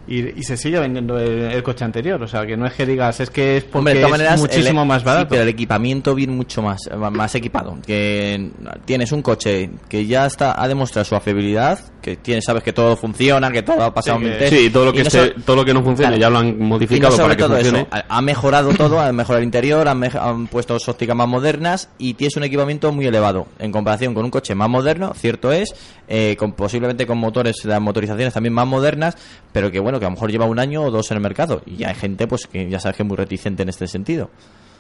y, 0.06 0.38
y 0.38 0.42
se 0.42 0.56
sigue 0.56 0.78
vendiendo 0.78 1.18
el, 1.18 1.42
el 1.52 1.62
coche 1.62 1.84
anterior. 1.84 2.22
O 2.22 2.26
sea, 2.28 2.44
que 2.46 2.56
no 2.56 2.66
es 2.66 2.72
que 2.74 2.84
digas, 2.86 3.20
es 3.20 3.30
que 3.30 3.58
es 3.58 3.64
porque 3.64 3.78
Hombre, 3.78 3.94
de 3.94 4.00
todas 4.00 4.12
es 4.12 4.18
maneras, 4.18 4.40
muchísimo 4.40 4.82
el- 4.82 4.88
más 4.88 5.02
sí, 5.02 5.06
barato. 5.06 5.28
pero 5.28 5.42
el 5.42 5.48
equipamiento 5.48 6.14
viene 6.14 6.32
mucho 6.32 6.62
más, 6.62 6.80
más 7.12 7.34
equipado. 7.34 7.78
Que 7.86 8.50
tienes 8.84 9.12
un 9.12 9.22
coche 9.22 9.70
que 9.88 10.06
ya 10.06 10.26
está 10.26 10.60
ha 10.62 10.66
demostrado 10.68 11.04
su 11.04 11.14
afiabilidad, 11.14 11.78
que 12.00 12.16
tienes, 12.16 12.44
sabes 12.44 12.62
que 12.64 12.72
todo 12.72 12.96
funciona, 12.96 13.50
que 13.52 13.62
todo 13.62 13.82
ha 13.84 13.94
pasado 13.94 14.18
Sí, 14.18 14.24
mil 14.24 14.34
Sí, 14.48 14.70
todo 14.70 14.86
lo 14.86 14.92
que, 14.92 15.02
no 15.04 15.08
esté- 15.08 15.34
so- 15.36 15.42
todo 15.44 15.56
lo 15.56 15.64
que 15.64 15.72
no 15.72 15.82
funcione 15.82 16.16
Claro. 16.16 16.20
ya 16.20 16.30
lo 16.30 16.38
han 16.38 16.48
y 16.48 16.52
no 16.52 16.64
modificado 16.64 17.12
sobre 17.12 17.22
para 17.22 17.36
que 17.36 17.42
todo 17.44 17.54
funcione. 17.54 17.78
eso, 17.92 18.04
ha- 18.08 18.22
mejorado 18.22 18.70
todo, 18.74 18.98
ha 19.00 19.12
mejorado 19.12 19.38
el 19.38 19.44
interior, 19.44 19.86
han, 19.88 20.02
han 20.04 20.46
puesto 20.48 20.76
ópticas 20.84 21.14
más 21.16 21.28
modernas 21.28 21.88
y 21.98 22.14
tienes 22.14 22.36
un 22.36 22.42
equipamiento 22.44 22.90
muy 22.92 23.06
elevado 23.06 23.46
en 23.60 23.70
comparación 23.70 24.14
con 24.14 24.24
un 24.24 24.30
coche 24.30 24.54
más 24.56 24.68
moderno, 24.68 25.12
cierto 25.14 25.52
es, 25.52 25.74
eh, 26.08 26.34
con 26.38 26.52
posiblemente 26.54 27.06
con 27.06 27.18
motores, 27.18 27.64
las 27.64 27.80
motorizaciones 27.80 28.34
también 28.34 28.52
más 28.52 28.66
modernas, 28.66 29.16
pero 29.52 29.70
que 29.70 29.78
bueno, 29.78 29.91
que 29.98 30.06
a 30.06 30.08
lo 30.08 30.14
mejor 30.14 30.30
lleva 30.30 30.46
un 30.46 30.58
año 30.58 30.82
o 30.82 30.90
dos 30.90 31.10
en 31.10 31.16
el 31.18 31.22
mercado 31.22 31.62
y 31.66 31.76
ya 31.76 31.88
hay 31.88 31.94
gente 31.94 32.26
pues 32.26 32.46
que 32.46 32.68
ya 32.68 32.78
sabes 32.80 32.96
que 32.96 33.02
es 33.02 33.08
muy 33.08 33.16
reticente 33.16 33.62
en 33.62 33.68
este 33.68 33.86
sentido. 33.86 34.30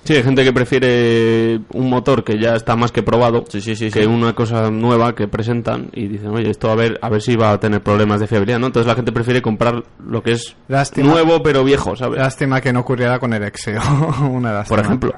Sí, 0.04 0.14
hay 0.14 0.24
gente 0.24 0.42
que 0.42 0.52
prefiere 0.52 1.60
un 1.74 1.88
motor 1.88 2.24
que 2.24 2.36
ya 2.36 2.56
está 2.56 2.74
más 2.74 2.90
que 2.90 3.04
probado 3.04 3.44
Sí, 3.48 3.60
sí, 3.60 3.76
sí, 3.76 3.88
que 3.88 4.00
sí. 4.00 4.06
una 4.06 4.34
cosa 4.34 4.68
nueva 4.68 5.14
que 5.14 5.28
presentan 5.28 5.90
y 5.92 6.08
dicen, 6.08 6.30
oye, 6.30 6.50
esto 6.50 6.72
a 6.72 6.74
ver, 6.74 6.98
a 7.02 7.08
ver 7.08 7.22
si 7.22 7.36
va 7.36 7.52
a 7.52 7.60
tener 7.60 7.82
problemas 7.82 8.18
de 8.18 8.26
fiabilidad, 8.26 8.58
¿no? 8.58 8.66
Entonces 8.66 8.88
la 8.88 8.96
gente 8.96 9.12
prefiere 9.12 9.40
comprar 9.40 9.84
lo 10.04 10.20
que 10.22 10.32
es 10.32 10.56
Lástima. 10.66 11.06
nuevo 11.12 11.40
pero 11.44 11.62
viejo, 11.62 11.94
¿sabes? 11.94 12.18
Lástima 12.18 12.60
que 12.60 12.72
no 12.72 12.80
ocurriera 12.80 13.20
con 13.20 13.32
el 13.32 13.44
Exeo, 13.44 13.80
una 14.28 14.52
lástima. 14.52 14.76
Por 14.76 14.84
ejemplo. 14.84 15.14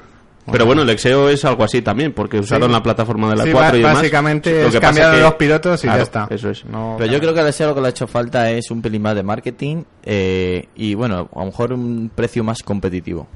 Pero 0.50 0.66
bueno, 0.66 0.82
el 0.82 0.90
Exeo 0.90 1.28
es 1.30 1.44
algo 1.44 1.64
así 1.64 1.80
también, 1.80 2.12
porque 2.12 2.38
usaron 2.38 2.70
la 2.70 2.82
plataforma 2.82 3.30
de 3.30 3.36
la 3.36 3.44
Sí, 3.44 3.50
4 3.52 3.76
y 3.76 3.80
demás. 3.80 3.94
básicamente 3.96 4.50
Lo 4.62 4.68
es 4.68 4.74
que 4.74 4.80
pasa 4.80 4.92
cambiar 4.92 5.14
que- 5.14 5.20
los 5.22 5.34
pilotos 5.34 5.80
y 5.84 5.86
Claro, 5.86 5.98
ya 5.98 6.02
está. 6.02 6.26
Eso 6.30 6.50
es. 6.50 6.64
No, 6.66 6.96
Pero 6.98 7.10
yo 7.12 7.18
creo 7.18 7.32
que 7.32 7.40
a 7.40 7.44
Deseo 7.44 7.68
lo 7.68 7.74
que 7.74 7.80
le 7.80 7.86
ha 7.86 7.90
hecho 7.90 8.06
falta 8.06 8.50
es 8.50 8.70
un 8.70 8.82
pelín 8.82 9.00
más 9.02 9.14
de 9.14 9.22
marketing 9.22 9.84
eh, 10.02 10.68
y 10.74 10.94
bueno, 10.94 11.28
a 11.34 11.38
lo 11.40 11.46
mejor 11.46 11.72
un 11.72 12.10
precio 12.14 12.44
más 12.44 12.62
competitivo. 12.62 13.26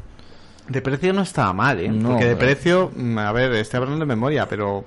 De 0.68 0.82
precio 0.82 1.14
no 1.14 1.22
estaba 1.22 1.52
mal, 1.54 1.80
¿eh? 1.80 1.88
No, 1.88 2.10
Porque 2.10 2.26
de 2.26 2.36
pero- 2.36 2.46
precio, 2.52 2.90
mm, 2.94 3.18
a 3.18 3.32
ver, 3.32 3.52
estoy 3.54 3.78
hablando 3.78 4.00
de 4.00 4.06
memoria, 4.06 4.46
pero 4.46 4.84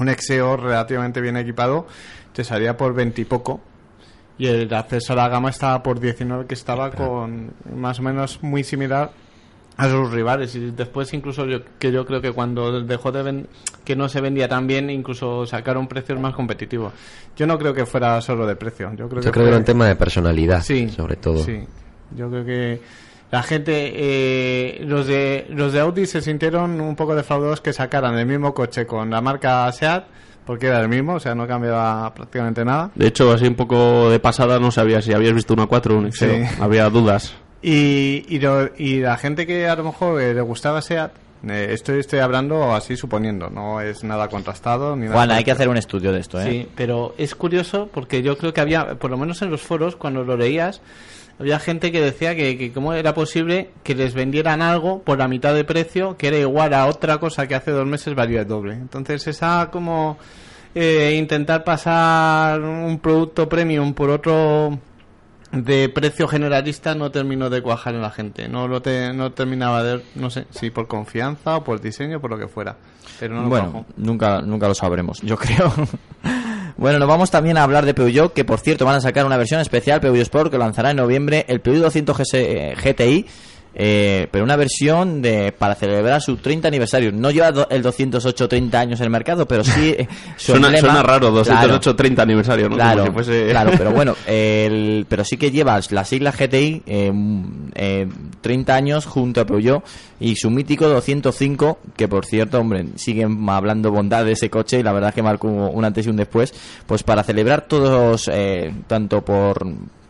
un 0.00 0.08
Exeo 0.08 0.56
relativamente 0.56 1.20
bien 1.20 1.36
equipado 1.36 1.86
te 2.32 2.42
salía 2.42 2.76
por 2.76 2.92
20 2.92 3.22
y 3.22 3.24
poco. 3.24 3.60
Y 4.36 4.48
el 4.48 4.74
acceso 4.74 5.12
a 5.12 5.16
la 5.16 5.28
gama 5.28 5.50
estaba 5.50 5.82
por 5.82 6.00
19, 6.00 6.46
que 6.46 6.54
estaba 6.54 6.90
con 6.90 7.52
más 7.74 8.00
o 8.00 8.02
menos 8.02 8.42
muy 8.42 8.64
similar 8.64 9.12
a 9.76 9.88
sus 9.90 10.10
rivales. 10.10 10.54
Y 10.54 10.70
después, 10.70 11.12
incluso, 11.12 11.44
yo, 11.46 11.60
que 11.78 11.92
yo 11.92 12.06
creo 12.06 12.20
que 12.20 12.32
cuando 12.32 12.82
dejó 12.82 13.12
de 13.12 13.22
ven- 13.22 13.46
que 13.84 13.94
no 13.96 14.08
se 14.08 14.20
vendía 14.20 14.48
tan 14.48 14.66
bien, 14.66 14.88
incluso 14.90 15.46
sacaron 15.46 15.86
precios 15.86 16.18
más 16.18 16.34
competitivos. 16.34 16.92
Yo 17.36 17.46
no 17.46 17.58
creo 17.58 17.74
que 17.74 17.84
fuera 17.86 18.20
solo 18.20 18.46
de 18.46 18.56
precio. 18.56 18.90
Yo 18.96 19.08
creo 19.08 19.20
Yo 19.22 19.30
que 19.30 19.30
creo 19.30 19.32
que 19.32 19.40
fue- 19.40 19.48
era 19.48 19.56
un 19.58 19.64
tema 19.64 19.86
de 19.86 19.96
personalidad, 19.96 20.62
Sí, 20.62 20.88
sobre 20.88 21.16
todo. 21.16 21.38
Sí, 21.44 21.60
yo 22.16 22.30
creo 22.30 22.44
que 22.44 22.80
la 23.30 23.42
gente, 23.42 23.92
eh, 23.94 24.84
los 24.86 25.06
de 25.06 25.46
los 25.50 25.72
de 25.72 25.80
Audi 25.80 26.06
se 26.06 26.20
sintieron 26.22 26.80
un 26.80 26.96
poco 26.96 27.14
defraudados 27.14 27.60
que 27.60 27.72
sacaran 27.72 28.16
el 28.18 28.26
mismo 28.26 28.54
coche 28.54 28.86
con 28.86 29.10
la 29.10 29.20
marca 29.20 29.70
Seat, 29.72 30.04
porque 30.46 30.68
era 30.68 30.80
el 30.80 30.88
mismo, 30.88 31.14
o 31.14 31.20
sea, 31.20 31.34
no 31.34 31.46
cambiaba 31.46 32.14
prácticamente 32.14 32.64
nada. 32.64 32.90
De 32.94 33.08
hecho, 33.08 33.32
así 33.32 33.46
un 33.46 33.56
poco 33.56 34.08
de 34.10 34.20
pasada 34.20 34.58
no 34.60 34.70
sabía 34.70 35.02
si 35.02 35.12
habías 35.12 35.34
visto 35.34 35.52
una 35.54 35.66
4 35.66 35.96
o 35.96 35.98
un. 35.98 36.10
Había 36.60 36.88
dudas. 36.88 37.34
Y, 37.62 38.24
y, 38.28 38.38
lo- 38.38 38.70
y 38.76 39.00
la 39.00 39.16
gente 39.16 39.46
que 39.46 39.66
a 39.68 39.74
lo 39.76 39.84
mejor 39.84 40.20
eh, 40.20 40.34
le 40.34 40.40
gustaba 40.40 40.82
Seat, 40.82 41.10
eh, 41.48 41.68
estoy, 41.70 42.00
estoy 42.00 42.18
hablando 42.20 42.74
así 42.74 42.96
suponiendo, 42.96 43.48
no 43.50 43.80
es 43.80 44.04
nada 44.04 44.28
contrastado 44.28 44.94
ni 44.96 45.02
nada. 45.04 45.14
Juan, 45.14 45.30
hay 45.30 45.44
que 45.44 45.50
hacer 45.52 45.68
un 45.68 45.76
estudio 45.76 46.12
de 46.12 46.20
esto, 46.20 46.40
¿eh? 46.40 46.50
Sí, 46.50 46.68
pero 46.76 47.14
es 47.18 47.34
curioso 47.34 47.88
porque 47.92 48.22
yo 48.22 48.36
creo 48.38 48.52
que 48.52 48.60
había, 48.60 48.94
por 48.96 49.10
lo 49.10 49.16
menos 49.16 49.42
en 49.42 49.50
los 49.50 49.62
foros, 49.62 49.96
cuando 49.96 50.22
lo 50.24 50.36
leías, 50.36 50.80
había 51.38 51.58
gente 51.58 51.92
que 51.92 52.00
decía 52.00 52.34
que, 52.34 52.56
que 52.56 52.72
cómo 52.72 52.94
era 52.94 53.12
posible 53.14 53.70
que 53.82 53.94
les 53.94 54.14
vendieran 54.14 54.62
algo 54.62 55.02
por 55.02 55.18
la 55.18 55.28
mitad 55.28 55.54
de 55.54 55.64
precio 55.64 56.16
que 56.16 56.28
era 56.28 56.38
igual 56.38 56.72
a 56.72 56.86
otra 56.86 57.18
cosa 57.18 57.46
que 57.46 57.54
hace 57.54 57.70
dos 57.72 57.86
meses 57.86 58.14
valía 58.14 58.40
el 58.40 58.48
doble. 58.48 58.72
Entonces 58.74 59.26
esa 59.26 59.68
como 59.70 60.16
eh, 60.74 61.14
intentar 61.18 61.62
pasar 61.62 62.60
un 62.62 62.98
producto 63.00 63.48
premium 63.48 63.92
por 63.92 64.08
otro 64.10 64.78
de 65.64 65.88
precio 65.88 66.28
generalista 66.28 66.94
no 66.94 67.10
terminó 67.10 67.50
de 67.50 67.62
cuajar 67.62 67.94
en 67.94 68.02
la 68.02 68.10
gente. 68.10 68.48
No 68.48 68.68
lo 68.68 68.82
te- 68.82 69.12
no 69.12 69.32
terminaba 69.32 69.82
de, 69.82 70.02
no 70.14 70.30
sé, 70.30 70.46
si 70.50 70.70
por 70.70 70.86
confianza 70.86 71.56
o 71.56 71.64
por 71.64 71.80
diseño, 71.80 72.20
por 72.20 72.30
lo 72.30 72.38
que 72.38 72.48
fuera. 72.48 72.76
Pero 73.18 73.34
no 73.34 73.42
lo 73.42 73.48
bueno, 73.48 73.70
cuajó. 73.72 73.86
nunca, 73.96 74.42
nunca 74.42 74.68
lo 74.68 74.74
sabremos, 74.74 75.20
yo 75.22 75.36
creo. 75.38 75.72
bueno, 76.76 76.98
nos 76.98 77.08
vamos 77.08 77.30
también 77.30 77.56
a 77.56 77.62
hablar 77.62 77.84
de 77.86 77.94
Peugeot, 77.94 78.32
que 78.32 78.44
por 78.44 78.60
cierto 78.60 78.84
van 78.84 78.96
a 78.96 79.00
sacar 79.00 79.24
una 79.24 79.36
versión 79.36 79.60
especial 79.60 80.00
Peugeot 80.00 80.22
Sport 80.22 80.50
que 80.50 80.58
lanzará 80.58 80.90
en 80.90 80.98
noviembre 80.98 81.44
el 81.48 81.60
Peugeot 81.60 81.84
200 81.84 82.16
GS 82.18 82.82
GTI. 82.84 83.26
Eh, 83.78 84.26
pero 84.30 84.42
una 84.42 84.56
versión 84.56 85.20
de 85.20 85.52
para 85.52 85.74
celebrar 85.74 86.22
su 86.22 86.36
30 86.38 86.66
aniversario. 86.68 87.12
No 87.12 87.30
lleva 87.30 87.52
do- 87.52 87.68
el 87.70 87.82
208 87.82 88.48
30 88.48 88.80
años 88.80 89.00
en 89.00 89.04
el 89.04 89.10
mercado, 89.10 89.46
pero 89.46 89.62
sí 89.62 89.90
eh, 89.98 90.08
su 90.36 90.52
Suena, 90.52 90.68
emblema- 90.68 90.80
suena 90.80 91.02
raro, 91.02 91.30
208 91.30 91.80
Claro. 91.80 91.96
30 91.96 92.22
aniversario, 92.22 92.68
¿no? 92.70 92.76
Claro, 92.76 93.06
Como 93.06 93.22
si 93.22 93.30
fuese- 93.30 93.50
claro, 93.50 93.72
pero 93.76 93.92
bueno, 93.92 94.16
el, 94.26 95.04
pero 95.08 95.24
sí 95.24 95.36
que 95.36 95.50
lleva 95.50 95.78
las 95.90 96.08
siglas 96.08 96.36
GTI 96.38 96.82
eh, 96.86 97.12
eh, 97.74 98.08
30 98.40 98.74
años 98.74 99.04
junto 99.06 99.42
a 99.42 99.44
Peugeot 99.46 99.84
y 100.20 100.36
su 100.36 100.50
mítico 100.50 100.88
205, 100.88 101.78
que 101.96 102.08
por 102.08 102.24
cierto, 102.24 102.58
hombre, 102.60 102.86
siguen 102.96 103.46
hablando 103.50 103.90
bondad 103.90 104.24
de 104.24 104.32
ese 104.32 104.48
coche 104.48 104.78
y 104.80 104.82
la 104.82 104.92
verdad 104.92 105.12
que 105.12 105.22
marcó 105.22 105.48
un 105.48 105.84
antes 105.84 106.06
y 106.06 106.08
un 106.10 106.16
después, 106.16 106.54
pues 106.86 107.02
para 107.02 107.22
celebrar 107.22 107.66
todos, 107.68 108.30
eh, 108.32 108.72
tanto 108.86 109.22
por 109.22 109.66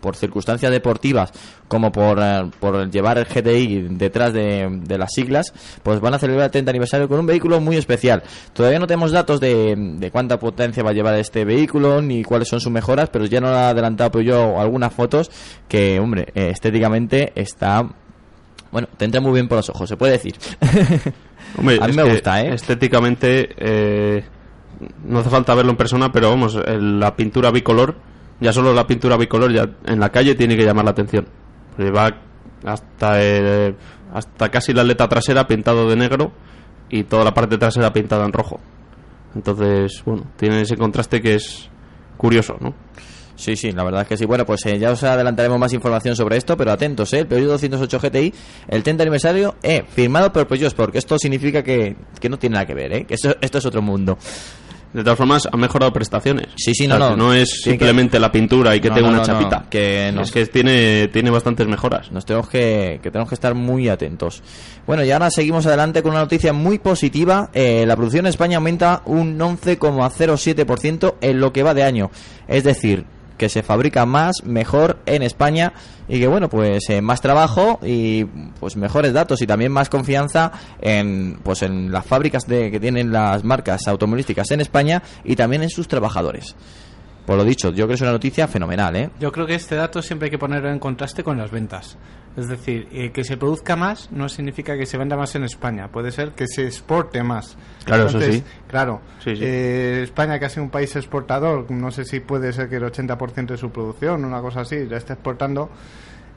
por 0.06 0.14
circunstancias 0.14 0.70
deportivas 0.70 1.32
como 1.66 1.90
por, 1.90 2.20
eh, 2.22 2.48
por 2.60 2.88
llevar 2.88 3.18
el 3.18 3.24
GTI 3.24 3.88
detrás 3.90 4.32
de, 4.32 4.68
de 4.84 4.98
las 4.98 5.10
siglas, 5.12 5.52
pues 5.82 5.98
van 5.98 6.14
a 6.14 6.18
celebrar 6.20 6.44
el 6.44 6.50
30 6.52 6.70
aniversario 6.70 7.08
con 7.08 7.18
un 7.18 7.26
vehículo 7.26 7.60
muy 7.60 7.76
especial. 7.76 8.22
Todavía 8.52 8.78
no 8.78 8.86
tenemos 8.86 9.10
datos 9.10 9.40
de, 9.40 9.74
de 9.76 10.10
cuánta 10.12 10.38
potencia 10.38 10.84
va 10.84 10.90
a 10.90 10.92
llevar 10.92 11.16
este 11.16 11.44
vehículo 11.44 12.00
ni 12.02 12.22
cuáles 12.22 12.46
son 12.46 12.60
sus 12.60 12.70
mejoras, 12.70 13.08
pero 13.10 13.24
ya 13.24 13.40
nos 13.40 13.50
ha 13.50 13.70
adelantado 13.70 14.20
yo 14.20 14.60
algunas 14.60 14.92
fotos 14.92 15.28
que, 15.66 15.98
hombre, 15.98 16.28
eh, 16.36 16.50
estéticamente 16.50 17.32
está... 17.34 17.82
Bueno, 18.70 18.88
te 18.96 19.04
entra 19.06 19.20
muy 19.20 19.32
bien 19.32 19.48
por 19.48 19.56
los 19.56 19.68
ojos, 19.70 19.88
se 19.88 19.96
puede 19.96 20.12
decir. 20.12 20.36
Hombre, 21.58 21.78
a 21.80 21.86
mí 21.88 21.92
me 21.94 22.02
gusta, 22.04 22.42
¿eh? 22.42 22.52
Estéticamente, 22.54 23.48
eh, 23.56 24.24
no 25.04 25.20
hace 25.20 25.30
falta 25.30 25.54
verlo 25.54 25.70
en 25.70 25.76
persona, 25.76 26.12
pero 26.12 26.28
vamos, 26.28 26.58
el- 26.66 27.00
la 27.00 27.16
pintura 27.16 27.50
bicolor, 27.50 27.96
ya 28.40 28.52
solo 28.52 28.72
la 28.74 28.86
pintura 28.86 29.16
bicolor 29.16 29.52
ya 29.52 29.68
en 29.86 30.00
la 30.00 30.10
calle 30.10 30.34
tiene 30.34 30.56
que 30.56 30.64
llamar 30.64 30.84
la 30.84 30.90
atención. 30.92 31.26
Porque 31.76 31.90
va 31.90 32.10
hasta, 32.64 33.22
el- 33.22 33.76
hasta 34.12 34.48
casi 34.50 34.72
la 34.72 34.82
aleta 34.82 35.08
trasera 35.08 35.46
pintado 35.46 35.88
de 35.88 35.96
negro 35.96 36.32
y 36.88 37.04
toda 37.04 37.24
la 37.24 37.34
parte 37.34 37.58
trasera 37.58 37.92
pintada 37.92 38.24
en 38.24 38.32
rojo. 38.32 38.60
Entonces, 39.34 40.02
bueno, 40.04 40.24
tiene 40.36 40.62
ese 40.62 40.76
contraste 40.76 41.20
que 41.20 41.34
es 41.34 41.68
curioso, 42.16 42.56
¿no? 42.60 42.74
Sí, 43.34 43.54
sí, 43.54 43.70
la 43.72 43.84
verdad 43.84 44.00
es 44.02 44.08
que 44.08 44.16
sí. 44.16 44.24
Bueno, 44.24 44.46
pues 44.46 44.64
eh, 44.64 44.78
ya 44.78 44.90
os 44.92 45.02
adelantaremos 45.04 45.58
más 45.58 45.70
información 45.74 46.16
sobre 46.16 46.38
esto, 46.38 46.56
pero 46.56 46.72
atentos, 46.72 47.12
¿eh? 47.12 47.18
El 47.18 47.26
Peugeot 47.26 47.50
208 47.50 47.98
GTI, 48.00 48.32
el 48.68 48.82
30 48.82 49.02
aniversario, 49.02 49.56
eh, 49.62 49.84
firmado 49.86 50.32
por 50.32 50.46
Peugeot, 50.46 50.72
porque 50.74 50.96
esto 50.96 51.18
significa 51.18 51.62
que, 51.62 51.96
que 52.18 52.30
no 52.30 52.38
tiene 52.38 52.54
nada 52.54 52.64
que 52.66 52.72
ver, 52.74 52.92
¿eh? 52.94 53.04
Que 53.04 53.12
esto, 53.12 53.36
esto 53.42 53.58
es 53.58 53.66
otro 53.66 53.82
mundo. 53.82 54.16
De 54.96 55.04
todas 55.04 55.18
formas, 55.18 55.46
ha 55.52 55.56
mejorado 55.58 55.92
prestaciones. 55.92 56.46
Sí, 56.56 56.72
sí, 56.74 56.86
O 56.86 56.96
sea, 56.96 57.14
no, 57.16 57.32
es 57.34 57.50
que- 57.62 57.70
simplemente 57.70 58.18
la 58.18 58.32
pintura 58.32 58.74
y 58.74 58.80
que 58.80 58.88
No, 58.88 58.94
tenga 58.94 59.08
no, 59.10 59.18
una 59.18 59.26
no, 59.26 59.32
no, 59.34 59.38
chapita. 59.40 59.66
que 59.68 60.10
no. 60.14 60.22
Es 60.22 60.32
que 60.32 60.46
tiene, 60.46 61.08
tiene 61.08 61.30
bastantes 61.30 61.66
mejoras. 61.68 62.10
Nos 62.12 62.24
tenemos 62.24 62.48
que, 62.48 62.98
que 63.02 63.10
tenemos 63.10 63.28
que 63.28 63.34
estar 63.34 63.54
muy 63.54 63.88
atentos. 63.90 64.42
Bueno, 64.86 65.04
y 65.04 65.10
ahora 65.10 65.30
seguimos 65.30 65.66
adelante 65.66 66.02
con 66.02 66.12
una 66.12 66.20
noticia 66.20 66.52
muy 66.54 66.78
positiva. 66.78 67.50
Eh, 67.52 67.84
la 67.86 67.94
producción 67.94 68.24
en 68.24 68.30
España 68.30 68.56
aumenta 68.56 69.02
un 69.04 69.38
11,07% 69.38 71.14
en 71.20 71.40
lo 71.40 71.52
que 71.52 71.62
va 71.62 71.74
de 71.74 71.82
año. 71.82 72.10
Es 72.48 72.64
decir, 72.64 73.04
que 73.36 73.48
se 73.48 73.62
fabrica 73.62 74.06
más, 74.06 74.44
mejor 74.44 74.98
en 75.06 75.22
España 75.22 75.72
y 76.08 76.18
que 76.18 76.26
bueno, 76.26 76.48
pues 76.48 76.88
eh, 76.90 77.00
más 77.00 77.20
trabajo 77.20 77.78
y 77.82 78.24
pues 78.24 78.76
mejores 78.76 79.12
datos 79.12 79.42
y 79.42 79.46
también 79.46 79.72
más 79.72 79.88
confianza 79.88 80.52
en 80.80 81.38
pues 81.42 81.62
en 81.62 81.90
las 81.90 82.06
fábricas 82.06 82.46
de, 82.46 82.70
que 82.70 82.80
tienen 82.80 83.12
las 83.12 83.44
marcas 83.44 83.86
automovilísticas 83.88 84.50
en 84.50 84.60
España 84.60 85.02
y 85.24 85.36
también 85.36 85.62
en 85.62 85.70
sus 85.70 85.88
trabajadores. 85.88 86.56
Por 87.26 87.36
lo 87.36 87.44
dicho, 87.44 87.70
yo 87.70 87.74
creo 87.74 87.88
que 87.88 87.94
es 87.94 88.00
una 88.02 88.12
noticia 88.12 88.46
fenomenal, 88.46 88.94
¿eh? 88.94 89.10
Yo 89.18 89.32
creo 89.32 89.46
que 89.46 89.56
este 89.56 89.74
dato 89.74 90.00
siempre 90.00 90.26
hay 90.26 90.30
que 90.30 90.38
ponerlo 90.38 90.70
en 90.70 90.78
contraste 90.78 91.24
con 91.24 91.36
las 91.36 91.50
ventas. 91.50 91.98
Es 92.36 92.48
decir, 92.48 92.86
eh, 92.92 93.12
que 93.12 93.24
se 93.24 93.36
produzca 93.36 93.76
más 93.76 94.10
no 94.12 94.28
significa 94.28 94.76
que 94.76 94.84
se 94.84 94.98
venda 94.98 95.16
más 95.16 95.34
en 95.34 95.44
España. 95.44 95.88
Puede 95.88 96.12
ser 96.12 96.32
que 96.32 96.46
se 96.46 96.66
exporte 96.66 97.22
más. 97.22 97.56
Claro, 97.84 98.06
eso 98.06 98.20
sí. 98.20 98.42
Claro. 98.68 99.00
Sí, 99.24 99.36
sí. 99.36 99.42
eh, 99.42 100.00
España, 100.02 100.38
que 100.38 100.44
ha 100.44 100.48
sido 100.48 100.64
un 100.64 100.70
país 100.70 100.94
exportador, 100.96 101.70
no 101.70 101.90
sé 101.90 102.04
si 102.04 102.20
puede 102.20 102.52
ser 102.52 102.68
que 102.68 102.76
el 102.76 102.84
80% 102.84 103.46
de 103.46 103.56
su 103.56 103.70
producción, 103.70 104.24
una 104.24 104.40
cosa 104.40 104.60
así, 104.60 104.86
ya 104.88 104.98
esté 104.98 105.14
exportando, 105.14 105.70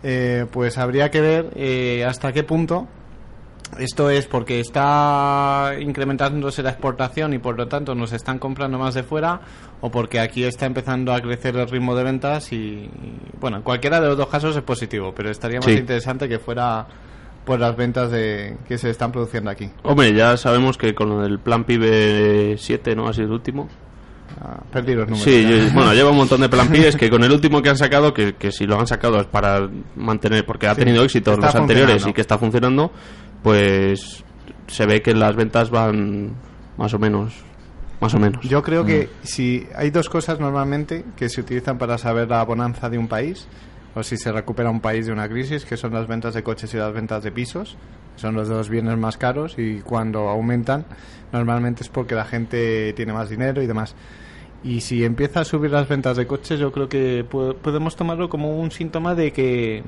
eh, 0.04 0.46
pues 0.52 0.78
habría 0.78 1.12
que 1.12 1.20
ver 1.20 1.52
eh, 1.56 2.06
hasta 2.06 2.32
qué 2.32 2.44
punto 2.44 2.88
esto 3.78 4.10
es 4.10 4.26
porque 4.28 4.60
está 4.60 5.74
incrementándose 5.80 6.64
la 6.64 6.72
exportación 6.72 7.34
y 7.34 7.38
por 7.40 7.58
lo 7.58 7.68
tanto 7.68 7.94
nos 7.96 8.12
están 8.14 8.40
comprando 8.40 8.78
más 8.78 8.94
de 8.96 9.04
fuera 9.04 9.42
o 9.82 9.92
porque 9.92 10.20
aquí 10.20 10.44
está 10.44 10.66
empezando 10.66 11.14
a 11.14 11.22
crecer 11.22 11.56
el 11.56 11.70
ritmo 11.70 11.96
de 11.96 12.04
ventas 12.04 12.52
y, 12.52 12.56
y, 12.56 12.90
bueno, 13.40 13.58
en 13.58 13.64
cualquiera 13.64 14.02
de 14.02 14.08
los 14.08 14.18
dos 14.18 14.28
casos 14.28 14.56
es 14.56 14.64
positivo, 14.64 15.14
pero 15.16 15.30
estaría 15.30 15.60
más 15.60 15.66
Sí. 15.66 15.74
interesante 15.74 16.28
que 16.28 16.40
fuera 16.40 16.86
por 17.46 17.60
las 17.60 17.76
ventas 17.76 18.12
de 18.12 18.58
que 18.68 18.78
se 18.78 18.90
están 18.90 19.12
produciendo 19.12 19.50
aquí. 19.50 19.70
Hombre, 19.84 20.14
ya 20.14 20.36
sabemos 20.38 20.78
que 20.78 20.94
con 20.94 21.24
el 21.24 21.40
plan 21.40 21.64
PIB 21.64 22.58
7, 22.58 22.96
¿no? 22.96 23.08
Ha 23.08 23.14
sido 23.14 23.28
el 23.28 23.34
último. 23.34 23.68
Ah, 24.42 24.60
perdí 24.72 24.94
los 24.94 25.08
números. 25.08 25.24
Sí, 25.24 25.42
yo- 25.44 25.74
bueno, 25.74 25.94
lleva 25.94 26.12
un 26.12 26.18
montón 26.18 26.42
de 26.42 26.50
plan 26.50 26.68
pibes 26.70 26.96
que 26.96 27.10
con 27.10 27.24
el 27.24 27.32
último 27.32 27.62
que 27.62 27.70
han 27.70 27.78
sacado, 27.78 28.14
que, 28.14 28.36
que 28.36 28.52
si 28.52 28.66
lo 28.66 28.80
han 28.80 28.86
sacado 28.88 29.20
es 29.20 29.26
para 29.26 29.68
mantener, 29.96 30.46
porque 30.46 30.68
ha 30.68 30.76
Sí, 30.76 30.82
tenido 30.82 31.04
éxito 31.04 31.36
los 31.36 31.56
anteriores 31.56 32.06
y 32.06 32.14
que 32.14 32.22
está 32.22 32.38
funcionando, 32.38 32.92
pues 33.44 34.24
se 34.68 34.86
ve 34.86 35.02
que 35.02 35.14
las 35.14 35.36
ventas 35.36 35.70
van 35.70 36.32
más 36.78 36.94
o 36.94 37.00
menos, 37.00 37.34
más 38.02 38.14
o 38.14 38.20
menos. 38.20 38.44
Yo 38.48 38.62
creo 38.64 38.84
Mm. 38.84 38.88
que 38.88 39.10
si 39.24 39.68
hay 39.76 39.90
dos 39.90 40.10
cosas 40.10 40.40
normalmente 40.40 41.04
que 41.16 41.30
se 41.30 41.42
utilizan 41.42 41.78
para 41.78 41.98
saber 41.98 42.30
la 42.30 42.44
bonanza 42.44 42.90
de 42.90 42.98
un 42.98 43.08
país 43.08 43.48
o 43.96 44.04
si 44.04 44.18
se 44.18 44.32
recupera 44.32 44.70
un 44.70 44.82
país 44.82 45.08
de 45.08 45.12
una 45.12 45.28
crisis, 45.28 45.66
que 45.66 45.76
son 45.78 45.94
las 45.94 46.08
ventas 46.08 46.34
de 46.34 46.44
coches 46.44 46.74
y 46.74 46.78
las 46.78 46.94
ventas 46.94 47.24
de 47.24 47.32
pisos, 47.32 47.76
son 48.16 48.36
los 48.36 48.48
dos 48.48 48.70
bienes 48.70 48.98
más 48.98 49.18
caros 49.18 49.56
y 49.58 49.80
cuando 49.80 50.30
aumentan 50.30 50.86
normalmente 51.32 51.84
es 51.84 51.90
porque 51.90 52.16
la 52.16 52.26
gente 52.26 52.94
tiene 52.94 53.14
más 53.14 53.30
dinero 53.30 53.62
y 53.64 53.68
demás. 53.68 53.96
Y 54.64 54.82
si 54.82 55.06
empieza 55.06 55.40
a 55.40 55.46
subir 55.46 55.72
las 55.72 55.88
ventas 55.88 56.18
de 56.18 56.28
coches, 56.28 56.60
yo 56.60 56.72
creo 56.74 56.90
que 56.90 57.24
po- 57.30 57.56
podemos 57.56 57.96
tomarlo 57.96 58.28
como 58.30 58.60
un 58.60 58.72
síntoma 58.72 59.16
de 59.16 59.32
que 59.32 59.84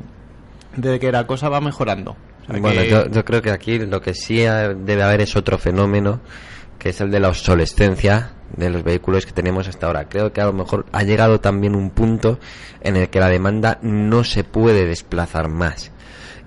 de 0.78 1.00
que 1.00 1.12
la 1.12 1.28
cosa 1.28 1.50
va 1.50 1.60
mejorando. 1.60 2.16
Bueno, 2.60 2.82
que- 2.82 2.90
yo, 2.90 3.10
yo 3.10 3.26
creo 3.26 3.42
que 3.42 3.52
aquí 3.52 3.80
lo 3.80 4.02
que 4.02 4.14
sí 4.14 4.38
debe 4.38 5.04
haber 5.04 5.22
es 5.22 5.36
otro 5.36 5.58
fenómeno, 5.58 6.20
que 6.80 6.90
es 6.90 7.00
el 7.02 7.12
de 7.12 7.20
la 7.20 7.30
obsolescencia 7.30 8.32
de 8.58 8.70
los 8.70 8.84
vehículos 8.84 9.26
que 9.26 9.32
tenemos 9.32 9.68
hasta 9.68 9.88
ahora. 9.88 10.10
Creo 10.10 10.34
que 10.34 10.42
a 10.42 10.46
lo 10.46 10.54
mejor 10.54 10.86
ha 10.92 11.04
llegado 11.04 11.40
también 11.40 11.76
un 11.76 11.90
punto 11.92 12.40
en 12.82 12.96
el 12.98 13.10
que 13.10 13.20
la 13.20 13.30
demanda 13.30 13.80
no 13.82 14.24
se 14.24 14.44
puede 14.44 14.86
desplazar 14.86 15.48
más. 15.48 15.92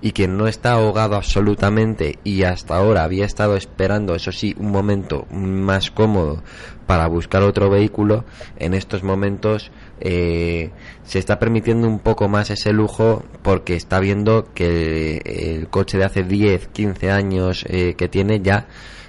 Y 0.01 0.11
quien 0.11 0.37
no 0.37 0.47
está 0.47 0.73
ahogado 0.73 1.15
absolutamente 1.15 2.19
y 2.23 2.43
hasta 2.43 2.75
ahora 2.75 3.03
había 3.03 3.25
estado 3.25 3.55
esperando, 3.55 4.13
eso 4.13 4.31
sí, 4.31 4.53
un 4.59 4.71
momento 4.71 5.25
más 5.31 5.89
cómodo 5.89 6.43
para 6.85 7.07
buscar 7.07 7.41
otro 7.41 7.69
vehículo, 7.71 8.25
en 8.57 8.75
estos 8.75 9.01
momentos 9.01 9.71
eh, 10.01 10.71
se 11.03 11.19
está 11.19 11.39
permitiendo 11.39 11.87
un 11.87 11.99
poco 11.99 12.27
más 12.27 12.49
ese 12.49 12.73
lujo 12.73 13.23
porque 13.41 13.75
está 13.75 13.99
viendo 13.99 14.47
que 14.53 15.17
el 15.25 15.67
coche 15.67 15.97
de 15.97 16.05
hace 16.05 16.23
10, 16.23 16.67
15 16.67 17.11
años 17.11 17.65
eh, 17.69 17.95
que 17.97 18.07
tiene 18.09 18.41
ya 18.41 18.67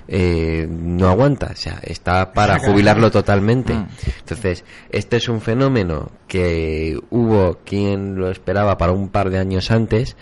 eh, 0.08 0.68
no 0.70 1.08
aguanta, 1.08 1.48
o 1.52 1.56
sea, 1.56 1.80
está 1.82 2.32
para 2.32 2.58
jubilarlo 2.60 3.10
totalmente. 3.10 3.74
Mm. 3.74 3.88
Entonces, 4.20 4.64
este 4.90 5.16
es 5.16 5.28
un 5.28 5.40
fenómeno 5.40 6.12
que 6.28 6.96
hubo 7.10 7.58
quien 7.64 8.14
lo 8.14 8.30
esperaba 8.30 8.78
para 8.78 8.92
un 8.92 9.08
par 9.08 9.30
de 9.30 9.38
años 9.40 9.72
antes, 9.72 10.16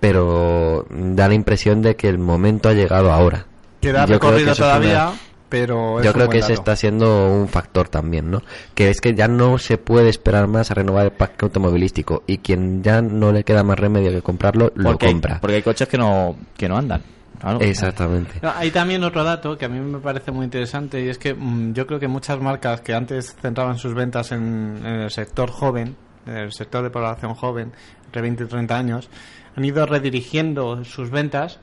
pero 0.00 0.86
da 0.90 1.28
la 1.28 1.34
impresión 1.34 1.80
de 1.80 1.96
que 1.96 2.08
el 2.08 2.18
momento 2.18 2.68
ha 2.68 2.74
llegado 2.74 3.10
ahora. 3.12 3.46
queda 3.80 4.04
que 4.06 4.12
recorrido 4.12 4.54
todavía, 4.54 5.08
una- 5.08 5.18
pero 5.52 5.98
es 6.00 6.06
Yo 6.06 6.14
creo 6.14 6.30
que 6.30 6.38
ese 6.38 6.54
está 6.54 6.74
siendo 6.74 7.30
un 7.30 7.46
factor 7.46 7.86
también, 7.86 8.30
¿no? 8.30 8.40
Que 8.74 8.88
es 8.88 9.02
que 9.02 9.14
ya 9.14 9.28
no 9.28 9.58
se 9.58 9.76
puede 9.76 10.08
esperar 10.08 10.48
más 10.48 10.70
a 10.70 10.74
renovar 10.74 11.04
el 11.04 11.12
parque 11.12 11.44
automovilístico 11.44 12.22
y 12.26 12.38
quien 12.38 12.82
ya 12.82 13.02
no 13.02 13.32
le 13.32 13.44
queda 13.44 13.62
más 13.62 13.78
remedio 13.78 14.10
que 14.10 14.22
comprarlo, 14.22 14.72
lo 14.74 14.92
Porque 14.92 15.08
hay, 15.08 15.12
compra. 15.12 15.40
porque 15.42 15.56
hay 15.56 15.62
coches 15.62 15.86
que 15.88 15.98
no, 15.98 16.36
que 16.56 16.70
no 16.70 16.78
andan. 16.78 17.02
Claro. 17.38 17.60
Exactamente. 17.60 18.38
No, 18.40 18.50
hay 18.56 18.70
también 18.70 19.04
otro 19.04 19.24
dato 19.24 19.58
que 19.58 19.66
a 19.66 19.68
mí 19.68 19.78
me 19.78 19.98
parece 19.98 20.32
muy 20.32 20.44
interesante 20.44 21.04
y 21.04 21.10
es 21.10 21.18
que 21.18 21.34
mm, 21.34 21.74
yo 21.74 21.86
creo 21.86 22.00
que 22.00 22.08
muchas 22.08 22.40
marcas 22.40 22.80
que 22.80 22.94
antes 22.94 23.36
centraban 23.42 23.76
sus 23.76 23.92
ventas 23.92 24.32
en, 24.32 24.80
en 24.82 25.00
el 25.02 25.10
sector 25.10 25.50
joven, 25.50 25.96
en 26.24 26.34
el 26.34 26.52
sector 26.52 26.82
de 26.82 26.88
población 26.88 27.34
joven, 27.34 27.72
entre 28.06 28.22
20 28.22 28.44
y 28.44 28.46
30 28.46 28.74
años, 28.74 29.10
han 29.54 29.64
ido 29.66 29.84
redirigiendo 29.84 30.82
sus 30.86 31.10
ventas 31.10 31.60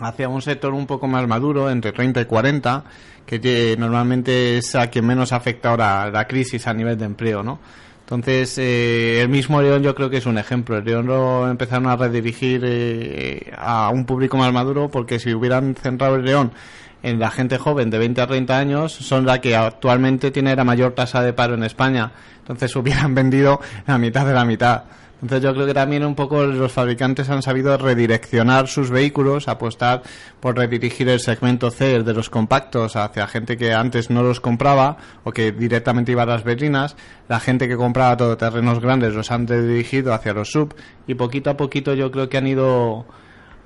hacia 0.00 0.28
un 0.28 0.42
sector 0.42 0.74
un 0.74 0.86
poco 0.86 1.06
más 1.06 1.26
maduro, 1.26 1.70
entre 1.70 1.92
30 1.92 2.22
y 2.22 2.24
40, 2.24 2.84
que 3.26 3.76
normalmente 3.78 4.58
es 4.58 4.74
a 4.74 4.88
quien 4.88 5.06
menos 5.06 5.32
afecta 5.32 5.70
ahora 5.70 6.10
la 6.10 6.26
crisis 6.26 6.66
a 6.66 6.74
nivel 6.74 6.98
de 6.98 7.04
empleo, 7.04 7.42
¿no? 7.42 7.60
Entonces, 8.10 8.58
eh, 8.58 9.22
el 9.22 9.28
mismo 9.28 9.62
León 9.62 9.84
yo 9.84 9.94
creo 9.94 10.10
que 10.10 10.16
es 10.16 10.26
un 10.26 10.36
ejemplo. 10.36 10.76
El 10.76 10.84
León 10.84 11.06
lo 11.06 11.48
empezaron 11.48 11.86
a 11.86 11.94
redirigir 11.94 12.60
eh, 12.64 13.52
a 13.56 13.90
un 13.90 14.04
público 14.04 14.36
más 14.36 14.52
maduro 14.52 14.90
porque 14.90 15.20
si 15.20 15.32
hubieran 15.32 15.76
centrado 15.76 16.16
el 16.16 16.24
León 16.24 16.50
en 17.04 17.20
la 17.20 17.30
gente 17.30 17.56
joven 17.56 17.88
de 17.88 17.98
20 17.98 18.20
a 18.20 18.26
30 18.26 18.58
años, 18.58 18.92
son 18.92 19.26
la 19.26 19.40
que 19.40 19.54
actualmente 19.54 20.32
tiene 20.32 20.56
la 20.56 20.64
mayor 20.64 20.92
tasa 20.92 21.22
de 21.22 21.32
paro 21.32 21.54
en 21.54 21.62
España. 21.62 22.10
Entonces 22.40 22.74
hubieran 22.76 23.14
vendido 23.14 23.60
la 23.86 23.96
mitad 23.96 24.26
de 24.26 24.34
la 24.34 24.44
mitad. 24.44 24.82
Entonces 25.22 25.42
yo 25.42 25.52
creo 25.52 25.66
que 25.66 25.74
también 25.74 26.02
un 26.04 26.14
poco 26.14 26.42
los 26.44 26.72
fabricantes 26.72 27.28
han 27.28 27.42
sabido 27.42 27.76
redireccionar 27.76 28.68
sus 28.68 28.90
vehículos, 28.90 29.48
apostar 29.48 30.02
por 30.40 30.56
redirigir 30.56 31.10
el 31.10 31.20
segmento 31.20 31.70
C 31.70 32.02
de 32.02 32.14
los 32.14 32.30
compactos 32.30 32.96
hacia 32.96 33.26
gente 33.26 33.58
que 33.58 33.74
antes 33.74 34.08
no 34.08 34.22
los 34.22 34.40
compraba 34.40 34.96
o 35.24 35.32
que 35.32 35.52
directamente 35.52 36.12
iba 36.12 36.22
a 36.22 36.26
las 36.26 36.42
berlinas. 36.42 36.96
La 37.28 37.38
gente 37.38 37.68
que 37.68 37.76
compraba 37.76 38.16
todoterrenos 38.16 38.80
grandes 38.80 39.14
los 39.14 39.30
han 39.30 39.46
redirigido 39.46 40.14
hacia 40.14 40.32
los 40.32 40.50
sub 40.50 40.74
y 41.06 41.14
poquito 41.14 41.50
a 41.50 41.56
poquito 41.56 41.92
yo 41.92 42.10
creo 42.10 42.28
que 42.30 42.38
han 42.38 42.46
ido 42.46 43.04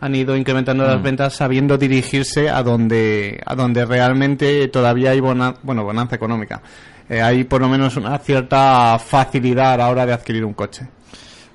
han 0.01 0.15
ido 0.17 0.37
incrementando 0.37 0.85
las 0.85 1.01
ventas 1.03 1.35
sabiendo 1.35 1.79
dirigirse 1.79 2.51
a 2.51 2.63
donde 2.65 3.41
a 3.47 3.55
donde 3.55 3.85
realmente 3.87 4.67
todavía 4.69 5.13
hay 5.13 5.21
bona- 5.21 5.55
bueno 5.63 5.85
bonanza 5.85 6.17
económica. 6.17 6.61
Eh, 7.09 7.23
hay 7.23 7.45
por 7.45 7.61
lo 7.61 7.69
menos 7.69 7.97
una 7.97 8.19
cierta 8.19 8.99
facilidad 8.99 9.75
a 9.75 9.77
la 9.77 9.89
hora 9.89 10.05
de 10.05 10.13
adquirir 10.13 10.45
un 10.45 10.53
coche. 10.55 10.89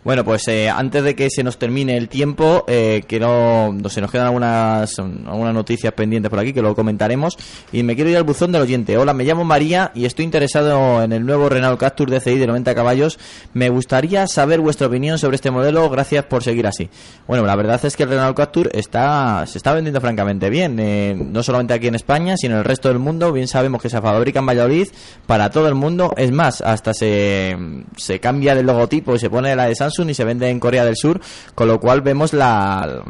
Bueno, 0.03 0.23
pues 0.23 0.47
eh, 0.47 0.69
antes 0.69 1.03
de 1.03 1.13
que 1.13 1.29
se 1.29 1.43
nos 1.43 1.57
termine 1.57 1.97
el 1.97 2.07
tiempo, 2.07 2.63
eh, 2.67 3.03
que 3.07 3.19
no, 3.19 3.75
se 3.89 3.99
nos 3.99 4.09
quedan 4.09 4.27
algunas, 4.27 4.97
algunas 4.97 5.53
noticias 5.53 5.91
pendientes 5.93 6.29
por 6.29 6.39
aquí 6.39 6.53
que 6.53 6.61
luego 6.61 6.75
comentaremos. 6.75 7.37
Y 7.73 7.83
me 7.83 7.95
quiero 7.95 8.09
ir 8.09 8.17
al 8.17 8.23
buzón 8.23 8.51
del 8.51 8.61
oyente. 8.61 8.97
Hola, 8.97 9.13
me 9.13 9.25
llamo 9.25 9.43
María 9.43 9.91
y 9.93 10.05
estoy 10.05 10.23
interesado 10.23 11.03
en 11.03 11.11
el 11.11 11.25
nuevo 11.25 11.49
Renault 11.49 11.79
Captur 11.79 12.09
DCI 12.09 12.37
de 12.37 12.47
90 12.47 12.73
caballos. 12.75 13.19
Me 13.53 13.69
gustaría 13.69 14.25
saber 14.27 14.61
vuestra 14.61 14.87
opinión 14.87 15.19
sobre 15.19 15.35
este 15.35 15.51
modelo. 15.51 15.89
Gracias 15.89 16.23
por 16.25 16.43
seguir 16.43 16.65
así. 16.65 16.89
Bueno, 17.27 17.45
la 17.45 17.55
verdad 17.57 17.83
es 17.83 17.97
que 17.97 18.03
el 18.03 18.09
Renault 18.09 18.37
Captur 18.37 18.69
está, 18.73 19.45
se 19.47 19.57
está 19.57 19.73
vendiendo 19.73 19.99
francamente 19.99 20.49
bien. 20.49 20.77
eh, 20.79 21.13
no 21.17 21.43
solamente 21.43 21.73
aquí 21.73 21.87
en 21.87 21.95
España, 21.95 22.35
sino 22.37 22.53
en 22.53 22.59
el 22.59 22.65
resto 22.65 22.87
del 22.87 22.99
mundo. 22.99 23.33
Bien 23.33 23.47
sabemos 23.49 23.81
que 23.81 23.89
se 23.89 23.99
fabrica 24.01 24.39
en 24.39 24.45
Valladolid 24.45 24.87
para 25.25 25.49
todo 25.51 25.67
el 25.67 25.75
mundo. 25.75 26.13
Es 26.15 26.31
más, 26.31 26.61
hasta 26.61 26.93
se, 26.93 27.57
se 27.97 28.19
cambia 28.19 28.53
el 28.53 28.65
logotipo 28.65 29.13
y 29.13 29.19
se 29.19 29.29
pone 29.29 29.55
la 29.55 29.65
de 29.65 29.75
Samsung 29.75 29.98
y 30.07 30.13
se 30.13 30.23
vende 30.23 30.49
en 30.49 30.59
Corea 30.59 30.85
del 30.85 30.95
Sur, 30.95 31.19
con 31.55 31.67
lo 31.67 31.79
cual 31.79 32.01
vemos 32.01 32.33
la, 32.33 33.03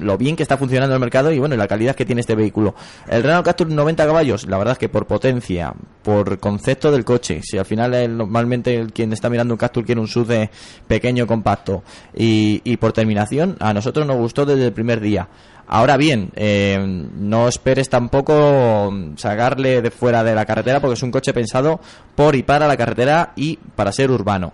lo 0.00 0.18
bien 0.18 0.36
que 0.36 0.42
está 0.42 0.58
funcionando 0.58 0.94
el 0.94 1.00
mercado 1.00 1.32
y 1.32 1.38
bueno, 1.38 1.56
la 1.56 1.66
calidad 1.66 1.96
que 1.96 2.04
tiene 2.04 2.20
este 2.20 2.34
vehículo. 2.34 2.74
El 3.08 3.22
Renault 3.22 3.46
Captur 3.46 3.68
90 3.68 4.06
caballos, 4.06 4.46
la 4.46 4.58
verdad 4.58 4.72
es 4.72 4.78
que 4.78 4.90
por 4.90 5.06
potencia, 5.06 5.72
por 6.02 6.38
concepto 6.38 6.92
del 6.92 7.04
coche, 7.04 7.40
si 7.42 7.56
al 7.56 7.64
final 7.64 8.16
normalmente 8.16 8.86
quien 8.92 9.12
está 9.12 9.30
mirando 9.30 9.54
un 9.54 9.58
Captur 9.58 9.86
quiere 9.86 10.00
un 10.00 10.08
SUV 10.08 10.50
pequeño, 10.86 11.26
compacto 11.26 11.82
y, 12.14 12.60
y 12.64 12.76
por 12.76 12.92
terminación, 12.92 13.56
a 13.60 13.72
nosotros 13.72 14.06
nos 14.06 14.16
gustó 14.16 14.44
desde 14.44 14.66
el 14.66 14.72
primer 14.72 15.00
día. 15.00 15.28
Ahora 15.66 15.96
bien, 15.96 16.30
eh, 16.36 16.78
no 17.16 17.48
esperes 17.48 17.88
tampoco 17.88 18.92
sacarle 19.16 19.80
de 19.80 19.90
fuera 19.90 20.22
de 20.22 20.34
la 20.34 20.44
carretera 20.44 20.80
porque 20.80 20.94
es 20.94 21.02
un 21.02 21.10
coche 21.10 21.32
pensado 21.32 21.80
por 22.14 22.36
y 22.36 22.42
para 22.42 22.68
la 22.68 22.76
carretera 22.76 23.32
y 23.36 23.56
para 23.56 23.90
ser 23.90 24.10
urbano. 24.10 24.52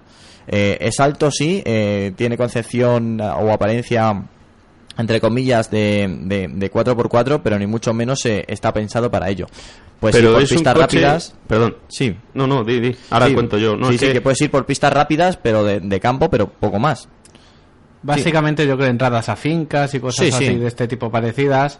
Eh, 0.49 0.78
es 0.80 0.99
alto, 1.01 1.30
sí, 1.30 1.62
eh, 1.64 2.12
tiene 2.16 2.36
concepción 2.38 3.20
eh, 3.20 3.24
o 3.24 3.53
apariencia 3.53 4.22
entre 4.96 5.20
comillas 5.20 5.70
de, 5.70 6.09
de, 6.22 6.49
de 6.49 6.72
4x4, 6.72 7.40
pero 7.44 7.59
ni 7.59 7.66
mucho 7.66 7.92
menos 7.94 8.24
eh, 8.26 8.44
está 8.49 8.72
pensado 8.72 9.11
para 9.11 9.28
ello. 9.28 9.46
Pues 10.01 10.14
ir 10.14 10.22
pero 10.22 10.32
por 10.34 10.42
es 10.42 10.51
un 10.51 10.57
pistas 10.57 10.74
coche- 10.74 10.80
rápidas. 10.82 11.34
Perdón. 11.46 11.76
Sí. 11.88 12.16
No, 12.34 12.46
no, 12.46 12.64
di, 12.64 12.80
di. 12.80 12.96
Ahora 13.11 13.26
Sí. 13.28 13.34
cuento 13.34 13.59
yo. 13.59 13.76
No, 13.76 13.88
sí, 13.88 13.94
es 13.96 14.01
sí, 14.01 14.07
que- 14.09 14.12
que 14.14 14.20
puedes 14.20 14.40
ir 14.40 14.51
por 14.51 14.64
pistas 14.66 14.92
rápidas, 14.92 15.36
pero 15.36 15.62
de, 15.64 15.80
de 15.80 16.01
campo, 16.01 16.28
pero 16.30 16.49
poco 16.49 16.78
más. 16.80 17.09
Básicamente 18.03 18.66
yo 18.66 18.76
creo 18.76 18.88
entradas 18.88 19.28
a 19.28 19.36
fincas 19.36 19.92
y 19.94 20.01
cosas 20.01 20.26
Sí, 20.26 20.32
sí. 20.32 20.44
así 20.46 20.55
de 20.57 20.66
este 20.68 20.86
tipo 20.88 21.11
parecidas. 21.11 21.78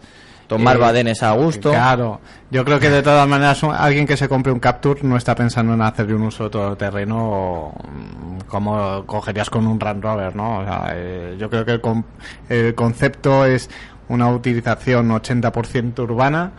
Tomar 0.49 0.75
Eh, 0.75 0.79
badenes 0.79 1.23
a 1.23 1.31
gusto. 1.31 1.69
Claro, 1.69 2.19
yo 2.51 2.65
creo 2.65 2.79
que 2.79 2.89
de 2.89 3.01
todas 3.01 3.25
maneras 3.27 3.63
un- 3.63 3.73
alguien 3.73 4.05
que 4.05 4.17
se 4.17 4.27
compre 4.27 4.51
un 4.51 4.59
Capture 4.59 4.99
no 5.03 5.15
está 5.15 5.33
pensando 5.35 5.73
en 5.75 5.81
hacerle 5.81 6.15
un 6.15 6.23
uso 6.23 6.49
todoterreno 6.49 7.71
mm, 7.71 8.39
como 8.47 9.05
cogerías 9.05 9.49
con 9.49 9.65
un 9.67 9.79
Land 9.79 10.03
Rover, 10.03 10.35
¿no? 10.35 10.57
O 10.59 10.63
sea, 10.65 10.89
eh, 10.95 11.35
yo 11.39 11.49
creo 11.49 11.63
que 11.65 11.73
el, 11.73 11.81
con- 11.81 12.03
el 12.49 12.75
concepto 12.75 13.45
es 13.45 13.69
una 14.09 14.27
utilización 14.29 15.09
80% 15.11 15.99
urbana 15.99 16.51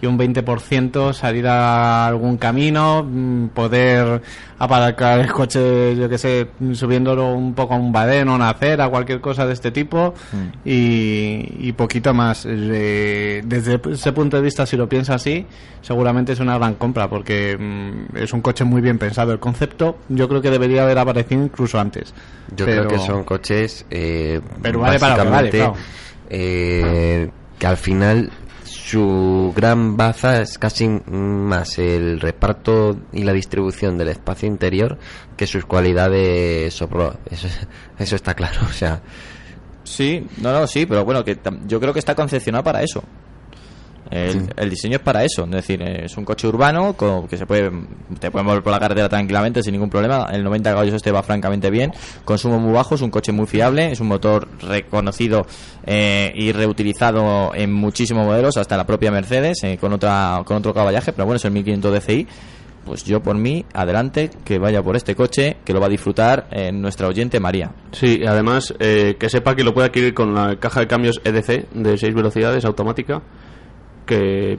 y 0.00 0.06
un 0.06 0.18
20% 0.18 1.12
salir 1.14 1.46
a 1.46 2.06
algún 2.06 2.36
camino, 2.36 3.02
mm, 3.02 3.48
poder 3.48 4.20
aparcar 4.58 5.20
el 5.20 5.32
coche, 5.32 5.96
yo 5.96 6.08
que 6.08 6.18
sé, 6.18 6.48
subiéndolo 6.72 7.32
un 7.32 7.54
poco 7.54 7.74
a 7.74 7.76
un 7.78 7.92
badén 7.92 8.28
o 8.28 8.34
una 8.34 8.50
acera, 8.50 8.88
cualquier 8.88 9.20
cosa 9.20 9.46
de 9.46 9.52
este 9.54 9.70
tipo 9.70 10.12
y, 10.64 11.46
y 11.68 11.72
poquito 11.72 12.12
más. 12.14 12.46
Eh, 12.48 13.42
desde 13.44 13.80
ese 13.90 14.12
punto 14.12 14.36
de 14.36 14.42
vista, 14.42 14.66
si 14.66 14.76
lo 14.76 14.88
piensa 14.88 15.14
así, 15.14 15.46
seguramente 15.80 16.32
es 16.32 16.40
una 16.40 16.58
gran 16.58 16.74
compra 16.74 17.08
porque 17.08 17.56
mm, 17.58 18.16
es 18.18 18.32
un 18.32 18.40
coche 18.42 18.64
muy 18.64 18.82
bien 18.82 18.98
pensado. 18.98 19.32
El 19.32 19.38
concepto 19.38 19.98
yo 20.08 20.28
creo 20.28 20.42
que 20.42 20.50
debería 20.50 20.82
haber 20.82 20.98
aparecido 20.98 21.42
incluso 21.42 21.78
antes. 21.78 22.12
Yo 22.54 22.66
Pero- 22.66 22.86
creo 22.86 23.00
que 23.00 23.06
son 23.06 23.24
coches 23.24 23.84
eh, 23.90 24.40
Pero 24.62 24.80
vale 24.80 24.98
para 24.98 25.16
lo 25.16 25.22
que 25.24 25.28
vale, 25.30 25.42
básicamente, 25.50 25.58
claro. 25.58 25.74
eh, 26.30 27.30
que 27.58 27.66
al 27.66 27.76
final 27.76 28.30
su 28.86 29.52
gran 29.56 29.96
baza 29.96 30.40
es 30.40 30.58
casi 30.58 30.86
más 30.88 31.78
el 31.78 32.20
reparto 32.20 32.96
y 33.12 33.24
la 33.24 33.32
distribución 33.32 33.98
del 33.98 34.08
espacio 34.08 34.46
interior 34.46 34.96
que 35.36 35.48
sus 35.48 35.64
cualidades 35.64 36.80
off-road. 36.80 37.16
Eso, 37.28 37.48
eso 37.98 38.16
está 38.16 38.34
claro, 38.34 38.60
o 38.68 38.72
sea, 38.72 39.02
Sí, 39.86 40.26
no, 40.38 40.52
no, 40.52 40.66
sí, 40.66 40.84
pero 40.84 41.04
bueno, 41.04 41.24
que 41.24 41.38
yo 41.66 41.78
creo 41.78 41.92
que 41.92 42.00
está 42.00 42.14
concepcionado 42.14 42.64
para 42.64 42.82
eso. 42.82 43.04
El, 44.10 44.32
Sí. 44.32 44.38
el 44.56 44.70
diseño 44.70 44.96
es 44.96 45.02
para 45.02 45.24
eso, 45.24 45.44
es 45.44 45.50
decir, 45.50 45.82
es 45.82 46.16
un 46.16 46.24
coche 46.24 46.46
urbano 46.46 46.94
con- 46.94 47.26
que 47.26 47.36
se 47.36 47.46
puede, 47.46 47.70
te 48.20 48.30
puede 48.30 48.44
mover 48.44 48.62
por 48.62 48.72
la 48.72 48.78
carretera 48.78 49.08
tranquilamente 49.08 49.62
sin 49.62 49.72
ningún 49.72 49.90
problema. 49.90 50.28
El 50.32 50.44
90 50.44 50.70
caballos 50.70 50.94
este 50.94 51.10
va 51.10 51.22
francamente 51.22 51.70
bien, 51.70 51.92
consumo 52.24 52.58
muy 52.58 52.72
bajo, 52.72 52.94
es 52.94 53.02
un 53.02 53.10
coche 53.10 53.32
muy 53.32 53.46
fiable, 53.46 53.90
es 53.92 54.00
un 54.00 54.08
motor 54.08 54.48
reconocido 54.60 55.46
eh, 55.84 56.32
y 56.34 56.52
reutilizado 56.52 57.52
en 57.54 57.72
muchísimos 57.72 58.26
modelos, 58.26 58.56
hasta 58.56 58.76
la 58.76 58.86
propia 58.86 59.10
Mercedes 59.10 59.58
eh, 59.64 59.76
con 59.80 59.92
otra 59.92 60.42
con 60.44 60.56
otro 60.58 60.72
caballaje, 60.72 61.12
pero 61.12 61.26
bueno, 61.26 61.36
es 61.36 61.44
el 61.44 61.50
1500 61.52 61.92
DCI. 61.92 62.26
Pues 62.84 63.02
yo 63.04 63.20
por 63.20 63.34
mí, 63.36 63.64
adelante, 63.74 64.30
que 64.44 64.60
vaya 64.60 64.80
por 64.80 64.94
este 64.94 65.16
coche, 65.16 65.56
que 65.64 65.72
lo 65.72 65.80
va 65.80 65.86
a 65.86 65.88
disfrutar 65.88 66.46
eh, 66.52 66.70
nuestra 66.70 67.08
oyente 67.08 67.40
María. 67.40 67.72
Sí, 67.90 68.20
además 68.24 68.72
eh, 68.78 69.16
que 69.18 69.28
sepa 69.28 69.56
que 69.56 69.64
lo 69.64 69.74
puede 69.74 69.88
adquirir 69.88 70.14
con 70.14 70.32
la 70.36 70.54
caja 70.60 70.78
de 70.78 70.86
cambios 70.86 71.20
EDC 71.24 71.68
de 71.72 71.98
6 71.98 72.14
velocidades 72.14 72.64
automática. 72.64 73.22
Que. 74.06 74.58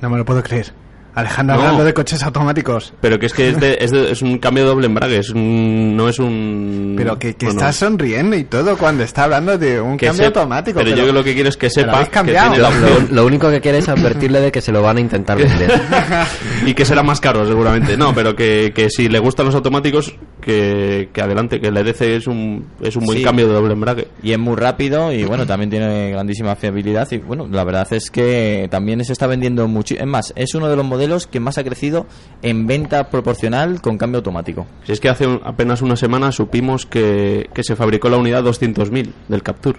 No 0.00 0.10
me 0.10 0.16
lo 0.16 0.24
puedo 0.24 0.42
creer. 0.42 0.72
Alejandro 1.18 1.56
No. 1.56 1.62
hablando 1.62 1.84
de 1.84 1.94
coches 1.94 2.22
automáticos. 2.22 2.92
Pero 3.00 3.18
que 3.18 3.26
es 3.26 3.32
que 3.34 3.48
es, 3.50 3.60
de- 3.60 3.78
es, 3.80 3.90
de- 3.90 4.10
es 4.12 4.22
un 4.22 4.38
cambio 4.38 4.64
de 4.64 4.70
doble 4.70 4.86
embrague, 4.86 5.18
es 5.18 5.30
un- 5.30 5.96
no 5.96 6.08
es 6.08 6.18
un. 6.18 6.94
Pero 6.96 7.18
que, 7.18 7.34
que 7.34 7.46
bueno, 7.46 7.60
está 7.60 7.72
sonriendo 7.72 8.36
y 8.36 8.44
todo 8.44 8.76
cuando 8.76 9.02
está 9.04 9.24
hablando 9.24 9.58
de 9.58 9.80
un 9.80 9.96
que 9.96 10.06
cambio 10.06 10.26
automático. 10.26 10.78
Pero, 10.82 10.96
yo 10.96 11.12
lo 11.12 11.22
que 11.24 11.34
quiero 11.34 11.48
es 11.48 11.56
que 11.56 11.70
sepa 11.70 11.92
habéis 11.92 12.08
que 12.08 12.14
cambiado. 12.14 12.52
tiene 12.52 12.62
la 12.62 12.70
lo, 13.10 13.26
único 13.26 13.50
que 13.50 13.60
quiere 13.60 13.78
es 13.78 13.88
advertirle 13.88 14.40
de 14.40 14.52
que 14.52 14.60
se 14.60 14.72
lo 14.72 14.82
van 14.82 14.96
a 14.96 15.00
intentar 15.00 15.38
vender. 15.38 15.70
y 16.66 16.74
que 16.74 16.84
será 16.84 17.02
más 17.02 17.20
caro 17.20 17.46
seguramente. 17.46 17.96
No, 17.96 18.14
pero 18.14 18.34
que, 18.36 18.72
que 18.74 18.90
si 18.90 19.08
le 19.08 19.18
gustan 19.18 19.46
los 19.46 19.54
automáticos, 19.54 20.14
que, 20.40 21.08
que 21.12 21.20
adelante, 21.22 21.60
que 21.60 21.68
el 21.68 21.76
EDC 21.76 22.00
es 22.02 22.26
un, 22.26 22.66
es 22.80 22.96
un 22.96 23.04
buen 23.04 23.18
Sí. 23.18 23.24
cambio 23.24 23.48
de 23.48 23.54
doble 23.54 23.72
embrague. 23.72 24.08
y 24.22 24.32
es 24.32 24.38
muy 24.38 24.54
rápido 24.56 25.12
y 25.12 25.24
bueno 25.24 25.46
también 25.46 25.70
tiene 25.70 26.10
grandísima 26.10 26.54
fiabilidad 26.54 27.08
y 27.10 27.18
bueno 27.18 27.48
la 27.50 27.64
verdad 27.64 27.86
es 27.92 28.10
que 28.10 28.68
también 28.70 29.04
se 29.04 29.12
está 29.12 29.26
vendiendo 29.26 29.66
mucho 29.66 29.94
es 29.98 30.06
más 30.06 30.32
es 30.36 30.54
uno 30.54 30.68
de 30.68 30.76
los 30.76 30.84
modelos 30.84 31.07
que 31.26 31.40
más 31.40 31.58
ha 31.58 31.64
crecido 31.64 32.06
en 32.42 32.66
venta 32.66 33.08
proporcional 33.10 33.80
con 33.80 33.98
cambio 33.98 34.18
automático 34.18 34.66
Si 34.84 34.92
es 34.92 35.00
que 35.00 35.08
hace 35.08 35.26
un- 35.26 35.40
apenas 35.44 35.82
una 35.82 35.96
semana 35.96 36.30
supimos 36.32 36.86
que, 36.86 37.48
que 37.54 37.62
se 37.64 37.74
fabricó 37.76 38.08
la 38.08 38.16
unidad 38.18 38.42
200.000 38.44 39.12
del 39.28 39.42
Capture. 39.42 39.78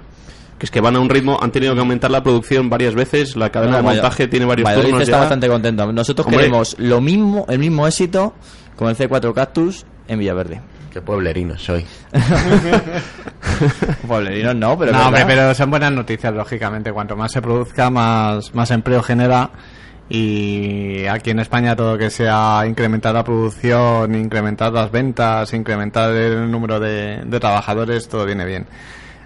Que 0.58 0.66
es 0.66 0.72
que 0.72 0.82
van 0.82 0.96
a 0.98 1.00
un 1.00 1.08
ritmo, 1.10 1.40
han 1.42 1.52
tenido 1.52 1.74
que 1.74 1.80
aumentar 1.80 2.12
la 2.12 2.22
producción 2.22 2.70
varias 2.70 2.94
veces, 2.94 3.38
la 3.38 3.50
cadena 3.50 3.78
de 3.78 3.84
Bueno, 3.84 4.02
montaje 4.02 4.28
tiene 4.28 4.46
varios 4.46 4.66
Valladolid 4.66 4.90
turnos 4.90 5.04
está 5.04 5.16
ya. 5.16 5.20
bastante 5.22 5.48
contento 5.48 5.94
nosotros 5.94 6.26
Hombre. 6.28 6.40
queremos 6.42 6.76
lo 6.80 7.00
mismo 7.00 7.46
el 7.48 7.60
mismo 7.60 7.88
éxito 7.88 8.34
con 8.76 8.90
el 8.90 8.98
C4 8.98 9.34
Cactus 9.34 9.86
en 10.10 10.20
Villaverde 10.20 10.62
Qué 10.92 11.02
pueblerino 11.02 11.56
soy. 11.58 11.86
Pueblerinos 14.08 14.56
no 14.56 14.78
pero 14.78 14.92
no, 14.92 15.08
hombre, 15.08 15.24
pero 15.26 15.54
son 15.54 15.70
buenas 15.70 15.92
noticias, 15.92 16.34
lógicamente. 16.34 16.92
Cuanto 16.92 17.16
más 17.16 17.32
se 17.32 17.42
produzca, 17.42 17.90
más, 17.90 18.54
más 18.56 18.72
empleo 18.72 19.02
genera. 19.04 19.52
Y 20.10 21.06
aquí 21.06 21.30
en 21.30 21.40
España 21.40 21.76
todo 21.76 21.98
que 21.98 22.10
sea 22.10 22.64
incrementar 22.68 23.14
la 23.14 23.24
producción, 23.24 24.16
incrementar 24.16 24.74
las 24.74 24.92
ventas, 24.92 25.54
incrementar 25.54 26.12
el 26.12 26.50
número 26.50 26.80
de, 26.80 27.22
de 27.24 27.40
trabajadores, 27.40 28.08
todo 28.10 28.26
viene 28.26 28.44
bien. 28.46 28.66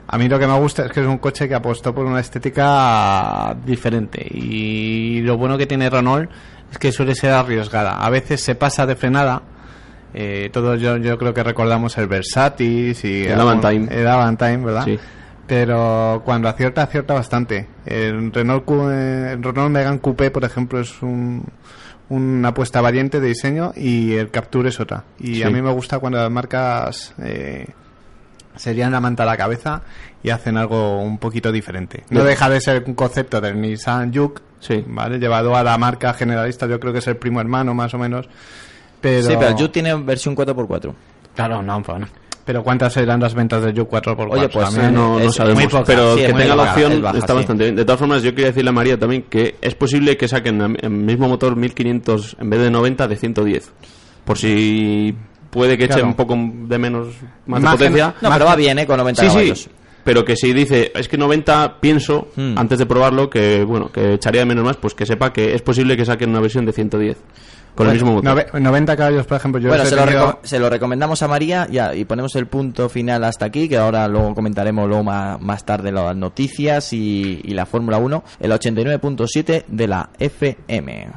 A 0.08 0.18
mí 0.18 0.28
lo 0.28 0.38
que 0.38 0.46
me 0.46 0.60
gusta 0.60 0.86
es 0.86 0.92
que 0.92 1.00
es 1.00 1.08
un 1.08 1.18
coche 1.18 1.48
que 1.48 1.56
apostó 1.56 1.96
por 1.96 2.06
una 2.06 2.20
estética 2.20 3.56
diferente. 3.66 4.28
Y 4.30 5.22
lo 5.22 5.38
bueno 5.38 5.58
que 5.58 5.66
tiene 5.66 5.90
Renault 5.90 6.30
es 6.72 6.78
que 6.78 6.92
suele 6.92 7.16
ser 7.16 7.32
arriesgada. 7.32 7.98
A 8.04 8.10
veces 8.10 8.42
se 8.42 8.56
pasa 8.56 8.86
de 8.86 8.96
frenada. 8.96 9.42
Eh, 10.14 10.50
todos 10.52 10.80
yo, 10.80 10.98
yo 10.98 11.18
creo 11.18 11.34
que 11.34 11.42
recordamos 11.44 11.98
el 11.98 12.08
Versatis 12.08 13.04
y 13.06 13.26
El 13.26 13.40
Avantime. 13.40 13.88
el 13.90 14.08
Avantime, 14.08 14.58
¿verdad? 14.58 14.86
Sí. 14.86 15.00
Pero 15.48 16.22
cuando 16.26 16.48
acierta, 16.48 16.84
acierta 16.84 17.14
bastante. 17.14 17.68
El 17.86 18.32
Renault, 18.32 18.64
eh, 18.70 19.32
el 19.34 19.44
Renault 19.44 19.72
Megane 19.72 20.00
Coupé, 20.00 20.32
por 20.32 20.46
ejemplo, 20.46 20.80
es 20.80 21.02
un, 21.02 21.44
una 22.10 22.50
apuesta 22.50 22.80
valiente 22.82 23.20
de 23.20 23.28
diseño 23.28 23.74
y 23.76 24.14
el 24.14 24.32
Capture 24.32 24.70
es 24.70 24.80
otra. 24.80 25.04
Y 25.20 25.36
Sí. 25.36 25.44
a 25.44 25.50
mí 25.50 25.62
me 25.62 25.72
gusta 25.72 26.00
cuando 26.00 26.18
las 26.20 26.32
marcas 26.32 27.14
eh, 27.22 27.68
serían 28.56 28.92
la 28.94 29.02
manta 29.02 29.24
a 29.24 29.26
la 29.26 29.36
cabeza 29.36 29.82
y 30.22 30.30
hacen 30.30 30.56
algo 30.58 31.02
un 31.02 31.18
poquito 31.18 31.52
diferente. 31.52 32.04
No 32.10 32.24
deja 32.24 32.50
de 32.50 32.62
ser 32.62 32.84
un 32.88 32.94
concepto 32.94 33.42
del 33.42 33.60
Nissan 33.60 34.14
Juke, 34.14 34.42
Sí. 34.60 34.82
¿vale? 34.88 35.20
Llevado 35.20 35.58
a 35.58 35.64
la 35.64 35.78
marca 35.78 36.14
generalista, 36.14 36.68
yo 36.68 36.80
creo 36.80 36.94
que 36.94 37.00
es 37.00 37.08
el 37.08 37.18
primo 37.18 37.42
hermano 37.42 37.74
más 37.74 37.94
o 37.94 37.98
menos. 37.98 38.30
Pero, 39.02 39.24
Sí, 39.24 39.34
pero 39.38 39.50
el 39.50 39.56
Juke 39.56 39.68
tiene 39.74 39.94
versión 39.96 40.36
4x4. 40.36 40.94
Claro, 41.36 41.62
no, 41.62 41.82
pues 41.82 42.00
no. 42.00 42.08
Pero 42.46 42.62
¿cuántas 42.62 42.92
serán 42.92 43.22
las 43.22 43.34
ventas 43.34 43.64
del 43.64 43.74
Juke 43.78 43.90
4x4? 44.02 44.28
Oye, 44.32 44.50
pues, 44.50 44.66
También 44.70 44.94
no, 44.94 45.18
no 45.18 45.26
es 45.26 45.34
sabemos, 45.36 45.64
poca, 45.66 45.84
pero 45.86 46.16
sí, 46.16 46.22
que 46.26 46.34
tenga 46.34 46.56
la 46.58 46.64
opción 46.64 46.92
es 46.92 47.02
baja, 47.02 47.18
está 47.18 47.34
sí. 47.34 47.38
bastante 47.38 47.64
bien. 47.64 47.76
De 47.78 47.86
todas 47.86 48.00
formas, 48.00 48.22
yo 48.22 48.32
quería 48.32 48.48
decirle 48.48 48.70
a 48.70 48.74
María 48.74 49.00
también 49.00 49.24
que 49.30 49.56
es 49.62 49.76
posible 49.76 50.18
que 50.18 50.28
saquen 50.28 50.76
el 50.82 50.90
mismo 50.90 51.30
motor 51.30 51.56
1500 51.56 52.36
en 52.42 52.50
vez 52.50 52.60
de 52.60 52.70
90 52.70 53.08
de 53.08 53.16
110. 53.16 53.72
Por 54.26 54.38
si 54.38 55.16
puede 55.52 55.78
que 55.78 55.86
eche 55.86 56.04
un 56.04 56.16
poco 56.16 56.36
de 56.38 56.78
menos 56.78 57.08
más 57.46 57.62
de 57.62 57.66
Más 57.66 57.74
que- 57.74 57.78
potencia. 57.86 58.16
No, 58.22 58.30
Más 58.30 58.38
pero 58.40 58.50
va 58.50 58.56
bien, 58.58 58.80
¿eh? 58.80 58.86
Con 58.88 58.98
90 58.98 59.22
Sí, 59.22 59.28
caballos. 59.30 59.60
sí. 59.62 59.70
Pero 60.04 60.26
que 60.26 60.36
si 60.36 60.52
dice, 60.52 60.92
es 60.96 61.08
que 61.08 61.18
90 61.18 61.80
pienso, 61.80 62.28
Hmm. 62.36 62.58
antes 62.58 62.78
de 62.78 62.86
probarlo, 62.86 63.30
que 63.30 63.64
bueno, 63.64 63.90
que 63.90 64.16
echaría 64.16 64.42
de 64.42 64.46
menos 64.48 64.66
más, 64.66 64.76
pues 64.76 64.94
que 64.94 65.06
sepa 65.06 65.32
que 65.32 65.54
es 65.56 65.62
posible 65.62 65.96
que 65.96 66.04
saquen 66.04 66.30
una 66.32 66.42
versión 66.42 66.66
de 66.66 66.74
110 66.74 67.18
con 67.76 67.88
el 67.88 67.94
mismo 67.94 68.14
motor. 68.14 68.36
Nove- 68.52 68.60
90 68.60 68.96
caballos, 68.98 69.26
por 69.26 69.38
ejemplo, 69.38 69.60
yo 69.62 69.70
bueno, 69.70 69.86
se 69.86 69.96
lo, 69.96 70.04
tenido- 70.06 70.28
reco- 70.34 70.40
se 70.44 70.60
lo 70.60 70.70
recomendamos 70.70 71.22
a 71.24 71.28
María 71.28 71.68
ya, 71.70 71.94
y 71.96 72.06
ponemos 72.06 72.36
el 72.36 72.48
punto 72.48 72.90
final 72.90 73.24
hasta 73.24 73.46
aquí, 73.46 73.68
que 73.70 73.78
ahora 73.78 74.08
luego 74.08 74.36
comentaremos 74.36 74.88
luego 74.88 75.04
más, 75.04 75.40
más 75.42 75.66
tarde 75.66 75.92
las 75.92 76.16
noticias 76.16 76.94
y, 76.94 77.42
y 77.44 77.54
la 77.54 77.66
Fórmula 77.66 77.98
1, 77.98 78.24
el 78.40 78.52
89.7 78.52 79.66
de 79.68 79.88
la 79.88 80.10
FM. 80.20 81.08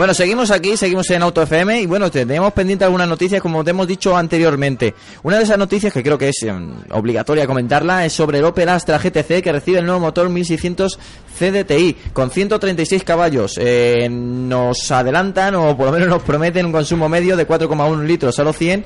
Bueno, 0.00 0.14
seguimos 0.14 0.50
aquí, 0.50 0.78
seguimos 0.78 1.10
en 1.10 1.20
Auto 1.20 1.42
FM 1.42 1.82
y 1.82 1.84
bueno, 1.84 2.10
tenemos 2.10 2.54
pendiente 2.54 2.86
algunas 2.86 3.06
noticias 3.06 3.42
como 3.42 3.62
te 3.62 3.72
hemos 3.72 3.86
dicho 3.86 4.16
anteriormente. 4.16 4.94
Una 5.24 5.36
de 5.36 5.42
esas 5.42 5.58
noticias 5.58 5.92
que 5.92 6.02
creo 6.02 6.16
que 6.16 6.30
es 6.30 6.42
em, 6.44 6.72
obligatoria 6.92 7.46
comentarla 7.46 8.06
es 8.06 8.14
sobre 8.14 8.38
el 8.38 8.46
Opel 8.46 8.70
Astra 8.70 8.96
GTC 8.96 9.42
que 9.42 9.52
recibe 9.52 9.80
el 9.80 9.84
nuevo 9.84 10.00
motor 10.00 10.30
1600 10.30 10.98
CDTI 11.38 11.96
con 12.14 12.30
136 12.30 13.04
caballos. 13.04 13.58
Eh, 13.60 14.08
nos 14.10 14.90
adelantan 14.90 15.56
o 15.56 15.76
por 15.76 15.84
lo 15.84 15.92
menos 15.92 16.08
nos 16.08 16.22
prometen 16.22 16.64
un 16.64 16.72
consumo 16.72 17.06
medio 17.10 17.36
de 17.36 17.46
4,1 17.46 18.02
litros 18.02 18.38
a 18.38 18.44
los 18.44 18.56
100 18.56 18.82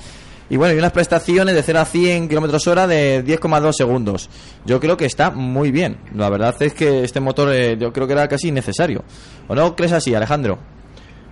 y 0.51 0.57
bueno, 0.57 0.75
y 0.75 0.79
unas 0.79 0.91
prestaciones 0.91 1.55
de 1.55 1.63
0 1.63 1.79
a 1.79 1.85
100 1.85 2.29
kilómetros 2.29 2.67
hora 2.67 2.89
de 2.89 3.25
10,2 3.25 3.73
segundos. 3.73 4.29
Yo 4.67 4.81
creo 4.81 4.97
que 4.97 5.07
está 5.07 5.31
muy 5.31 5.71
bien. 5.71 5.97
La 6.13 6.29
verdad 6.29 6.57
es 6.59 6.75
que 6.75 7.05
este 7.05 7.21
motor 7.21 7.55
eh, 7.55 7.77
yo 7.79 7.93
creo 7.93 8.09
que 8.09 8.15
era 8.15 8.27
casi 8.27 8.49
innecesario. 8.49 9.05
¿O 9.47 9.55
no 9.55 9.77
crees 9.77 9.93
así, 9.93 10.13
Alejandro? 10.13 10.74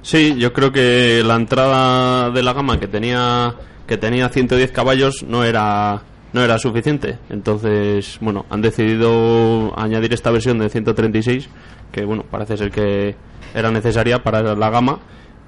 Sí, 0.02 0.34
yo 0.36 0.52
creo 0.52 0.72
que 0.72 1.22
la 1.24 1.36
entrada 1.36 2.30
de 2.30 2.42
la 2.42 2.52
gama 2.52 2.80
que 2.80 2.88
tenía 2.88 3.54
que 3.86 3.96
tenía 3.96 4.28
110 4.28 4.72
caballos 4.72 5.22
no 5.22 5.44
era 5.44 6.02
no 6.32 6.42
era 6.42 6.58
suficiente. 6.58 7.18
Entonces, 7.30 8.18
bueno, 8.20 8.44
han 8.50 8.62
decidido 8.62 9.72
añadir 9.78 10.12
esta 10.12 10.30
versión 10.30 10.58
de 10.58 10.68
136 10.68 11.48
que 11.92 12.04
bueno, 12.04 12.24
parece 12.28 12.56
ser 12.56 12.70
que 12.70 13.14
era 13.54 13.70
necesaria 13.70 14.22
para 14.22 14.54
la 14.56 14.70
gama 14.70 14.98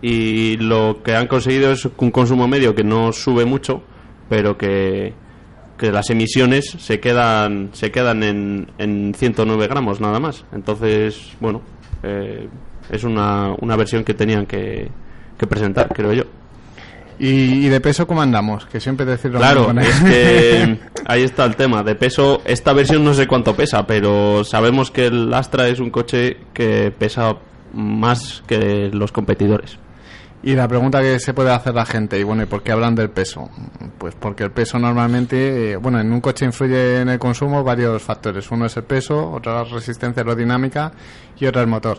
y 0.03 0.57
lo 0.59 1.03
que 1.03 1.17
han 1.17 1.27
conseguido 1.27 1.73
es 1.73 1.85
un 1.97 2.11
consumo 2.11 2.47
medio 2.47 2.75
que 2.75 2.85
no 2.85 3.13
sube 3.13 3.45
mucho, 3.45 3.83
pero 4.29 4.57
que 4.57 5.15
que 5.79 5.91
las 5.91 6.09
emisiones 6.11 6.67
se 6.79 7.01
quedan 7.01 7.71
se 7.73 7.91
quedan 7.91 8.23
en, 8.23 8.71
en 8.79 9.15
109 9.15 9.67
gramos 9.67 10.01
nada 10.01 10.21
más. 10.21 10.45
Entonces, 10.53 11.33
bueno, 11.41 11.63
eh, 12.05 12.49
es 12.91 13.05
una, 13.05 13.55
una 13.61 13.77
versión 13.77 14.05
que 14.05 14.15
tenían 14.15 14.47
que, 14.47 14.91
que 15.39 15.47
presentar, 15.47 15.89
creo 15.89 16.13
yo. 16.13 16.25
¿Y, 17.19 17.67
y 17.67 17.69
de 17.69 17.81
peso 17.81 18.07
cómo 18.07 18.23
andamos? 18.23 18.67
Que 18.67 18.81
siempre 18.81 19.07
decir 19.07 19.31
lo 19.31 19.39
Claro, 19.39 19.71
es 19.81 20.01
que 20.01 20.79
ahí 21.07 21.23
está 21.23 21.45
el 21.45 21.57
tema. 21.57 21.83
De 21.83 21.95
peso, 21.95 22.43
esta 22.45 22.73
versión 22.73 23.05
no 23.05 23.15
sé 23.15 23.27
cuánto 23.27 23.55
pesa, 23.55 23.87
pero 23.87 24.45
sabemos 24.45 24.91
que 24.91 25.07
el 25.07 25.33
Astra 25.33 25.69
es 25.69 25.79
un 25.79 25.91
coche 25.91 26.39
que 26.53 26.93
pesa 26.97 27.37
más 27.73 28.43
que 28.47 28.91
los 28.93 29.13
competidores. 29.13 29.79
Y 30.43 30.55
la 30.55 30.69
pregunta 30.69 31.01
que 31.01 31.19
se 31.21 31.33
puede 31.33 31.51
hacer 31.51 31.75
la 31.75 31.87
gente, 31.87 32.19
y 32.19 32.23
bueno, 32.23 32.43
¿y 32.43 32.47
por 32.47 32.63
qué 32.63 32.73
hablan 32.73 32.95
del 32.95 33.09
peso? 33.09 33.49
Pues 33.97 34.15
porque 34.15 34.45
el 34.45 34.51
peso 34.51 34.79
normalmente, 34.79 35.73
eh, 35.73 35.77
bueno, 35.77 35.99
en 36.01 36.13
un 36.13 36.21
coche 36.21 36.45
influye 36.45 37.01
en 37.01 37.09
el 37.09 37.19
consumo 37.19 37.65
varios 37.65 38.03
factores. 38.03 38.51
Uno 38.51 38.67
es 38.67 38.77
el 38.77 38.85
peso, 38.85 39.31
otro 39.31 39.55
la 39.55 39.65
resistencia 39.65 40.21
aerodinámica 40.21 40.93
y 41.39 41.47
otro 41.47 41.63
el 41.63 41.67
motor. 41.67 41.99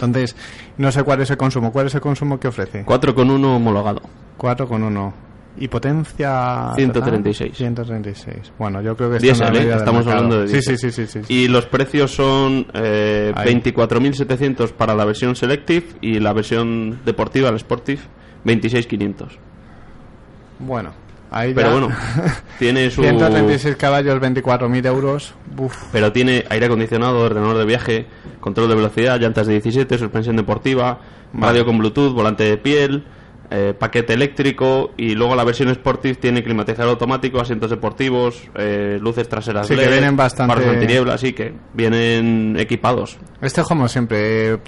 Entonces, 0.00 0.36
no 0.76 0.92
sé 0.92 1.02
cuál 1.02 1.20
es 1.22 1.30
el 1.30 1.36
consumo. 1.36 1.72
¿Cuál 1.72 1.86
es 1.86 1.94
el 1.96 2.00
consumo 2.00 2.38
que 2.38 2.46
ofrece? 2.48 2.84
4,1 2.86 3.44
homologado. 3.56 4.00
4,1. 4.38 5.12
¿Y 5.60 5.66
potencia? 5.66 6.72
136. 6.76 7.56
136. 7.56 8.52
Bueno, 8.56 8.80
yo 8.80 8.96
creo 8.96 9.10
que 9.10 9.18
Diesel, 9.18 9.56
¿eh? 9.56 9.74
Estamos 9.74 10.06
hablando 10.06 10.42
de 10.42 10.48
Sí, 10.48 10.62
sí, 10.62 10.76
sí, 10.76 10.92
sí, 10.92 11.06
sí. 11.08 11.20
Y 11.28 11.48
los 11.48 11.66
precios 11.66 12.12
son 12.12 12.68
eh, 12.74 13.32
Ahí. 13.34 13.60
24.700 13.60 14.70
para 14.72 14.94
la 14.94 15.04
versión 15.04 15.34
Selective 15.34 15.86
y 16.00 16.20
la 16.20 16.32
versión 16.32 17.00
deportiva, 17.04 17.50
la 17.50 17.58
Sportive, 17.58 18.02
26.500. 18.44 19.30
Bueno, 20.60 20.92
ahí 21.30 21.54
Pero 21.54 21.68
ya- 21.68 21.72
bueno, 21.72 21.96
tiene 22.58 22.90
su... 22.90 23.02
136 23.02 23.76
caballos, 23.76 24.20
24.000 24.20 24.86
euros. 24.86 25.34
Uf. 25.56 25.76
Pero 25.92 26.12
tiene 26.12 26.44
aire 26.50 26.66
acondicionado, 26.66 27.20
ordenador 27.20 27.58
de 27.58 27.64
viaje, 27.64 28.06
control 28.40 28.68
de 28.68 28.74
velocidad, 28.76 29.18
llantas 29.20 29.46
de 29.46 29.54
17, 29.54 29.98
suspensión 29.98 30.36
deportiva, 30.36 31.00
radio 31.34 31.64
con 31.66 31.78
Bluetooth, 31.78 32.12
volante 32.14 32.44
de 32.44 32.56
piel, 32.56 33.04
eh, 33.50 33.72
paquete 33.78 34.12
eléctrico 34.12 34.90
y 34.98 35.14
luego 35.14 35.34
la 35.34 35.42
versión 35.42 35.74
Sportive 35.74 36.16
tiene 36.16 36.44
climatizador 36.44 36.90
automático, 36.90 37.40
asientos 37.40 37.70
deportivos, 37.70 38.42
eh, 38.54 38.98
luces 39.00 39.26
traseras 39.26 39.66
Sí, 39.66 39.74
que 39.74 39.80
LED, 39.82 39.90
vienen 39.90 40.16
bastante- 40.16 40.68
antiniebla, 40.68 41.14
así 41.14 41.32
que 41.32 41.54
vienen 41.72 42.56
equipados. 42.58 43.16
Este 43.40 43.62
como 43.62 43.88
siempre, 43.88 44.52
eh, 44.52 44.58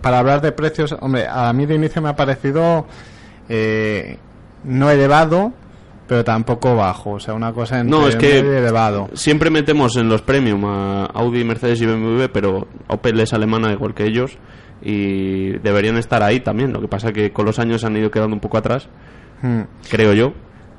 para 0.00 0.20
hablar 0.20 0.40
de 0.40 0.52
precios, 0.52 0.94
hombre, 1.00 1.26
a 1.28 1.52
mí 1.52 1.66
de 1.66 1.74
inicio 1.74 2.00
me 2.00 2.10
ha 2.10 2.14
parecido 2.16 2.86
eh, 3.48 4.18
no 4.64 4.88
elevado, 4.90 5.52
pero 6.12 6.24
tampoco 6.24 6.76
bajo, 6.76 7.12
o 7.12 7.20
sea, 7.20 7.32
una 7.32 7.54
cosa 7.54 7.80
entre 7.80 7.90
No, 7.98 8.06
es 8.06 8.16
que 8.16 8.40
elevado. 8.40 9.08
siempre 9.14 9.48
metemos 9.48 9.96
en 9.96 10.10
los 10.10 10.20
premium 10.20 10.62
a 10.66 11.06
Audi, 11.06 11.42
Mercedes 11.42 11.80
y 11.80 11.86
BMW, 11.86 12.24
pero 12.30 12.68
Opel 12.88 13.18
es 13.20 13.32
alemana 13.32 13.72
igual 13.72 13.94
que 13.94 14.04
ellos 14.04 14.36
y 14.82 15.52
deberían 15.60 15.96
estar 15.96 16.22
ahí 16.22 16.40
también. 16.40 16.70
Lo 16.70 16.82
que 16.82 16.88
pasa 16.88 17.14
que 17.14 17.32
con 17.32 17.46
los 17.46 17.58
años 17.58 17.82
han 17.84 17.96
ido 17.96 18.10
quedando 18.10 18.34
un 18.36 18.40
poco 18.40 18.58
atrás, 18.58 18.90
Hmm. 19.40 19.62
creo 19.90 20.12
yo. 20.12 20.34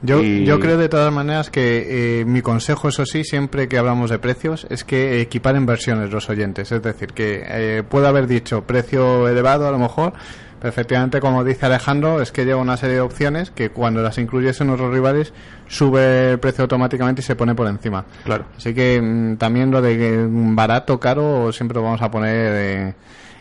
Yo, 0.05 0.21
Y- 0.21 0.43
yo 0.45 0.59
creo 0.59 0.77
de 0.77 0.89
todas 0.89 1.11
maneras 1.13 1.49
que 1.49 2.19
eh, 2.21 2.25
mi 2.25 2.41
consejo, 2.41 2.89
eso 2.89 3.05
sí, 3.05 3.23
siempre 3.23 3.67
que 3.69 3.77
hablamos 3.77 4.09
de 4.09 4.19
precios, 4.19 4.67
es 4.69 4.83
que 4.83 5.21
equiparen 5.21 5.65
versiones 5.65 6.11
los 6.11 6.29
oyentes. 6.29 6.71
Es 6.73 6.81
decir, 6.83 7.13
que 7.13 7.41
eh, 7.47 7.83
puedo 7.87 8.07
haber 8.07 8.27
dicho 8.27 8.63
precio 8.63 9.29
elevado 9.29 9.65
a 9.67 9.71
lo 9.71 9.79
mejor, 9.79 10.11
pero 10.59 10.69
efectivamente, 10.69 11.21
como 11.21 11.43
dice 11.45 11.65
Alejandro, 11.65 12.21
es 12.21 12.31
que 12.33 12.43
lleva 12.45 12.59
una 12.61 12.75
serie 12.77 12.95
de 12.95 13.01
opciones 13.01 13.49
que 13.51 13.69
cuando 13.69 14.01
las 14.01 14.17
incluyes 14.17 14.59
en 14.59 14.69
otros 14.71 14.93
rivales 14.93 15.33
sube 15.67 16.31
el 16.31 16.39
precio 16.39 16.63
automáticamente 16.63 17.21
y 17.21 17.23
se 17.23 17.35
pone 17.37 17.55
por 17.55 17.67
encima. 17.67 18.03
Claro. 18.25 18.45
Así 18.57 18.73
que 18.73 19.01
mm, 19.01 19.37
también 19.37 19.71
lo 19.71 19.81
de 19.81 20.17
mm, 20.27 20.53
barato, 20.55 20.99
caro, 20.99 21.51
siempre 21.53 21.75
lo 21.75 21.83
vamos 21.83 22.01
a 22.01 22.11
poner 22.11 22.51
eh, 22.53 22.93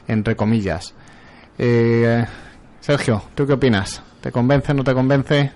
entre 0.06 0.36
comillas. 0.36 0.94
Eh, 1.58 2.24
Sergio, 2.80 3.22
¿tú 3.34 3.46
qué 3.46 3.52
opinas? 3.54 4.02
¿Te 4.20 4.30
convence, 4.32 4.72
no 4.74 4.84
te 4.84 4.94
convence? 4.94 5.52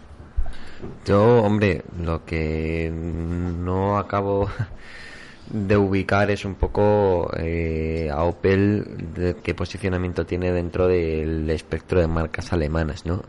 Yo, 1.04 1.42
hombre, 1.42 1.82
lo 2.02 2.24
que 2.24 2.90
no 2.92 3.98
acabo 3.98 4.50
de 5.50 5.76
ubicar 5.76 6.30
es 6.30 6.44
un 6.44 6.54
poco 6.54 7.30
eh, 7.36 8.10
a 8.12 8.24
Opel 8.24 9.36
qué 9.42 9.54
posicionamiento 9.54 10.26
tiene 10.26 10.52
dentro 10.52 10.88
del 10.88 11.48
espectro 11.50 12.00
de 12.00 12.08
marcas 12.08 12.52
alemanas, 12.52 13.06
¿no? 13.06 13.22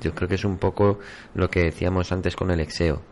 Yo 0.00 0.14
creo 0.14 0.28
que 0.28 0.36
es 0.36 0.44
un 0.44 0.58
poco 0.58 1.00
lo 1.34 1.50
que 1.50 1.64
decíamos 1.64 2.12
antes 2.12 2.36
con 2.36 2.50
el 2.50 2.60
Exeo. 2.60 3.02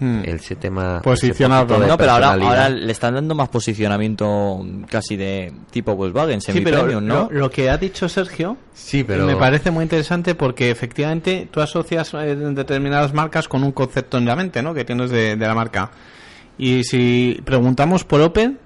Hmm. 0.00 0.22
El 0.24 0.40
tema 0.58 1.00
Posicionado, 1.02 1.76
ese 1.76 1.86
No, 1.86 1.96
pero 1.96 2.10
ahora, 2.12 2.32
ahora 2.32 2.68
le 2.68 2.90
están 2.90 3.14
dando 3.14 3.34
más 3.36 3.48
posicionamiento 3.50 4.66
casi 4.90 5.16
de 5.16 5.52
tipo 5.70 5.94
Volkswagen, 5.94 6.40
Sí, 6.40 6.60
pero 6.60 7.00
¿no? 7.00 7.28
lo, 7.30 7.30
lo 7.30 7.50
que 7.50 7.70
ha 7.70 7.76
dicho 7.78 8.08
Sergio 8.08 8.56
Sí, 8.72 9.04
pero 9.04 9.26
me 9.26 9.36
parece 9.36 9.70
muy 9.70 9.84
interesante 9.84 10.34
porque 10.34 10.70
efectivamente 10.70 11.46
tú 11.50 11.60
asocias 11.60 12.12
eh, 12.14 12.34
determinadas 12.34 13.12
marcas 13.14 13.46
con 13.46 13.62
un 13.62 13.72
concepto 13.72 14.18
en 14.18 14.24
la 14.24 14.34
mente, 14.34 14.62
¿no? 14.62 14.74
Que 14.74 14.84
tienes 14.84 15.10
de, 15.10 15.36
de 15.36 15.46
la 15.46 15.54
marca. 15.54 15.90
Y 16.58 16.82
si 16.84 17.40
preguntamos 17.44 18.04
por 18.04 18.20
Opel, 18.22 18.58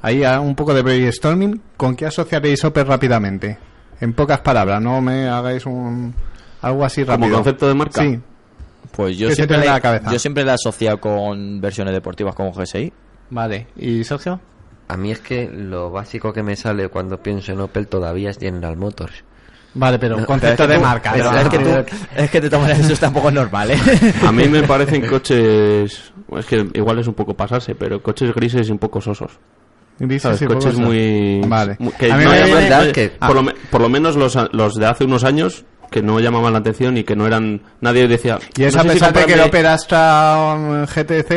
ahí 0.00 0.24
a 0.24 0.40
un 0.40 0.54
poco 0.54 0.72
de 0.74 0.82
brainstorming, 0.82 1.60
¿con 1.76 1.96
qué 1.96 2.06
asociaréis 2.06 2.64
Opel 2.64 2.86
rápidamente? 2.86 3.58
En 4.00 4.12
pocas 4.14 4.40
palabras, 4.40 4.80
no 4.80 5.00
me 5.00 5.28
hagáis 5.28 5.66
un 5.66 6.14
algo 6.62 6.84
así 6.84 7.04
¿Como 7.04 7.16
rápido. 7.18 7.34
concepto 7.36 7.68
de 7.68 7.74
marca? 7.74 8.02
Sí. 8.02 8.18
Pues 8.92 9.16
yo 9.18 9.28
¿Qué 9.28 9.34
se 9.34 9.46
siempre, 9.46 9.64
la 9.66 9.80
cabeza? 9.80 10.10
yo 10.12 10.18
siempre 10.18 10.44
la 10.44 10.52
he 10.52 10.54
asociado 10.54 10.98
con 11.00 11.60
versiones 11.60 11.94
deportivas 11.94 12.34
como 12.34 12.52
GSI. 12.52 12.92
Vale. 13.30 13.66
¿Y 13.76 14.02
Sergio? 14.04 14.40
A 14.88 14.96
mí 14.96 15.10
es 15.10 15.20
que 15.20 15.48
lo 15.52 15.90
básico 15.90 16.32
que 16.32 16.42
me 16.42 16.56
sale 16.56 16.88
cuando 16.88 17.18
pienso 17.22 17.52
en 17.52 17.60
Opel 17.60 17.86
todavía 17.88 18.30
es 18.30 18.38
General 18.38 18.76
Motors. 18.76 19.24
Vale, 19.74 19.98
pero 19.98 20.16
No, 20.16 20.24
concepto 20.24 20.66
Pero 20.66 20.68
de 20.68 20.74
es 20.74 20.80
que 20.80 21.18
tú- 21.18 21.20
marca. 21.22 21.40
es, 21.42 21.48
que 21.50 21.58
tú, 21.58 21.96
es 22.16 22.30
que 22.30 22.40
de 22.40 22.48
todas 22.50 22.62
maneras 22.68 22.90
eso 22.90 22.98
tampoco 23.00 23.28
es 23.28 23.34
normal, 23.34 23.70
¿eh? 23.70 23.78
A 24.26 24.32
mí 24.32 24.48
me 24.48 24.62
parecen 24.62 25.06
coches. 25.06 26.12
Es 26.36 26.46
que 26.46 26.66
igual 26.74 26.98
es 26.98 27.06
un 27.06 27.14
poco 27.14 27.34
pasarse, 27.34 27.74
pero 27.74 28.02
coches 28.02 28.34
grises 28.34 28.68
y 28.68 28.72
un 28.72 28.78
poco 28.78 29.00
sosos. 29.00 29.32
Grises 29.98 30.22
¿Sabes? 30.22 30.42
y 30.42 30.46
Coches 30.46 30.76
muy. 30.78 31.42
Vale. 31.46 31.76
muy- 31.80 31.92
que 31.92 32.10
A 32.10 32.16
mí 32.16 32.24
no 32.24 32.30
me- 32.30 32.38
llaman- 32.38 32.54
verdad 32.62 32.86
no- 32.86 32.92
que- 32.92 33.08
por, 33.10 33.34
lo, 33.34 33.42
me- 33.42 33.54
por 33.70 33.80
lo 33.82 33.88
menos 33.90 34.16
los, 34.16 34.38
los 34.52 34.74
de 34.74 34.86
hace 34.86 35.04
unos 35.04 35.22
años 35.24 35.64
que 35.90 36.02
no 36.02 36.20
llamaban 36.20 36.52
la 36.52 36.58
atención 36.60 36.96
y 36.96 37.04
que 37.04 37.16
no 37.16 37.26
eran. 37.26 37.60
Nadie 37.80 38.06
decía. 38.08 38.38
Y 38.56 38.64
es 38.64 38.74
no 38.74 38.82
a 38.82 38.84
pesar 38.84 39.12
de 39.12 39.24
que 39.26 39.32
el 39.34 39.40
comprarme- 39.40 39.48
Opel 39.48 39.66
Astra 39.66 40.54
um, 40.56 40.84
GTC 40.86 41.30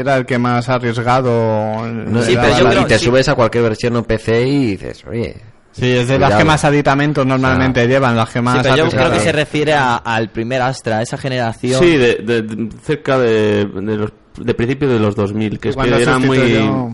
era 0.00 0.16
el 0.16 0.26
que 0.26 0.38
más 0.38 0.68
arriesgado. 0.68 1.86
No, 1.86 2.22
Sí, 2.22 2.32
y 2.32 2.36
pero 2.36 2.54
te- 2.54 2.60
yo 2.74 2.80
y 2.80 2.84
te 2.84 2.98
sí. 2.98 3.04
subes 3.06 3.28
a 3.28 3.34
cualquier 3.34 3.64
versión 3.64 3.96
OPC 3.96 4.28
y 4.46 4.66
dices, 4.76 5.04
oye, 5.08 5.36
Sí, 5.72 5.90
es 5.90 6.06
de 6.06 6.20
las 6.20 6.34
que 6.36 6.44
más 6.44 6.64
aditamentos 6.64 7.26
normalmente 7.26 7.80
O 7.80 7.82
sea, 7.82 7.90
llevan, 7.90 8.14
las 8.16 8.30
que 8.30 8.40
más 8.40 8.58
Sí, 8.58 8.60
pero 8.62 8.76
yo 8.76 8.88
creo 8.90 9.10
que 9.10 9.18
se 9.18 9.32
refiere 9.32 9.72
a- 9.72 9.96
al 9.96 10.28
primer 10.30 10.62
Astra, 10.62 11.02
esa 11.02 11.18
generación. 11.18 11.82
Sí, 11.82 11.96
de, 11.96 12.14
de- 12.16 12.42
de- 12.42 12.68
cerca 12.84 13.18
de, 13.18 13.64
de 13.64 13.96
los 13.96 14.12
de 14.38 14.54
principios 14.54 14.92
de 14.92 14.98
los 14.98 15.14
2000, 15.14 15.58
que 15.58 15.68
es 15.70 15.76
que 15.76 16.02
era 16.02 16.18
muy, 16.18 16.38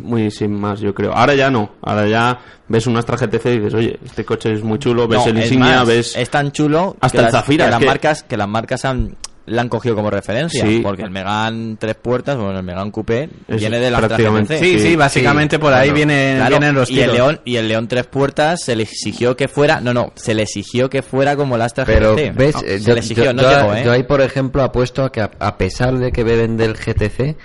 muy 0.03 0.31
sin 0.31 0.53
más, 0.53 0.81
yo 0.81 0.95
creo. 0.95 1.13
Ahora 1.13 1.35
ya 1.35 1.51
no, 1.51 1.73
ahora 1.83 2.07
ya 2.07 2.39
ves 2.69 2.87
un 2.87 2.97
Astra 2.97 3.17
GTC 3.17 3.47
y 3.47 3.59
dices, 3.59 3.75
oye, 3.75 3.99
este 4.05 4.25
coche 4.25 4.53
es 4.53 4.63
muy 4.63 4.79
chulo, 4.79 5.09
ves 5.09 5.21
No, 5.25 5.31
el 5.31 5.39
insignia, 5.39 5.79
más, 5.79 5.89
ves... 5.89 6.17
es 6.17 6.31
tan 6.31 6.53
chulo 6.53 6.97
Hasta 7.01 7.11
que 7.11 7.19
el 7.19 7.25
las, 7.25 7.33
Zafira, 7.33 7.65
que 7.65 7.69
es 7.69 7.79
las 7.79 7.87
marcas 7.87 8.23
que 8.23 8.37
las 8.37 8.49
marcas 8.49 8.85
han 8.85 9.17
la 9.47 9.63
han 9.63 9.69
cogido 9.69 9.97
como 9.97 10.11
referencia 10.11 10.65
Sí. 10.65 10.81
porque 10.83 11.03
el 11.03 11.11
Megan 11.11 11.77
tres 11.81 11.97
puertas 11.97 12.37
bueno 12.37 12.59
el 12.59 12.65
Megan 12.65 12.91
Coupé 12.91 13.29
Es 13.49 13.57
viene 13.59 13.81
de 13.81 13.91
la 13.91 13.99
prácticamente- 13.99 14.55
GTC. 14.57 14.65
Sí, 14.65 14.79
sí, 14.79 14.89
Sí, 14.91 14.97
básicamente 14.97 15.59
por 15.59 15.73
ahí 15.73 15.89
Claro, 15.89 15.95
vienen, 15.97 16.37
claro, 16.37 16.51
vienen 16.51 16.75
los 16.75 16.91
y 16.91 17.01
el. 17.01 17.13
León 17.13 17.41
y 17.45 17.57
el 17.57 17.67
León 17.69 17.89
tres 17.89 18.07
puertas 18.07 18.63
se 18.65 18.77
le 18.77 18.83
exigió 18.85 19.37
que 19.37 19.49
fuera 19.49 19.81
no 19.81 19.93
no 19.95 20.13
se 20.15 20.35
le 20.35 20.43
exigió 20.43 20.89
que 20.91 21.03
fuera 21.03 21.35
como 21.37 21.57
el 21.57 21.63
Astra 21.63 21.85
Pero, 21.85 22.15
GTC 22.15 22.33
¿ves? 22.37 22.55
No, 22.55 22.61
Eh, 22.63 22.79
se 22.79 22.85
yo, 22.85 22.95
le 22.95 23.01
exigió 23.01 23.25
yo- 23.25 23.33
no 23.33 23.43
yo- 23.43 23.51
llegó 23.51 23.75
¿eh? 23.75 23.83
yo 23.85 23.93
ahí, 23.93 24.03
por 24.05 24.21
ejemplo, 24.21 24.63
apuesto 24.63 25.03
a 25.05 25.11
que 25.11 25.21
a, 25.23 25.31
a 25.41 25.57
pesar 25.59 25.99
de 25.99 26.13
que 26.13 26.23
beben 26.23 26.57
del 26.57 26.75
GTC, 26.77 27.37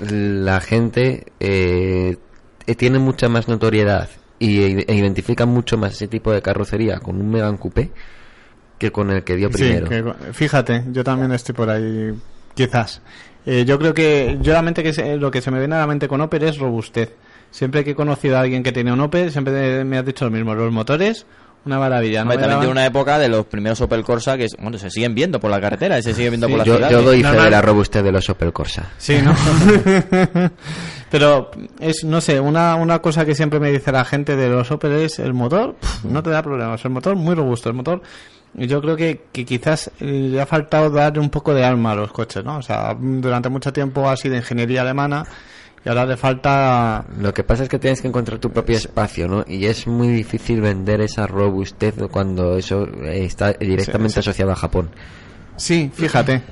la 0.00 0.60
gente 0.60 1.24
eh, 1.40 2.16
eh, 2.66 2.74
tiene 2.74 2.98
mucha 2.98 3.28
más 3.28 3.48
notoriedad 3.48 4.08
y, 4.38 4.60
e 4.62 4.94
identifica 4.94 5.46
mucho 5.46 5.76
más 5.76 5.92
ese 5.92 6.08
tipo 6.08 6.32
de 6.32 6.42
carrocería 6.42 6.98
con 6.98 7.20
un 7.20 7.30
Megan 7.30 7.56
Coupé 7.56 7.90
que 8.82 8.92
con 8.92 9.10
el 9.10 9.22
que 9.24 9.36
dio 9.36 9.48
Sí, 9.52 9.54
primero. 9.62 9.88
que- 9.88 10.32
fíjate, 10.32 10.82
yo 10.90 11.04
también 11.04 11.30
estoy 11.32 11.54
por 11.54 11.70
ahí, 11.70 12.12
quizás. 12.54 13.00
Eh, 13.46 13.64
yo 13.64 13.78
creo 13.78 13.94
que 13.94 14.38
yo 14.42 14.52
la 14.52 14.60
mente 14.62 14.82
que 14.82 14.92
se- 14.92 15.16
lo 15.16 15.30
que 15.30 15.40
se 15.40 15.50
me 15.50 15.58
viene 15.58 15.74
a 15.76 15.78
la 15.78 15.86
mente 15.86 16.08
con 16.08 16.20
Opel 16.20 16.42
es 16.42 16.58
robustez. 16.58 17.14
Siempre 17.50 17.84
que 17.84 17.90
he 17.92 17.94
conocido 17.94 18.36
a 18.36 18.40
alguien 18.40 18.62
que 18.62 18.72
tiene 18.72 18.92
un 18.92 19.00
Opel, 19.00 19.30
siempre 19.30 19.84
me 19.84 19.98
has 19.98 20.04
dicho 20.06 20.24
lo 20.24 20.30
mismo. 20.30 20.54
Los 20.54 20.72
motores, 20.72 21.26
una 21.64 21.78
maravilla. 21.78 22.20
¿no? 22.24 22.30
Hombre, 22.30 22.38
también 22.38 22.58
tiene 22.60 22.72
una 22.72 22.86
época 22.86 23.18
de 23.18 23.28
los 23.28 23.46
primeros 23.46 23.80
Opel 23.82 24.02
Corsa 24.02 24.36
que 24.36 24.46
bueno 24.58 24.78
se 24.78 24.90
siguen 24.90 25.14
viendo 25.14 25.38
por 25.38 25.50
la 25.50 25.60
carretera 25.60 25.98
y 25.98 26.02
se 26.02 26.12
siguen 26.14 26.30
viendo 26.32 26.46
Sí, 26.48 26.52
por 26.52 26.58
la 26.58 26.64
Yo, 26.64 26.74
ciudad 26.76 26.90
yo 26.90 27.02
doy 27.02 27.22
fe 27.22 27.36
de 27.40 27.50
la 27.50 27.62
robustez 27.62 28.02
de 28.02 28.10
los 28.12 28.28
Opel 28.30 28.52
Corsa. 28.52 28.90
Sí, 28.98 29.18
¿no? 29.22 29.34
Pero 31.10 31.50
es, 31.78 32.04
no 32.04 32.20
sé, 32.20 32.40
una, 32.40 32.74
una 32.76 33.00
cosa 33.00 33.24
que 33.26 33.34
siempre 33.34 33.60
me 33.60 33.70
dice 33.70 33.92
la 33.92 34.04
gente 34.04 34.34
de 34.34 34.48
los 34.48 34.70
Opel 34.70 34.92
es 34.92 35.18
el 35.18 35.34
motor, 35.34 35.76
no 36.04 36.22
te 36.22 36.30
da 36.30 36.42
problemas. 36.42 36.82
El 36.84 36.90
motor 36.92 37.16
muy 37.16 37.34
robusto. 37.34 37.68
El 37.68 37.74
motor, 37.74 38.00
yo 38.54 38.80
creo 38.80 38.96
que, 38.96 39.22
que 39.32 39.44
quizás 39.44 39.90
le 40.00 40.40
ha 40.40 40.46
faltado 40.46 40.90
darle 40.90 41.20
un 41.20 41.30
poco 41.30 41.54
de 41.54 41.64
alma 41.64 41.92
a 41.92 41.94
los 41.94 42.12
coches, 42.12 42.44
¿no? 42.44 42.58
O 42.58 42.62
sea, 42.62 42.94
durante 42.98 43.48
mucho 43.48 43.72
tiempo 43.72 44.08
ha 44.08 44.16
sido 44.16 44.36
ingeniería 44.36 44.82
alemana 44.82 45.24
y 45.84 45.88
ahora 45.88 46.06
le 46.06 46.16
falta. 46.16 47.04
Lo 47.18 47.32
que 47.34 47.42
pasa 47.44 47.62
es 47.64 47.68
que 47.68 47.78
tienes 47.78 48.00
que 48.02 48.08
encontrar 48.08 48.38
tu 48.38 48.50
propio 48.50 48.76
espacio, 48.76 49.26
¿no? 49.26 49.44
Y 49.48 49.66
es 49.66 49.86
muy 49.86 50.08
difícil 50.08 50.60
vender 50.60 51.00
esa 51.00 51.26
robustez 51.26 51.94
cuando 52.10 52.56
eso 52.56 52.84
eh, 53.04 53.24
está 53.24 53.52
directamente 53.54 54.10
Sí, 54.10 54.14
sí. 54.14 54.20
asociado 54.20 54.52
a 54.52 54.56
Japón. 54.56 54.90
Sí, 55.56 55.90
fíjate, 55.92 56.42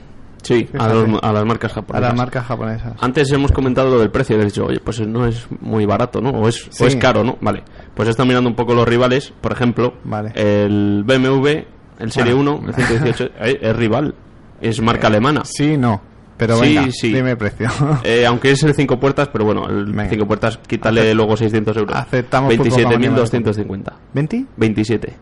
Sí, 0.42 0.66
a, 0.78 0.88
los- 0.88 1.20
a 1.22 1.32
las 1.34 1.44
marcas 1.44 1.70
a 1.72 1.74
japonesas. 1.74 2.08
las 2.08 2.16
marcas 2.16 2.46
japonesas. 2.46 2.92
Antes 3.00 3.30
hemos 3.30 3.52
comentado 3.52 3.90
lo 3.90 4.00
del 4.00 4.10
precio 4.10 4.38
y 4.38 4.40
he 4.40 4.44
dicho, 4.46 4.64
oye, 4.64 4.80
pues 4.80 4.98
no 5.06 5.26
es 5.26 5.46
muy 5.60 5.84
barato, 5.84 6.22
¿no? 6.22 6.30
O 6.30 6.48
es, 6.48 6.66
Sí. 6.70 6.82
o 6.84 6.86
es 6.86 6.96
caro, 6.96 7.22
¿no? 7.22 7.36
Vale. 7.42 7.62
Pues 7.94 8.08
he 8.08 8.10
estado 8.12 8.26
mirando 8.26 8.48
un 8.48 8.56
poco 8.56 8.74
los 8.74 8.88
rivales. 8.88 9.34
Por 9.40 9.52
ejemplo, 9.52 9.94
Vale. 10.04 10.32
el 10.34 11.04
BMW, 11.04 11.66
el 12.00 12.10
Serie 12.12 12.34
Bueno. 12.34 12.56
1, 12.56 12.68
el 12.68 12.74
118, 12.74 13.24
eh, 13.40 13.58
es 13.62 13.76
rival. 13.76 14.14
Es 14.60 14.80
marca 14.80 15.06
alemana. 15.06 15.42
Sí, 15.44 15.76
no. 15.76 16.00
Pero 16.36 16.56
Sí, 16.56 16.74
venga, 16.74 16.90
sí. 16.92 17.12
dime 17.12 17.36
precio. 17.36 17.68
Eh, 18.04 18.24
aunque 18.26 18.50
es 18.52 18.62
el 18.62 18.74
5 18.74 18.98
puertas, 18.98 19.28
pero 19.28 19.44
bueno, 19.44 19.68
el 19.68 19.86
Venga. 19.86 20.08
5 20.08 20.26
puertas, 20.26 20.58
quítale 20.66 21.12
Acep- 21.12 21.14
luego 21.14 21.36
600 21.36 21.76
euros. 21.76 21.94
aceptamos 21.96 22.54
pulpo 22.54 22.74
como 22.74 22.90
27.250. 22.94 23.92
¿20? 24.14 24.46
27. 24.56 25.12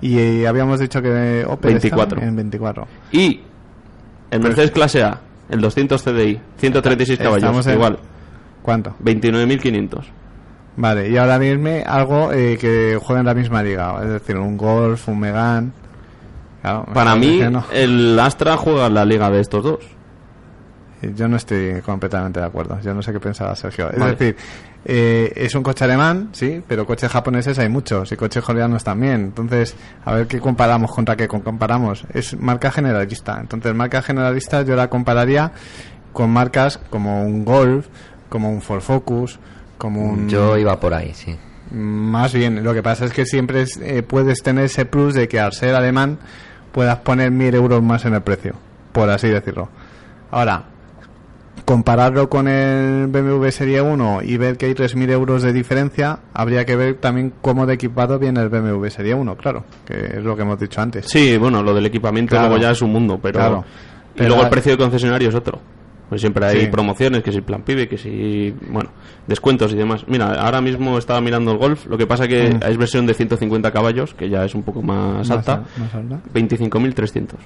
Y 0.00 0.18
eh, 0.18 0.46
habíamos 0.46 0.78
dicho 0.78 1.02
que 1.02 1.44
Opel 1.46 1.72
24. 1.72 2.04
estaba 2.18 2.26
en 2.28 2.36
24. 2.36 2.86
Y 3.10 3.40
el 4.30 4.40
Mercedes 4.40 4.70
Clase 4.70 5.02
A, 5.02 5.20
el 5.48 5.60
200 5.60 6.00
CDI, 6.02 6.40
136 6.58 7.18
caballos, 7.18 7.38
Estamos 7.42 7.66
en- 7.66 7.74
igual, 7.74 7.98
¿Cuánto? 8.62 8.94
29.500. 9.02 10.04
Vale, 10.76 11.10
y 11.10 11.16
ahora 11.16 11.38
mismo 11.40 11.68
algo 11.84 12.32
eh, 12.32 12.56
que 12.60 12.96
juega 13.02 13.20
en 13.20 13.26
la 13.26 13.34
misma 13.34 13.62
liga, 13.64 13.98
es 14.04 14.08
decir, 14.10 14.36
un 14.36 14.56
Golf, 14.56 15.08
un 15.08 15.18
Megan. 15.18 15.72
Claro, 16.62 16.86
Para 16.92 17.14
mí, 17.14 17.40
no. 17.50 17.64
el 17.72 18.18
Astra 18.18 18.56
juega 18.56 18.86
en 18.86 18.94
la 18.94 19.04
liga 19.04 19.30
de 19.30 19.40
estos 19.40 19.62
dos. 19.62 19.78
Yo 21.14 21.28
no 21.28 21.36
estoy 21.36 21.80
completamente 21.82 22.40
de 22.40 22.46
acuerdo. 22.46 22.80
Yo 22.80 22.92
no 22.92 23.02
sé 23.02 23.12
qué 23.12 23.20
pensaba 23.20 23.54
Sergio. 23.54 23.88
Es 23.90 23.98
decir, 24.04 24.36
eh, 24.84 25.32
es 25.36 25.54
un 25.54 25.62
coche 25.62 25.84
alemán, 25.84 26.30
sí, 26.32 26.60
pero 26.66 26.86
coches 26.86 27.10
japoneses 27.10 27.56
hay 27.60 27.68
muchos 27.68 28.10
y 28.10 28.16
coches 28.16 28.42
coreanos 28.42 28.82
también. 28.82 29.20
Entonces, 29.20 29.76
a 30.04 30.12
ver 30.12 30.26
qué 30.26 30.40
comparamos 30.40 30.90
contra 30.90 31.14
qué 31.16 31.28
comparamos. 31.28 32.04
Es 32.12 32.36
marca 32.36 32.72
generalista. 32.72 33.38
Entonces, 33.40 33.72
marca 33.74 34.02
generalista 34.02 34.62
yo 34.62 34.74
la 34.74 34.90
compararía 34.90 35.52
con 36.12 36.30
marcas 36.30 36.80
como 36.90 37.22
un 37.22 37.44
Golf, 37.44 37.86
como 38.28 38.50
un 38.50 38.60
Ford 38.60 38.80
Focus, 38.80 39.38
como 39.78 40.04
un... 40.04 40.28
Yo 40.28 40.58
iba 40.58 40.80
por 40.80 40.94
ahí, 40.94 41.14
sí. 41.14 41.36
Más 41.70 42.32
bien, 42.32 42.64
lo 42.64 42.74
que 42.74 42.82
pasa 42.82 43.04
es 43.04 43.12
que 43.12 43.24
siempre 43.24 43.62
es, 43.62 43.76
eh, 43.76 44.02
puedes 44.02 44.42
tener 44.42 44.64
ese 44.64 44.84
plus 44.84 45.14
de 45.14 45.28
que 45.28 45.38
al 45.38 45.52
ser 45.52 45.76
alemán 45.76 46.18
puedas 46.72 46.98
poner 46.98 47.30
mil 47.30 47.54
euros 47.54 47.82
más 47.82 48.04
en 48.04 48.14
el 48.14 48.22
precio, 48.22 48.54
por 48.92 49.10
así 49.10 49.28
decirlo. 49.28 49.68
Ahora, 50.30 50.64
compararlo 51.64 52.28
con 52.28 52.48
el 52.48 53.06
BMW 53.08 53.48
Serie 53.48 53.80
1 53.82 54.22
y 54.22 54.36
ver 54.36 54.56
que 54.56 54.66
hay 54.66 54.72
3.000 54.74 55.10
euros 55.10 55.42
de 55.42 55.52
diferencia, 55.52 56.18
habría 56.32 56.64
que 56.64 56.76
ver 56.76 56.94
también 56.96 57.32
cómo 57.42 57.66
de 57.66 57.74
equipado 57.74 58.18
viene 58.18 58.40
el 58.40 58.48
BMW 58.48 58.86
Serie 58.88 59.14
1, 59.14 59.36
claro, 59.36 59.64
que 59.86 59.94
es 60.18 60.24
lo 60.24 60.36
que 60.36 60.42
hemos 60.42 60.58
dicho 60.58 60.80
antes. 60.80 61.06
Sí, 61.06 61.36
bueno, 61.36 61.62
lo 61.62 61.74
del 61.74 61.86
equipamiento 61.86 62.30
Claro. 62.30 62.48
luego 62.48 62.62
ya 62.62 62.70
es 62.70 62.82
un 62.82 62.92
mundo, 62.92 63.18
pero... 63.22 63.38
Claro. 63.38 63.64
Y 64.16 64.24
luego 64.24 64.42
el 64.42 64.48
precio 64.48 64.72
de 64.72 64.78
concesionario 64.78 65.28
es 65.28 65.34
otro. 65.34 65.60
Pues 66.08 66.20
siempre 66.22 66.46
hay 66.46 66.60
Sí. 66.62 66.66
promociones, 66.68 67.22
que 67.22 67.30
si 67.32 67.42
plan 67.42 67.62
pibe, 67.62 67.86
que 67.86 67.98
si... 67.98 68.54
Bueno, 68.70 68.90
descuentos 69.26 69.72
y 69.72 69.76
demás. 69.76 70.04
Mira, 70.08 70.32
ahora 70.40 70.60
mismo 70.62 70.96
estaba 70.96 71.20
mirando 71.20 71.52
el 71.52 71.58
Golf, 71.58 71.86
lo 71.86 71.98
que 71.98 72.06
pasa 72.06 72.26
que 72.26 72.50
Mm. 72.54 72.60
es 72.66 72.76
versión 72.78 73.06
de 73.06 73.12
150 73.14 73.70
caballos, 73.72 74.14
que 74.14 74.28
ya 74.30 74.42
es 74.44 74.54
un 74.54 74.62
poco 74.62 74.80
más, 74.80 75.28
Más 75.28 75.30
alta. 75.30 75.64
más 75.78 75.94
alta. 75.94 76.20
25.300. 76.32 77.38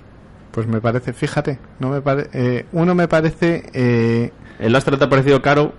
Pues 0.53 0.67
me 0.67 0.81
parece, 0.81 1.13
fíjate, 1.13 1.59
no 1.81 1.89
me 1.89 2.03
pare- 2.03 2.29
eh, 2.35 2.67
uno 2.73 2.95
me 2.95 3.09
parece 3.09 3.65
eh, 3.73 4.31
El 4.61 4.77
Astra 4.77 4.97
te 4.99 5.05
ha 5.05 5.09
parecido 5.09 5.41
caro 5.43 5.73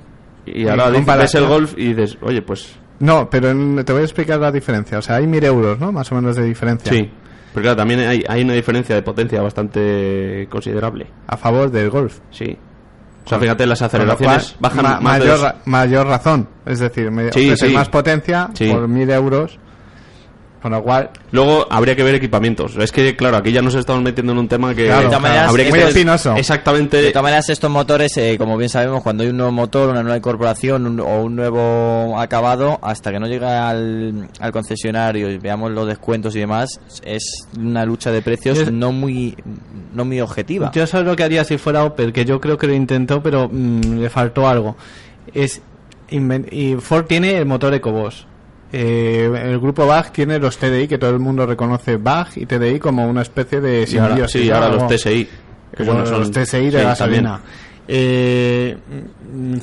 y 0.45 0.67
ahora 0.67 0.89
dices, 0.91 1.35
el 1.35 1.45
Golf 1.47 1.73
y 1.77 1.93
dices, 1.93 2.17
oye, 2.21 2.41
pues 2.41 2.75
No, 2.99 3.29
pero 3.29 3.49
en- 3.49 3.83
te 3.85 3.93
voy 3.93 4.01
a 4.01 4.05
explicar 4.05 4.39
la 4.39 4.51
diferencia. 4.51 4.97
O 4.97 5.01
sea, 5.01 5.17
hay 5.17 5.27
mil 5.27 5.43
euros, 5.43 5.79
¿no? 5.79 5.91
Más 5.91 6.11
o 6.11 6.15
menos 6.15 6.35
de 6.35 6.43
diferencia. 6.43 6.91
sí. 6.91 7.09
Pero 7.53 7.61
claro, 7.65 7.77
también 7.77 7.99
hay, 7.99 8.23
hay 8.27 8.41
una 8.41 8.53
diferencia 8.53 8.95
de 8.95 9.03
potencia 9.03 9.39
bastante 9.41 10.47
considerable. 10.49 11.05
A 11.27 11.37
favor 11.37 11.69
del 11.69 11.89
Golf. 11.91 12.17
Sí. 12.31 12.57
O 13.25 13.29
sea, 13.29 13.39
fíjate, 13.39 13.65
las 13.65 13.81
aceleraciones 13.81 14.43
cual, 14.51 14.55
bajan 14.59 14.83
ma- 14.83 14.99
más 14.99 15.19
de 15.19 15.25
mayor, 15.25 15.39
ra- 15.39 15.55
mayor 15.65 16.07
razón. 16.07 16.47
Es 16.65 16.79
decir, 16.79 17.09
me 17.09 17.31
Sí, 17.31 17.55
sí. 17.55 17.69
más 17.69 17.87
potencia 17.89 18.49
Sí. 18.53 18.69
por 18.71 18.87
mil 18.87 19.09
euros. 19.09 19.57
Con 20.63 20.71
lo 20.71 20.81
cual, 20.81 21.09
Luego 21.31 21.67
habría 21.69 21.93
que 21.93 22.03
ver 22.03 22.15
equipamientos. 22.15 22.77
Es 22.77 22.91
que, 22.93 23.17
claro, 23.17 23.35
aquí 23.35 23.51
ya 23.51 23.61
nos 23.61 23.75
estamos 23.75 24.01
metiendo 24.01 24.31
en 24.31 24.37
un 24.39 24.47
tema 24.47 24.73
que 24.73 24.85
Claro, 24.85 25.01
De 25.01 25.05
todas 25.07 25.21
maneras, 25.21 25.49
habría 25.49 25.65
que 25.65 25.71
muy 25.71 25.79
espinoso. 25.81 26.35
exactamente 26.37 27.01
De 27.01 27.09
todas 27.11 27.23
maneras, 27.23 27.49
estos 27.49 27.69
motores, 27.69 28.15
eh, 28.15 28.37
como 28.37 28.55
bien 28.55 28.69
sabemos, 28.69 29.03
cuando 29.03 29.23
hay 29.23 29.29
un 29.29 29.35
nuevo 29.37 29.51
motor, 29.51 29.89
una 29.89 30.01
nueva 30.03 30.15
incorporación 30.17 30.87
un- 30.87 30.99
o 31.01 31.21
un 31.23 31.35
nuevo 31.35 32.17
acabado, 32.17 32.79
hasta 32.81 33.11
que 33.11 33.19
no 33.19 33.27
llega 33.27 33.67
al, 33.67 34.29
al 34.39 34.51
concesionario 34.53 35.29
y 35.29 35.37
veamos 35.37 35.69
los 35.71 35.85
descuentos 35.85 36.33
y 36.37 36.39
demás, 36.39 36.79
es 37.03 37.45
una 37.59 37.83
lucha 37.85 38.11
de 38.11 38.21
precios 38.21 38.57
Yo- 38.65 38.71
no 38.71 38.93
muy 38.93 39.35
no 39.93 40.05
muy 40.05 40.21
objetiva. 40.21 40.71
yo 40.73 40.87
sabes 40.87 41.05
lo 41.05 41.15
que 41.17 41.23
haría 41.23 41.43
si 41.43 41.57
fuera 41.57 41.83
Opel, 41.83 42.13
que 42.13 42.23
yo 42.23 42.39
creo 42.39 42.57
que 42.57 42.67
lo 42.67 42.73
intentó, 42.73 43.21
pero 43.21 43.49
mm, 43.51 43.99
le 43.99 44.09
faltó 44.09 44.47
algo. 44.47 44.77
Es 45.33 45.61
y 46.09 46.75
Ford 46.79 47.05
tiene 47.05 47.35
el 47.37 47.45
motor 47.45 47.73
EcoBoost. 47.73 48.27
Eh, 48.75 49.29
el 49.51 49.59
grupo 49.59 49.85
BAG 49.85 50.11
tiene 50.11 50.39
los 50.39 50.57
TDI, 50.57 50.87
que 50.87 50.97
todo 50.97 51.11
el 51.11 51.19
mundo 51.19 51.45
reconoce 51.45 51.97
BAG 51.97 52.29
y 52.37 52.45
TDI 52.47 52.79
como 52.79 53.07
una 53.07 53.21
especie 53.21 53.61
de 53.61 53.87
ahora, 54.01 54.27
sí, 54.27 54.49
¿no? 54.49 54.55
ahora 54.55 54.69
los 54.69 54.87
TSI. 54.87 55.29
Que 55.77 55.83
bueno, 55.83 56.05
son- 56.07 56.19
los 56.21 56.31
TSI 56.31 56.69
de 56.71 56.79
sí, 56.79 56.83
gasolina. 56.83 57.39
Eh, 57.87 58.75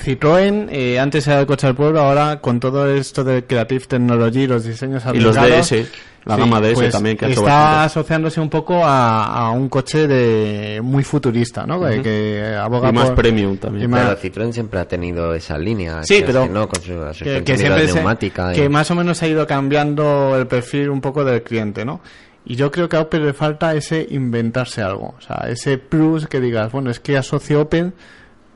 Citroën, 0.05 0.69
eh, 0.71 0.99
antes 1.01 1.27
era 1.27 1.41
el 1.41 1.47
coche 1.47 1.67
del 1.67 1.75
pueblo, 1.77 2.01
ahora 2.01 2.41
con 2.41 2.61
todo 2.61 2.89
esto 2.89 3.25
de 3.25 3.45
Creative 3.45 3.85
Technology, 3.87 4.47
los 4.47 4.65
diseños 4.65 5.03
Y 5.13 5.19
los 5.21 5.35
DS, 5.35 5.87
la 6.25 6.35
sí, 6.35 6.41
gama 6.41 6.61
DS 6.61 6.75
pues 6.75 6.93
también 6.93 7.17
que 7.17 7.25
ha 7.25 7.29
hecho 7.29 7.41
está 7.41 7.55
bastante. 7.55 7.85
asociándose 7.87 8.41
un 8.41 8.51
poco 8.51 8.85
a, 8.85 9.25
a 9.25 9.51
un 9.53 9.69
coche 9.69 10.07
de 10.07 10.81
muy 10.83 11.03
futurista, 11.03 11.65
¿no? 11.67 11.81
Que- 11.81 12.03
que 12.03 12.57
aboga 12.61 12.91
Y 12.91 12.93
más 12.93 13.07
por- 13.07 13.15
premium 13.17 13.57
también. 13.57 13.85
y 13.85 13.89
más- 13.89 14.03
Pero 14.03 14.21
Citroën 14.21 14.53
siempre 14.53 14.81
ha 14.81 14.87
tenido 14.87 15.35
esa 15.35 15.57
línea. 15.59 16.03
Sí, 16.03 16.21
que 16.21 16.27
pero 16.27 16.43
hace, 16.43 16.53
¿no? 16.53 16.69
con 16.69 16.83
su 16.83 16.89
que, 16.93 16.95
suspensión 17.15 17.45
que 17.45 17.59
siempre 17.59 17.89
se- 17.89 17.95
neumática. 17.95 18.53
que 18.53 18.65
y- 18.65 18.69
más 18.69 18.91
o 18.91 18.95
menos 18.95 19.23
ha 19.23 19.27
ido 19.29 19.47
cambiando 19.47 20.37
el 20.37 20.47
perfil 20.47 20.91
un 20.91 21.01
poco 21.01 21.25
del 21.25 21.43
cliente, 21.43 21.85
¿no? 21.85 22.01
Y 22.45 22.57
yo 22.57 22.71
creo 22.71 22.89
que 22.89 22.97
a 22.97 23.01
Opel 23.03 23.25
le 23.27 23.33
falta 23.35 23.75
ese 23.75 24.07
inventarse 24.11 24.83
algo, 24.83 25.15
o 25.19 25.21
sea, 25.21 25.47
ese 25.49 25.77
plus 25.79 26.27
que 26.27 26.41
digas, 26.41 26.73
bueno, 26.73 26.91
es 26.91 26.99
que 27.01 27.17
asocio 27.19 27.61
Opel 27.63 27.93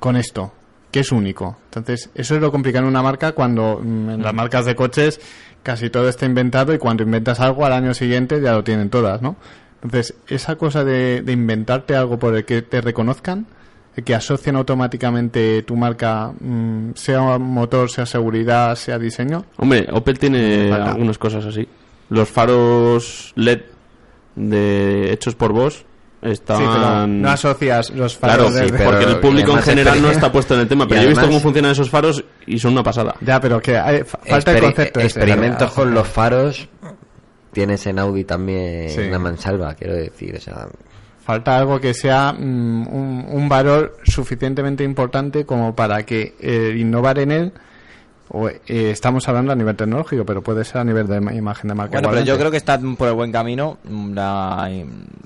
con 0.01 0.17
esto, 0.17 0.53
que 0.95 1.01
es 1.01 1.11
único. 1.11 1.57
Entonces, 1.65 2.09
eso 2.15 2.37
es 2.37 2.41
lo 2.41 2.53
complicado 2.53 2.85
en 2.85 2.91
una 2.91 3.03
marca 3.03 3.33
cuando 3.33 3.81
mm, 3.83 4.11
en 4.11 4.23
las 4.23 4.33
marcas 4.33 4.65
de 4.65 4.77
coches 4.77 5.21
casi 5.65 5.91
todo 5.91 6.09
está 6.09 6.25
inventado 6.25 6.73
y 6.73 6.79
cuando 6.79 7.03
inventas 7.03 7.41
algo 7.41 7.67
al 7.67 7.73
año 7.73 7.95
siguiente 7.95 8.41
ya 8.41 8.53
lo 8.53 8.63
tienen 8.63 8.91
todas, 8.91 9.21
¿no? 9.21 9.35
Entonces, 9.83 10.15
esa 10.29 10.55
cosa 10.55 10.85
de, 10.85 11.23
de 11.23 11.33
inventarte 11.33 11.97
algo 11.97 12.21
por 12.21 12.37
el 12.37 12.45
que 12.45 12.63
te 12.63 12.81
reconozcan, 12.81 13.47
que 14.05 14.15
asocien 14.15 14.55
automáticamente 14.55 15.65
tu 15.65 15.75
marca, 15.75 16.33
mm, 16.39 16.91
sea 16.95 17.39
motor, 17.39 17.91
sea 17.91 18.07
seguridad, 18.07 18.77
sea 18.77 18.97
diseño, 18.97 19.47
Hombre, 19.57 19.89
Opel 19.91 20.17
tiene 20.21 20.73
algunas 20.73 21.19
cosas 21.19 21.45
así. 21.45 21.67
Los 22.09 22.29
faros 22.29 23.33
LED 23.35 23.63
de 24.37 25.13
hechos 25.13 25.35
por 25.35 25.53
Bosch 25.53 25.85
están... 26.25 26.57
Sí, 26.59 26.65
pero 26.67 27.07
no 27.07 27.29
asocias 27.31 27.91
los 27.91 28.17
Claro, 28.17 28.45
faros 28.45 28.55
de- 28.55 28.65
sí, 28.65 28.71
de- 28.73 28.79
pero 28.79 28.91
porque 28.91 29.05
el 29.05 29.21
público 29.21 29.53
en 29.53 29.63
general 29.63 30.03
no 30.03 30.11
está 30.11 30.33
puesto 30.33 30.55
en 30.55 30.61
el 30.61 30.69
tema, 30.69 30.87
pero 30.89 31.03
yo 31.03 31.07
he 31.07 31.11
visto 31.11 31.27
cómo 31.27 31.41
funcionan 31.41 31.71
esos 31.73 31.91
faros 31.91 32.25
y 32.47 32.59
son 32.59 32.73
una 32.73 32.83
pasada. 32.83 33.15
Ya, 33.21 33.41
pero 33.41 33.61
que 33.61 33.77
hay, 33.79 34.03
falta 34.05 34.53
el 34.53 34.61
concepto 34.61 35.01
experimentos 35.01 35.71
con 35.73 35.93
los 35.95 36.09
faros. 36.09 36.69
Tienes 37.53 37.87
en 37.87 37.99
Audi 38.01 38.25
también 38.25 38.91
Sí. 38.91 39.01
una 39.03 39.19
mansalva, 39.21 39.75
quiero 39.75 39.95
decir. 39.95 40.35
O 40.37 40.41
sea, 40.41 40.67
Falta 41.25 41.57
algo 41.57 41.81
que 41.81 41.95
sea 41.95 42.33
mm, 42.35 42.87
un, 42.89 43.27
un 43.31 43.49
valor 43.49 43.97
suficientemente 44.05 44.85
importante 44.85 45.47
como 45.47 45.75
para 45.75 46.05
que 46.05 46.35
eh, 46.41 46.75
innovar 46.77 47.19
en 47.19 47.31
él, 47.33 47.53
o, 48.29 48.49
eh, 48.49 48.61
estamos 48.67 49.29
hablando 49.29 49.53
a 49.53 49.55
nivel 49.57 49.77
tecnológico, 49.77 50.25
pero 50.25 50.43
puede 50.43 50.65
ser 50.65 50.79
a 50.79 50.85
nivel 50.85 51.07
de 51.07 51.21
ma- 51.21 51.35
imagen 51.35 51.69
de 51.69 51.75
marca. 51.75 51.93
Bueno, 51.93 52.09
pero 52.11 52.25
yo 52.25 52.39
creo 52.39 52.51
que 52.51 52.57
está 52.57 52.79
por 52.97 53.09
el 53.09 53.15
buen 53.15 53.31
camino. 53.33 53.79
La, 54.13 54.69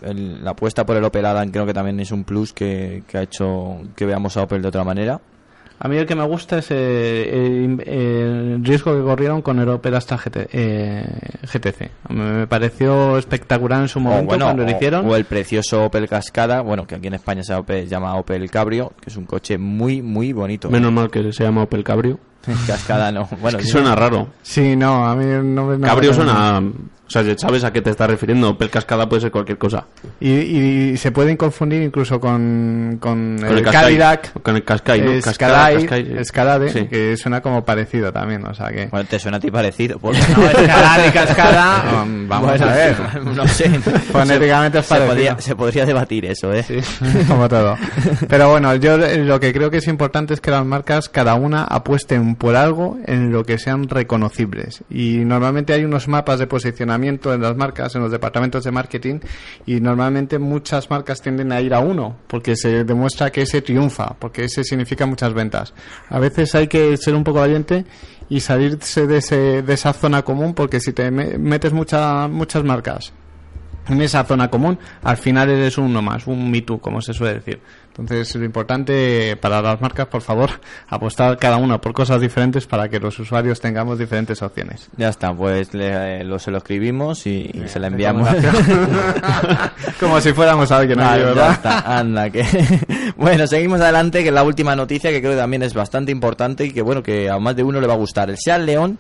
el- 0.03 0.45
la 0.45 0.51
apuesta 0.51 0.85
por 0.85 0.97
el 0.97 1.05
Opel 1.05 1.25
Adam 1.27 1.51
creo 1.51 1.65
que 1.67 1.75
también 1.75 1.99
es 2.01 2.11
un 2.11 2.25
plus 2.25 2.53
que, 2.53 3.03
que 3.09 3.19
ha 3.19 3.23
hecho 3.23 3.79
que 3.97 4.05
veamos 4.07 4.37
a 4.37 4.43
Opel 4.43 4.63
de 4.63 4.69
otra 4.69 4.85
manera. 4.85 5.21
A 5.81 5.87
mí 5.87 5.97
el 5.97 6.07
que 6.07 6.17
me 6.17 6.27
gusta 6.27 6.59
es 6.59 6.73
eh, 6.73 7.31
el, 7.33 7.89
el 7.89 8.65
riesgo 8.65 8.97
que 8.97 9.03
corrieron 9.05 9.43
con 9.43 9.61
el 9.61 9.69
Opel 9.69 9.95
Astra 9.95 10.17
GT, 10.19 10.49
eh, 10.53 11.05
GTC. 11.45 11.91
Me, 12.09 12.33
me 12.33 12.47
pareció 12.49 13.17
espectacular 13.17 13.83
en 13.83 13.87
su 13.89 14.01
O, 14.01 14.03
momento 14.03 14.27
bueno, 14.27 14.47
cuando 14.47 14.65
lo 14.65 14.69
o- 14.71 14.73
hicieron. 14.75 15.09
o 15.09 15.15
el 15.15 15.25
precioso 15.25 15.85
Opel 15.85 16.09
Cascada, 16.09 16.63
bueno, 16.63 16.85
que 16.85 16.97
aquí 16.97 17.07
en 17.07 17.15
España 17.15 17.45
se 17.45 17.55
llama 17.87 18.17
Opel 18.17 18.51
Cabrio, 18.51 18.93
que 19.01 19.09
es 19.11 19.17
un 19.17 19.25
coche 19.27 19.57
muy, 19.57 20.03
muy 20.03 20.33
bonito. 20.33 20.69
Menos 20.69 20.91
mal 20.93 21.13
que 21.13 21.33
se 21.33 21.45
llama 21.45 21.63
Opel 21.63 21.85
Cabrio. 21.85 22.19
Cascada 22.67 23.13
no. 23.13 23.29
Bueno, 23.41 23.59
es 23.59 23.67
que 23.67 23.71
suena 23.71 23.95
raro. 23.95 24.29
Sí, 24.43 24.77
no, 24.77 25.07
a 25.07 25.15
mí 25.15 25.25
no 25.27 25.67
me... 25.67 25.87
Cabrio 25.87 26.15
suena... 26.15 26.63
O 27.09 27.11
sea, 27.11 27.25
¿sabes 27.39 27.65
a 27.65 27.73
qué 27.73 27.81
te 27.81 27.89
estás 27.89 28.09
refiriendo? 28.11 28.51
Opel 28.51 28.69
Cascada 28.69 29.09
puede 29.09 29.23
ser 29.23 29.31
cualquier 29.31 29.57
cosa. 29.57 29.87
Y, 30.21 30.31
y 30.31 30.97
se 30.99 31.11
pueden 31.11 31.39
confundir 31.39 31.81
incluso 31.83 32.21
con, 32.21 32.99
con, 33.01 33.39
Con 33.41 33.57
el, 33.59 33.63
Qashqai. 33.65 33.83
Cadillac. 33.83 34.43
Con 34.43 34.57
el 34.57 34.63
Qashqai, 34.65 35.01
¿no? 35.01 35.11
Escalade, 35.13 35.75
Qashqai, 35.77 36.05
sí. 36.05 36.13
Escalade, 36.19 36.69
Sí. 36.69 36.87
que 36.87 37.17
suena 37.17 37.41
como 37.41 37.65
parecido 37.65 38.13
también, 38.13 38.45
o 38.47 38.53
sea 38.53 38.69
que... 38.69 38.89
Bueno, 38.89 39.07
te 39.09 39.19
suena 39.19 39.39
a 39.39 39.41
ti 39.41 39.51
parecido. 39.51 39.99
porque- 39.99 40.19
No, 40.37 40.45
Escalade 40.51 41.09
y 41.09 41.11
Cascada, 41.13 42.03
um, 42.03 42.29
vamos 42.29 42.51
Bueno, 42.51 42.67
a 42.67 42.75
ver. 42.75 42.97
No 43.25 43.49
sé. 43.49 43.71
Fonéticamente 43.71 44.79
es 44.81 44.85
se, 44.87 44.89
parecido. 44.95 45.09
podría, 45.15 45.39
se 45.41 45.57
podría 45.57 45.87
debatir 45.87 46.27
eso, 46.27 46.53
¿eh? 46.53 46.65
como 47.27 47.49
todo. 47.49 47.77
Pero 48.29 48.51
bueno, 48.51 48.75
yo 48.77 48.97
eh, 48.97 49.25
lo 49.25 49.41
que 49.41 49.53
creo 49.55 49.71
que 49.71 49.79
es 49.79 49.87
importante 49.89 50.35
es 50.35 50.41
que 50.43 50.51
las 50.51 50.65
marcas, 50.67 51.09
cada 51.09 51.35
una, 51.37 51.65
apuesten 51.65 52.35
por 52.35 52.55
algo 52.55 52.99
en 53.07 53.33
lo 53.33 53.45
que 53.45 53.59
sean 53.59 53.89
reconocibles. 53.89 54.83
Y 54.91 55.19
normalmente 55.25 55.73
hay 55.73 55.85
unos 55.87 56.07
mapas 56.07 56.39
de 56.39 56.47
posicionamiento 56.47 56.98
en 57.05 57.41
las 57.43 57.57
marcas, 57.57 57.95
en 57.95 58.03
los 58.03 58.11
departamentos 58.11 58.65
de 58.65 58.71
marketing, 58.71 59.21
y 59.67 59.81
normalmente 59.81 60.39
muchas 60.39 60.91
marcas 60.91 61.21
tienden 61.23 61.53
a 61.53 61.61
ir 61.61 61.75
a 61.75 61.81
uno, 61.81 62.17
porque 62.27 62.57
se 62.57 62.85
demuestra 62.85 63.31
que 63.31 63.43
ese 63.43 63.63
triunfa, 63.63 64.15
porque 64.19 64.45
ese 64.45 64.65
significa 64.65 65.07
muchas 65.07 65.33
ventas. 65.35 65.75
A 66.09 66.19
veces 66.19 66.55
hay 66.55 66.69
que 66.69 66.97
ser 66.97 67.15
un 67.15 67.25
poco 67.25 67.41
valiente 67.41 67.85
y 68.29 68.41
salirse 68.41 69.07
de, 69.07 69.19
ese, 69.19 69.63
de 69.63 69.73
esa 69.75 69.93
zona 69.93 70.23
común, 70.23 70.55
porque 70.55 70.81
si 70.81 70.93
te 70.93 71.11
me- 71.11 71.39
metes 71.39 71.73
mucha, 71.73 72.29
muchas 72.29 72.65
marcas 72.65 73.13
en 73.89 74.01
esa 74.03 74.25
zona 74.25 74.49
común, 74.49 74.79
al 75.03 75.17
final 75.17 75.51
eres 75.51 75.79
uno 75.79 76.03
más, 76.03 76.27
un 76.27 76.51
Me 76.51 76.63
Too, 76.63 76.79
como 76.81 77.01
se 77.01 77.13
suele 77.13 77.35
decir. 77.35 77.61
Entonces, 77.99 78.33
lo 78.37 78.45
importante 78.45 79.37
para 79.41 79.61
las 79.61 79.81
marcas, 79.81 80.07
por 80.07 80.23
favor, 80.23 80.51
apostar 80.89 81.37
cada 81.37 81.57
una 81.57 81.81
por 81.81 81.93
cosas 81.93 82.21
diferentes 82.21 82.65
para 82.67 82.89
que 82.89 83.01
los 83.01 83.19
usuarios 83.19 83.61
tengamos 83.61 83.99
diferentes 83.99 84.41
opciones. 84.41 84.89
Ya 84.97 85.09
está, 85.09 85.35
pues 85.35 85.75
le- 85.75 86.23
lo, 86.23 86.39
se 86.39 86.53
lo 86.53 86.59
escribimos 86.59 87.27
y, 87.27 87.51
y 87.53 87.65
se 87.67 87.81
la 87.81 87.89
enviamos. 87.89 88.29
como 90.01 90.21
si 90.21 90.33
fuéramos 90.33 90.71
alguien 90.71 90.99
Vale, 90.99 91.23
ya 91.23 91.27
¿verdad? 91.29 91.51
está, 91.53 91.99
anda, 91.99 92.31
que... 92.31 92.45
bueno, 93.17 93.47
seguimos 93.47 93.81
adelante, 93.81 94.23
que 94.23 94.29
es 94.29 94.35
la 94.35 94.45
última 94.45 94.77
noticia 94.77 95.11
que 95.11 95.21
creo 95.21 95.33
que 95.33 95.39
también 95.39 95.63
es 95.63 95.75
bastante 95.75 96.13
importante 96.13 96.65
y 96.67 96.71
que, 96.73 96.83
bueno, 96.83 97.03
que 97.03 97.29
a 97.29 97.39
más 97.39 97.57
de 97.57 97.63
uno 97.65 97.81
le 97.81 97.87
va 97.87 97.95
a 97.95 97.99
gustar. 97.99 98.31
El 98.31 98.37
Seat 98.39 98.61
León, 98.63 98.99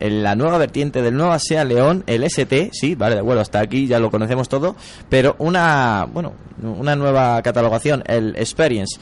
en 0.00 0.22
la 0.22 0.34
nueva 0.34 0.58
vertiente 0.58 1.02
del 1.02 1.16
nuevo 1.16 1.38
Seat 1.38 1.66
León, 1.66 2.04
el 2.06 2.24
ST, 2.24 2.70
sí, 2.72 2.94
vale, 2.94 3.14
de 3.14 3.20
acuerdo, 3.20 3.40
hasta 3.40 3.60
aquí 3.60 3.86
ya 3.86 3.98
lo 3.98 4.10
conocemos 4.10 4.48
todo, 4.48 4.76
pero 5.08 5.36
una, 5.38 6.06
bueno, 6.12 6.32
una 6.62 6.96
nueva 6.96 7.40
catalogación, 7.42 8.02
el 8.06 8.36
Experience. 8.36 8.98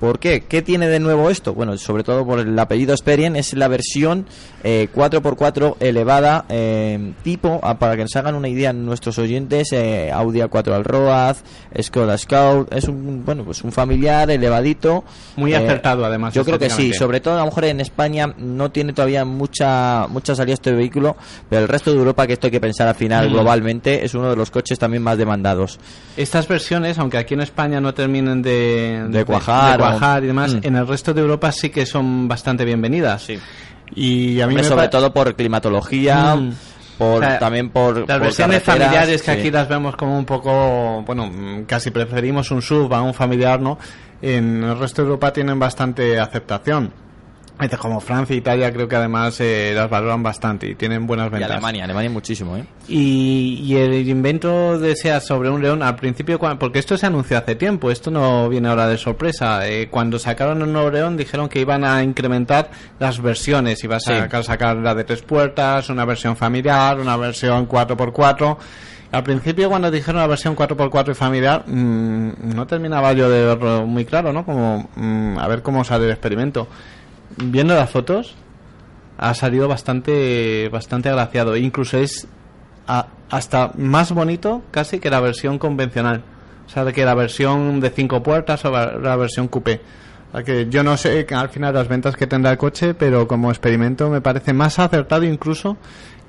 ¿Por 0.00 0.18
qué? 0.18 0.42
¿Qué 0.42 0.62
tiene 0.62 0.88
de 0.88 1.00
nuevo 1.00 1.30
esto? 1.30 1.54
Bueno, 1.54 1.76
sobre 1.78 2.02
todo 2.04 2.26
por 2.26 2.40
el 2.40 2.58
apellido 2.58 2.92
Experience, 2.92 3.38
es 3.38 3.54
la 3.54 3.68
versión 3.68 4.26
eh, 4.62 4.88
4x4 4.94 5.76
elevada, 5.80 6.44
eh, 6.48 7.12
tipo, 7.22 7.60
ah, 7.62 7.78
para 7.78 7.96
que 7.96 8.02
nos 8.02 8.14
hagan 8.16 8.34
una 8.34 8.48
idea 8.48 8.72
nuestros 8.72 9.18
oyentes, 9.18 9.72
eh, 9.72 10.10
Audi 10.12 10.40
A4 10.40 10.72
Alroad, 10.72 11.36
Skoda 11.80 12.18
Scout, 12.18 12.72
es 12.72 12.84
un, 12.88 13.24
bueno, 13.24 13.44
pues 13.44 13.62
un 13.62 13.72
familiar 13.72 14.30
elevadito. 14.30 15.04
Muy 15.36 15.52
eh, 15.52 15.56
acertado, 15.56 16.04
además, 16.04 16.34
Yo 16.34 16.44
creo 16.44 16.58
que 16.58 16.70
sí, 16.70 16.92
sobre 16.92 17.20
todo 17.20 17.36
a 17.36 17.40
lo 17.40 17.46
mejor 17.46 17.64
en 17.64 17.80
España 17.80 18.34
no 18.36 18.70
tiene 18.70 18.92
todavía 18.92 19.24
mucha, 19.24 20.06
mucha 20.08 20.34
salida 20.34 20.54
este 20.54 20.72
vehículo, 20.72 21.16
pero 21.48 21.62
el 21.62 21.68
resto 21.68 21.92
de 21.92 21.98
Europa, 21.98 22.26
que 22.26 22.34
esto 22.34 22.48
hay 22.48 22.50
que 22.50 22.60
pensar 22.60 22.88
al 22.88 22.94
final 22.94 23.28
Mm. 23.28 23.32
globalmente, 23.32 24.04
es 24.04 24.14
uno 24.14 24.30
de 24.30 24.36
los 24.36 24.50
coches 24.50 24.78
también 24.78 25.02
más 25.02 25.18
demandados. 25.18 25.78
Estas 26.16 26.46
versiones, 26.48 26.98
aunque 26.98 27.18
aquí 27.18 27.34
en 27.34 27.40
España 27.40 27.80
no 27.80 27.94
terminen 27.94 28.42
de, 28.42 29.04
De 29.08 29.24
cuajar 29.24 29.78
de 29.78 29.83
cuajar 29.90 30.24
y 30.24 30.26
demás, 30.28 30.54
Mm. 30.54 30.60
en 30.62 30.76
el 30.76 30.86
resto 30.86 31.12
de 31.14 31.20
Europa 31.20 31.52
sí 31.52 31.70
que 31.70 31.86
son 31.86 32.26
bastante 32.28 32.64
bienvenidas. 32.64 33.22
Sí. 33.22 33.38
Y 33.94 34.40
a 34.40 34.46
mí 34.46 34.54
Hombre, 34.54 34.62
me 34.62 34.68
sobre 34.68 34.88
todo 34.88 35.12
por 35.12 35.34
climatología, 35.36 36.34
Mm. 36.36 36.52
por 36.98 37.22
O 37.22 37.26
sea, 37.26 37.38
también 37.38 37.70
por 37.70 37.98
Las 37.98 38.06
por 38.18 38.20
versiones 38.20 38.62
familiares 38.62 39.22
que 39.22 39.32
sí. 39.34 39.38
aquí 39.40 39.50
las 39.50 39.68
vemos 39.68 39.96
como 39.96 40.16
un 40.18 40.24
poco, 40.24 41.02
bueno, 41.06 41.26
mm, 41.26 41.64
casi 41.64 41.90
preferimos 41.90 42.50
un 42.50 42.62
sub 42.62 42.92
a 42.94 43.02
un 43.02 43.14
familiar, 43.14 43.60
¿no? 43.60 43.78
En 44.22 44.62
el 44.64 44.78
resto 44.78 45.02
de 45.02 45.08
Europa 45.08 45.32
tienen 45.32 45.58
bastante 45.58 46.18
aceptación. 46.18 46.92
Como 47.78 48.00
Francia 48.00 48.34
e 48.34 48.38
Italia 48.38 48.72
creo 48.72 48.88
que 48.88 48.96
además 48.96 49.40
eh, 49.40 49.72
las 49.74 49.88
valoran 49.88 50.22
bastante 50.22 50.68
y 50.68 50.74
tienen 50.74 51.06
buenas 51.06 51.28
Y 51.28 51.30
ventas. 51.30 51.50
Alemania, 51.52 51.84
Alemania 51.84 52.10
muchísimo, 52.10 52.56
¿eh? 52.56 52.64
Y, 52.88 53.60
y 53.64 53.76
el 53.76 54.06
invento 54.08 54.78
de 54.78 54.94
SEAT 54.96 55.22
sobre 55.22 55.48
un 55.50 55.62
león, 55.62 55.82
al 55.82 55.96
principio, 55.96 56.38
porque 56.58 56.78
esto 56.80 56.98
se 56.98 57.06
anunció 57.06 57.38
hace 57.38 57.54
tiempo, 57.54 57.90
esto 57.90 58.10
no 58.10 58.48
viene 58.48 58.68
ahora 58.68 58.86
de 58.88 58.98
sorpresa. 58.98 59.66
Eh, 59.68 59.88
cuando 59.90 60.18
sacaron 60.18 60.60
el 60.62 60.72
nuevo 60.72 60.90
león 60.90 61.16
dijeron 61.16 61.48
que 61.48 61.60
iban 61.60 61.84
a 61.84 62.02
incrementar 62.02 62.70
las 62.98 63.22
versiones, 63.22 63.82
iba 63.84 63.96
a 63.96 64.00
Sí. 64.00 64.12
sacar, 64.12 64.44
sacar 64.44 64.76
la 64.76 64.94
de 64.94 65.04
tres 65.04 65.22
puertas, 65.22 65.88
una 65.88 66.04
versión 66.04 66.36
familiar, 66.36 66.98
una 66.98 67.16
versión 67.16 67.66
4x4. 67.66 68.58
Al 69.12 69.22
principio 69.22 69.68
cuando 69.70 69.90
dijeron 69.92 70.20
la 70.20 70.26
versión 70.26 70.56
4x4 70.56 71.12
y 71.12 71.14
familiar, 71.14 71.62
mm, 71.68 72.52
no 72.54 72.66
terminaba 72.66 73.12
yo 73.12 73.30
de 73.30 73.44
verlo 73.46 73.86
muy 73.86 74.04
claro, 74.04 74.32
¿no? 74.32 74.44
Como, 74.44 74.88
mm, 74.96 75.38
a 75.38 75.46
ver 75.46 75.62
cómo 75.62 75.84
sale 75.84 76.06
el 76.06 76.10
experimento. 76.10 76.66
Viendo 77.36 77.74
las 77.74 77.90
fotos, 77.90 78.34
ha 79.18 79.34
salido 79.34 79.68
bastante 79.68 80.68
bastante 80.70 81.08
agraciado. 81.08 81.56
Incluso 81.56 81.98
es 81.98 82.26
hasta 83.30 83.72
más 83.76 84.12
bonito 84.12 84.62
casi 84.70 84.98
que 84.98 85.10
la 85.10 85.20
versión 85.20 85.58
convencional. 85.58 86.22
O 86.66 86.68
sea, 86.68 86.90
que 86.92 87.04
la 87.04 87.14
versión 87.14 87.80
de 87.80 87.90
cinco 87.90 88.22
puertas 88.22 88.64
o 88.64 88.70
la, 88.70 89.16
versión 89.16 89.48
coupé. 89.48 89.80
O 90.32 90.38
que 90.38 90.66
yo 90.68 90.82
no 90.82 90.96
sé 90.96 91.26
al 91.30 91.48
final 91.48 91.74
las 91.74 91.86
ventas 91.86 92.16
que 92.16 92.26
tendrá 92.26 92.52
el 92.52 92.58
coche, 92.58 92.94
pero 92.94 93.28
como 93.28 93.50
experimento 93.50 94.10
me 94.10 94.20
parece 94.20 94.52
más 94.52 94.78
acertado 94.78 95.24
incluso 95.24 95.76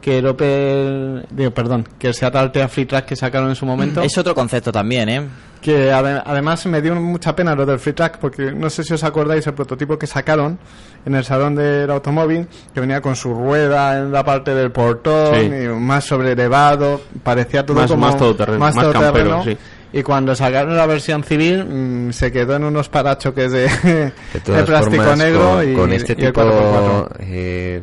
que 0.05 0.19
el 0.19 0.27
Opel, 0.27 1.25
digo, 1.31 1.49
perdón, 1.49 1.87
que 1.97 2.09
el 2.09 2.13
Seat 2.13 2.35
Altea 2.35 2.67
Free 2.67 2.85
Track 2.85 3.05
que 3.05 3.15
sacaron 3.15 3.49
en 3.49 3.55
su 3.55 3.65
momento. 3.65 4.03
Es 4.03 4.15
otro 4.19 4.35
concepto 4.35 4.71
también, 4.71 5.09
¿eh? 5.09 5.21
que 5.61 5.91
ade- 5.91 6.21
además 6.23 6.63
me 6.67 6.79
dio 6.79 6.93
mucha 6.93 7.35
pena 7.35 7.55
lo 7.55 7.65
del 7.65 7.79
Free 7.79 7.93
Track 7.93 8.19
porque 8.19 8.51
no 8.51 8.69
sé 8.69 8.83
si 8.83 8.93
os 8.93 9.03
acordáis 9.03 9.47
el 9.47 9.55
prototipo 9.55 9.97
que 9.97 10.05
sacaron 10.05 10.59
en 11.07 11.15
el 11.15 11.23
salón 11.25 11.55
del 11.55 11.89
automóvil 11.89 12.47
que 12.71 12.81
venía 12.81 13.01
con 13.01 13.15
su 13.15 13.33
rueda 13.33 13.97
en 13.97 14.11
la 14.11 14.23
parte 14.23 14.53
del 14.53 14.71
portón 14.71 15.33
Sí. 15.39 15.45
y 15.47 15.67
más 15.69 16.03
sobrelevado 16.05 17.01
parecía 17.23 17.65
todo 17.65 17.77
Más- 17.77 17.89
como 17.89 18.05
más 18.05 18.15
todoterreno, 18.15 18.59
más 18.59 18.75
todoterreno. 18.75 19.37
campero, 19.37 19.43
sí. 19.43 19.57
Y 19.97 20.03
cuando 20.03 20.35
sacaron 20.35 20.75
la 20.75 20.85
versión 20.85 21.23
civil 21.23 21.63
mm, 21.63 22.11
se 22.11 22.29
quedó 22.31 22.57
en 22.57 22.65
unos 22.65 22.89
parachoques 22.89 23.49
de, 23.51 23.61
De 24.45 24.63
plástico 24.65 25.03
formas, 25.03 25.17
negro 25.17 25.51
con, 25.55 25.71
y, 25.71 25.73
con 25.73 25.93
este 25.93 26.13
y 26.13 26.15
tipo 26.17 26.41
4x4. 26.41 27.07
eh, 27.21 27.81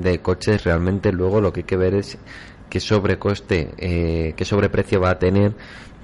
de 0.00 0.18
coches 0.20 0.64
realmente 0.64 1.12
luego 1.12 1.40
lo 1.42 1.52
que 1.52 1.60
hay 1.60 1.64
que 1.64 1.76
ver 1.76 1.94
es 1.94 2.16
qué 2.70 2.80
sobrecoste, 2.80 3.70
eh, 3.76 4.32
qué 4.36 4.44
sobreprecio 4.46 5.00
va 5.02 5.10
a 5.10 5.18
tener 5.18 5.52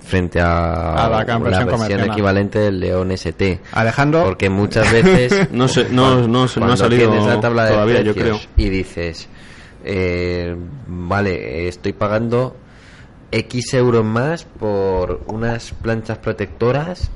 frente 0.02 0.40
a, 0.40 1.06
A 1.06 1.24
la 1.24 1.64
versión 1.64 2.00
equivalente 2.04 2.58
del 2.58 2.78
León 2.78 3.10
ST. 3.12 3.60
Alejandro 3.72 4.24
Porque 4.24 4.50
muchas 4.50 4.92
veces 4.92 5.48
No 5.52 5.66
sé, 5.68 5.86
no, 5.90 6.28
no, 6.28 6.46
se- 6.48 6.60
no 6.60 6.72
ha 6.72 6.76
salido 6.76 7.12
la 7.26 7.40
tabla 7.40 7.64
de 7.64 7.70
todavía, 7.72 8.02
yo 8.02 8.14
creo. 8.14 8.38
y 8.58 8.68
dices, 8.68 9.26
eh, 9.84 10.54
vale, 10.86 11.66
estoy 11.68 11.92
pagando 11.94 12.56
X 13.32 13.74
euros 13.74 14.04
más 14.04 14.44
por 14.44 15.20
unas 15.26 15.72
planchas 15.72 16.18
protectoras, 16.18 17.10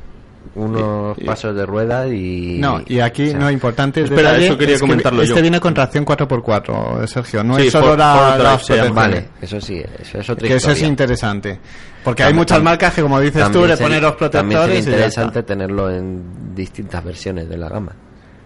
unos 0.54 1.16
Y- 1.18 1.22
y- 1.22 1.26
pasos 1.26 1.54
de 1.54 1.64
rueda 1.66 2.08
y... 2.08 2.58
No, 2.58 2.80
y 2.86 2.98
aquí 3.00 3.28
o 3.28 3.30
sea, 3.30 3.38
no 3.38 3.50
importante. 3.50 4.02
Espera, 4.02 4.30
detalle 4.30 4.46
eso 4.46 4.58
quería 4.58 4.74
es 4.74 4.80
que 4.80 4.86
comentarlo 4.86 5.22
Este 5.22 5.36
yo. 5.36 5.42
viene 5.42 5.60
con 5.60 5.72
tracción 5.74 6.04
4x4, 6.04 7.06
Sergio. 7.06 7.44
No 7.44 7.56
Sí, 7.56 7.66
es 7.66 7.72
solo 7.72 7.94
Ford- 7.94 7.98
la. 7.98 8.58
Vale, 8.92 9.28
eso 9.40 9.60
sí, 9.60 9.82
eso 10.00 10.18
es 10.18 10.30
otra 10.30 10.48
Que 10.48 10.56
eso 10.56 10.70
es 10.72 10.82
interesante. 10.82 11.58
Porque 12.02 12.22
hay 12.24 12.32
muchas 12.34 12.62
marcas 12.62 12.94
que, 12.94 13.02
como 13.02 13.20
dices 13.20 13.44
tú, 13.46 13.60
también 13.60 13.68
le 13.68 13.76
sería- 13.76 13.86
ponen 13.86 14.02
los 14.02 14.16
También 14.16 14.58
protectores 14.60 14.84
sería 14.84 14.98
y 14.98 15.00
ya 15.02 15.06
está. 15.06 15.20
interesante 15.22 15.42
tenerlo 15.42 15.90
en 15.90 16.54
distintas 16.54 17.04
versiones 17.04 17.48
de 17.48 17.56
la 17.58 17.68
gama. 17.68 17.92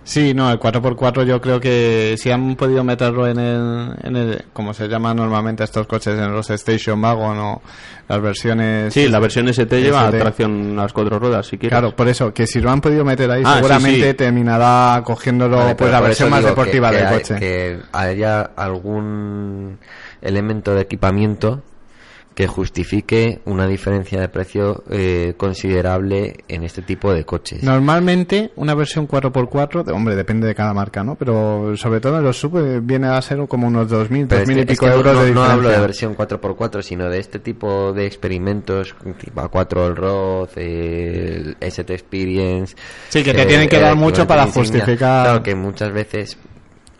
Sí, 0.04 0.34
no, 0.34 0.50
el 0.50 0.58
4x4 0.60 1.24
yo 1.24 1.40
creo 1.40 1.58
que 1.58 2.14
si 2.18 2.30
han 2.30 2.56
podido 2.56 2.84
meterlo 2.84 3.26
en 3.26 3.38
el, 3.38 3.88
en 4.02 4.16
el 4.16 4.44
como 4.52 4.74
se 4.74 4.86
llama 4.86 5.14
normalmente 5.14 5.64
estos 5.64 5.86
coches, 5.86 6.18
en 6.18 6.30
los 6.30 6.50
Station 6.50 7.02
Wagon 7.02 7.38
o 7.38 7.62
las 8.06 8.20
versiones... 8.20 8.92
Sí, 8.92 9.08
la 9.08 9.18
versión 9.18 9.48
ST 9.48 9.80
lleva 9.80 10.04
ST. 10.08 10.18
tracción 10.18 10.78
a 10.78 10.82
las 10.82 10.92
cuatro 10.92 11.18
ruedas, 11.18 11.46
si 11.46 11.56
quieres. 11.56 11.78
Claro, 11.78 11.96
por 11.96 12.06
eso, 12.08 12.34
que 12.34 12.46
si 12.46 12.60
lo 12.60 12.70
han 12.70 12.82
podido 12.82 13.02
meter 13.02 13.30
ahí, 13.30 13.42
Ah, 13.46 13.54
seguramente 13.56 14.08
sí. 14.10 14.14
terminará 14.14 15.02
cogiéndolo 15.04 15.56
Vale, 15.56 15.74
pues 15.74 15.90
la 15.90 16.00
versión 16.00 16.28
más 16.28 16.44
deportiva 16.44 16.90
que- 16.90 16.96
que 16.98 17.02
del 17.02 17.12
hay- 17.12 17.18
coche. 17.20 17.34
Que 17.38 17.78
haya 17.92 18.42
algún 18.56 19.78
elemento 20.20 20.74
de 20.74 20.82
equipamiento 20.82 21.62
que 22.34 22.48
justifique 22.48 23.40
una 23.44 23.66
diferencia 23.68 24.20
de 24.20 24.28
precio 24.28 24.82
eh, 24.90 25.34
considerable 25.36 26.38
en 26.48 26.64
este 26.64 26.82
tipo 26.82 27.12
de 27.12 27.24
coches. 27.24 27.62
Normalmente 27.62 28.50
una 28.56 28.74
versión 28.74 29.06
4x4, 29.06 29.84
de- 29.84 29.92
hombre, 29.92 30.16
depende 30.16 30.46
de 30.48 30.54
cada 30.54 30.74
marca, 30.74 31.04
¿no? 31.04 31.14
Pero 31.14 31.76
sobre 31.76 32.00
todo 32.00 32.18
en 32.18 32.24
los 32.24 32.36
sub 32.36 32.58
eh, 32.58 32.80
viene 32.82 33.06
a 33.06 33.22
ser 33.22 33.38
como 33.46 33.68
unos 33.68 33.88
2.000, 33.88 34.26
Pero 34.28 34.42
es 34.42 34.48
2.000 34.48 34.54
que- 34.54 34.58
y 34.58 34.60
es 34.62 34.66
pico 34.66 34.84
que 34.86 34.90
no- 34.90 34.96
euros 34.96 35.14
no, 35.14 35.20
de 35.22 35.30
no 35.30 35.40
diferencia. 35.42 35.52
hablo 35.54 35.68
de 35.70 35.78
versión 35.80 36.14
4x4, 36.16 36.82
sino 36.82 37.08
de 37.08 37.18
este 37.20 37.38
tipo 37.38 37.92
de 37.92 38.06
experimentos, 38.06 38.96
tipo 39.20 39.40
A4 39.40 39.86
el 39.86 39.94
Roth, 39.96 40.56
el 40.56 41.56
ST 41.60 41.94
Experience. 41.94 42.74
Sí, 43.10 43.22
que 43.22 43.32
te 43.32 43.46
tienen 43.46 43.68
que 43.68 43.78
dar 43.78 43.94
mucho 43.94 44.26
para 44.26 44.46
justificar- 44.48 45.24
Claro, 45.24 45.42
que 45.42 45.54
muchas 45.54 45.92
veces 45.92 46.36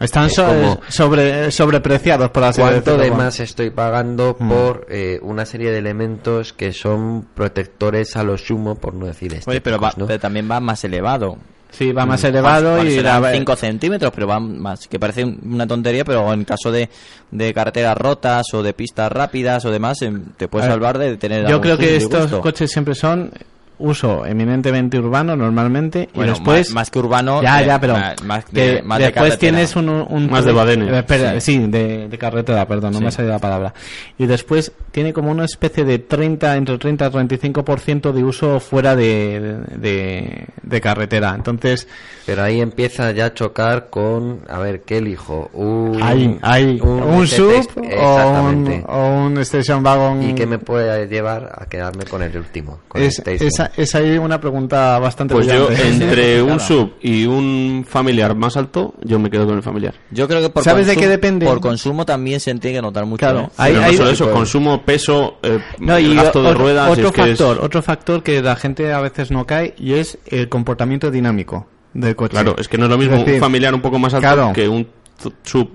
Están 0.00 0.26
es 0.26 0.34
so- 0.34 0.44
como- 0.46 0.80
sobre, 0.88 1.50
sobrepreciados, 1.50 2.30
por 2.30 2.44
así 2.44 2.60
¿Cuánto 2.60 2.96
decirlo. 2.96 3.02
de 3.16 3.22
más 3.22 3.38
estoy 3.40 3.70
pagando 3.70 4.36
Mm. 4.38 4.48
por 4.48 4.86
eh, 4.90 5.18
una 5.22 5.46
serie 5.46 5.70
de 5.70 5.78
elementos 5.78 6.52
que 6.52 6.72
son 6.72 7.26
protectores 7.34 8.16
a 8.16 8.22
lo 8.24 8.36
sumo, 8.36 8.74
por 8.74 8.94
no 8.94 9.06
decir 9.06 9.40
Oye, 9.46 9.60
pero, 9.60 9.78
va- 9.78 9.88
estéticos, 9.88 9.98
¿no? 9.98 10.06
pero 10.08 10.20
también 10.20 10.50
va 10.50 10.60
más 10.60 10.82
elevado. 10.84 11.36
Sí, 11.70 11.90
va 11.90 12.06
más 12.06 12.22
elevado 12.22 12.84
y 12.84 13.00
la, 13.00 13.32
5 13.32 13.56
centímetros, 13.56 14.12
pero 14.14 14.28
va 14.28 14.38
más. 14.38 14.86
Que 14.86 15.00
parece 15.00 15.24
un- 15.24 15.40
una 15.44 15.66
tontería, 15.66 16.04
pero 16.04 16.32
en 16.32 16.44
caso 16.44 16.70
de, 16.70 16.88
de 17.32 17.52
carreteras 17.52 17.96
rotas 17.98 18.46
o 18.52 18.62
de 18.62 18.72
pistas 18.74 19.10
rápidas 19.10 19.64
o 19.64 19.72
demás, 19.72 20.00
em, 20.02 20.22
te 20.36 20.46
puedes 20.46 20.68
salvar 20.68 20.98
de 20.98 21.16
tener. 21.16 21.48
Yo 21.48 21.60
creo 21.60 21.76
que 21.76 21.94
disgusto. 21.94 22.24
estos 22.24 22.40
coches 22.40 22.70
siempre 22.70 22.94
son 22.94 23.32
uso 23.78 24.24
eminentemente 24.24 24.98
urbano 24.98 25.34
normalmente 25.36 26.08
y 26.12 26.16
Bueno, 26.16 26.32
después 26.32 26.68
más, 26.70 26.74
más 26.74 26.90
que 26.90 26.98
urbano. 27.00 27.42
ya 27.42 27.58
de- 27.60 27.66
ya 27.66 27.80
pero 27.80 27.94
más- 28.24 28.44
que 28.44 28.52
de, 28.76 28.82
más 28.82 28.98
de 28.98 29.04
después 29.06 29.24
carretera. 29.30 29.38
tienes 29.38 29.76
un, 29.76 29.88
un 29.88 30.30
Más 30.30 30.44
de 30.44 30.52
badenes. 30.52 30.92
Eh, 30.92 30.98
espera, 30.98 31.40
sí, 31.40 31.58
de, 31.66 32.08
de 32.08 32.18
carretera 32.18 32.66
perdón 32.66 32.92
no 32.92 32.98
Sí. 32.98 33.02
me 33.04 33.08
ha 33.08 33.10
salido 33.10 33.32
la 33.32 33.38
palabra 33.40 33.74
y 34.18 34.26
después 34.26 34.72
tiene 34.92 35.12
como 35.12 35.30
una 35.30 35.44
especie 35.44 35.84
de 35.84 35.98
30 35.98 36.56
entre 36.56 36.78
30 36.78 37.06
y 37.06 37.10
35% 37.10 38.12
de 38.12 38.22
uso 38.24 38.60
fuera 38.60 38.94
de, 38.94 39.56
de, 39.76 40.46
de 40.62 40.80
carretera 40.80 41.34
entonces 41.34 41.88
Pero 42.26 42.42
ahí 42.42 42.60
empieza 42.60 43.10
ya 43.10 43.26
a 43.26 43.34
chocar 43.34 43.88
con, 43.90 44.40
a 44.48 44.58
ver, 44.60 44.82
¿qué 44.82 44.98
elijo? 44.98 45.50
Un, 45.52 46.00
hay 46.02 46.38
hay 46.42 46.80
un, 46.80 47.24
ST 47.24 47.36
sub 47.36 47.70
o 47.76 47.80
un, 47.80 47.84
Exactamente. 47.90 48.84
o 48.88 49.08
un 49.26 49.38
station 49.38 49.84
wagon 49.84 50.22
¿Y 50.22 50.34
qué 50.34 50.46
me 50.46 50.58
puede 50.58 51.06
llevar 51.08 51.52
a 51.58 51.66
quedarme 51.66 52.04
con 52.04 52.22
el 52.22 52.36
último? 52.36 52.78
Con 52.88 53.02
el 53.02 53.08
es, 53.08 53.18
Station? 53.18 53.63
Esa, 53.66 53.82
es 53.82 53.94
ahí 53.94 54.18
una 54.18 54.40
pregunta 54.40 54.98
bastante 54.98 55.34
Pues 55.34 55.46
yo, 55.46 55.68
entre 55.70 56.42
un 56.42 56.60
sub 56.60 56.92
y 57.00 57.26
un 57.26 57.84
familiar 57.88 58.34
más 58.34 58.56
alto, 58.56 58.94
yo 59.02 59.18
me 59.18 59.30
quedo 59.30 59.46
con 59.46 59.56
el 59.56 59.62
familiar. 59.62 59.94
Yo 60.10 60.26
creo 60.28 60.40
que 60.42 60.50
por 60.50 60.62
¿Sabes 60.64 60.86
de 60.86 60.96
qué 60.96 61.08
depende? 61.08 61.46
Por 61.46 61.60
consumo 61.60 62.04
también 62.06 62.40
se 62.40 62.54
tiene 62.54 62.76
que 62.78 62.82
notar 62.82 63.06
mucho. 63.06 63.20
Claro, 63.20 63.40
¿eh? 63.40 63.48
Hay- 63.56 63.72
Pero 63.72 63.82
no 63.82 63.88
hay- 63.90 63.96
solo 63.96 64.10
eso, 64.10 64.30
consumo, 64.32 64.82
peso, 64.82 65.38
eh, 65.42 65.58
No, 65.78 65.98
y 65.98 66.14
gasto 66.14 66.42
de 66.42 66.48
otro, 66.48 66.60
ruedas. 66.60 66.90
otro 66.90 67.08
es 67.08 67.12
que 67.12 67.20
es- 67.22 67.38
factor, 67.38 67.58
otro 67.64 67.82
factor 67.82 68.22
que 68.22 68.42
la 68.42 68.56
gente 68.56 68.92
a 68.92 69.00
veces 69.00 69.30
no 69.30 69.46
cae 69.46 69.74
y 69.78 69.94
es 69.94 70.18
el 70.26 70.48
comportamiento 70.48 71.10
dinámico 71.10 71.66
del 71.92 72.16
coche. 72.16 72.30
Claro, 72.32 72.56
es 72.58 72.68
que 72.68 72.78
no 72.78 72.84
es 72.84 72.90
lo 72.90 72.98
mismo 72.98 73.14
Es 73.14 73.20
decir, 73.20 73.34
un 73.34 73.40
familiar 73.40 73.74
un 73.74 73.80
poco 73.80 73.98
más 73.98 74.14
alto 74.14 74.26
claro. 74.26 74.52
que 74.52 74.68
un 74.68 74.84
t- 74.84 75.30
sub. 75.44 75.68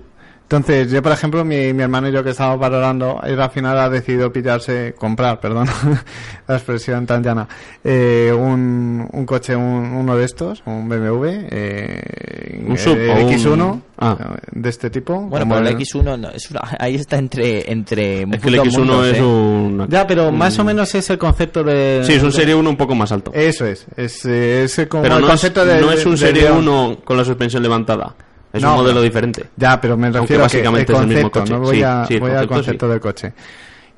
Entonces, 0.52 0.90
yo 0.92 1.04
por 1.04 1.12
ejemplo, 1.12 1.46
mi, 1.46 1.74
mi 1.74 1.84
hermano 1.84 2.10
y 2.10 2.12
yo 2.12 2.24
que 2.24 2.32
estábamos 2.32 2.60
valorando, 2.60 3.22
él 3.24 3.40
al 3.40 3.52
final 3.52 3.78
ha 3.78 3.88
decidido 3.88 4.34
pillarse, 4.34 4.96
comprar, 4.98 5.40
perdón, 5.40 5.68
la 6.48 6.56
expresión 6.56 7.06
tan 7.06 7.22
llana, 7.22 7.48
eh, 7.84 8.34
un, 8.36 9.08
un 9.14 9.26
coche, 9.28 9.56
un- 9.56 9.94
uno 9.94 10.18
de 10.18 10.26
estos, 10.26 10.64
un 10.66 10.90
BMW, 10.90 11.28
eh, 11.52 12.66
Un 12.68 12.78
sub 12.80 12.98
el 12.98 13.10
o 13.12 13.14
un- 13.28 13.32
X1, 13.32 13.82
Ah. 14.02 14.18
de 14.52 14.70
este 14.70 14.90
tipo. 14.90 15.20
Bueno, 15.22 15.46
pero 15.48 15.60
el 15.62 15.68
el- 15.68 15.78
X1 15.78 16.18
no, 16.18 16.30
es 16.30 16.50
una- 16.50 16.62
ahí 16.80 16.96
está 16.96 17.18
entre 17.20 17.72
entre 17.72 18.24
Es 18.24 18.40
que 18.42 18.48
el 18.48 18.56
dos 18.56 18.68
X1 18.70 18.80
mundos, 18.80 19.08
es 19.08 19.18
¿eh? 19.20 19.22
un... 19.22 19.88
Ya, 19.88 20.08
pero 20.08 20.32
más 20.32 20.58
o 20.58 20.64
menos 20.64 20.96
es 20.96 21.08
el 21.12 21.20
concepto 21.20 21.64
de... 21.64 22.02
Sí, 22.06 22.14
es 22.14 22.24
un 22.24 22.32
Serie 22.32 22.56
1 22.56 22.68
un 22.68 22.78
poco 22.78 22.96
más 22.96 23.12
alto. 23.12 23.32
Eso 23.36 23.68
es, 23.68 23.86
es, 23.98 24.26
es 24.26 24.88
como 24.88 25.04
Pero 25.04 25.16
el 25.18 25.22
no 25.22 25.28
es, 25.28 25.32
concepto 25.32 25.64
de... 25.64 25.80
no 25.82 25.92
es 25.92 26.04
un 26.08 26.14
de- 26.14 26.18
Serie 26.18 26.44
de- 26.46 26.52
1 26.54 26.98
con 27.04 27.18
la 27.18 27.24
suspensión 27.24 27.62
levantada. 27.62 28.16
Es 28.54 28.62
No, 28.64 28.72
un 28.72 28.78
modelo 28.82 29.02
diferente. 29.02 29.46
Ya, 29.56 29.80
pero 29.80 29.96
me 29.98 30.08
Aunque 30.08 30.22
refiero 30.22 30.46
a 30.46 30.48
que 30.48 30.58
el 30.60 30.64
básicamente 30.64 30.94
es 30.94 31.00
el 31.00 31.08
mismo 31.08 31.32
coche. 31.32 31.54
no 31.54 31.60
voy, 31.60 31.76
Sí, 31.78 31.84
a, 31.84 32.06
sí, 32.06 32.20
voy 32.20 32.32
al 32.32 32.48
concepto 32.48 32.54
concepto 32.56 32.86
sí. 32.86 32.92
del 32.92 33.00
coche. 33.00 33.34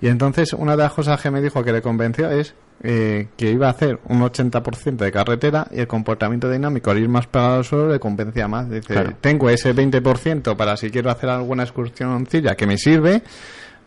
Y 0.01 0.07
entonces 0.07 0.53
una 0.53 0.71
de 0.75 0.83
las 0.83 0.93
cosas 0.93 1.21
que 1.21 1.29
me 1.31 1.41
dijo 1.41 1.63
que 1.63 1.71
le 1.71 1.81
convenció 1.81 2.29
es 2.31 2.55
eh, 2.83 3.27
que 3.37 3.51
iba 3.51 3.67
a 3.67 3.69
hacer 3.69 3.99
un 4.09 4.19
80% 4.21 4.95
de 4.97 5.11
carretera 5.11 5.67
y 5.71 5.79
el 5.79 5.87
comportamiento 5.87 6.49
dinámico 6.49 6.89
al 6.89 6.97
ir 6.97 7.07
más 7.07 7.27
pegado 7.27 7.57
al 7.57 7.63
suelo 7.65 7.87
le 7.91 7.99
convencía 7.99 8.47
más. 8.47 8.67
Dice, 8.69 8.87
Claro. 8.93 9.11
tengo 9.21 9.49
ese 9.51 9.75
20% 9.75 10.55
para 10.57 10.75
si 10.75 10.89
quiero 10.89 11.11
hacer 11.11 11.29
alguna 11.29 11.63
excursioncilla 11.63 12.55
que 12.55 12.65
me 12.65 12.77
sirve, 12.77 13.21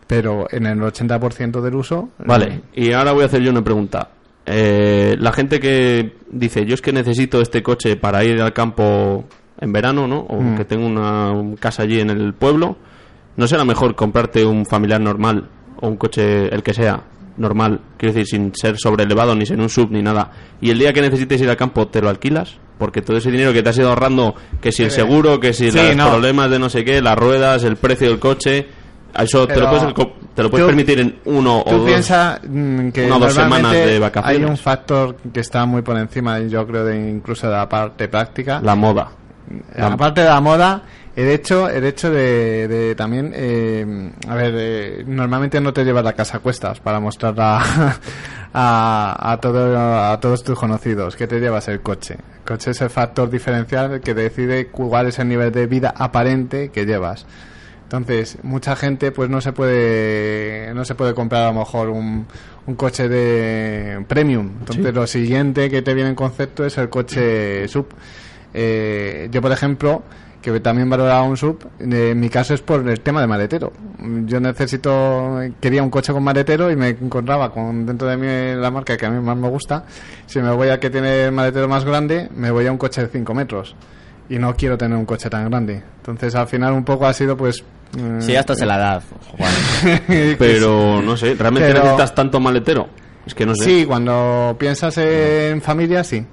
pero 0.07 0.47
en 0.51 0.65
el 0.67 0.79
80% 0.79 1.61
del 1.61 1.75
uso... 1.75 2.09
Vale, 2.19 2.61
y 2.73 2.93
ahora 2.93 3.11
voy 3.11 3.23
a 3.23 3.25
hacer 3.25 3.41
yo 3.41 3.51
una 3.51 3.63
pregunta. 3.63 4.09
Eh, 4.45 5.15
la 5.19 5.33
gente 5.33 5.59
que 5.59 6.13
dice, 6.31 6.65
yo 6.65 6.75
es 6.75 6.81
que 6.81 6.93
necesito 6.93 7.41
este 7.41 7.61
coche 7.61 7.97
para 7.97 8.23
ir 8.23 8.41
al 8.41 8.53
campo 8.53 9.25
en 9.59 9.71
verano, 9.73 10.07
¿no? 10.07 10.19
O 10.19 10.41
Mm. 10.41 10.55
que 10.57 10.65
tengo 10.65 10.85
una 10.85 11.33
casa 11.59 11.83
allí 11.83 11.99
en 11.99 12.09
el 12.09 12.33
pueblo, 12.33 12.77
¿no 13.37 13.47
será 13.47 13.63
mejor 13.65 13.95
comprarte 13.95 14.45
un 14.45 14.65
familiar 14.65 14.99
normal 15.01 15.47
o 15.81 15.87
un 15.87 15.97
coche, 15.97 16.47
el 16.53 16.61
que 16.63 16.73
sea, 16.73 17.01
normal, 17.37 17.81
quiero 17.97 18.13
decir, 18.13 18.27
sin 18.27 18.55
ser 18.55 18.77
sobrelevado, 18.77 19.35
ni 19.35 19.45
ser 19.45 19.59
un 19.59 19.67
sub, 19.69 19.91
ni 19.91 20.01
nada, 20.01 20.31
y 20.61 20.69
el 20.71 20.79
día 20.79 20.93
que 20.93 21.01
necesites 21.01 21.41
ir 21.41 21.49
al 21.49 21.57
campo 21.57 21.87
te 21.87 22.01
lo 22.01 22.09
alquilas? 22.09 22.57
Porque 22.77 23.01
todo 23.01 23.17
ese 23.17 23.31
dinero 23.31 23.53
que 23.53 23.61
te 23.63 23.69
has 23.69 23.77
ido 23.77 23.89
ahorrando, 23.89 24.35
que 24.61 24.71
si 24.71 24.83
el 24.83 24.91
seguro, 24.91 25.39
que 25.39 25.53
si 25.53 25.71
Sí, 25.71 25.77
los 25.77 25.95
no. 25.95 26.09
problemas 26.11 26.49
de 26.49 26.59
no 26.59 26.69
sé 26.69 26.83
qué, 26.83 27.01
las 27.01 27.17
ruedas, 27.17 27.63
el 27.63 27.75
precio 27.77 28.09
del 28.09 28.19
coche, 28.19 28.67
eso 29.17 29.47
te 29.47 29.57
lo 29.59 29.69
puedes, 29.69 29.93
te 30.33 30.43
lo 30.43 30.49
puedes 30.49 30.65
tú- 30.65 30.67
permitir 30.67 30.99
en 30.99 31.15
uno 31.25 31.61
o 31.61 31.71
dos 31.71 32.09
mm, 32.49 32.89
que 32.89 33.05
una 33.05 33.15
o 33.15 33.19
dos 33.19 33.33
semanas 33.33 33.71
de 33.71 33.97
vacaciones. 33.99 34.39
hay 34.39 34.45
un 34.45 34.57
factor 34.57 35.15
que 35.33 35.39
está 35.39 35.65
muy 35.65 35.81
por 35.83 35.97
encima, 35.97 36.39
yo 36.39 36.67
creo, 36.67 36.83
de 36.83 37.09
incluso 37.09 37.47
de 37.47 37.53
la 37.53 37.67
parte 37.69 38.09
práctica. 38.09 38.59
la 38.61 38.75
moda. 38.75 39.09
La- 39.75 39.87
Aparte 39.87 40.21
de 40.21 40.27
la 40.27 40.41
moda, 40.41 40.83
el 41.15 41.29
hecho, 41.29 41.69
el 41.69 41.85
hecho 41.85 42.09
de, 42.11 42.67
de 42.67 42.95
también, 42.95 43.31
eh, 43.35 44.11
a 44.27 44.35
ver, 44.35 44.53
eh, 44.57 45.03
normalmente 45.07 45.61
no 45.61 45.71
te 45.73 45.83
llevas 45.85 46.03
la 46.03 46.13
casa 46.13 46.37
a 46.37 46.39
cuestas 46.39 46.79
para 46.79 46.99
mostrarla 46.99 47.61
a, 48.53 49.31
a, 49.31 49.37
todo, 49.39 49.77
a 50.11 50.19
todos 50.19 50.43
tus 50.43 50.57
conocidos. 50.57 51.15
que 51.15 51.27
te 51.27 51.39
llevas? 51.39 51.67
El 51.67 51.81
coche. 51.81 52.15
El 52.15 52.41
coche 52.45 52.71
es 52.71 52.81
el 52.81 52.89
factor 52.89 53.29
diferencial 53.29 54.01
que 54.01 54.13
decide 54.13 54.67
cuál 54.67 55.07
es 55.07 55.19
el 55.19 55.27
nivel 55.27 55.51
de 55.51 55.67
vida 55.67 55.93
aparente 55.95 56.69
que 56.69 56.85
llevas. 56.85 57.25
Entonces, 57.83 58.39
mucha 58.41 58.75
gente 58.75 59.11
pues 59.11 59.29
no 59.29 59.41
se 59.41 59.53
puede 59.53 60.73
no 60.73 60.83
se 60.85 60.95
puede 60.95 61.13
comprar 61.13 61.43
a 61.43 61.53
lo 61.53 61.59
mejor 61.59 61.89
un, 61.89 62.25
un 62.65 62.75
coche 62.75 63.07
de 63.07 64.03
premium. 64.07 64.49
Entonces, 64.59 64.93
lo 64.93 65.05
siguiente 65.05 65.69
que 65.69 65.81
te 65.83 65.93
viene 65.93 66.09
en 66.09 66.15
concepto 66.15 66.65
es 66.65 66.77
el 66.79 66.89
coche 66.89 67.67
sub. 67.67 67.87
Eh, 68.57 69.27
yo, 69.31 69.41
por 69.41 69.51
ejemplo, 69.51 70.01
que 70.41 70.57
también 70.61 70.89
valoraba 70.89 71.23
un 71.23 71.35
sub, 71.35 71.67
eh, 71.79 72.11
en 72.11 72.19
mi 72.19 72.29
caso 72.29 72.53
es 72.53 72.61
por 72.61 72.87
el 72.87 73.01
tema 73.01 73.19
de 73.19 73.27
maletero. 73.27 73.73
Yo 74.25 74.39
necesito, 74.39 75.39
quería 75.59 75.83
un 75.83 75.89
coche 75.89 76.13
con 76.13 76.23
maletero 76.23 76.71
y 76.71 76.75
me 76.75 76.89
encontraba 76.89 77.51
con 77.51 77.85
dentro 77.85 78.07
de 78.07 78.15
mí 78.15 78.61
la 78.61 78.71
marca 78.71 78.95
que 78.95 79.05
a 79.05 79.09
mí 79.09 79.19
más 79.21 79.35
me 79.35 79.49
gusta. 79.49 79.83
Si 80.25 80.39
me 80.39 80.51
voy 80.51 80.69
a 80.69 80.79
que 80.79 80.89
tiene 80.89 81.25
el 81.25 81.31
maletero 81.31 81.67
más 81.67 81.83
grande, 81.83 82.29
me 82.35 82.49
voy 82.51 82.65
a 82.67 82.71
un 82.71 82.77
coche 82.77 83.01
de 83.01 83.07
5 83.07 83.33
metros. 83.33 83.75
Y 84.29 84.39
no 84.39 84.55
quiero 84.55 84.77
tener 84.77 84.97
un 84.97 85.05
coche 85.05 85.29
tan 85.29 85.49
grande. 85.49 85.83
Entonces 85.97 86.33
al 86.35 86.47
final 86.47 86.73
un 86.73 86.83
poco 86.85 87.05
ha 87.07 87.13
sido 87.13 87.35
pues... 87.35 87.63
mm, 87.97 88.21
Sí, 88.21 88.35
hasta 88.35 88.55
se 88.55 88.65
la 88.65 88.77
da, 88.77 89.01
Juan. 89.37 89.51
Pero 90.39 91.01
no 91.01 91.17
sé, 91.17 91.35
¿realmente 91.35 91.67
Pero- 91.67 91.79
necesitas 91.81 92.15
tanto 92.15 92.39
maletero? 92.39 92.87
Es 93.25 93.33
que 93.33 93.45
no 93.45 93.55
sé. 93.55 93.63
Sí, 93.65 93.85
cuando 93.85 94.55
piensas 94.59 94.95
en 94.99 95.59
familia, 95.61 96.03
sí. 96.03 96.23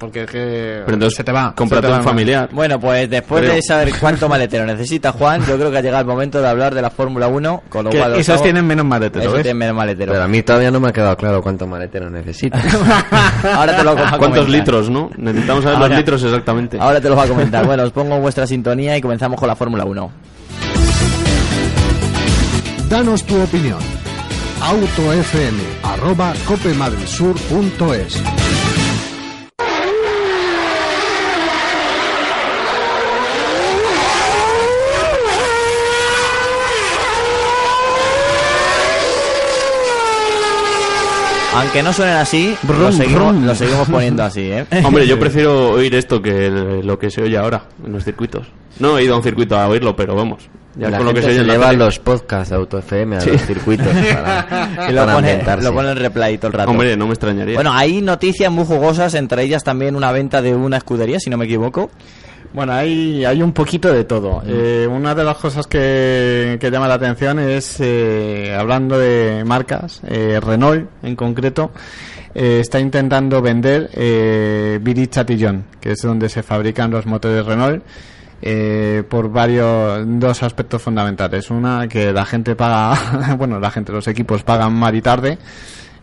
Porque 0.00 0.22
es 0.24 0.30
que 0.30 0.82
Pero 0.84 0.94
entonces, 0.94 1.16
se 1.16 1.22
te 1.22 1.30
va. 1.30 1.54
cómprate 1.54 1.82
se 1.82 1.86
te 1.86 1.92
va 1.92 1.98
un 1.98 2.04
familiar. 2.04 2.48
Bueno, 2.52 2.80
pues 2.80 3.08
después 3.08 3.42
Creo. 3.42 3.54
de 3.54 3.62
saber 3.62 3.92
cuánto 4.00 4.28
maletero 4.28 4.66
necesita 4.66 5.12
Juan, 5.12 5.46
yo 5.46 5.56
creo 5.56 5.70
que 5.70 5.78
ha 5.78 5.80
llegado 5.80 6.00
el 6.00 6.06
momento 6.08 6.42
de 6.42 6.48
hablar 6.48 6.74
de 6.74 6.82
la 6.82 6.90
Fórmula 6.90 7.28
1, 7.28 7.62
con 7.68 7.84
lo 7.84 7.90
Que 7.90 7.98
cual... 7.98 8.12
os 8.14 8.18
esos 8.18 8.34
hago- 8.34 8.42
tienen 8.42 8.66
menos 8.66 8.84
maletero, 8.84 9.20
Esos 9.22 9.34
¿ves? 9.34 9.42
tienen 9.44 9.58
menos 9.58 9.76
maletero. 9.76 10.12
Pero 10.12 10.24
a 10.24 10.28
mí 10.28 10.42
todavía 10.42 10.70
no 10.72 10.80
me 10.80 10.88
ha 10.88 10.92
quedado 10.92 11.16
claro 11.16 11.40
cuánto 11.40 11.66
maletero 11.68 12.10
necesito. 12.10 12.58
Ahora 13.54 13.76
te 13.76 13.84
lo 13.84 13.90
a 13.92 13.94
¿Cuántos 13.94 14.18
comentar. 14.18 14.48
litros, 14.48 14.90
no? 14.90 15.10
Necesitamos 15.16 15.62
saber 15.62 15.76
Ahora- 15.78 15.88
los 15.90 15.98
litros 15.98 16.22
exactamente. 16.24 16.78
Ahora 16.80 17.00
te 17.00 17.08
lo 17.08 17.14
va 17.16 17.22
a 17.22 17.28
comentar. 17.28 17.64
Bueno, 17.64 17.84
os 17.84 17.92
pongo 17.92 18.18
vuestra 18.18 18.46
sintonía 18.48 18.96
y 18.96 19.00
comenzamos 19.00 19.38
con 19.38 19.46
la 19.48 19.54
Fórmula 19.54 19.84
1. 19.84 20.10
Danos 22.88 23.22
tu 23.24 23.40
opinión. 23.40 23.78
autofm 24.60 25.58
Aunque 41.54 41.82
no 41.82 41.92
suenen 41.92 42.16
así, 42.16 42.54
lo, 42.68 42.90
seguimos, 42.92 43.32
brum. 43.32 43.46
lo 43.46 43.54
seguimos 43.54 43.88
poniendo 43.88 44.22
así, 44.24 44.42
¿eh? 44.50 44.66
Hombre, 44.84 45.06
yo 45.06 45.18
prefiero 45.18 45.70
oír 45.72 45.94
esto 45.94 46.20
que 46.20 46.46
el- 46.46 46.86
lo 46.86 46.98
que 46.98 47.10
se 47.10 47.22
oye 47.22 47.36
ahora 47.36 47.64
en 47.84 47.92
los 47.92 48.04
circuitos. 48.04 48.46
No 48.80 48.98
he 48.98 49.04
ido 49.04 49.14
a 49.14 49.18
un 49.18 49.22
circuito 49.22 49.56
a 49.56 49.68
oírlo, 49.68 49.94
pero 49.94 50.14
vamos. 50.14 50.48
Ya 50.76 50.90
la 50.90 50.96
con 50.98 51.06
lo 51.06 51.14
que 51.14 51.22
se 51.22 51.28
oye 51.28 51.38
se 51.38 51.44
lleva 51.44 51.72
los 51.72 52.00
podcasts 52.00 52.50
de 52.50 52.56
Auto 52.56 52.78
FM 52.78 53.16
a 53.18 53.24
los 53.24 53.42
circuitos 53.42 53.86
para, 54.14 54.88
Y 54.88 54.92
lo 54.92 55.00
para 55.06 55.14
pone, 55.14 55.42
lo 55.62 55.72
pone 55.72 55.90
en 55.92 55.96
replay 55.98 56.36
todo 56.38 56.48
el 56.48 56.52
rato. 56.54 56.70
Hombre, 56.72 56.96
no 56.96 57.06
me 57.06 57.12
extrañaría. 57.12 57.54
Bueno, 57.54 57.72
hay 57.72 58.02
noticias 58.02 58.50
muy 58.50 58.64
jugosas, 58.64 59.14
entre 59.14 59.44
ellas 59.44 59.62
también 59.62 59.94
una 59.94 60.10
venta 60.10 60.42
de 60.42 60.52
una 60.54 60.78
escudería, 60.78 61.20
si 61.20 61.30
no 61.30 61.36
me 61.36 61.44
equivoco. 61.44 61.90
Bueno, 62.54 62.72
hay, 62.72 63.24
hay 63.24 63.42
un 63.42 63.52
poquito 63.52 63.92
de 63.92 64.04
todo. 64.04 64.40
Eh, 64.46 64.86
una 64.88 65.12
de 65.12 65.24
las 65.24 65.36
cosas 65.38 65.66
que, 65.66 66.56
que 66.60 66.70
llama 66.70 66.86
la 66.86 66.94
atención 66.94 67.40
es, 67.40 67.80
eh, 67.80 68.54
hablando 68.56 68.96
de 68.96 69.42
marcas, 69.44 70.00
eh, 70.06 70.38
Renault 70.40 70.88
en 71.02 71.16
concreto, 71.16 71.72
eh, 72.32 72.60
está 72.60 72.78
intentando 72.78 73.42
vender 73.42 73.90
eh, 73.92 74.78
Viry 74.80 75.08
Chatillon, 75.08 75.64
que 75.80 75.92
es 75.92 76.02
donde 76.02 76.28
se 76.28 76.44
fabrican 76.44 76.92
los 76.92 77.06
motores 77.06 77.44
Renault, 77.44 77.82
eh, 78.40 79.02
por 79.08 79.32
varios, 79.32 80.04
dos 80.06 80.40
aspectos 80.44 80.80
fundamentales. 80.80 81.50
Una, 81.50 81.88
que 81.88 82.12
la 82.12 82.24
gente 82.24 82.54
paga, 82.54 83.34
bueno, 83.36 83.58
la 83.58 83.72
gente, 83.72 83.90
los 83.90 84.06
equipos 84.06 84.44
pagan 84.44 84.74
mal 84.74 84.94
y 84.94 85.02
tarde. 85.02 85.38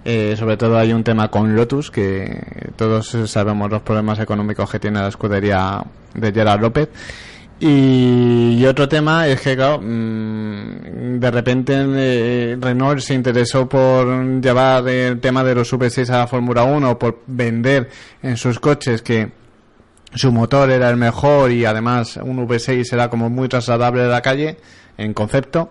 Eh, 0.03 0.35
sobre 0.37 0.57
todo 0.57 0.77
hay 0.77 0.93
un 0.93 1.03
tema 1.03 1.29
con 1.29 1.55
Lotus, 1.55 1.91
que 1.91 2.71
todos 2.75 3.15
sabemos 3.25 3.69
los 3.69 3.81
problemas 3.81 4.19
económicos 4.19 4.69
que 4.69 4.79
tiene 4.79 4.99
la 4.99 5.09
escudería 5.09 5.83
de 6.13 6.31
Gerard 6.31 6.61
López. 6.61 6.89
Y, 7.59 8.65
otro 8.65 8.89
tema 8.89 9.27
es 9.27 9.39
que, 9.39 9.55
claro, 9.55 9.79
mm, 9.79 11.19
de 11.19 11.31
repente 11.31 11.73
eh, 11.77 12.57
Renault 12.59 13.01
se 13.01 13.13
interesó 13.13 13.69
por 13.69 14.41
llevar 14.41 14.87
el 14.89 15.19
tema 15.19 15.43
de 15.43 15.53
los 15.53 15.71
V6 15.71 16.09
a 16.09 16.17
la 16.19 16.27
Fórmula 16.27 16.63
1, 16.63 16.97
por 16.97 17.21
vender 17.27 17.87
en 18.23 18.35
sus 18.37 18.59
coches 18.59 19.03
que 19.03 19.31
su 20.15 20.31
motor 20.31 20.71
era 20.71 20.89
el 20.89 20.97
mejor 20.97 21.51
y 21.51 21.65
además 21.65 22.17
un 22.17 22.47
V6 22.47 22.91
era 22.93 23.09
como 23.09 23.29
muy 23.29 23.47
trasladable 23.47 24.01
de 24.01 24.09
la 24.09 24.21
calle 24.21 24.57
en 24.97 25.13
concepto 25.13 25.69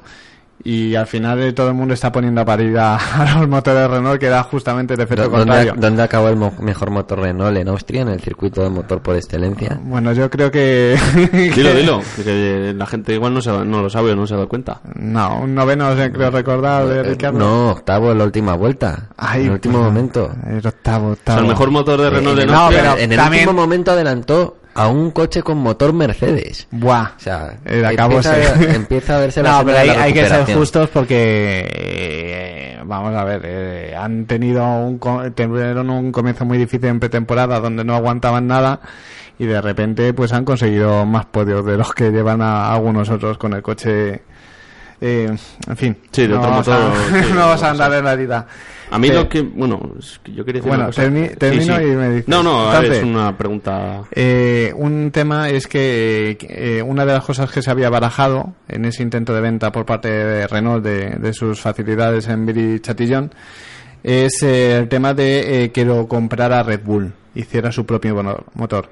y 0.62 0.94
al 0.94 1.06
final 1.06 1.40
eh, 1.40 1.52
todo 1.52 1.68
el 1.68 1.74
mundo 1.74 1.94
está 1.94 2.12
poniendo 2.12 2.40
a 2.40 2.44
parir 2.44 2.76
a, 2.78 2.96
a 3.34 3.38
los 3.40 3.48
motores 3.48 3.90
Renault 3.90 4.20
que 4.20 4.26
era 4.26 4.42
justamente 4.42 4.94
el 4.94 5.00
efecto 5.00 5.24
¿Dó- 5.24 5.30
contrario. 5.30 5.72
¿Dónde, 5.72 5.86
¿Dónde 5.86 6.02
acabó 6.02 6.28
el 6.28 6.36
mo- 6.36 6.52
mejor 6.60 6.90
motor 6.90 7.20
Renault? 7.20 7.56
¿En 7.56 7.68
Austria? 7.68 8.02
¿En 8.02 8.08
el 8.08 8.20
circuito 8.20 8.62
de 8.62 8.70
motor 8.70 9.00
por 9.00 9.16
excelencia? 9.16 9.78
Bueno, 9.82 10.12
yo 10.12 10.28
creo 10.30 10.50
que... 10.50 10.96
Dilo, 11.54 11.74
dilo. 11.74 12.00
que- 12.22 12.74
la 12.76 12.86
gente 12.86 13.14
igual 13.14 13.34
no, 13.34 13.40
se, 13.40 13.50
no 13.50 13.82
lo 13.82 13.90
sabe 13.90 14.12
o 14.12 14.16
no 14.16 14.26
se 14.26 14.34
ha 14.34 14.36
dado 14.36 14.48
cuenta. 14.48 14.80
No, 14.94 15.40
un 15.40 15.54
noveno 15.54 15.92
eh, 15.92 16.12
creo 16.12 16.30
recordar 16.30 16.86
de 16.86 17.00
Eh, 17.00 17.02
Ricardo. 17.04 17.38
No, 17.38 17.70
octavo 17.70 18.12
en 18.12 18.18
la 18.18 18.24
última 18.24 18.54
vuelta. 18.54 19.08
Ay, 19.16 19.40
en 19.42 19.46
el 19.46 19.52
último 19.52 19.78
pues, 19.78 19.84
momento. 19.86 20.30
El 20.46 20.66
octavo, 20.66 21.08
O 21.08 21.12
octavo. 21.12 21.38
sea, 21.38 21.42
el 21.44 21.48
mejor 21.48 21.70
motor 21.70 22.00
de 22.00 22.10
Renault 22.10 22.38
Eh, 22.38 22.40
de 22.40 22.42
en 22.44 22.48
el- 22.50 22.54
no, 22.54 22.60
Austria- 22.62 22.82
pero- 22.82 22.98
en 22.98 23.12
el 23.12 23.18
también- 23.18 23.48
último 23.48 23.60
momento 23.62 23.90
adelantó 23.92 24.56
a 24.74 24.88
un 24.88 25.10
coche 25.10 25.42
con 25.42 25.58
motor 25.58 25.92
Mercedes. 25.92 26.68
Buah. 26.70 27.12
O 27.16 27.20
sea, 27.20 27.58
empieza, 27.64 28.74
empieza 28.74 29.16
a 29.16 29.20
verse 29.20 29.42
la 29.44 29.50
No, 29.50 29.64
pero 29.64 29.72
de 29.72 29.78
hay, 29.78 29.88
la 29.88 30.02
hay 30.02 30.12
que 30.12 30.26
ser 30.26 30.54
justos 30.54 30.88
porque, 30.90 31.66
eh, 31.68 32.78
vamos 32.84 33.14
a 33.14 33.24
ver, 33.24 33.42
eh, 33.44 33.94
han 33.96 34.26
tenido 34.26 34.64
un, 34.64 34.98
tuvieron 35.34 35.90
un 35.90 36.12
comienzo 36.12 36.44
muy 36.44 36.58
difícil 36.58 36.88
en 36.88 37.00
pretemporada 37.00 37.60
donde 37.60 37.84
no 37.84 37.94
aguantaban 37.94 38.46
nada 38.46 38.80
y 39.38 39.46
de 39.46 39.60
repente 39.60 40.12
pues 40.12 40.32
han 40.32 40.44
conseguido 40.44 41.06
más 41.06 41.24
podios 41.26 41.64
de 41.64 41.76
los 41.76 41.94
que 41.94 42.10
llevan 42.10 42.42
a 42.42 42.72
algunos 42.72 43.08
otros 43.08 43.38
con 43.38 43.54
el 43.54 43.62
coche. 43.62 44.22
Eh, 45.00 45.36
en 45.68 45.76
fin, 45.76 45.96
Sí, 46.12 46.26
no 46.28 46.38
otro 46.38 46.50
vamos 46.50 46.68
motor, 46.68 46.82
a, 46.92 47.22
sí, 47.24 47.32
no 47.32 47.40
vamos 47.40 47.62
a 47.62 47.70
andar 47.70 47.92
en 47.94 48.04
la 48.04 48.12
herida. 48.12 48.46
A 48.92 48.98
mí 48.98 49.08
lo 49.08 49.28
que... 49.28 49.40
Bueno, 49.42 49.80
yo 50.34 50.44
quería 50.44 50.60
decir 50.60 50.68
Bueno, 50.68 50.84
una 50.84 50.86
cosa. 50.86 51.04
termi- 51.06 51.36
termino 51.38 51.80
y 51.80 51.86
me 51.94 52.08
dices. 52.10 52.28
No, 52.28 52.42
no, 52.42 52.70
a 52.72 52.80
ver, 52.80 52.92
es 52.94 53.04
una 53.04 53.36
pregunta... 53.38 54.02
Eh, 54.10 54.72
un 54.76 55.12
tema 55.12 55.48
es 55.48 55.68
que 55.68 56.36
eh, 56.40 56.82
una 56.82 57.06
de 57.06 57.12
las 57.12 57.24
cosas 57.24 57.52
que 57.52 57.62
se 57.62 57.70
había 57.70 57.88
barajado 57.88 58.52
en 58.66 58.84
ese 58.84 59.04
intento 59.04 59.32
de 59.32 59.40
venta 59.40 59.70
por 59.70 59.86
parte 59.86 60.08
de 60.08 60.46
Renault 60.48 60.84
de, 60.84 61.10
de 61.10 61.32
sus 61.32 61.60
facilidades 61.60 62.26
en 62.26 62.44
Viry 62.46 62.80
Chatillon 62.80 63.30
es 64.02 64.42
eh, 64.42 64.78
el 64.78 64.88
tema 64.88 65.14
de 65.14 65.64
eh, 65.64 65.70
que 65.70 65.84
lo 65.84 66.08
comprara 66.08 66.62
Red 66.64 66.80
Bull, 66.84 67.12
hiciera 67.36 67.70
su 67.70 67.86
propio 67.86 68.20
motor. 68.54 68.90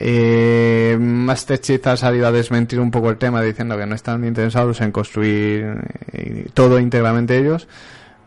Eh, 0.00 0.96
Masterchef 1.00 1.84
ha 1.88 1.96
salido 1.96 2.28
a 2.28 2.32
desmentir 2.32 2.78
un 2.78 2.92
poco 2.92 3.10
el 3.10 3.16
tema 3.16 3.42
diciendo 3.42 3.76
que 3.76 3.84
no 3.84 3.96
están 3.96 4.24
interesados 4.24 4.80
en 4.80 4.92
construir 4.92 5.74
eh, 6.12 6.46
todo 6.54 6.78
íntegramente 6.78 7.36
ellos, 7.36 7.66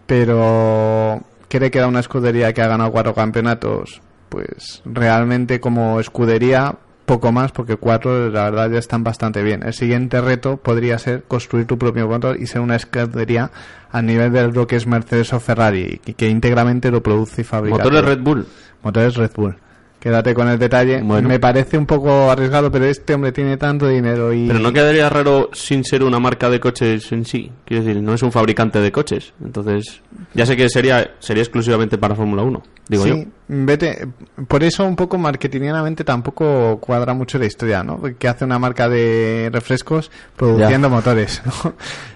pero 0.05 1.21
cree 1.47 1.71
que 1.71 1.77
era 1.77 1.87
una 1.87 2.01
escudería 2.01 2.53
que 2.53 2.61
ha 2.61 2.67
ganado 2.67 2.91
cuatro 2.91 3.13
campeonatos, 3.13 4.01
pues 4.27 4.81
realmente 4.83 5.61
como 5.61 6.01
escudería 6.01 6.75
poco 7.05 7.31
más 7.31 7.53
porque 7.53 7.77
cuatro 7.77 8.29
la 8.29 8.49
verdad 8.49 8.69
ya 8.71 8.79
están 8.79 9.05
bastante 9.05 9.41
bien. 9.41 9.63
El 9.63 9.73
siguiente 9.73 10.19
reto 10.19 10.57
podría 10.57 10.99
ser 10.99 11.23
construir 11.23 11.67
tu 11.67 11.77
propio 11.77 12.05
motor 12.07 12.37
y 12.37 12.47
ser 12.47 12.59
una 12.59 12.75
escudería 12.75 13.49
a 13.91 14.01
nivel 14.01 14.33
de 14.33 14.51
lo 14.51 14.67
que 14.67 14.75
es 14.75 14.87
Mercedes 14.87 15.31
o 15.31 15.39
Ferrari 15.39 16.01
y 16.05 16.13
que 16.13 16.27
íntegramente 16.27 16.91
lo 16.91 17.01
produce 17.01 17.41
y 17.41 17.43
fabrica. 17.45 17.77
Motores. 17.77 18.05
Red 18.05 18.19
Bull. 18.19 18.45
Motores 18.83 19.15
Red 19.15 19.31
Bull. 19.35 19.55
Quédate 20.01 20.33
con 20.33 20.47
el 20.49 20.57
detalle. 20.57 20.99
Bueno. 21.03 21.29
Me 21.29 21.39
parece 21.39 21.77
un 21.77 21.85
poco 21.85 22.31
arriesgado, 22.31 22.71
pero 22.71 22.85
este 22.85 23.13
hombre 23.13 23.31
tiene 23.31 23.55
tanto 23.57 23.87
dinero 23.87 24.33
y... 24.33 24.47
Pero 24.47 24.57
no 24.57 24.73
quedaría 24.73 25.07
raro 25.09 25.51
sin 25.53 25.83
ser 25.83 26.03
una 26.03 26.19
marca 26.19 26.49
de 26.49 26.59
coches 26.59 27.11
en 27.11 27.23
sí. 27.23 27.51
Quiero 27.65 27.83
decir, 27.83 28.01
no 28.01 28.15
es 28.15 28.23
un 28.23 28.31
fabricante 28.31 28.79
de 28.79 28.91
coches. 28.91 29.31
Entonces, 29.45 30.01
ya 30.33 30.47
sé 30.47 30.57
que 30.57 30.67
sería 30.69 31.11
sería 31.19 31.43
exclusivamente 31.43 31.99
para 31.99 32.15
Fórmula 32.15 32.41
1, 32.41 32.63
digo 32.87 33.03
sí, 33.03 33.09
yo. 33.09 33.15
vete. 33.47 34.07
Por 34.47 34.63
eso 34.63 34.85
un 34.85 34.95
poco 34.95 35.19
marketingianamente 35.19 36.03
tampoco 36.03 36.79
cuadra 36.79 37.13
mucho 37.13 37.37
la 37.37 37.45
historia, 37.45 37.83
¿no? 37.83 38.01
Que 38.17 38.27
hace 38.27 38.43
una 38.43 38.57
marca 38.57 38.89
de 38.89 39.51
refrescos 39.53 40.09
produciendo 40.35 40.89
motores, 40.89 41.43
¿no? 41.45 41.73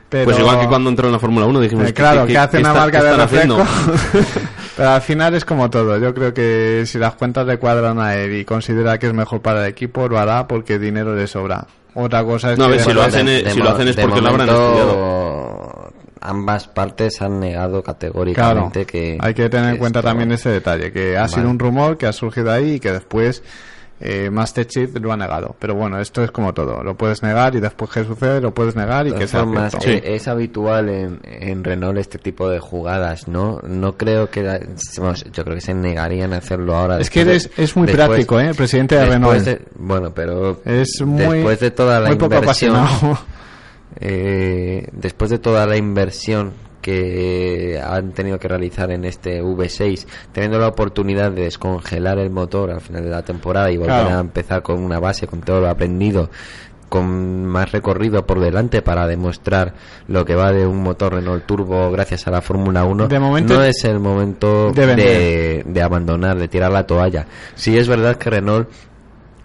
Pero- 0.09 0.25
Pues 0.25 0.39
igual 0.39 0.59
que 0.59 0.67
cuando 0.67 0.89
entró 0.89 1.07
en 1.07 1.13
la 1.13 1.19
Fórmula 1.19 1.45
1 1.45 1.59
dijimos 1.61 1.87
Eh, 1.89 1.93
claro, 1.93 2.25
que 2.25 2.37
hace 2.37 2.57
una 2.59 2.69
está- 2.69 2.79
marca 2.79 3.03
de 3.03 3.09
están 3.11 3.21
haciendo? 3.21 3.57
refresco. 3.57 4.39
Pero 4.77 4.89
al 4.89 5.01
final 5.01 5.33
es 5.35 5.45
como 5.45 5.69
todo. 5.69 5.97
Yo 5.97 6.13
creo 6.13 6.33
que 6.33 6.83
si 6.85 6.97
las 6.97 7.15
cuentas 7.15 7.45
le 7.47 7.57
cuadran 7.57 7.99
a 7.99 8.15
él 8.15 8.33
y 8.33 8.45
considera 8.45 8.97
que 8.99 9.07
es 9.07 9.13
mejor 9.13 9.41
para 9.41 9.61
el 9.63 9.69
equipo, 9.71 10.07
lo 10.09 10.19
hará 10.19 10.47
porque 10.47 10.77
dinero 10.79 11.15
le 11.15 11.27
sobra. 11.27 11.65
Otra 11.93 12.23
cosa 12.25 12.51
es 12.51 12.59
No, 12.59 12.65
a 12.65 12.67
que... 12.67 12.73
ver, 12.73 12.81
si 12.81 12.93
lo 12.93 13.01
hacen, 13.01 13.27
eh, 13.29 13.43
si 13.49 13.59
lo 13.59 13.69
hacen 13.69 13.87
es 13.87 13.95
porque 13.95 14.19
lo 14.21 14.29
habrán 14.29 14.47
momento, 14.47 15.91
Ambas 16.21 16.67
partes 16.67 17.21
han 17.21 17.39
negado 17.39 17.83
Claro, 17.83 17.83
categóricamente 17.83 18.85
que... 18.85 19.17
hay 19.21 19.33
que 19.35 19.47
tener 19.47 19.71
en 19.75 19.77
cuenta 19.77 19.99
esto- 19.99 20.09
también 20.09 20.31
ese 20.31 20.49
detalle, 20.49 20.91
que 20.91 21.17
ha 21.17 21.27
sido 21.27 21.49
un 21.49 21.59
rumor 21.59 21.97
que 21.97 22.07
ha 22.07 22.13
surgido 22.13 22.51
ahí 22.51 22.73
y 22.73 22.79
que 22.79 22.91
después 22.91 23.43
Eh, 23.97 24.29
Master 24.29 24.67
Chief 24.67 24.93
lo 24.99 25.13
ha 25.13 25.17
negado. 25.17 25.55
Pero 25.57 25.73
bueno, 25.75 25.99
esto 26.01 26.21
es 26.21 26.29
como 26.29 26.53
todo. 26.53 26.83
Lo 26.83 26.95
puedes 26.97 27.23
negar 27.23 27.55
y 27.55 27.61
después 27.61 27.89
que 27.91 28.03
sucede, 28.03 28.41
lo 28.41 28.53
puedes 28.53 28.75
negar 28.75 29.07
y 29.07 29.13
que 29.13 29.25
sea 29.25 29.45
cierto. 29.45 29.77
eh, 29.89 30.15
es 30.15 30.27
habitual 30.27 30.89
en, 30.89 31.19
en 31.23 31.63
Renault 31.63 31.97
este 31.97 32.17
tipo 32.17 32.49
de 32.49 32.59
jugadas, 32.59 33.29
¿no? 33.29 33.61
No 33.65 33.95
creo 33.97 34.29
que... 34.29 34.43
la- 34.43 34.59
yo 34.59 35.43
creo 35.45 35.55
que 35.55 35.61
se 35.61 35.73
negarían 35.73 36.33
a 36.33 36.37
hacerlo 36.37 36.75
ahora. 36.75 36.99
Es 36.99 37.09
que 37.09 37.21
eres- 37.21 37.55
de- 37.55 37.63
es 37.63 37.75
muy 37.77 37.87
después- 37.87 38.07
práctico, 38.07 38.39
¿eh? 38.41 38.47
El 38.49 38.55
presidente 38.55 38.95
de 38.95 39.05
Renault. 39.05 39.39
de- 39.45 39.61
bueno, 39.75 40.13
pero... 40.13 40.59
Es 40.65 41.01
muy, 41.05 41.37
después 41.37 41.59
de 41.61 41.71
toda 41.71 42.01
la 42.01 42.07
muy 42.09 42.17
poco 42.17 42.35
inversión... 42.35 42.75
apasionado. 42.75 43.19
eh, 44.01 44.87
después 44.91 45.31
de 45.31 45.39
toda 45.39 45.65
la 45.65 45.77
inversión 45.77 46.51
que 46.85 47.81
han 47.83 48.11
tenido 48.11 48.37
que 48.37 48.47
realizar 48.47 48.91
en 48.91 49.05
este 49.05 49.41
V6, 49.41 50.05
teniendo 50.31 50.59
la 50.59 50.67
oportunidad 50.67 51.31
de 51.31 51.43
descongelar 51.45 52.19
el 52.19 52.29
motor 52.29 52.69
al 52.69 52.79
final 52.81 53.03
de 53.03 53.09
la 53.09 53.23
temporada 53.23 53.71
y 53.71 53.77
volver 53.77 54.01
Claro. 54.01 54.17
a 54.17 54.19
empezar 54.21 54.61
con 54.61 54.83
una 54.83 54.99
base, 54.99 55.25
con 55.25 55.41
todo 55.41 55.61
lo 55.61 55.69
aprendido, 55.69 56.29
con 56.89 57.45
más 57.47 57.71
recorrido 57.71 58.25
por 58.27 58.39
delante 58.39 58.83
para 58.83 59.07
demostrar 59.07 59.73
lo 60.07 60.23
que 60.25 60.35
va 60.35 60.51
de 60.51 60.67
un 60.67 60.83
motor 60.83 61.13
Renault 61.15 61.45
Turbo 61.45 61.89
gracias 61.91 62.27
a 62.27 62.31
la 62.31 62.41
Fórmula 62.41 62.85
1, 62.85 63.07
De 63.07 63.19
momento- 63.19 63.55
no 63.55 63.63
es 63.63 63.83
el 63.85 63.99
momento 63.99 64.71
De 64.71 64.95
de, 64.95 65.63
de 65.65 65.81
abandonar, 65.81 66.37
de 66.37 66.47
tirar 66.47 66.71
la 66.71 66.85
toalla. 66.85 67.25
Sí 67.55 67.75
es 67.77 67.87
verdad 67.87 68.15
que 68.17 68.29
Renault 68.29 68.69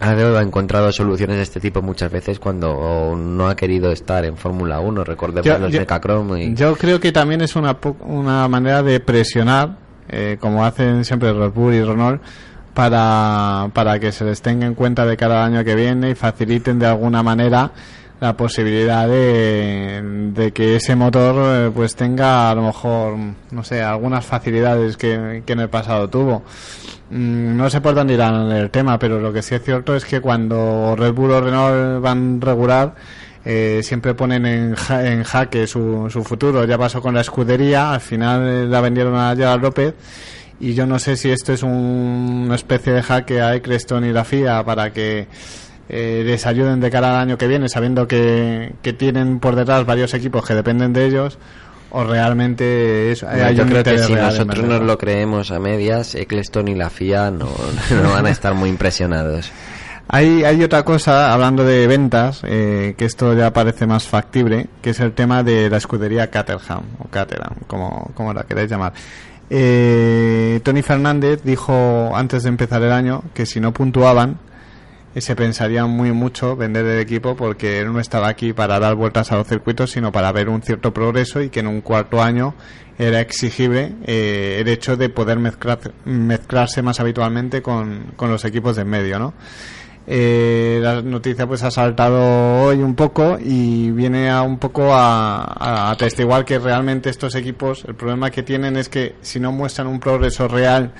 ha 0.01 0.09
ha 0.39 0.41
encontrado 0.41 0.91
soluciones 0.91 1.37
de 1.37 1.43
este 1.43 1.59
tipo 1.59 1.81
muchas 1.81 2.11
veces 2.11 2.39
cuando 2.39 3.15
no 3.15 3.47
ha 3.47 3.55
querido 3.55 3.91
estar 3.91 4.25
en 4.25 4.35
Fórmula 4.35 4.79
1. 4.79 5.03
Recordemos 5.03 5.45
Yo- 5.45 5.57
los 5.59 5.71
yo- 5.71 5.79
Mecachrome 5.79 6.43
y... 6.43 6.53
Yo 6.55 6.75
creo 6.75 6.99
que 6.99 7.11
también 7.11 7.41
es 7.41 7.55
una, 7.55 7.77
una 8.01 8.47
manera 8.47 8.81
de 8.83 8.99
presionar, 8.99 9.77
eh, 10.09 10.37
como 10.39 10.65
hacen 10.65 11.05
siempre 11.05 11.31
Red 11.31 11.51
Bull 11.51 11.73
y 11.75 11.83
Renault, 11.83 12.21
para, 12.73 13.69
para 13.73 13.99
que 13.99 14.11
se 14.11 14.23
les 14.25 14.41
tenga 14.41 14.65
en 14.65 14.73
cuenta 14.75 15.05
de 15.05 15.17
cada 15.17 15.45
año 15.45 15.63
que 15.63 15.75
viene 15.75 16.11
y 16.11 16.15
faciliten 16.15 16.79
de 16.79 16.87
alguna 16.87 17.21
manera 17.21 17.71
la 18.21 18.37
posibilidad 18.37 19.07
de, 19.09 20.01
de 20.33 20.51
que 20.53 20.77
ese 20.77 20.95
motor 20.95 21.35
eh, 21.67 21.71
pues 21.75 21.95
tenga 21.95 22.49
a 22.49 22.55
lo 22.55 22.61
mejor 22.61 23.17
no 23.51 23.63
sé 23.65 23.81
algunas 23.81 24.23
facilidades 24.25 24.95
que, 24.95 25.43
que 25.45 25.53
en 25.53 25.59
el 25.59 25.69
pasado 25.69 26.07
tuvo 26.09 26.43
Mm, 27.13 27.57
no 27.57 27.69
sé 27.69 27.81
por 27.81 27.93
dónde 27.93 28.13
irán 28.13 28.49
el 28.53 28.69
tema 28.69 28.97
pero 28.97 29.19
lo 29.19 29.33
que 29.33 29.41
sí 29.41 29.53
es 29.53 29.61
cierto 29.61 29.93
es 29.97 30.05
que 30.05 30.21
cuando 30.21 30.95
Red 30.97 31.11
Bull 31.11 31.31
o 31.31 31.41
Renault 31.41 32.01
van 32.01 32.39
regular 32.39 32.95
eh, 33.43 33.81
siempre 33.83 34.13
ponen 34.13 34.45
en, 34.45 34.75
ja- 34.75 35.05
en 35.05 35.23
jaque 35.23 35.67
su, 35.67 36.07
su 36.09 36.23
futuro. 36.23 36.63
Ya 36.63 36.77
pasó 36.77 37.01
con 37.01 37.13
la 37.13 37.19
escudería, 37.19 37.91
al 37.91 37.99
final 37.99 38.71
la 38.71 38.79
vendieron 38.79 39.15
a 39.17 39.35
Gerard 39.35 39.61
López 39.61 39.93
y 40.61 40.73
yo 40.73 40.85
no 40.85 40.99
sé 40.99 41.17
si 41.17 41.29
esto 41.31 41.51
es 41.51 41.63
un- 41.63 42.43
una 42.45 42.55
especie 42.55 42.93
de 42.93 43.03
jaque 43.03 43.41
a 43.41 43.55
Eccleston 43.55 44.05
y 44.05 44.13
la 44.13 44.23
FIA 44.23 44.63
para 44.63 44.93
que 44.93 45.27
eh, 45.93 46.23
les 46.25 46.47
ayuden 46.47 46.79
de 46.79 46.89
cara 46.89 47.09
al 47.09 47.17
año 47.17 47.37
que 47.37 47.47
viene, 47.47 47.67
sabiendo 47.67 48.07
que, 48.07 48.71
que 48.81 48.93
tienen 48.93 49.39
por 49.39 49.57
detrás 49.57 49.85
varios 49.85 50.13
equipos 50.13 50.45
que 50.45 50.55
dependen 50.55 50.93
de 50.93 51.05
ellos, 51.05 51.37
o 51.89 52.05
realmente 52.05 53.11
es, 53.11 53.23
hay 53.23 53.53
yo 53.55 53.65
creo 53.65 53.83
que 53.83 53.99
si 53.99 54.13
nosotros 54.13 54.65
nos 54.65 54.81
lo 54.81 54.97
creemos 54.97 55.51
a 55.51 55.59
medias, 55.59 56.15
Eccleston 56.15 56.69
y 56.69 56.75
la 56.75 56.89
FIA 56.89 57.29
no, 57.31 57.49
no 58.03 58.09
van 58.13 58.25
a 58.25 58.29
estar 58.29 58.53
muy 58.53 58.69
impresionados. 58.69 59.51
Hay, 60.07 60.45
hay 60.45 60.63
otra 60.63 60.83
cosa, 60.83 61.33
hablando 61.33 61.65
de 61.65 61.87
ventas, 61.87 62.41
eh, 62.45 62.95
que 62.97 63.03
esto 63.03 63.33
ya 63.33 63.51
parece 63.51 63.85
más 63.85 64.07
factible, 64.07 64.67
que 64.81 64.91
es 64.91 64.99
el 65.01 65.11
tema 65.11 65.43
de 65.43 65.69
la 65.69 65.75
escudería 65.75 66.29
Caterham, 66.29 66.83
o 66.99 67.09
Caterham, 67.09 67.55
como, 67.67 68.11
como 68.13 68.33
la 68.33 68.43
queráis 68.43 68.69
llamar. 68.69 68.93
Eh, 69.49 70.61
Tony 70.63 70.81
Fernández 70.81 71.41
dijo 71.43 72.15
antes 72.15 72.43
de 72.43 72.49
empezar 72.49 72.81
el 72.81 72.93
año 72.93 73.23
que 73.33 73.45
si 73.45 73.59
no 73.59 73.73
puntuaban, 73.73 74.37
se 75.19 75.35
pensaría 75.35 75.85
muy 75.85 76.13
mucho 76.13 76.55
vender 76.55 76.85
el 76.85 76.99
equipo 76.99 77.35
porque 77.35 77.81
él 77.81 77.91
no 77.91 77.99
estaba 77.99 78.29
aquí 78.29 78.53
para 78.53 78.79
dar 78.79 78.95
vueltas 78.95 79.31
a 79.31 79.35
los 79.35 79.47
circuitos, 79.47 79.91
sino 79.91 80.11
para 80.11 80.31
ver 80.31 80.47
un 80.47 80.61
cierto 80.61 80.93
progreso 80.93 81.41
y 81.41 81.49
que 81.49 81.59
en 81.59 81.67
un 81.67 81.81
cuarto 81.81 82.21
año 82.21 82.55
era 82.97 83.19
exigible 83.19 83.95
eh, 84.05 84.57
el 84.61 84.67
hecho 84.69 84.95
de 84.95 85.09
poder 85.09 85.39
mezclar, 85.39 85.79
mezclarse 86.05 86.81
más 86.81 86.99
habitualmente 86.99 87.61
con, 87.61 88.13
con 88.15 88.29
los 88.29 88.45
equipos 88.45 88.75
de 88.75 88.83
en 88.83 88.89
medio, 88.89 89.19
¿no? 89.19 89.33
Eh, 90.07 90.79
la 90.81 91.01
noticia 91.01 91.45
pues 91.45 91.61
ha 91.61 91.69
saltado 91.69 92.63
hoy 92.63 92.81
un 92.81 92.95
poco 92.95 93.37
y 93.39 93.91
viene 93.91 94.31
a 94.31 94.41
un 94.41 94.57
poco 94.57 94.93
a, 94.93 95.43
a 95.43 95.91
atestiguar 95.91 96.43
que 96.43 96.57
realmente 96.57 97.09
estos 97.09 97.35
equipos 97.35 97.85
el 97.87 97.93
problema 97.93 98.31
que 98.31 98.41
tienen 98.41 98.77
es 98.77 98.89
que 98.89 99.15
si 99.21 99.39
no 99.39 99.51
muestran 99.51 99.87
un 99.87 99.99
progreso 99.99 100.47
real 100.47 100.91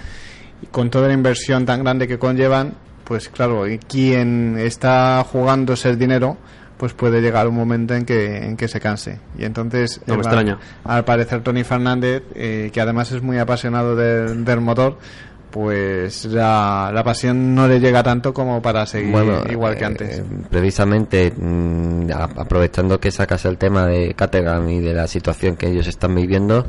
y 0.61 0.67
con 0.67 0.91
toda 0.91 1.07
la 1.07 1.15
inversión 1.15 1.65
tan 1.65 1.83
grande 1.83 2.07
que 2.07 2.19
conllevan 2.19 2.75
pues 3.11 3.27
claro 3.27 3.67
y 3.67 3.77
quien 3.77 4.57
está 4.57 5.21
jugándose 5.29 5.89
el 5.89 5.99
dinero 5.99 6.38
pues 6.77 6.93
puede 6.93 7.19
llegar 7.19 7.45
un 7.45 7.55
momento 7.55 7.93
en 7.93 8.05
que 8.05 8.38
en 8.38 8.55
que 8.55 8.69
se 8.69 8.79
canse 8.79 9.19
y 9.38 9.43
entonces 9.43 9.99
No 10.07 10.13
me 10.15 10.21
extraña. 10.21 10.57
al 10.85 11.03
parecer 11.03 11.41
Tony 11.43 11.65
Fernández 11.65 12.23
eh, 12.35 12.69
que 12.71 12.79
además 12.79 13.11
es 13.11 13.21
muy 13.21 13.38
apasionado 13.38 13.97
del- 13.97 14.45
del 14.45 14.61
motor 14.61 14.97
pues 15.51 16.23
la, 16.23 16.89
la 16.93 17.03
pasión 17.03 17.53
no 17.53 17.67
le 17.67 17.81
llega 17.81 18.01
tanto 18.01 18.33
como 18.33 18.61
para 18.61 18.85
seguir 18.85 19.13
igual 19.49 19.75
que 19.75 19.83
eh, 19.83 19.88
antes. 19.88 20.23
precisamente 20.49 21.33
mm, 21.35 22.09
aprovechando 22.38 22.97
que 23.01 23.11
sacas 23.11 23.43
el 23.43 23.57
tema 23.57 23.85
de 23.88 24.13
Caterham 24.13 24.69
y 24.69 24.79
de 24.79 24.93
la 24.93 25.07
situación 25.07 25.57
que 25.57 25.67
ellos 25.67 25.88
están 25.88 26.15
viviendo, 26.15 26.65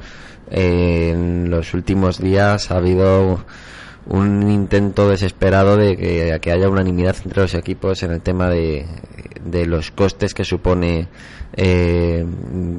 eh, 0.50 1.10
en 1.14 1.48
los 1.48 1.72
últimos 1.74 2.18
días 2.20 2.72
ha 2.72 2.78
habido 2.78 3.44
un 4.06 4.50
intento 4.50 5.08
desesperado 5.08 5.76
de 5.76 5.96
que, 5.96 6.38
que 6.40 6.52
haya 6.52 6.68
unanimidad 6.68 7.16
entre 7.24 7.42
los 7.42 7.54
equipos 7.54 8.02
en 8.02 8.12
el 8.12 8.20
tema 8.20 8.48
de, 8.48 8.86
de 9.44 9.66
los 9.66 9.90
costes 9.90 10.34
que 10.34 10.44
supone 10.44 11.08
eh, 11.54 12.24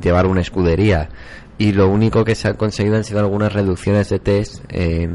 llevar 0.01 0.25
una 0.25 0.41
escudería 0.41 1.09
y 1.57 1.71
lo 1.71 1.87
único 1.87 2.25
que 2.25 2.35
se 2.35 2.47
ha 2.47 2.53
conseguido 2.55 2.95
han 2.95 3.03
sido 3.03 3.19
algunas 3.19 3.53
reducciones 3.53 4.09
de 4.09 4.19
test 4.19 4.63
eh, 4.69 5.07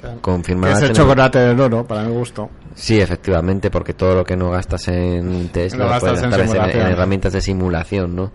Que 0.00 0.08
confirmadas 0.20 0.82
es 0.82 0.90
el 0.90 0.96
chocolate 0.96 1.38
del 1.38 1.60
oro, 1.60 1.84
para 1.84 2.02
mi 2.02 2.12
gusto. 2.12 2.50
Sí, 2.74 2.98
efectivamente, 3.00 3.70
porque 3.70 3.92
todo 3.92 4.14
lo 4.14 4.24
que 4.24 4.36
no 4.36 4.50
gastas 4.50 4.88
en 4.88 5.48
test 5.48 5.76
Lo 5.76 5.84
lo, 5.84 5.90
gastas 5.90 6.20
puedes 6.20 6.24
en 6.24 6.30
gastar 6.30 6.70
en, 6.70 6.80
en 6.80 6.92
herramientas 6.92 7.32
de 7.32 7.40
simulación, 7.40 8.16
¿no? 8.16 8.32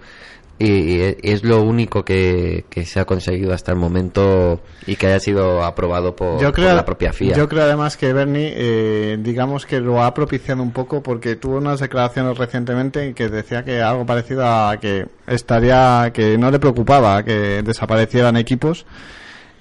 Y, 0.57 0.99
es 1.21 1.43
lo 1.43 1.61
único 1.63 2.05
que, 2.05 2.63
que 2.69 2.85
se 2.85 3.01
ha 3.01 3.05
conseguido 3.05 3.53
hasta 3.53 3.73
el 3.73 3.77
momento 3.77 4.61
y 4.87 4.95
que 4.95 5.07
haya 5.07 5.19
sido 5.19 5.63
aprobado 5.63 6.15
por, 6.15 6.39
Yo 6.39 6.53
creo, 6.53 6.69
por 6.69 6.75
la 6.77 6.85
propia 6.85 7.11
FIA. 7.11 7.35
yo 7.35 7.49
creo 7.49 7.63
además 7.63 7.97
que 7.97 8.13
Bernie, 8.13 8.53
eh, 8.55 9.17
digamos 9.19 9.65
que 9.65 9.81
lo 9.81 10.01
ha 10.01 10.13
propiciado 10.13 10.63
un 10.63 10.71
poco 10.71 11.03
porque 11.03 11.35
tuvo 11.35 11.57
unas 11.57 11.81
declaraciones 11.81 12.37
recientemente 12.37 13.03
en 13.03 13.13
que 13.13 13.27
decía 13.27 13.65
que 13.65 13.81
algo 13.81 14.05
parecido 14.05 14.47
a 14.47 14.77
que 14.79 15.07
estaría, 15.27 16.11
que 16.13 16.37
no 16.37 16.49
le 16.49 16.59
preocupaba 16.59 17.23
que 17.23 17.61
desaparecieran 17.61 18.37
equipos. 18.37 18.85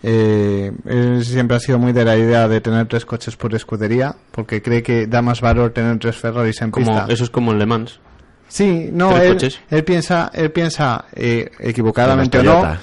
Eh, 0.07 0.71
él 0.85 1.25
siempre 1.25 1.57
ha 1.57 1.61
sido 1.61 1.79
muy 1.79 1.93
de 1.93 2.05
la 2.05 2.17
idea 2.17 2.47
de 2.47 2.61
tener 2.61 2.87
tres 2.87 3.07
coches 3.07 3.37
por 3.37 3.55
escudería 3.55 4.15
porque 4.33 4.61
cree 4.61 4.83
que 4.83 5.07
da 5.07 5.23
más 5.23 5.41
valor 5.41 5.71
tener 5.71 5.99
tres 5.99 6.17
Ferraris 6.17 6.61
en 6.61 6.71
Como, 6.71 6.87
pista. 6.87 7.07
eso 7.09 7.25
es 7.25 7.31
como 7.31 7.53
en 7.53 7.59
Le 7.59 7.67
Mans. 7.67 8.01
Sí, 8.49 8.89
no, 8.93 9.17
él, 9.17 9.37
piensa, 9.85 10.31
él 10.35 10.51
piensa 10.53 11.07
eh, 11.15 11.51
equivocadamente 11.61 12.39
o 12.39 12.43
no. 12.43 12.77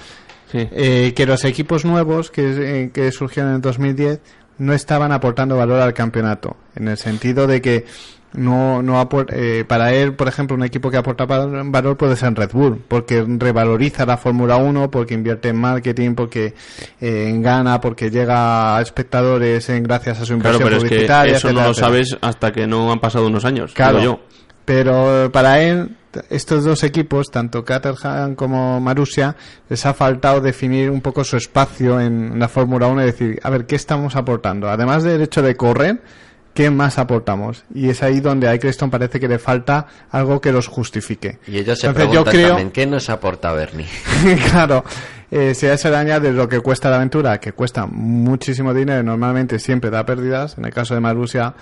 Sí. 0.52 0.68
eh, 0.72 1.14
que 1.16 1.26
los 1.26 1.46
equipos 1.46 1.86
nuevos 1.86 2.30
que, 2.30 2.84
eh, 2.84 2.90
que 2.94 3.12
surgieron 3.14 3.56
en 3.56 3.62
2010 3.62 4.20
no 4.58 4.74
estaban 4.74 5.12
aportando 5.14 5.56
valor 5.56 5.80
al 5.80 5.94
campeonato, 5.94 6.58
en 6.76 6.90
el 6.90 6.98
sentido 6.98 7.48
de 7.48 7.62
que 7.62 7.86
no, 8.34 8.82
no 8.82 9.02
apor- 9.02 9.28
eh, 9.34 9.64
para 9.66 9.94
él, 9.94 10.14
por 10.14 10.28
ejemplo, 10.28 10.56
un 10.56 10.64
equipo 10.64 10.90
que 10.92 10.98
aporta 10.98 11.26
val- 11.26 11.70
valor 11.72 11.96
puede 11.98 12.16
ser 12.18 12.34
Red 12.34 12.52
Bull, 12.52 12.82
porque 12.88 13.26
revaloriza 13.28 14.06
la 14.06 14.18
Fórmula 14.18 14.58
1, 14.58 14.92
porque 14.92 15.14
invierte 15.14 15.50
en 15.50 15.56
marketing, 15.58 16.16
porque 16.16 16.54
eh, 17.00 17.34
gana, 17.38 17.80
porque 17.82 18.10
llega 18.10 18.78
a 18.78 18.82
espectadores 18.82 19.68
en, 19.70 19.84
gracias 19.84 20.20
a 20.22 20.26
su 20.26 20.38
Claro, 20.38 20.58
inversión 20.58 20.64
pero 20.64 20.78
es 20.78 20.84
que 20.84 20.90
publicitaria. 20.90 21.36
eso 21.38 21.48
no 21.48 21.54
lo 21.62 21.70
etcétera. 21.72 21.88
sabes 21.88 22.18
hasta 22.22 22.52
que 22.52 22.68
no 22.68 22.92
han 22.92 23.00
pasado 23.00 23.28
unos 23.28 23.46
años. 23.46 23.74
Claro. 23.74 24.02
yo. 24.02 24.20
Pero 24.66 25.30
para 25.32 25.62
él, 25.62 25.96
estos 26.30 26.64
dos 26.64 26.84
equipos, 26.84 27.32
tanto 27.32 27.64
Caterham 27.66 28.36
como 28.36 28.80
Marussia, 28.80 29.36
les 29.70 29.86
ha 29.86 29.94
faltado 29.94 30.42
definir 30.42 30.90
un 30.92 31.02
poco 31.02 31.24
su 31.24 31.38
espacio 31.38 32.00
en 32.00 32.38
la 32.40 32.48
Fórmula 32.48 32.88
1 32.88 33.02
y 33.02 33.06
decir, 33.06 33.40
a 33.44 33.50
ver, 33.50 33.66
¿qué 33.66 33.76
estamos 33.76 34.16
aportando? 34.16 34.70
Además 34.70 35.04
del 35.04 35.22
hecho 35.22 35.42
de 35.42 35.56
correr, 35.56 36.02
¿qué 36.54 36.70
más 36.70 37.00
aportamos? 37.00 37.64
Y 37.74 37.90
es 37.90 38.04
ahí 38.04 38.20
donde 38.20 38.48
a 38.48 38.54
Eccleston 38.54 38.90
parece 38.92 39.20
que 39.20 39.28
le 39.28 39.40
falta 39.40 39.88
algo 40.12 40.40
que 40.42 40.52
los 40.52 40.68
justifique. 40.68 41.40
Y 41.48 41.58
ellos 41.58 41.80
se 41.80 41.88
Entonces, 41.88 42.12
yo 42.14 42.24
preguntan 42.24 42.34
creo- 42.34 42.48
también, 42.50 42.72
¿qué 42.72 42.86
nos 42.86 43.10
aporta 43.10 43.52
Bernie? 43.54 43.88
claro, 44.52 44.84
eh, 45.32 45.56
si 45.56 45.66
a 45.66 45.74
eso 45.74 45.90
le 45.90 45.96
añades 45.98 46.34
lo 46.36 46.48
que 46.48 46.60
cuesta 46.60 46.90
la 46.90 46.98
aventura, 46.98 47.40
que 47.40 47.54
cuesta 47.54 47.86
muchísimo 47.88 48.74
dinero, 48.74 49.02
normalmente 49.02 49.58
siempre 49.60 49.90
da 49.90 50.06
pérdidas, 50.06 50.58
en 50.58 50.66
el 50.66 50.74
caso 50.74 50.94
de 50.94 51.00
Marussia, 51.00 51.54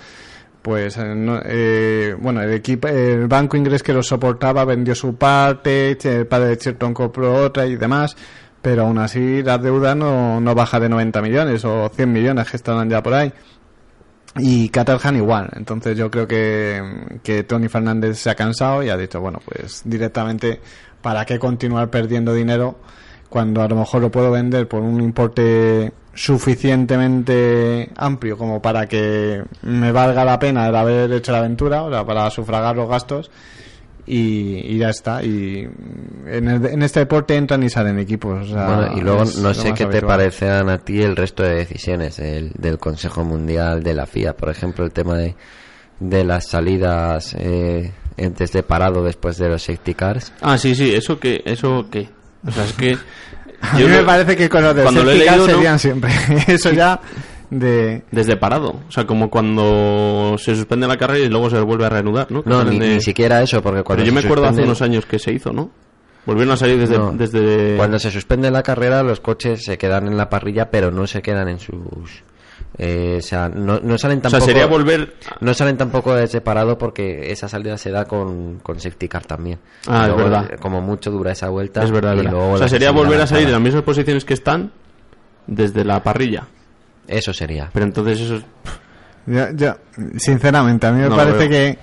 pues 0.62 0.96
eh, 0.98 1.40
eh, 1.46 2.16
bueno, 2.18 2.42
el 2.42 2.52
equipo, 2.52 2.88
el 2.88 3.26
banco 3.26 3.56
inglés 3.56 3.82
que 3.82 3.92
lo 3.92 4.02
soportaba 4.02 4.64
vendió 4.64 4.94
su 4.94 5.16
parte, 5.16 5.96
el 6.02 6.26
padre 6.26 6.48
de 6.48 6.58
Chilton 6.58 6.92
compró 6.92 7.34
otra 7.34 7.66
y 7.66 7.76
demás, 7.76 8.16
pero 8.60 8.82
aún 8.82 8.98
así 8.98 9.42
la 9.42 9.58
deuda 9.58 9.94
no, 9.94 10.40
no 10.40 10.54
baja 10.54 10.78
de 10.78 10.88
90 10.88 11.22
millones 11.22 11.64
o 11.64 11.88
100 11.88 12.12
millones 12.12 12.50
que 12.50 12.56
estarán 12.56 12.90
ya 12.90 13.02
por 13.02 13.14
ahí. 13.14 13.32
y 14.36 14.68
Caterham 14.68 15.16
igual. 15.16 15.50
Entonces 15.56 15.96
yo 15.96 16.10
creo 16.10 16.28
que, 16.28 17.18
que 17.22 17.42
Tony 17.44 17.68
Fernández 17.68 18.18
se 18.18 18.30
ha 18.30 18.34
cansado 18.34 18.82
y 18.82 18.90
ha 18.90 18.96
dicho, 18.96 19.20
bueno, 19.20 19.40
pues 19.44 19.82
directamente, 19.84 20.60
¿para 21.02 21.24
qué 21.24 21.38
continuar 21.38 21.90
perdiendo 21.90 22.34
dinero 22.34 22.78
cuando 23.30 23.62
a 23.62 23.68
lo 23.68 23.76
mejor 23.76 24.02
lo 24.02 24.10
puedo 24.10 24.30
vender 24.30 24.68
por 24.68 24.82
un 24.82 25.00
importe 25.00 25.92
suficientemente 26.14 27.88
amplio 27.96 28.36
como 28.36 28.60
para 28.60 28.86
que 28.86 29.42
me 29.62 29.92
valga 29.92 30.24
la 30.24 30.38
pena 30.38 30.68
el 30.68 30.74
haber 30.76 31.10
hecho 31.12 31.32
la 31.32 31.38
aventura, 31.38 31.82
o 31.84 31.90
sea, 31.90 32.04
para 32.04 32.28
sufragar 32.30 32.76
los 32.76 32.88
gastos? 32.88 33.30
Y, 34.06 34.56
y 34.74 34.78
ya 34.78 34.88
está. 34.90 35.22
Y 35.22 35.68
en, 36.26 36.48
el- 36.48 36.66
en 36.66 36.82
este 36.82 37.00
deporte 37.00 37.36
entran 37.36 37.62
y 37.62 37.70
salen 37.70 37.98
equipos. 38.00 38.48
o 38.50 38.52
sea, 38.52 38.66
Bueno, 38.66 38.98
y 38.98 39.00
luego 39.02 39.24
no 39.40 39.54
sé 39.54 39.72
qué 39.74 39.86
te 39.86 40.02
parecerán 40.02 40.68
a 40.68 40.78
ti 40.78 41.00
el 41.00 41.14
resto 41.14 41.44
de 41.44 41.54
decisiones 41.54 42.16
del, 42.16 42.50
del 42.58 42.78
Consejo 42.78 43.22
Mundial 43.24 43.82
de 43.84 43.94
la 43.94 44.06
FIA. 44.06 44.36
Por 44.36 44.48
ejemplo, 44.50 44.84
el 44.84 44.90
tema 44.90 45.16
de, 45.16 45.36
de 46.00 46.24
las 46.24 46.48
salidas 46.48 47.36
eh, 47.38 47.92
antes 48.18 48.50
de 48.52 48.62
parado 48.64 49.04
después 49.04 49.36
de 49.38 49.48
los 49.48 49.62
safety 49.62 49.94
cars. 49.94 50.32
Ah, 50.40 50.58
sí, 50.58 50.74
sí, 50.74 50.92
eso 50.92 51.20
que, 51.20 51.42
eso 51.44 51.86
qué. 51.88 52.08
O 52.46 52.50
sea, 52.50 52.64
es 52.64 52.72
que. 52.72 52.96
A 53.62 53.76
mí 53.76 53.84
me 53.84 53.98
lo- 54.00 54.06
parece 54.06 54.36
que 54.36 54.48
con 54.48 54.62
los 54.62 54.74
de 54.74 54.82
cuando 54.82 55.04
lo 55.04 55.10
he 55.10 55.16
leído, 55.16 55.36
¿no? 55.36 55.44
serían 55.46 55.78
siempre. 55.78 56.10
Eso 56.48 56.70
ya 56.72 56.98
de... 57.50 58.02
Desde 58.10 58.36
parado. 58.38 58.80
O 58.88 58.90
sea, 58.90 59.06
como 59.06 59.28
cuando 59.28 60.36
se 60.38 60.54
suspende 60.56 60.86
la 60.88 60.96
carrera 60.96 61.26
y 61.26 61.28
luego 61.28 61.50
se 61.50 61.60
vuelve 61.60 61.84
a 61.84 61.90
reanudar, 61.90 62.30
¿no? 62.30 62.42
Que 62.42 62.48
No, 62.48 62.64
ni, 62.64 62.78
de- 62.78 62.94
ni 62.94 63.00
siquiera 63.02 63.42
eso, 63.42 63.60
porque 63.62 63.82
cuando 63.82 64.02
Pero 64.02 64.14
yo 64.14 64.18
me 64.18 64.24
acuerdo 64.26 64.46
hace 64.46 64.62
unos 64.62 64.80
años 64.80 65.04
que 65.04 65.18
se 65.18 65.32
hizo, 65.32 65.52
¿no? 65.52 65.70
Volvieron 66.24 66.52
a 66.52 66.56
salir 66.56 66.78
desde. 66.78 66.96
No. 66.98 67.12
desde... 67.12 67.76
Cuando 67.76 67.98
se 67.98 68.10
suspende 68.10 68.50
la 68.50 68.62
carrera, 68.62 69.02
los 69.02 69.20
coches 69.20 69.64
se 69.64 69.76
quedan 69.76 70.06
en 70.06 70.16
la 70.16 70.28
parrilla, 70.30 70.70
pero 70.70 70.90
no 70.90 71.06
se 71.06 71.20
quedan 71.22 71.48
en 71.48 71.58
sus. 71.58 72.22
Eh, 72.82 73.16
o 73.18 73.22
sea, 73.22 73.50
no, 73.50 73.78
no 73.78 73.98
salen 73.98 74.20
O 74.20 74.22
sea, 74.22 74.30
tampoco. 74.30 74.46
sería 74.46 74.64
volver. 74.64 75.14
No 75.40 75.52
salen 75.52 75.76
tampoco 75.76 76.14
de 76.14 76.26
separado 76.26 76.78
porque 76.78 77.30
esa 77.30 77.46
salida 77.46 77.76
se 77.76 77.90
da 77.90 78.06
con, 78.06 78.58
con 78.60 78.80
safety 78.80 79.06
car 79.06 79.26
también. 79.26 79.58
Ah, 79.86 80.08
es 80.08 80.16
verdad. 80.16 80.58
Como 80.58 80.80
mucho 80.80 81.10
dura 81.10 81.32
esa 81.32 81.50
vuelta. 81.50 81.82
Es 81.84 81.90
verdad, 81.90 82.14
y 82.14 82.16
verdad. 82.16 82.30
luego 82.32 82.52
O 82.52 82.56
sea, 82.58 82.70
sería 82.70 82.90
volver 82.90 83.20
a 83.20 83.26
salir 83.26 83.44
de 83.44 83.52
las 83.52 83.60
mismas 83.60 83.82
posiciones 83.82 84.24
que 84.24 84.32
están 84.32 84.72
desde 85.46 85.84
la 85.84 86.02
parrilla. 86.02 86.44
Eso 87.06 87.34
sería. 87.34 87.68
Pero 87.70 87.84
entonces 87.84 88.18
eso 88.18 88.36
es. 88.36 88.44
Yo, 89.26 89.50
yo, 89.54 89.76
sinceramente, 90.16 90.86
a 90.86 90.92
mí 90.92 91.02
me 91.02 91.10
No 91.10 91.16
parece 91.16 91.50
que, 91.50 91.78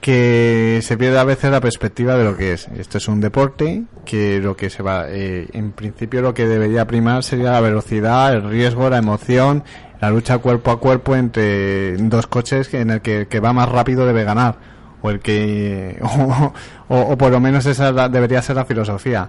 que 0.00 0.80
se 0.82 0.96
pierde 0.96 1.18
a 1.18 1.24
veces 1.24 1.50
la 1.50 1.60
perspectiva 1.60 2.16
de 2.16 2.24
lo 2.24 2.34
que 2.38 2.54
es. 2.54 2.68
Esto 2.68 2.96
es 2.96 3.06
un 3.08 3.20
deporte 3.20 3.82
que 4.06 4.38
lo 4.40 4.56
que 4.56 4.70
se 4.70 4.82
va, 4.82 5.04
eh, 5.10 5.46
en 5.52 5.72
principio 5.72 6.22
lo 6.22 6.32
que 6.32 6.46
debería 6.46 6.86
primar 6.86 7.22
sería 7.22 7.50
la 7.50 7.60
velocidad, 7.60 8.32
el 8.32 8.48
riesgo, 8.48 8.88
la 8.88 8.96
emoción, 8.96 9.62
la 10.00 10.10
lucha 10.10 10.38
cuerpo 10.38 10.70
a 10.70 10.80
cuerpo 10.80 11.16
entre 11.16 11.96
dos 11.96 12.26
coches 12.26 12.72
en 12.74 12.90
el 12.90 13.00
que 13.00 13.26
que 13.28 13.40
va 13.40 13.52
más 13.52 13.68
rápido 13.68 14.06
debe 14.06 14.24
ganar. 14.24 14.56
O 15.00 15.10
el 15.10 15.20
que, 15.20 16.00
o, 16.88 17.16
por 17.16 17.30
lo 17.30 17.40
menos 17.40 17.66
esa 17.66 18.08
debería 18.08 18.42
ser 18.42 18.56
la 18.56 18.64
filosofía. 18.64 19.28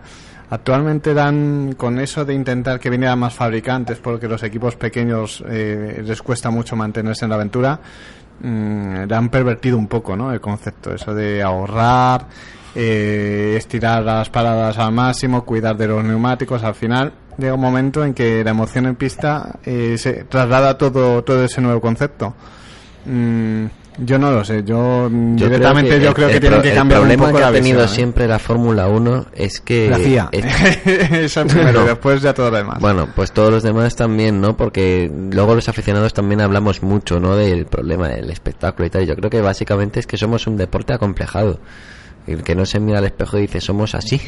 Actualmente 0.50 1.14
dan 1.14 1.74
con 1.78 2.00
eso 2.00 2.26
de 2.26 2.34
intentar 2.34 2.80
que 2.80 2.90
vinieran 2.90 3.20
más 3.20 3.36
fabricantes 3.36 4.00
porque 4.00 4.28
los 4.28 4.42
equipos 4.42 4.76
pequeños 4.76 5.44
eh, 5.48 6.02
les 6.04 6.22
cuesta 6.24 6.50
mucho 6.50 6.76
mantenerse 6.76 7.26
en 7.26 7.30
la 7.30 7.36
aventura. 7.36 7.80
mm, 8.42 9.04
le 9.08 9.16
han 9.16 9.30
pervertido 9.30 9.78
un 9.78 9.88
poco, 9.88 10.16
¿no? 10.16 10.34
El 10.34 10.42
concepto, 10.42 10.94
eso 10.94 11.14
de 11.14 11.44
ahorrar, 11.44 12.26
eh, 12.76 13.56
estirar 13.58 14.04
las 14.04 14.30
paradas 14.30 14.78
al 14.78 14.92
máximo, 14.92 15.44
cuidar 15.46 15.76
de 15.78 15.88
los 15.88 16.04
neumáticos. 16.04 16.64
Al 16.64 16.76
final 16.76 17.14
llega 17.38 17.54
un 17.54 17.62
momento 17.62 18.04
en 18.04 18.14
que 18.14 18.44
la 18.44 18.52
emoción 18.52 18.86
en 18.86 18.96
pista 18.96 19.60
eh, 19.66 19.96
se 19.98 20.26
traslada 20.26 20.78
todo 20.78 21.24
todo 21.24 21.44
ese 21.44 21.62
nuevo 21.62 21.82
concepto. 21.82 22.34
Mm, 23.06 23.66
yo 24.02 24.18
no 24.18 24.32
lo 24.32 24.46
sé, 24.46 24.64
yo, 24.64 25.10
Yo 25.10 25.46
directamente 25.48 25.90
creo 25.90 26.00
que 26.00 26.04
yo 26.04 26.08
el- 26.10 26.14
creo 26.16 26.28
que 26.30 26.34
el 26.36 26.40
tienen 26.40 26.60
pro- 26.62 26.70
que 26.70 26.76
cambiar 26.76 26.98
El 27.00 27.02
un 27.02 27.08
problema 27.10 27.26
poco 27.26 27.36
que 27.38 27.42
la 27.42 27.48
ha 27.50 27.52
tenido 27.52 27.80
visión, 27.82 27.92
¿eh? 27.92 27.96
siempre 27.96 28.28
la 28.28 28.40
Fórmula 28.40 28.88
1 28.88 29.26
es 29.36 29.60
que. 29.60 29.90
La 29.90 29.98
FIA. 29.98 30.30
es- 30.32 30.42
Eso 31.12 31.46
primero, 31.46 31.84
después 31.84 32.22
ya 32.22 32.34
todo 32.34 32.50
lo 32.52 32.58
demás. 32.58 32.80
Bueno, 32.80 33.10
pues 33.14 33.32
todos 33.34 33.52
los 33.52 33.64
demás 33.64 33.96
también, 33.98 34.40
¿no? 34.40 34.56
Porque 34.56 35.12
luego 35.32 35.54
los 35.56 35.68
aficionados 35.68 36.14
también 36.14 36.40
hablamos 36.40 36.82
mucho, 36.82 37.20
¿no? 37.20 37.36
Del 37.36 37.66
problema 37.66 38.08
del 38.08 38.30
espectáculo 38.30 38.86
y 38.86 38.90
tal. 38.90 39.06
Yo 39.06 39.16
creo 39.18 39.30
que 39.30 39.42
básicamente 39.42 40.00
es 40.00 40.08
que 40.08 40.16
somos 40.18 40.48
un 40.48 40.56
deporte 40.56 40.94
acomplejado. 40.94 41.60
El 42.32 42.44
que 42.44 42.56
no 42.56 42.66
se 42.66 42.80
mira 42.80 43.00
al 43.00 43.06
espejo 43.06 43.38
y 43.38 43.42
dice, 43.42 43.62
somos 43.62 43.96
así. 43.96 44.22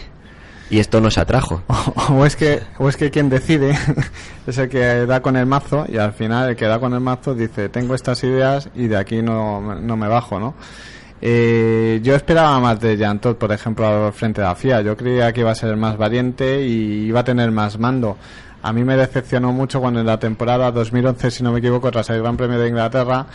Y 0.70 0.80
esto 0.80 1.02
nos 1.02 1.18
atrajo. 1.18 1.64
O, 2.10 2.26
es 2.26 2.36
que 2.36 2.62
o 2.78 2.90
es 2.90 2.98
que 2.98 3.12
quien 3.12 3.30
decide 3.30 3.78
es 4.48 4.58
el 4.58 4.70
que 4.70 5.06
da 5.06 5.22
con 5.22 5.36
el 5.36 5.46
mazo 5.46 5.86
y 5.88 5.98
al 5.98 6.14
final 6.14 6.50
el 6.50 6.56
que 6.56 6.66
da 6.66 6.80
con 6.80 6.94
el 6.94 7.00
mazo 7.00 7.34
dice 7.34 7.70
tengo 7.70 7.96
estas 7.96 8.24
ideas 8.24 8.70
y 8.76 8.88
de 8.88 8.98
aquí 8.98 9.22
no, 9.22 9.76
no 9.76 9.98
me 9.98 10.08
bajo, 10.08 10.40
¿no? 10.40 10.56
Eh, 11.22 12.00
yo 12.02 12.16
esperaba 12.16 12.60
más 12.60 12.80
de 12.80 12.98
Jean 12.98 13.20
Todt, 13.20 13.38
por 13.38 13.52
ejemplo, 13.52 13.86
al 14.08 14.14
frente 14.14 14.42
de 14.42 14.48
la 14.48 14.56
FIA. 14.56 14.82
Yo 14.82 14.98
creía 14.98 15.32
que 15.32 15.42
iba 15.42 15.52
a 15.52 15.56
ser 15.56 15.76
más 15.78 15.98
valiente 15.98 16.66
y 16.66 17.06
iba 17.06 17.20
a 17.20 17.24
tener 17.24 17.52
más 17.52 17.78
mando. 17.78 18.18
A 18.64 18.74
mí 18.74 18.84
me 18.84 18.98
decepcionó 18.98 19.52
mucho 19.54 19.80
cuando 19.80 20.00
en 20.00 20.08
la 20.08 20.20
temporada 20.20 20.72
2011, 20.72 21.32
si 21.32 21.44
no 21.44 21.52
me 21.52 21.60
equivoco, 21.60 21.92
tras 21.92 22.10
el 22.10 22.22
Gran 22.22 22.38
Premio 22.38 22.60
de 22.60 22.68
Inglaterra, 22.70 23.28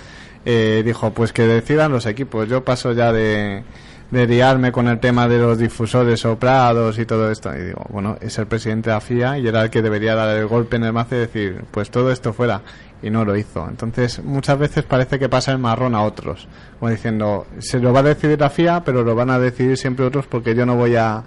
eh, 0.44 0.82
dijo, 0.84 1.12
pues 1.12 1.32
que 1.32 1.42
decidan 1.42 1.92
los 1.92 2.06
equipos. 2.06 2.48
Yo 2.48 2.64
paso 2.64 2.92
ya 2.92 3.12
de, 3.12 3.62
de 4.10 4.26
liarme 4.26 4.70
con 4.70 4.86
el 4.88 5.00
tema 5.00 5.26
de 5.28 5.38
los 5.38 5.58
difusores 5.58 6.20
soplados 6.20 6.98
y 6.98 7.06
todo 7.06 7.30
esto. 7.30 7.54
Y 7.56 7.60
digo, 7.66 7.84
bueno, 7.88 8.16
es 8.20 8.38
el 8.38 8.46
presidente 8.46 8.90
de 8.90 8.94
la 8.96 9.00
FIA 9.00 9.38
y 9.38 9.48
era 9.48 9.62
el 9.62 9.70
que 9.70 9.82
debería 9.82 10.14
dar 10.14 10.36
el 10.36 10.46
golpe 10.46 10.76
en 10.76 10.84
el 10.84 10.92
mazo 10.92 11.16
y 11.16 11.18
decir, 11.18 11.64
pues 11.70 11.90
todo 11.90 12.10
esto 12.12 12.32
fuera. 12.32 12.62
Y 13.02 13.10
no 13.10 13.24
lo 13.24 13.36
hizo. 13.36 13.66
Entonces, 13.68 14.22
muchas 14.24 14.58
veces 14.58 14.84
parece 14.84 15.18
que 15.18 15.28
pasa 15.28 15.52
el 15.52 15.58
marrón 15.58 15.94
a 15.94 16.02
otros. 16.02 16.48
Como 16.78 16.90
diciendo, 16.90 17.46
se 17.58 17.78
lo 17.78 17.92
va 17.92 18.00
a 18.00 18.04
decidir 18.04 18.40
la 18.40 18.48
FIA, 18.48 18.84
pero 18.84 19.02
lo 19.04 19.14
van 19.14 19.28
a 19.30 19.38
decidir 19.38 19.76
siempre 19.76 20.06
otros 20.06 20.26
porque 20.26 20.54
yo 20.54 20.64
no 20.64 20.76
voy 20.76 20.96
a, 20.96 21.22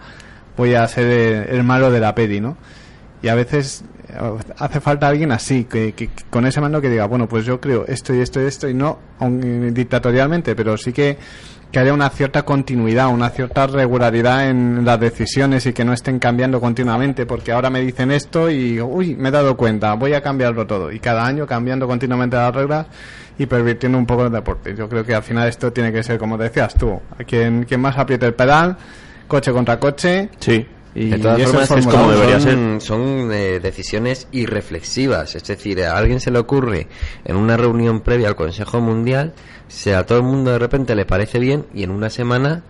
voy 0.57 0.73
a 0.73 0.87
ser 0.87 1.47
el, 1.49 1.63
malo 1.63 1.91
de 1.91 1.99
la 1.99 2.15
peli, 2.15 2.39
¿no? 2.41 2.57
Y 3.21 3.27
a 3.27 3.35
veces 3.35 3.83
eh, 4.07 4.13
hace 4.57 4.79
falta 4.79 5.07
alguien 5.09 5.31
así, 5.31 5.65
que, 5.65 5.91
que- 5.93 6.09
con 6.29 6.45
ese 6.47 6.59
mando 6.59 6.81
que 6.81 6.89
diga, 6.89 7.05
bueno, 7.05 7.27
pues 7.27 7.45
yo 7.45 7.59
creo 7.61 7.85
esto 7.87 8.15
y 8.15 8.19
esto 8.21 8.41
y 8.41 8.45
esto, 8.45 8.67
y 8.67 8.73
no 8.73 8.97
dictatorialmente, 9.71 10.55
pero 10.55 10.77
sí 10.77 10.91
que, 10.93 11.17
que 11.71 11.79
haya 11.79 11.93
una 11.93 12.09
cierta 12.09 12.43
continuidad, 12.43 13.09
una 13.09 13.29
cierta 13.29 13.67
regularidad 13.67 14.49
en 14.49 14.83
las 14.83 14.99
decisiones 14.99 15.65
y 15.67 15.73
que 15.73 15.85
no 15.85 15.93
estén 15.93 16.17
cambiando 16.17 16.59
continuamente, 16.59 17.25
porque 17.25 17.51
ahora 17.51 17.69
me 17.69 17.81
dicen 17.81 18.11
esto 18.11 18.49
y, 18.49 18.81
uy, 18.81 19.15
me 19.15 19.29
he 19.29 19.31
dado 19.31 19.55
cuenta, 19.55 19.93
voy 19.93 20.13
a 20.13 20.21
cambiarlo 20.21 20.65
todo. 20.65 20.91
Y 20.91 20.99
cada 20.99 21.25
año 21.25 21.45
cambiando 21.45 21.87
continuamente 21.87 22.37
las 22.37 22.53
reglas 22.55 22.87
y 23.37 23.45
pervirtiendo 23.45 23.97
un 23.97 24.05
poco 24.05 24.25
el 24.25 24.31
deporte. 24.31 24.75
Yo 24.75 24.89
creo 24.89 25.05
que 25.05 25.13
al 25.13 25.23
final 25.23 25.47
esto 25.47 25.71
tiene 25.71 25.91
que 25.91 26.01
ser, 26.01 26.17
como 26.17 26.37
decías 26.37 26.73
tú, 26.73 26.99
quien, 27.27 27.65
quien 27.65 27.81
más 27.81 27.97
apriete 27.97 28.25
el 28.25 28.33
pedal, 28.33 28.75
coche 29.27 29.51
contra 29.51 29.79
coche. 29.79 30.29
Sí. 30.39 30.65
Y, 30.95 31.09
de 31.09 31.19
todas 31.19 31.37
y 31.39 31.41
eso 31.43 31.51
formas, 31.51 31.71
es 31.71 31.85
como 31.87 32.11
debería 32.11 32.39
son, 32.39 32.81
son 32.81 33.29
eh, 33.31 33.59
decisiones 33.59 34.27
irreflexivas. 34.31 35.35
Es 35.35 35.43
decir, 35.43 35.83
a 35.83 35.97
alguien 35.97 36.19
se 36.19 36.31
le 36.31 36.39
ocurre 36.39 36.87
en 37.25 37.35
una 37.35 37.57
reunión 37.57 38.01
previa 38.01 38.27
al 38.27 38.35
Consejo 38.35 38.81
Mundial, 38.81 39.33
si 39.67 39.91
a 39.91 40.05
todo 40.05 40.17
el 40.17 40.23
mundo 40.25 40.51
de 40.51 40.59
repente 40.59 40.95
le 40.95 41.05
parece 41.05 41.39
bien 41.39 41.65
y 41.73 41.83
en 41.83 41.91
una 41.91 42.09
semana 42.09 42.63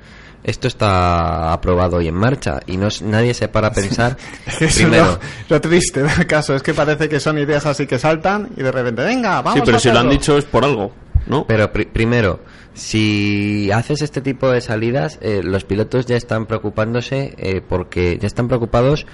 esto 0.44 0.68
está 0.70 1.52
aprobado 1.52 2.02
y 2.02 2.08
en 2.08 2.16
marcha 2.16 2.60
y 2.66 2.78
no 2.78 2.88
es- 2.88 3.02
nadie 3.02 3.34
se 3.34 3.48
para 3.50 3.68
a 3.68 3.72
pensar 3.74 4.16
Eso 4.46 4.66
es 4.66 4.76
primero 4.76 5.06
lo, 5.06 5.20
lo 5.56 5.62
triste 5.62 6.02
del 6.04 6.28
caso 6.28 6.56
es 6.56 6.64
que 6.64 6.74
parece 6.74 7.10
que 7.10 7.20
son 7.20 7.38
ideas 7.38 7.66
así 7.66 7.86
que 7.88 8.00
saltan 8.00 8.50
y 8.56 8.64
de 8.64 8.72
repente, 8.72 9.04
venga, 9.04 9.42
vamos 9.42 9.56
Sí, 9.56 9.62
pero 9.66 9.78
a 9.78 9.80
si 9.80 9.88
lo 9.90 9.94
han 9.94 9.98
hacerlo". 10.08 10.12
dicho 10.12 10.38
es 10.38 10.46
por 10.46 10.64
algo, 10.64 10.94
¿no? 11.28 11.46
Pero 11.46 11.72
pri- 11.74 11.86
primero, 11.86 12.40
si 12.80 13.70
haces 13.72 14.02
este 14.02 14.22
tipo 14.22 14.50
de 14.50 14.62
salidas, 14.62 15.20
eh, 15.22 15.42
los 15.44 15.66
pilotos 15.66 16.06
ya 16.06 16.16
están 16.16 16.46
preocupándose 16.46 17.36
eh, 17.38 17.62
porque 17.68 18.18
ya 18.20 18.28
están 18.28 18.48
preocupados 18.48 19.06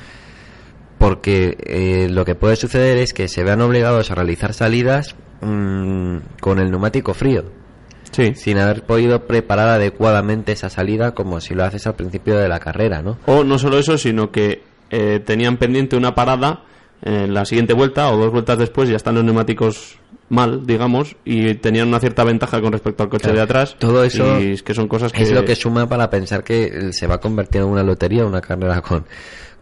porque 0.97 1.57
eh, 1.65 2.07
lo 2.09 2.23
que 2.25 2.35
puede 2.35 2.55
suceder 2.55 2.97
es 2.97 3.13
que 3.13 3.27
se 3.27 3.43
vean 3.43 3.61
obligados 3.61 4.11
a 4.11 4.15
realizar 4.15 4.53
salidas 4.53 5.15
mm, 5.41 6.17
con 6.39 6.59
el 6.59 6.71
neumático 6.71 7.13
frío, 7.13 7.43
Sí. 8.11 8.33
sin 8.35 8.59
haber 8.59 8.83
podido 8.83 9.27
preparar 9.27 9.67
adecuadamente 9.69 10.53
esa 10.53 10.69
salida 10.69 11.13
como 11.13 11.41
si 11.41 11.53
lo 11.53 11.65
haces 11.65 11.85
al 11.85 11.95
principio 11.95 12.37
de 12.37 12.47
la 12.47 12.59
carrera, 12.59 13.01
¿no? 13.01 13.17
O 13.25 13.43
no 13.43 13.57
solo 13.57 13.77
eso, 13.77 13.97
sino 13.97 14.31
que 14.31 14.63
eh, 14.89 15.19
tenían 15.25 15.57
pendiente 15.57 15.97
una 15.97 16.15
parada 16.15 16.63
en 17.01 17.33
la 17.33 17.43
siguiente 17.45 17.73
vuelta 17.73 18.09
o 18.11 18.17
dos 18.17 18.31
vueltas 18.31 18.57
después 18.57 18.87
ya 18.87 18.95
están 18.95 19.15
los 19.15 19.23
neumáticos 19.25 19.99
mal, 20.29 20.65
digamos, 20.65 21.15
y 21.23 21.53
tenían 21.55 21.87
una 21.87 21.99
cierta 21.99 22.23
ventaja 22.23 22.59
con 22.61 22.71
respecto 22.73 23.03
al 23.03 23.09
coche 23.09 23.23
Claro. 23.23 23.37
de 23.37 23.43
atrás. 23.43 23.75
Todo 23.79 24.03
eso 24.03 24.39
y 24.41 24.53
es 24.53 24.63
que 24.63 24.73
son 24.73 24.87
cosas 24.87 25.11
que 25.11 25.23
Es 25.23 25.31
lo 25.31 25.45
que 25.45 25.55
suma 25.55 25.87
para 25.87 26.09
pensar 26.09 26.43
que 26.43 26.63
eh, 26.65 26.93
se 26.93 27.05
va 27.07 27.15
a 27.15 27.19
convertir 27.19 27.61
en 27.61 27.67
una 27.67 27.83
lotería, 27.83 28.25
una 28.25 28.41
carrera 28.41 28.81
con, 28.81 29.05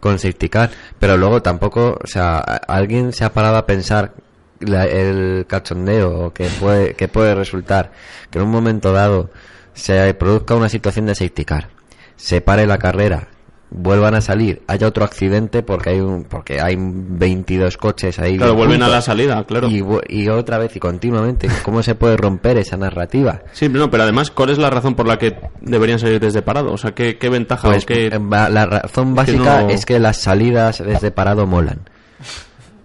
con 0.00 0.18
safety 0.18 0.48
car. 0.48 0.70
Pero 0.98 1.16
luego 1.16 1.42
tampoco, 1.42 1.98
o 2.02 2.06
sea, 2.06 2.38
alguien 2.38 3.12
se 3.12 3.24
ha 3.24 3.32
parado 3.32 3.56
a 3.56 3.66
pensar 3.66 4.14
la- 4.60 4.86
el 4.86 5.44
cachondeo 5.46 6.32
que 6.32 6.46
puede, 6.60 6.94
que 6.94 7.08
puede 7.08 7.34
resultar 7.34 7.92
que 8.30 8.38
en 8.38 8.44
un 8.46 8.50
momento 8.50 8.92
dado 8.92 9.30
se 9.74 10.14
produzca 10.14 10.54
una 10.54 10.68
situación 10.70 11.06
de 11.06 11.14
safety 11.14 11.44
car, 11.44 11.68
se 12.16 12.40
pare 12.40 12.66
la 12.66 12.78
carrera, 12.78 13.28
vuelvan 13.76 14.14
a 14.14 14.20
salir, 14.20 14.62
haya 14.68 14.86
otro 14.86 15.04
accidente 15.04 15.62
porque 15.62 15.90
hay 15.90 16.00
un, 16.00 16.24
porque 16.24 16.60
hay 16.60 16.76
22 16.78 17.76
coches 17.76 18.18
ahí. 18.20 18.36
Claro, 18.38 18.54
vuelven 18.54 18.82
a 18.82 18.88
la 18.88 19.02
salida, 19.02 19.42
claro. 19.44 19.68
Y, 19.68 20.28
otra 20.28 20.58
vez 20.58 20.74
y 20.76 20.80
continuamente. 20.80 21.48
¿Cómo 21.64 21.82
se 21.82 21.94
puede 21.94 22.16
romper 22.16 22.56
esa 22.56 22.76
narrativa? 22.76 23.42
Sí, 23.52 23.68
no, 23.68 23.90
pero 23.90 24.04
además, 24.04 24.30
¿cuál 24.30 24.50
es 24.50 24.58
la 24.58 24.70
razón 24.70 24.94
por 24.94 25.06
la 25.06 25.18
que 25.18 25.36
deberían 25.60 25.98
salir 25.98 26.20
desde 26.20 26.40
parado? 26.42 26.72
O 26.72 26.78
sea, 26.78 26.92
¿qué, 26.92 27.18
qué 27.18 27.28
ventaja 27.28 27.68
Pues 27.68 27.82
o 27.82 27.86
qué 27.86 28.16
va- 28.18 28.48
la 28.48 28.64
razón 28.66 29.08
que 29.10 29.14
básica 29.16 29.62
no- 29.62 29.68
es 29.70 29.84
que 29.84 29.98
las 29.98 30.18
salidas 30.18 30.78
desde 30.84 31.10
parado 31.10 31.46
molan. 31.46 31.80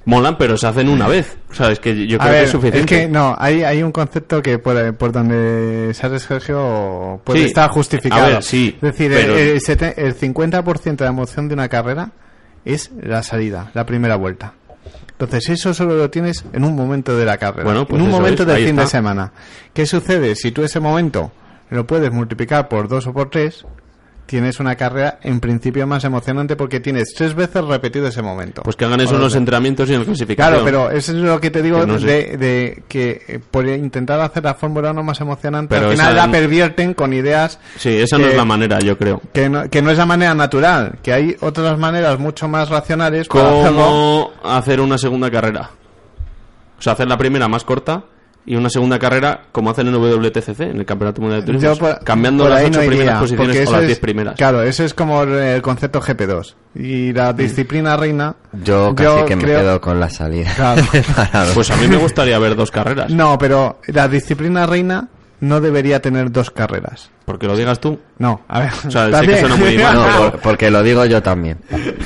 Molan, 0.09 0.37
pero 0.37 0.57
se 0.57 0.67
hacen 0.67 0.89
una 0.89 1.07
vez? 1.07 1.37
O 1.49 1.53
sea, 1.53 1.71
es 1.71 1.79
que 1.79 2.07
yo 2.07 2.17
A 2.17 2.19
creo 2.19 2.31
ver, 2.31 2.39
que 2.41 2.45
es 2.45 2.51
suficiente. 2.51 2.85
que 2.95 3.07
no, 3.07 3.35
hay, 3.39 3.63
hay 3.63 3.81
un 3.83 3.91
concepto 3.91 4.41
que 4.41 4.59
por, 4.59 4.93
por 4.95 5.11
donde 5.11 5.93
sale 5.93 6.19
Sergio 6.19 7.21
puede 7.23 7.39
Sí, 7.39 7.45
estar 7.45 7.69
justificado. 7.69 8.25
a 8.25 8.27
ver, 8.29 8.43
sí, 8.43 8.75
es 8.75 8.81
decir, 8.81 9.11
pero- 9.13 9.37
el, 9.37 9.49
el 9.49 9.61
sete- 9.61 9.93
el 9.97 10.15
50% 10.17 10.95
de 10.97 11.05
la 11.05 11.11
emoción 11.11 11.47
de 11.47 11.53
una 11.53 11.69
carrera 11.69 12.11
es 12.65 12.91
la 13.01 13.23
salida, 13.23 13.71
la 13.73 13.85
primera 13.85 14.15
vuelta. 14.17 14.53
Entonces, 15.11 15.49
eso 15.49 15.73
solo 15.73 15.95
lo 15.95 16.09
tienes 16.09 16.45
en 16.53 16.63
un 16.63 16.75
momento 16.75 17.15
de 17.17 17.25
la 17.25 17.37
carrera. 17.37 17.63
Bueno, 17.65 17.85
pues 17.85 17.99
en 17.99 18.05
un 18.05 18.11
momento 18.11 18.43
es, 18.43 18.47
del 18.47 18.65
fin 18.65 18.75
de 18.77 18.83
está. 18.83 18.87
semana. 18.97 19.33
¿Qué 19.73 19.85
sucede? 19.85 20.35
Si 20.35 20.51
tú 20.51 20.63
ese 20.63 20.79
momento 20.79 21.31
lo 21.69 21.85
puedes 21.85 22.11
multiplicar 22.11 22.67
por 22.69 22.87
dos 22.87 23.05
o 23.07 23.13
por 23.13 23.29
tres, 23.29 23.65
tienes 24.29 24.59
una 24.59 24.75
carrera 24.75 25.17
en 25.23 25.39
principio 25.39 25.87
más 25.87 26.03
emocionante 26.03 26.55
porque 26.55 26.79
tienes 26.79 27.15
tres 27.15 27.33
veces 27.33 27.65
repetido 27.65 28.05
ese 28.07 28.21
momento. 28.21 28.61
Pues 28.61 28.75
que 28.75 28.85
hagan 28.85 29.01
eso 29.01 29.15
en 29.15 29.21
los 29.21 29.33
entrenamientos 29.33 29.89
y 29.89 29.95
en 29.95 30.03
clasificación. 30.05 30.53
Claro, 30.61 30.63
pero 30.63 30.91
eso 30.91 31.11
es 31.13 31.17
lo 31.17 31.41
que 31.41 31.49
te 31.49 31.63
digo 31.63 31.79
Que 31.81 31.87
no 31.87 31.97
de, 31.97 32.37
de 32.37 32.83
que 32.87 33.23
eh, 33.27 33.39
por 33.49 33.67
intentar 33.67 34.19
hacer 34.21 34.43
la 34.43 34.53
Fórmula 34.53 34.91
1 34.91 35.01
más 35.01 35.19
emocionante, 35.19 35.73
Pero 35.75 35.87
al 35.87 35.93
final 35.97 36.15
la 36.15 36.29
pervierten 36.29 36.93
con 36.93 37.11
ideas 37.11 37.59
Sí, 37.77 37.89
esa 37.97 38.19
no 38.19 38.25
que- 38.25 38.29
es 38.31 38.37
la 38.37 38.45
manera, 38.45 38.77
yo 38.79 38.95
creo. 38.99 39.19
que 39.33 39.49
no, 39.49 39.67
que 39.67 39.81
no 39.81 39.89
es 39.89 39.97
la 39.97 40.05
manera 40.05 40.35
natural, 40.35 40.99
que 41.01 41.11
hay 41.11 41.35
otras 41.39 41.79
maneras 41.79 42.19
mucho 42.19 42.47
más 42.47 42.69
racionales 42.69 43.27
para 43.27 43.49
hacerlo. 43.61 43.77
¿Cómo 43.83 44.31
hacer 44.43 44.79
una 44.79 44.99
segunda 44.99 45.31
carrera? 45.31 45.71
O 46.77 46.81
sea, 46.81 46.93
hacer 46.93 47.07
la 47.07 47.17
primera 47.17 47.47
más 47.47 47.63
corta 47.63 48.03
y 48.45 48.55
una 48.55 48.69
segunda 48.69 48.97
carrera 48.97 49.41
como 49.51 49.69
hacen 49.69 49.87
en 49.87 49.93
WTCC, 49.95 50.59
en 50.61 50.77
el 50.79 50.85
Campeonato 50.85 51.21
Mundial 51.21 51.41
de 51.41 51.45
Turismo. 51.45 51.75
Yo 51.89 51.99
cambiando 52.03 52.49
las 52.49 52.63
ocho 52.63 52.79
no 52.79 52.83
iría, 52.85 52.89
primeras 52.97 53.19
posiciones 53.21 53.67
o 53.67 53.71
las 53.73 53.81
es- 53.81 53.87
diez 53.87 53.99
primeras. 53.99 54.35
Claro, 54.35 54.63
eso 54.63 54.83
es 54.83 54.93
como 54.93 55.21
el, 55.23 55.61
concepto 55.61 56.01
GP2. 56.01 56.55
Y 56.75 57.13
la 57.13 57.33
disciplina 57.33 57.95
reina. 57.97 58.35
Yo 58.63 58.93
casi 58.95 59.25
que 59.25 59.35
me 59.35 59.43
creo- 59.43 59.59
quedo 59.59 59.81
con 59.81 59.99
la 59.99 60.09
salida. 60.09 60.51
Claro. 60.55 60.81
Pues 61.53 61.69
a 61.71 61.75
mí 61.77 61.87
me 61.87 61.97
gustaría 61.97 62.37
ver 62.39 62.55
dos 62.55 62.71
carreras. 62.71 63.11
No, 63.11 63.37
pero 63.37 63.79
la 63.87 64.07
disciplina 64.07 64.65
reina 64.65 65.07
no 65.41 65.61
debería 65.61 66.01
tener 66.01 66.31
dos 66.31 66.51
carreras. 66.51 67.09
Porque 67.25 67.45
lo 67.45 67.55
digas 67.55 67.79
tú, 67.79 67.99
No, 68.17 68.41
a 68.47 68.59
ver. 68.61 68.71
O 68.87 68.89
sea, 68.91 69.05
sé 69.05 69.11
también. 69.11 69.33
que 69.35 69.39
suena 69.41 69.55
muy 69.55 69.77
mal, 69.83 69.95
No, 69.95 70.03
pero- 70.05 70.31
por- 70.31 70.39
porque 70.41 70.71
lo 70.71 70.81
digo 70.81 71.05
yo 71.05 71.21
también. 71.21 71.59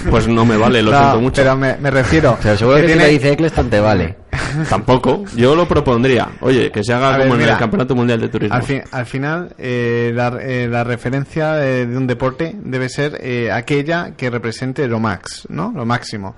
pues 0.09 0.27
no 0.27 0.45
me 0.45 0.57
vale, 0.57 0.81
lo 0.83 0.91
No, 0.91 0.97
siento 0.99 1.21
mucho. 1.21 1.41
Pero 1.41 1.55
me, 1.55 1.77
me 1.77 1.89
refiero. 1.91 2.37
Pero 2.43 2.57
seguro 2.57 2.77
que, 2.77 2.83
tiene- 2.87 3.03
lo 3.03 3.09
dice 3.09 3.31
Eccleston 3.31 3.69
te 3.69 3.79
vale. 3.79 4.17
Tampoco. 4.69 5.23
Yo 5.35 5.55
lo 5.55 5.67
propondría. 5.67 6.27
Oye, 6.41 6.71
que 6.71 6.83
se 6.83 6.93
haga 6.93 7.07
A 7.13 7.17
ver, 7.17 7.21
como 7.21 7.35
en 7.35 7.39
mira, 7.41 7.53
el 7.53 7.59
Campeonato 7.59 7.95
Mundial 7.95 8.19
de 8.19 8.29
Turismo. 8.29 8.55
Al, 8.55 8.63
fin- 8.63 8.83
al 8.91 9.05
final, 9.05 9.55
eh, 9.57 10.11
la, 10.13 10.37
eh, 10.41 10.67
la 10.69 10.83
referencia 10.83 11.63
eh, 11.65 11.85
de 11.85 11.97
un 11.97 12.05
deporte 12.05 12.55
debe 12.63 12.89
ser 12.89 13.17
eh, 13.21 13.49
aquella 13.51 14.11
que 14.17 14.29
represente 14.29 14.87
lo 14.87 14.99
max, 14.99 15.47
¿no? 15.49 15.71
Lo 15.73 15.85
máximo. 15.85 16.35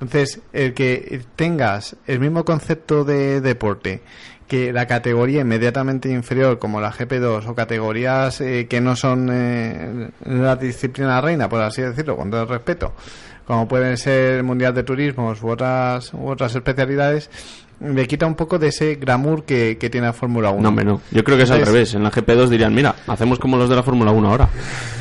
Entonces, 0.00 0.40
el 0.52 0.74
que 0.74 1.22
tengas 1.34 1.96
el 2.06 2.20
mismo 2.20 2.44
concepto 2.44 3.02
de 3.04 3.40
deporte 3.40 4.02
que 4.48 4.72
la 4.72 4.86
categoría 4.86 5.42
inmediatamente 5.42 6.10
inferior 6.10 6.58
como 6.58 6.80
la 6.80 6.90
GP2 6.92 7.46
o 7.46 7.54
categorías 7.54 8.40
eh, 8.40 8.66
que 8.68 8.80
no 8.80 8.96
son 8.96 9.28
eh, 9.30 10.08
la 10.24 10.56
disciplina 10.56 11.20
reina, 11.20 11.48
por 11.48 11.60
así 11.60 11.82
decirlo, 11.82 12.16
con 12.16 12.30
todo 12.30 12.42
el 12.42 12.48
respeto, 12.48 12.92
como 13.46 13.68
pueden 13.68 13.96
ser 13.96 14.38
el 14.38 14.42
Mundial 14.42 14.74
de 14.74 14.82
Turismos 14.82 15.42
u 15.42 15.48
otras, 15.50 16.12
u 16.14 16.26
otras 16.28 16.54
especialidades, 16.54 17.30
le 17.80 18.06
quita 18.08 18.26
un 18.26 18.34
poco 18.34 18.58
de 18.58 18.68
ese 18.68 18.96
glamour 18.96 19.44
que, 19.44 19.78
que 19.78 19.88
tiene 19.88 20.08
la 20.08 20.12
Fórmula 20.12 20.50
1. 20.50 20.60
No, 20.62 20.68
hombre, 20.70 20.84
no. 20.84 21.00
Yo 21.12 21.22
creo 21.22 21.36
que 21.36 21.44
es 21.44 21.50
al 21.52 21.64
revés. 21.64 21.94
En 21.94 22.02
la 22.02 22.10
GP2 22.10 22.48
dirían, 22.48 22.74
mira, 22.74 22.94
hacemos 23.06 23.38
como 23.38 23.56
los 23.56 23.70
de 23.70 23.76
la 23.76 23.84
Fórmula 23.84 24.10
1 24.10 24.28
ahora. 24.28 24.48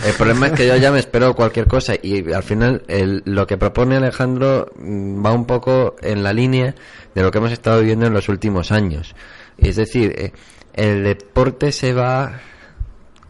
El 0.06 0.14
problema 0.14 0.46
es 0.48 0.54
que 0.54 0.68
yo 0.68 0.76
ya 0.76 0.92
me 0.92 1.00
espero 1.00 1.34
cualquier 1.34 1.66
cosa 1.66 1.96
y 2.00 2.32
al 2.32 2.44
final 2.44 2.84
el- 2.88 3.24
lo 3.26 3.48
que 3.48 3.58
propone 3.58 3.96
Alejandro 3.96 4.68
mm, 4.78 5.26
va 5.26 5.32
un 5.32 5.46
poco 5.46 5.96
en 6.04 6.22
la 6.22 6.34
línea 6.34 6.76
de 7.16 7.24
lo 7.24 7.32
que 7.32 7.40
hemos 7.40 7.52
estado 7.52 7.80
viviendo 7.80 8.06
en 8.06 8.14
los 8.14 8.30
últimos 8.30 8.72
años. 8.72 9.16
Es 9.58 9.76
decir, 9.76 10.14
eh, 10.18 10.32
el 10.74 11.04
deporte 11.04 11.72
se 11.72 11.94
va 11.94 12.40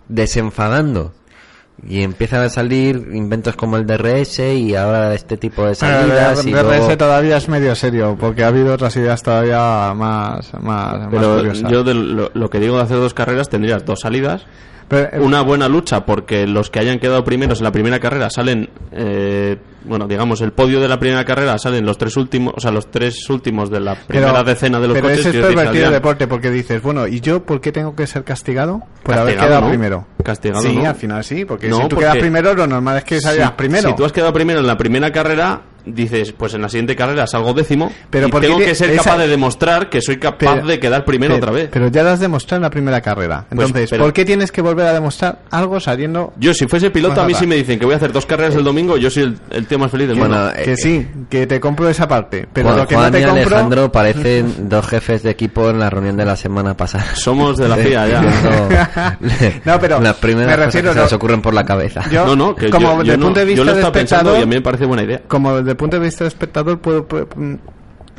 desenfadando 0.10 1.14
y 1.88 2.02
empiezan 2.02 2.42
a 2.42 2.50
salir 2.50 3.10
inventos 3.14 3.56
como 3.56 3.78
el 3.78 3.86
DRS 3.86 4.40
y 4.56 4.76
ahora 4.76 5.14
este 5.14 5.38
tipo 5.38 5.62
de 5.64 5.76
Pero 5.80 6.00
salidas 6.00 6.40
el 6.46 6.52
DRS 6.52 6.68
luego- 6.80 6.98
todavía 6.98 7.38
es 7.38 7.48
medio 7.50 7.76
serio, 7.76 8.18
porque 8.20 8.44
ha 8.44 8.48
habido 8.48 8.74
otras 8.74 8.96
ideas 8.96 9.22
todavía 9.22 9.94
más, 9.96 10.52
más, 10.62 11.08
Pero 11.12 11.44
yo 11.70 11.84
de 11.84 11.94
lo, 11.94 12.32
lo 12.34 12.50
que 12.50 12.60
digo 12.60 12.78
de 12.78 12.84
hacer 12.84 12.98
dos 12.98 13.14
carreras 13.14 13.50
tendrías 13.50 13.86
dos 13.86 14.00
salidas. 14.02 14.46
Pero, 14.88 15.10
eh, 15.12 15.20
Una 15.20 15.42
buena 15.42 15.68
lucha 15.68 16.06
porque 16.06 16.48
los 16.48 16.70
que 16.70 16.80
hayan 16.80 17.00
quedado 17.00 17.24
primeros 17.24 17.60
en 17.60 17.66
la 17.66 17.72
primera 17.72 18.00
carrera 18.00 18.30
salen, 18.30 18.70
eh, 18.94 19.58
bueno, 19.84 20.08
digamos, 20.08 20.40
el 20.42 20.54
podio 20.54 20.80
de 20.80 20.88
la 20.88 20.98
primera 20.98 21.26
carrera 21.26 21.58
salen 21.58 21.86
los 21.86 21.98
tres 21.98 22.16
últimos, 22.16 22.54
o 22.56 22.60
sea, 22.62 22.72
los 22.72 22.90
tres 22.90 23.30
últimos 23.30 23.70
de 23.70 23.80
la 23.82 23.96
primera 23.96 24.44
decena 24.44 24.80
de 24.80 24.88
los 24.88 24.96
pero 24.96 25.10
coches. 25.10 25.26
ese 25.26 25.40
es 25.40 25.46
pervertido 25.46 25.86
el 25.88 25.92
deporte, 25.92 26.28
porque 26.28 26.50
dices, 26.52 26.82
bueno, 26.82 27.06
¿y 27.08 27.20
yo 27.20 27.44
por 27.44 27.60
qué 27.60 27.72
tengo 27.74 27.96
que 27.96 28.08
ser 28.08 28.24
castigado? 28.24 28.82
Por 29.04 29.16
haber 29.16 29.36
quedado 29.38 29.62
¿no? 29.62 29.70
primero. 29.70 30.08
Castigado, 30.24 30.62
Sí, 30.62 30.76
¿no? 30.78 30.90
al 30.90 30.96
final 30.96 31.24
sí, 31.24 31.44
porque 31.46 31.68
No, 31.68 31.78
si 31.78 31.82
tú 31.84 31.90
porque- 31.90 32.04
quedas 32.06 32.18
primero, 32.18 32.54
lo 32.54 32.68
normal 32.68 32.98
es 32.98 33.04
que 33.04 33.20
salgas 33.22 33.48
Si- 33.50 33.54
primero. 33.56 33.90
Si 33.90 33.96
tú 33.96 34.06
has 34.06 34.12
quedado 34.14 34.32
primero 34.34 34.60
en 34.62 34.68
la 34.68 34.78
primera 34.78 35.12
carrera, 35.12 35.62
dices, 35.94 36.32
pues 36.34 36.54
en 36.54 36.62
la 36.62 36.70
siguiente 36.70 36.96
carrera 36.96 37.28
salgo 37.28 37.54
décimo, 37.54 37.92
Pero 38.10 38.28
y 38.28 38.32
¿por 38.32 38.42
qué 38.42 38.48
tengo 38.48 38.60
te- 38.60 38.66
que 38.66 38.76
ser 38.76 38.90
esa- 38.92 39.04
capaz 39.04 39.18
de 39.18 39.28
demostrar 39.28 39.90
que 39.90 40.02
soy 40.02 40.18
capaz 40.18 40.38
Pero- 40.56 40.68
de 40.68 40.80
quedar 40.80 41.06
primero 41.06 41.36
pero, 41.36 41.46
otra 41.46 41.52
vez. 41.56 41.70
Pero 41.72 41.88
ya 41.90 42.04
lo 42.04 42.10
has 42.10 42.20
demostrado 42.20 42.58
en 42.58 42.64
la 42.64 42.70
primera 42.70 43.02
carrera. 43.02 43.46
Pues, 43.50 43.68
Entonces, 43.68 43.90
pero- 43.90 44.04
¿por 44.04 44.14
qué 44.14 44.26
tienes 44.26 44.52
que 44.52 44.62
volver 44.62 44.86
a 44.88 44.94
demostrar 44.94 45.40
algo 45.52 45.80
saliendo 45.80 46.34
Yo, 46.38 46.54
si 46.54 46.68
fuese 46.68 46.90
piloto, 46.92 47.16
Pues 47.16 47.24
a 47.26 47.28
mí 47.28 47.34
sí 47.34 47.48
me 47.48 47.56
dicen 47.56 47.80
que 47.80 47.86
voy 47.86 47.94
a 47.94 47.98
hacer 47.98 48.12
dos 48.12 48.26
carreras 48.26 48.56
el 48.56 48.64
domingo, 48.64 48.98
yo 48.98 49.10
soy 49.10 49.24
el, 49.24 49.38
el 49.52 49.66
tío 49.68 49.80
más 49.80 49.92
feliz 49.92 50.08
del 50.08 50.18
Bueno, 50.18 50.36
mundo. 50.36 50.52
eh, 50.58 50.64
que 50.64 50.78
sí, 50.78 51.08
que 51.30 51.48
te 51.48 51.60
compro 51.60 51.90
esa 51.90 52.08
parte, 52.08 52.48
pero 52.52 52.68
Juan, 52.70 52.80
lo 52.80 52.88
que 52.88 52.96
Juan 52.96 53.08
no 53.08 53.12
te 53.12 53.22
y 53.22 53.26
compro 53.26 53.42
Alejandro 53.56 53.92
parecen 53.92 54.70
dos 54.70 54.88
jefes 54.88 55.24
de 55.24 55.30
equipo 55.32 55.70
en 55.70 55.80
la 55.80 55.90
reunión 55.90 56.18
de 56.18 56.26
la 56.26 56.36
semana 56.36 56.76
pasada. 56.76 57.06
Somos 57.16 57.58
de 57.58 57.68
la 57.68 57.76
FIA 57.78 58.08
ya. 58.08 59.18
No, 59.66 59.80
pero 59.80 60.00
las 60.00 60.16
primeras 60.16 60.50
me 60.52 60.56
cosas 60.66 60.66
refiero, 60.74 60.90
que 60.90 60.94
se 60.94 60.98
no- 60.98 61.04
nos 61.04 61.14
ocurren 61.14 61.42
por 61.42 61.54
la 61.54 61.64
cabeza. 61.64 62.04
Yo, 62.12 62.26
no, 62.26 62.36
no, 62.36 62.56
que 62.56 62.70
como 62.70 62.88
yo, 62.88 62.98
desde 62.98 63.06
yo 63.08 63.14
el 63.14 63.20
no- 63.20 63.26
punto 63.28 63.40
de 63.40 63.46
yo 63.46 63.50
vista 63.50 63.64
lo 63.64 63.72
he 63.72 63.76
estado 63.76 63.92
pensando 63.94 64.38
y 64.38 64.42
a 64.42 64.46
mí 64.46 64.56
me 64.56 64.62
parece 64.62 64.86
buena 64.86 65.04
idea. 65.04 65.22
como 65.28 65.56
desde 65.58 65.76
el 65.78 65.80
punto 65.80 65.98
de 66.00 66.04
vista 66.06 66.24
de 66.24 66.30
espectador 66.30 66.80
puedo, 66.80 67.08
puedo, 67.08 67.28
mm, 67.36 67.56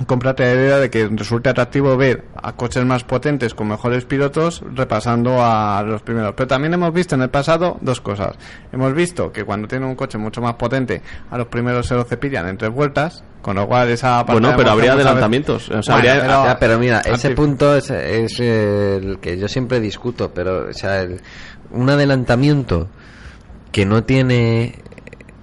comprarte 0.07 0.45
la 0.45 0.53
idea 0.55 0.79
de 0.79 0.91
que 0.91 1.09
resulta 1.09 1.51
atractivo 1.51 1.97
ver 1.97 2.25
a 2.41 2.53
coches 2.53 2.85
más 2.85 3.03
potentes 3.03 3.53
con 3.53 3.67
mejores 3.67 4.05
pilotos 4.05 4.63
repasando 4.73 5.45
a 5.45 5.83
los 5.83 6.03
primeros. 6.03 6.35
Pero 6.37 6.47
también 6.47 6.73
hemos 6.75 6.93
visto 6.93 7.17
en 7.17 7.23
el 7.23 7.31
pasado 7.31 7.79
dos 7.81 8.01
cosas. 8.01 8.37
Hemos 8.73 8.95
visto 8.95 9.33
que 9.33 9.43
cuando 9.43 9.67
tiene 9.67 9.87
un 9.87 9.97
coche 9.97 10.17
mucho 10.17 10.41
más 10.41 10.55
potente, 10.55 11.03
a 11.33 11.37
los 11.37 11.49
primeros 11.49 11.85
se 11.89 11.97
lo 11.97 12.05
cepillan 12.05 12.47
en 12.47 12.57
tres 12.57 12.71
vueltas, 12.71 13.25
con 13.43 13.57
lo 13.57 13.67
cual 13.67 13.89
esa 13.89 14.25
parte 14.25 14.41
Bueno, 14.41 14.57
pero 14.57 14.71
habría 14.71 14.93
adelantamientos. 14.93 15.69
O 15.69 15.83
sea, 15.83 15.97
Bueno, 15.97 16.11
habría- 16.11 16.23
pero- 16.29 16.45
Ya, 16.45 16.59
pero 16.61 16.79
mira, 16.79 17.01
ese 17.01 17.31
punto 17.31 17.75
es, 17.75 17.91
es, 17.91 18.39
el 18.39 19.19
que 19.21 19.37
yo 19.37 19.49
siempre 19.49 19.81
discuto, 19.81 20.31
pero 20.33 20.69
o 20.69 20.73
sea, 20.73 21.01
el- 21.03 21.21
un 21.73 21.91
adelantamiento 21.91 22.89
que 23.73 23.85
no 23.85 24.05
tiene 24.05 24.77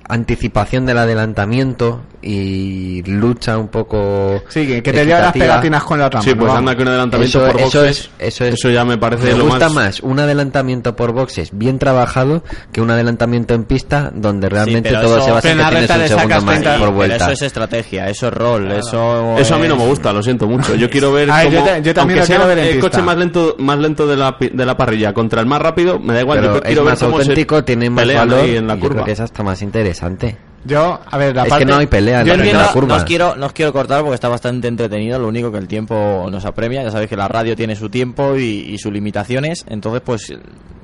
anticipación 0.07 0.85
del 0.85 0.97
adelantamiento 0.99 2.01
y 2.27 3.03
lucha 3.03 3.55
un 3.57 3.67
poco 3.67 4.41
Sí, 4.49 4.65
que, 4.65 4.81
que 4.81 4.91
te 4.91 5.05
lleva 5.05 5.19
las 5.19 5.31
pegatinas 5.33 5.83
con 5.83 5.99
la 5.99 6.07
otra 6.07 6.21
Sí, 6.23 6.33
pues 6.33 6.51
anda 6.51 6.75
que 6.75 6.81
un 6.81 6.87
adelantamiento 6.87 7.37
Eso, 7.45 7.51
por 7.51 7.61
eso 7.61 7.79
boxes. 7.81 7.99
es, 8.17 8.27
eso 8.27 8.45
es. 8.45 8.53
eso 8.55 8.69
ya 8.71 8.83
me 8.83 8.97
parece 8.97 9.31
me 9.31 9.37
lo 9.37 9.45
gusta 9.45 9.69
más- 9.69 9.75
más 9.75 9.99
un 9.99 10.19
adelantamiento 10.19 10.95
por 10.95 11.11
boxes 11.13 11.49
bien 11.53 11.77
trabajado 11.77 12.43
que 12.71 12.81
un 12.81 12.89
adelantamiento 12.89 13.53
en 13.53 13.63
pista 13.65 14.11
donde 14.13 14.49
realmente 14.49 14.89
todo 14.91 15.17
eso- 15.17 15.25
se 15.25 15.31
basa 15.31 15.51
en 15.51 15.59
en 15.59 15.65
que 15.67 15.71
la 15.73 15.79
tienes 15.87 15.91
un 15.91 16.07
segundo 16.17 16.35
más 16.41 16.45
30, 16.45 16.69
por 16.71 16.79
Pero 16.79 16.91
vuelta. 16.93 17.15
eso 17.17 17.31
es 17.31 17.41
estrategia, 17.43 18.09
eso 18.09 18.27
es 18.27 18.33
rol, 18.33 18.71
eso... 18.71 19.37
Eso 19.37 19.55
a 19.55 19.59
mí 19.59 19.67
no 19.67 19.75
me 19.75 19.85
gusta, 19.85 20.11
lo 20.11 20.23
siento 20.23 20.47
mucho. 20.47 20.73
Yo 20.75 20.89
quiero 20.89 21.11
ver 21.11 21.29
Ay, 21.31 21.51
yo 21.51 21.59
cómo, 21.59 21.69
ta- 21.69 21.77
yo 21.79 21.93
también 21.93 22.19
aunque 22.19 22.33
sea 22.33 22.45
ver 22.45 22.57
en 22.57 22.65
el 22.65 22.71
pista. 22.75 22.89
coche 22.89 23.01
más 23.03 23.17
lento, 23.17 23.55
más 23.59 23.77
lento 23.77 24.07
de 24.07 24.15
la, 24.17 24.37
pi- 24.37 24.49
de 24.51 24.65
la 24.65 24.75
parrilla 24.75 25.13
contra 25.13 25.41
el 25.41 25.47
más 25.47 25.61
rápido, 25.61 25.99
me 25.99 26.13
da 26.13 26.21
igual. 26.21 26.39
pero 26.39 26.51
yo 26.53 26.57
es 26.57 26.63
quiero 26.65 26.83
ver 26.83 26.91
más 26.93 26.99
cómo 27.03 27.17
auténtico, 27.19 27.63
tiene 27.63 27.89
más 27.89 28.11
valor 28.11 28.39
ahí 28.39 28.55
en 28.57 28.65
la 28.67 28.75
curva. 28.77 28.89
creo 28.95 29.05
que 29.05 29.11
es 29.11 29.19
hasta 29.19 29.43
más 29.43 29.61
interesante. 29.61 30.37
Yo, 30.65 30.99
a 31.05 31.17
ver, 31.17 31.35
la 31.35 31.43
Es 31.43 31.53
que 31.53 31.65
no 31.65 31.75
hay 31.75 31.85
pelea 31.85 32.21
en 32.21 32.27
yo 32.27 32.35
la 32.35 32.41
primera 32.41 32.67
curva. 32.71 32.87
No 32.87 32.95
os, 32.95 33.03
quiero, 33.03 33.35
no 33.35 33.45
os 33.45 33.53
quiero 33.53 33.71
cortar 33.71 34.01
porque 34.01 34.15
está 34.15 34.27
bastante 34.29 34.67
entretenido. 34.67 35.19
Lo 35.19 35.27
único 35.27 35.51
que 35.51 35.59
el 35.59 35.67
tiempo 35.67 36.27
nos 36.31 36.43
apremia. 36.45 36.83
Ya 36.83 36.91
sabéis 36.91 37.09
que 37.09 37.15
la 37.15 37.27
radio 37.27 37.55
tiene 37.55 37.75
su 37.75 37.89
tiempo 37.89 38.35
y, 38.35 38.41
y 38.41 38.77
sus 38.79 38.91
limitaciones. 38.91 39.63
Entonces, 39.69 40.01
pues, 40.03 40.33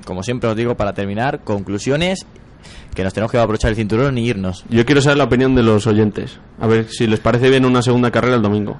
como 0.05 0.21
siempre 0.21 0.49
os 0.49 0.55
digo, 0.55 0.75
para 0.75 0.93
terminar, 0.93 1.41
conclusiones. 1.43 2.25
Que 2.93 3.03
nos 3.03 3.13
tenemos 3.13 3.31
que 3.31 3.39
abrochar 3.39 3.69
el 3.71 3.75
cinturón 3.75 4.17
y 4.17 4.27
irnos. 4.27 4.65
Yo 4.69 4.85
quiero 4.85 5.01
saber 5.01 5.17
la 5.17 5.23
opinión 5.23 5.55
de 5.55 5.63
los 5.63 5.87
oyentes. 5.87 6.39
A 6.59 6.67
ver 6.67 6.87
si 6.89 7.07
les 7.07 7.19
parece 7.19 7.49
bien 7.49 7.65
una 7.65 7.81
segunda 7.81 8.11
carrera 8.11 8.35
el 8.35 8.41
domingo. 8.41 8.79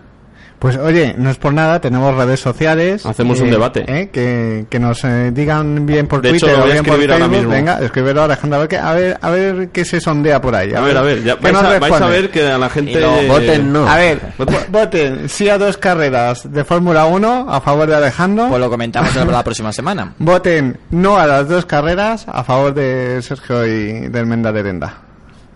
Pues 0.61 0.77
oye, 0.77 1.15
no 1.17 1.31
es 1.31 1.37
por 1.37 1.55
nada, 1.55 1.81
tenemos 1.81 2.15
redes 2.15 2.39
sociales. 2.39 3.03
Hacemos 3.03 3.39
un 3.39 3.49
debate. 3.49 3.83
eh, 3.87 4.09
que, 4.13 4.67
que 4.69 4.79
nos 4.79 5.03
eh, 5.03 5.31
digan 5.33 5.87
bien 5.87 6.07
por 6.07 6.21
De 6.21 6.29
hecho, 6.29 6.45
Twitter 6.45 6.55
lo 6.55 6.57
o 6.59 6.61
voy 6.61 6.69
a 6.69 6.73
bien 6.73 6.85
por 6.85 6.93
ahora 6.93 7.15
Facebook. 7.15 7.31
mismo. 7.35 7.49
Venga, 7.51 7.79
escríbelo 7.81 8.21
Alejandro, 8.21 8.57
a 8.57 8.59
ver, 8.59 8.67
qué- 8.69 8.77
a 8.77 8.93
ver, 8.93 9.17
a 9.19 9.29
ver 9.31 9.69
qué 9.69 9.85
se 9.85 9.99
sondea 9.99 10.39
por 10.39 10.53
ahí. 10.55 10.71
A 10.75 10.81
ver, 10.81 10.95
a 10.95 11.01
ver, 11.01 11.23
ya 11.23 11.35
¿qué 11.37 11.51
vais, 11.51 11.55
a, 11.55 11.79
vais 11.79 12.01
a 12.01 12.05
ver 12.05 12.29
que 12.29 12.45
a 12.47 12.59
la 12.59 12.69
gente... 12.69 13.01
No, 13.01 13.23
Voten 13.27 13.73
no. 13.73 13.87
A 13.89 13.97
ver, 13.97 14.19
vo- 14.37 14.65
voten 14.69 15.27
sí 15.29 15.49
a 15.49 15.57
dos 15.57 15.77
carreras 15.77 16.51
de 16.53 16.63
Fórmula 16.63 17.05
1 17.07 17.47
a 17.49 17.59
favor 17.61 17.87
de 17.87 17.95
Alejandro. 17.95 18.47
Pues 18.49 18.59
lo 18.61 18.69
comentamos 18.69 19.15
en 19.15 19.31
la 19.31 19.43
próxima 19.43 19.73
semana. 19.73 20.13
Voten 20.19 20.77
no 20.91 21.17
a 21.17 21.25
las 21.25 21.49
dos 21.49 21.65
carreras 21.65 22.25
a 22.27 22.43
favor 22.43 22.75
de 22.75 23.19
Sergio 23.23 23.65
y 23.65 24.09
del 24.09 24.27
Menda 24.27 24.51
de 24.51 24.61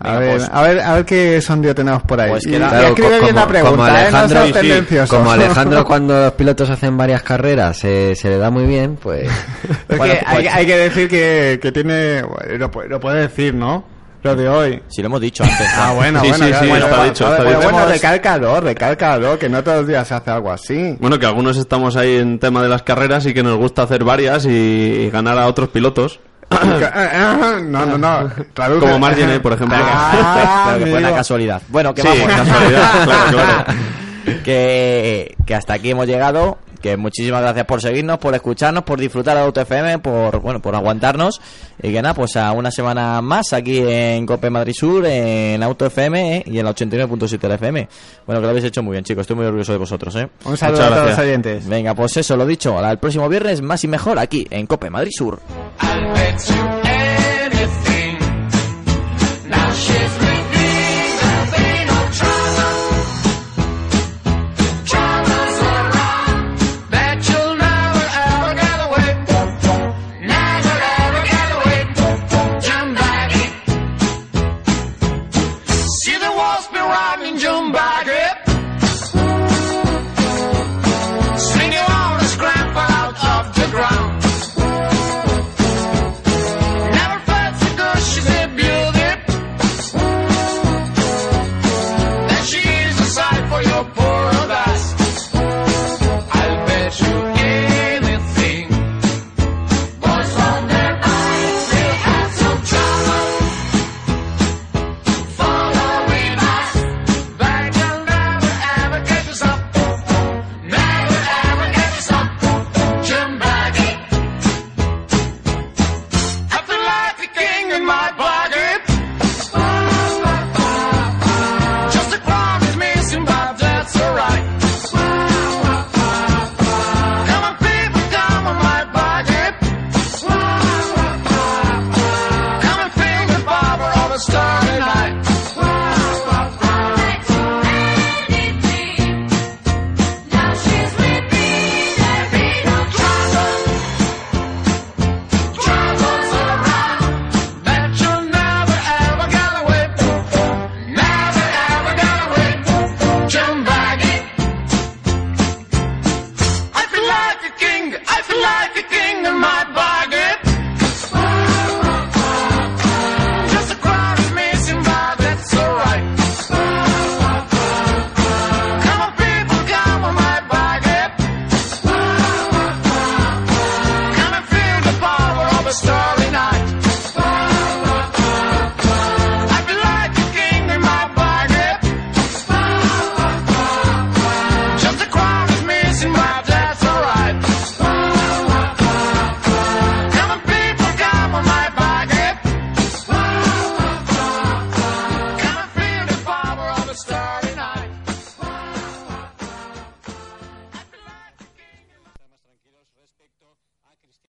A 0.08 0.20
ver, 0.20 0.38
pues. 0.38 0.50
a 0.52 0.62
ver, 0.62 0.80
a 0.80 0.94
ver 0.96 1.06
qué 1.06 1.42
sondeo 1.42 1.74
tenemos 1.76 2.04
por 2.04 2.20
ahí. 2.22 2.30
Pues 2.32 2.46
Y- 2.46 2.52
Claro, 2.52 2.88
escribe 2.88 3.20
bien 3.20 3.36
la 3.36 3.42
como- 3.42 3.48
pregunta, 3.48 3.76
como 3.76 3.88
¿eh? 3.88 3.90
No 3.92 4.18
Alejandro- 4.18 4.46
Sí, 4.46 4.54
sí. 4.90 4.98
Como 5.08 5.84
cuando 5.86 6.22
los 6.26 6.34
pilotos 6.34 6.70
hacen 6.70 6.98
varias 6.98 7.22
carreras 7.24 7.84
eh, 7.84 8.14
se 8.16 8.30
le 8.30 8.38
da 8.38 8.50
muy 8.50 8.66
bien, 8.66 8.98
pues... 9.02 9.30
Es 9.90 9.98
Bueno, 9.98 10.14
que 10.14 10.20
hay, 10.26 10.44
pues- 10.44 10.56
hay 10.56 10.66
que 10.66 10.78
decir 10.78 11.08
que, 11.10 11.60
que 11.62 11.72
tiene... 11.72 12.22
bueno, 12.24 12.58
Lo, 12.58 12.72
puede- 12.72 12.90
lo 12.90 13.00
puede 13.00 13.22
decir, 13.22 13.54
¿no? 13.54 13.84
Lo 14.24 14.36
de 14.36 14.50
hoy. 14.50 14.82
Si 14.88 15.04
lo 15.04 15.06
hemos 15.06 15.22
dicho 15.22 15.44
antes. 15.44 15.68
Ah, 15.78 15.94
bueno, 15.96 16.20
Sí, 16.24 16.30
bueno. 16.30 16.46
sí, 16.46 16.52
ya- 16.52 16.60
sí, 16.60 16.68
bueno, 16.68 16.86
está 16.86 16.98
bueno, 16.98 17.12
dicho, 17.14 17.26
pero 17.26 17.36
está 17.50 17.60
dicho. 17.60 17.72
bueno, 17.72 17.88
recálcalo, 17.92 18.60
recálcalo, 18.62 19.38
que 19.40 19.50
no 19.50 19.64
todos 19.64 19.78
los 19.78 19.88
días 19.88 20.08
se 20.08 20.14
hace 20.16 20.32
algo 20.32 20.52
así. 20.52 20.98
Bueno, 21.00 21.20
que 21.20 21.28
algunos 21.28 21.58
estamos 21.58 21.96
ahí 21.96 22.16
en 22.18 22.40
tema 22.40 22.64
de 22.64 22.70
las 22.70 22.82
carreras 22.82 23.24
y 23.28 23.36
que 23.36 23.44
nos 23.44 23.56
gusta 23.58 23.84
hacer 23.84 24.04
varias 24.04 24.46
y 24.48 25.12
ganar 25.14 25.38
a 25.38 25.46
otros 25.46 25.70
pilotos. 25.70 26.20
No, 26.50 27.86
no, 27.86 27.98
no. 27.98 28.30
traduce. 28.54 28.80
Como 28.86 29.00
Margine, 29.00 29.40
por 29.40 29.54
ejemplo. 29.54 29.78
Ah, 29.80 30.64
Claro 30.66 30.80
que 30.86 30.92
fue 30.92 31.00
una 31.00 31.12
casualidad. 31.14 31.62
Bueno, 31.70 31.94
que 31.94 32.02
Sí, 32.02 32.08
vamos. 32.08 32.36
casualidad, 32.48 32.92
claro, 33.04 33.32
claro. 33.32 33.66
que, 34.44 35.36
que 35.46 35.56
hasta 35.56 35.74
aquí 35.74 35.92
hemos 35.92 36.08
llegado. 36.08 36.58
Que 36.86 36.98
muchísimas 36.98 37.42
gracias 37.42 37.66
por 37.66 37.82
seguirnos, 37.82 38.20
por 38.20 38.36
escucharnos, 38.36 38.84
por 38.84 39.00
disfrutar 39.00 39.36
de 39.36 39.42
Auto 39.42 39.60
FM, 39.60 39.98
por 39.98 40.40
bueno, 40.40 40.62
por 40.62 40.76
aguantarnos. 40.76 41.42
Y 41.82 41.92
que 41.92 42.00
nada, 42.00 42.14
pues 42.14 42.36
a 42.36 42.52
una 42.52 42.70
semana 42.70 43.24
más 43.24 43.54
aquí 43.54 43.80
en 43.80 44.24
Cope 44.28 44.52
Madrid 44.52 44.76
Sur, 44.78 45.04
en 45.08 45.64
Auto 45.64 45.88
FM 45.88 46.38
eh, 46.38 46.44
y 46.46 46.60
en 46.60 46.66
la 46.66 46.76
89.7 46.76 47.40
de 47.40 47.48
la 47.48 47.56
FM. 47.56 47.90
Bueno, 48.28 48.40
que 48.40 48.46
lo 48.46 48.50
habéis 48.52 48.66
hecho 48.66 48.84
muy 48.84 48.92
bien, 48.92 49.04
chicos. 49.04 49.22
Estoy 49.22 49.36
muy 49.36 49.48
orgulloso 49.48 49.72
de 49.72 49.80
vosotros, 49.80 50.16
¿eh? 50.16 50.30
Un 50.44 50.58
saludo 50.58 50.78
Muchas 50.78 50.86
a 50.86 50.90
todos 50.90 50.90
los 50.92 51.06
gracias. 51.06 51.28
oyentes. 51.28 51.68
Venga, 51.68 51.96
pues 51.96 52.18
eso, 52.18 52.38
lo 52.38 52.46
dicho. 52.46 52.88
El 52.88 53.00
próximo 53.00 53.28
viernes 53.30 53.64
más 53.64 53.84
y 53.84 53.88
mejor 53.88 54.20
aquí 54.20 54.46
en 54.52 54.68
Cope 54.68 54.92
Madrid 54.92 55.10
Sur. 55.12 55.40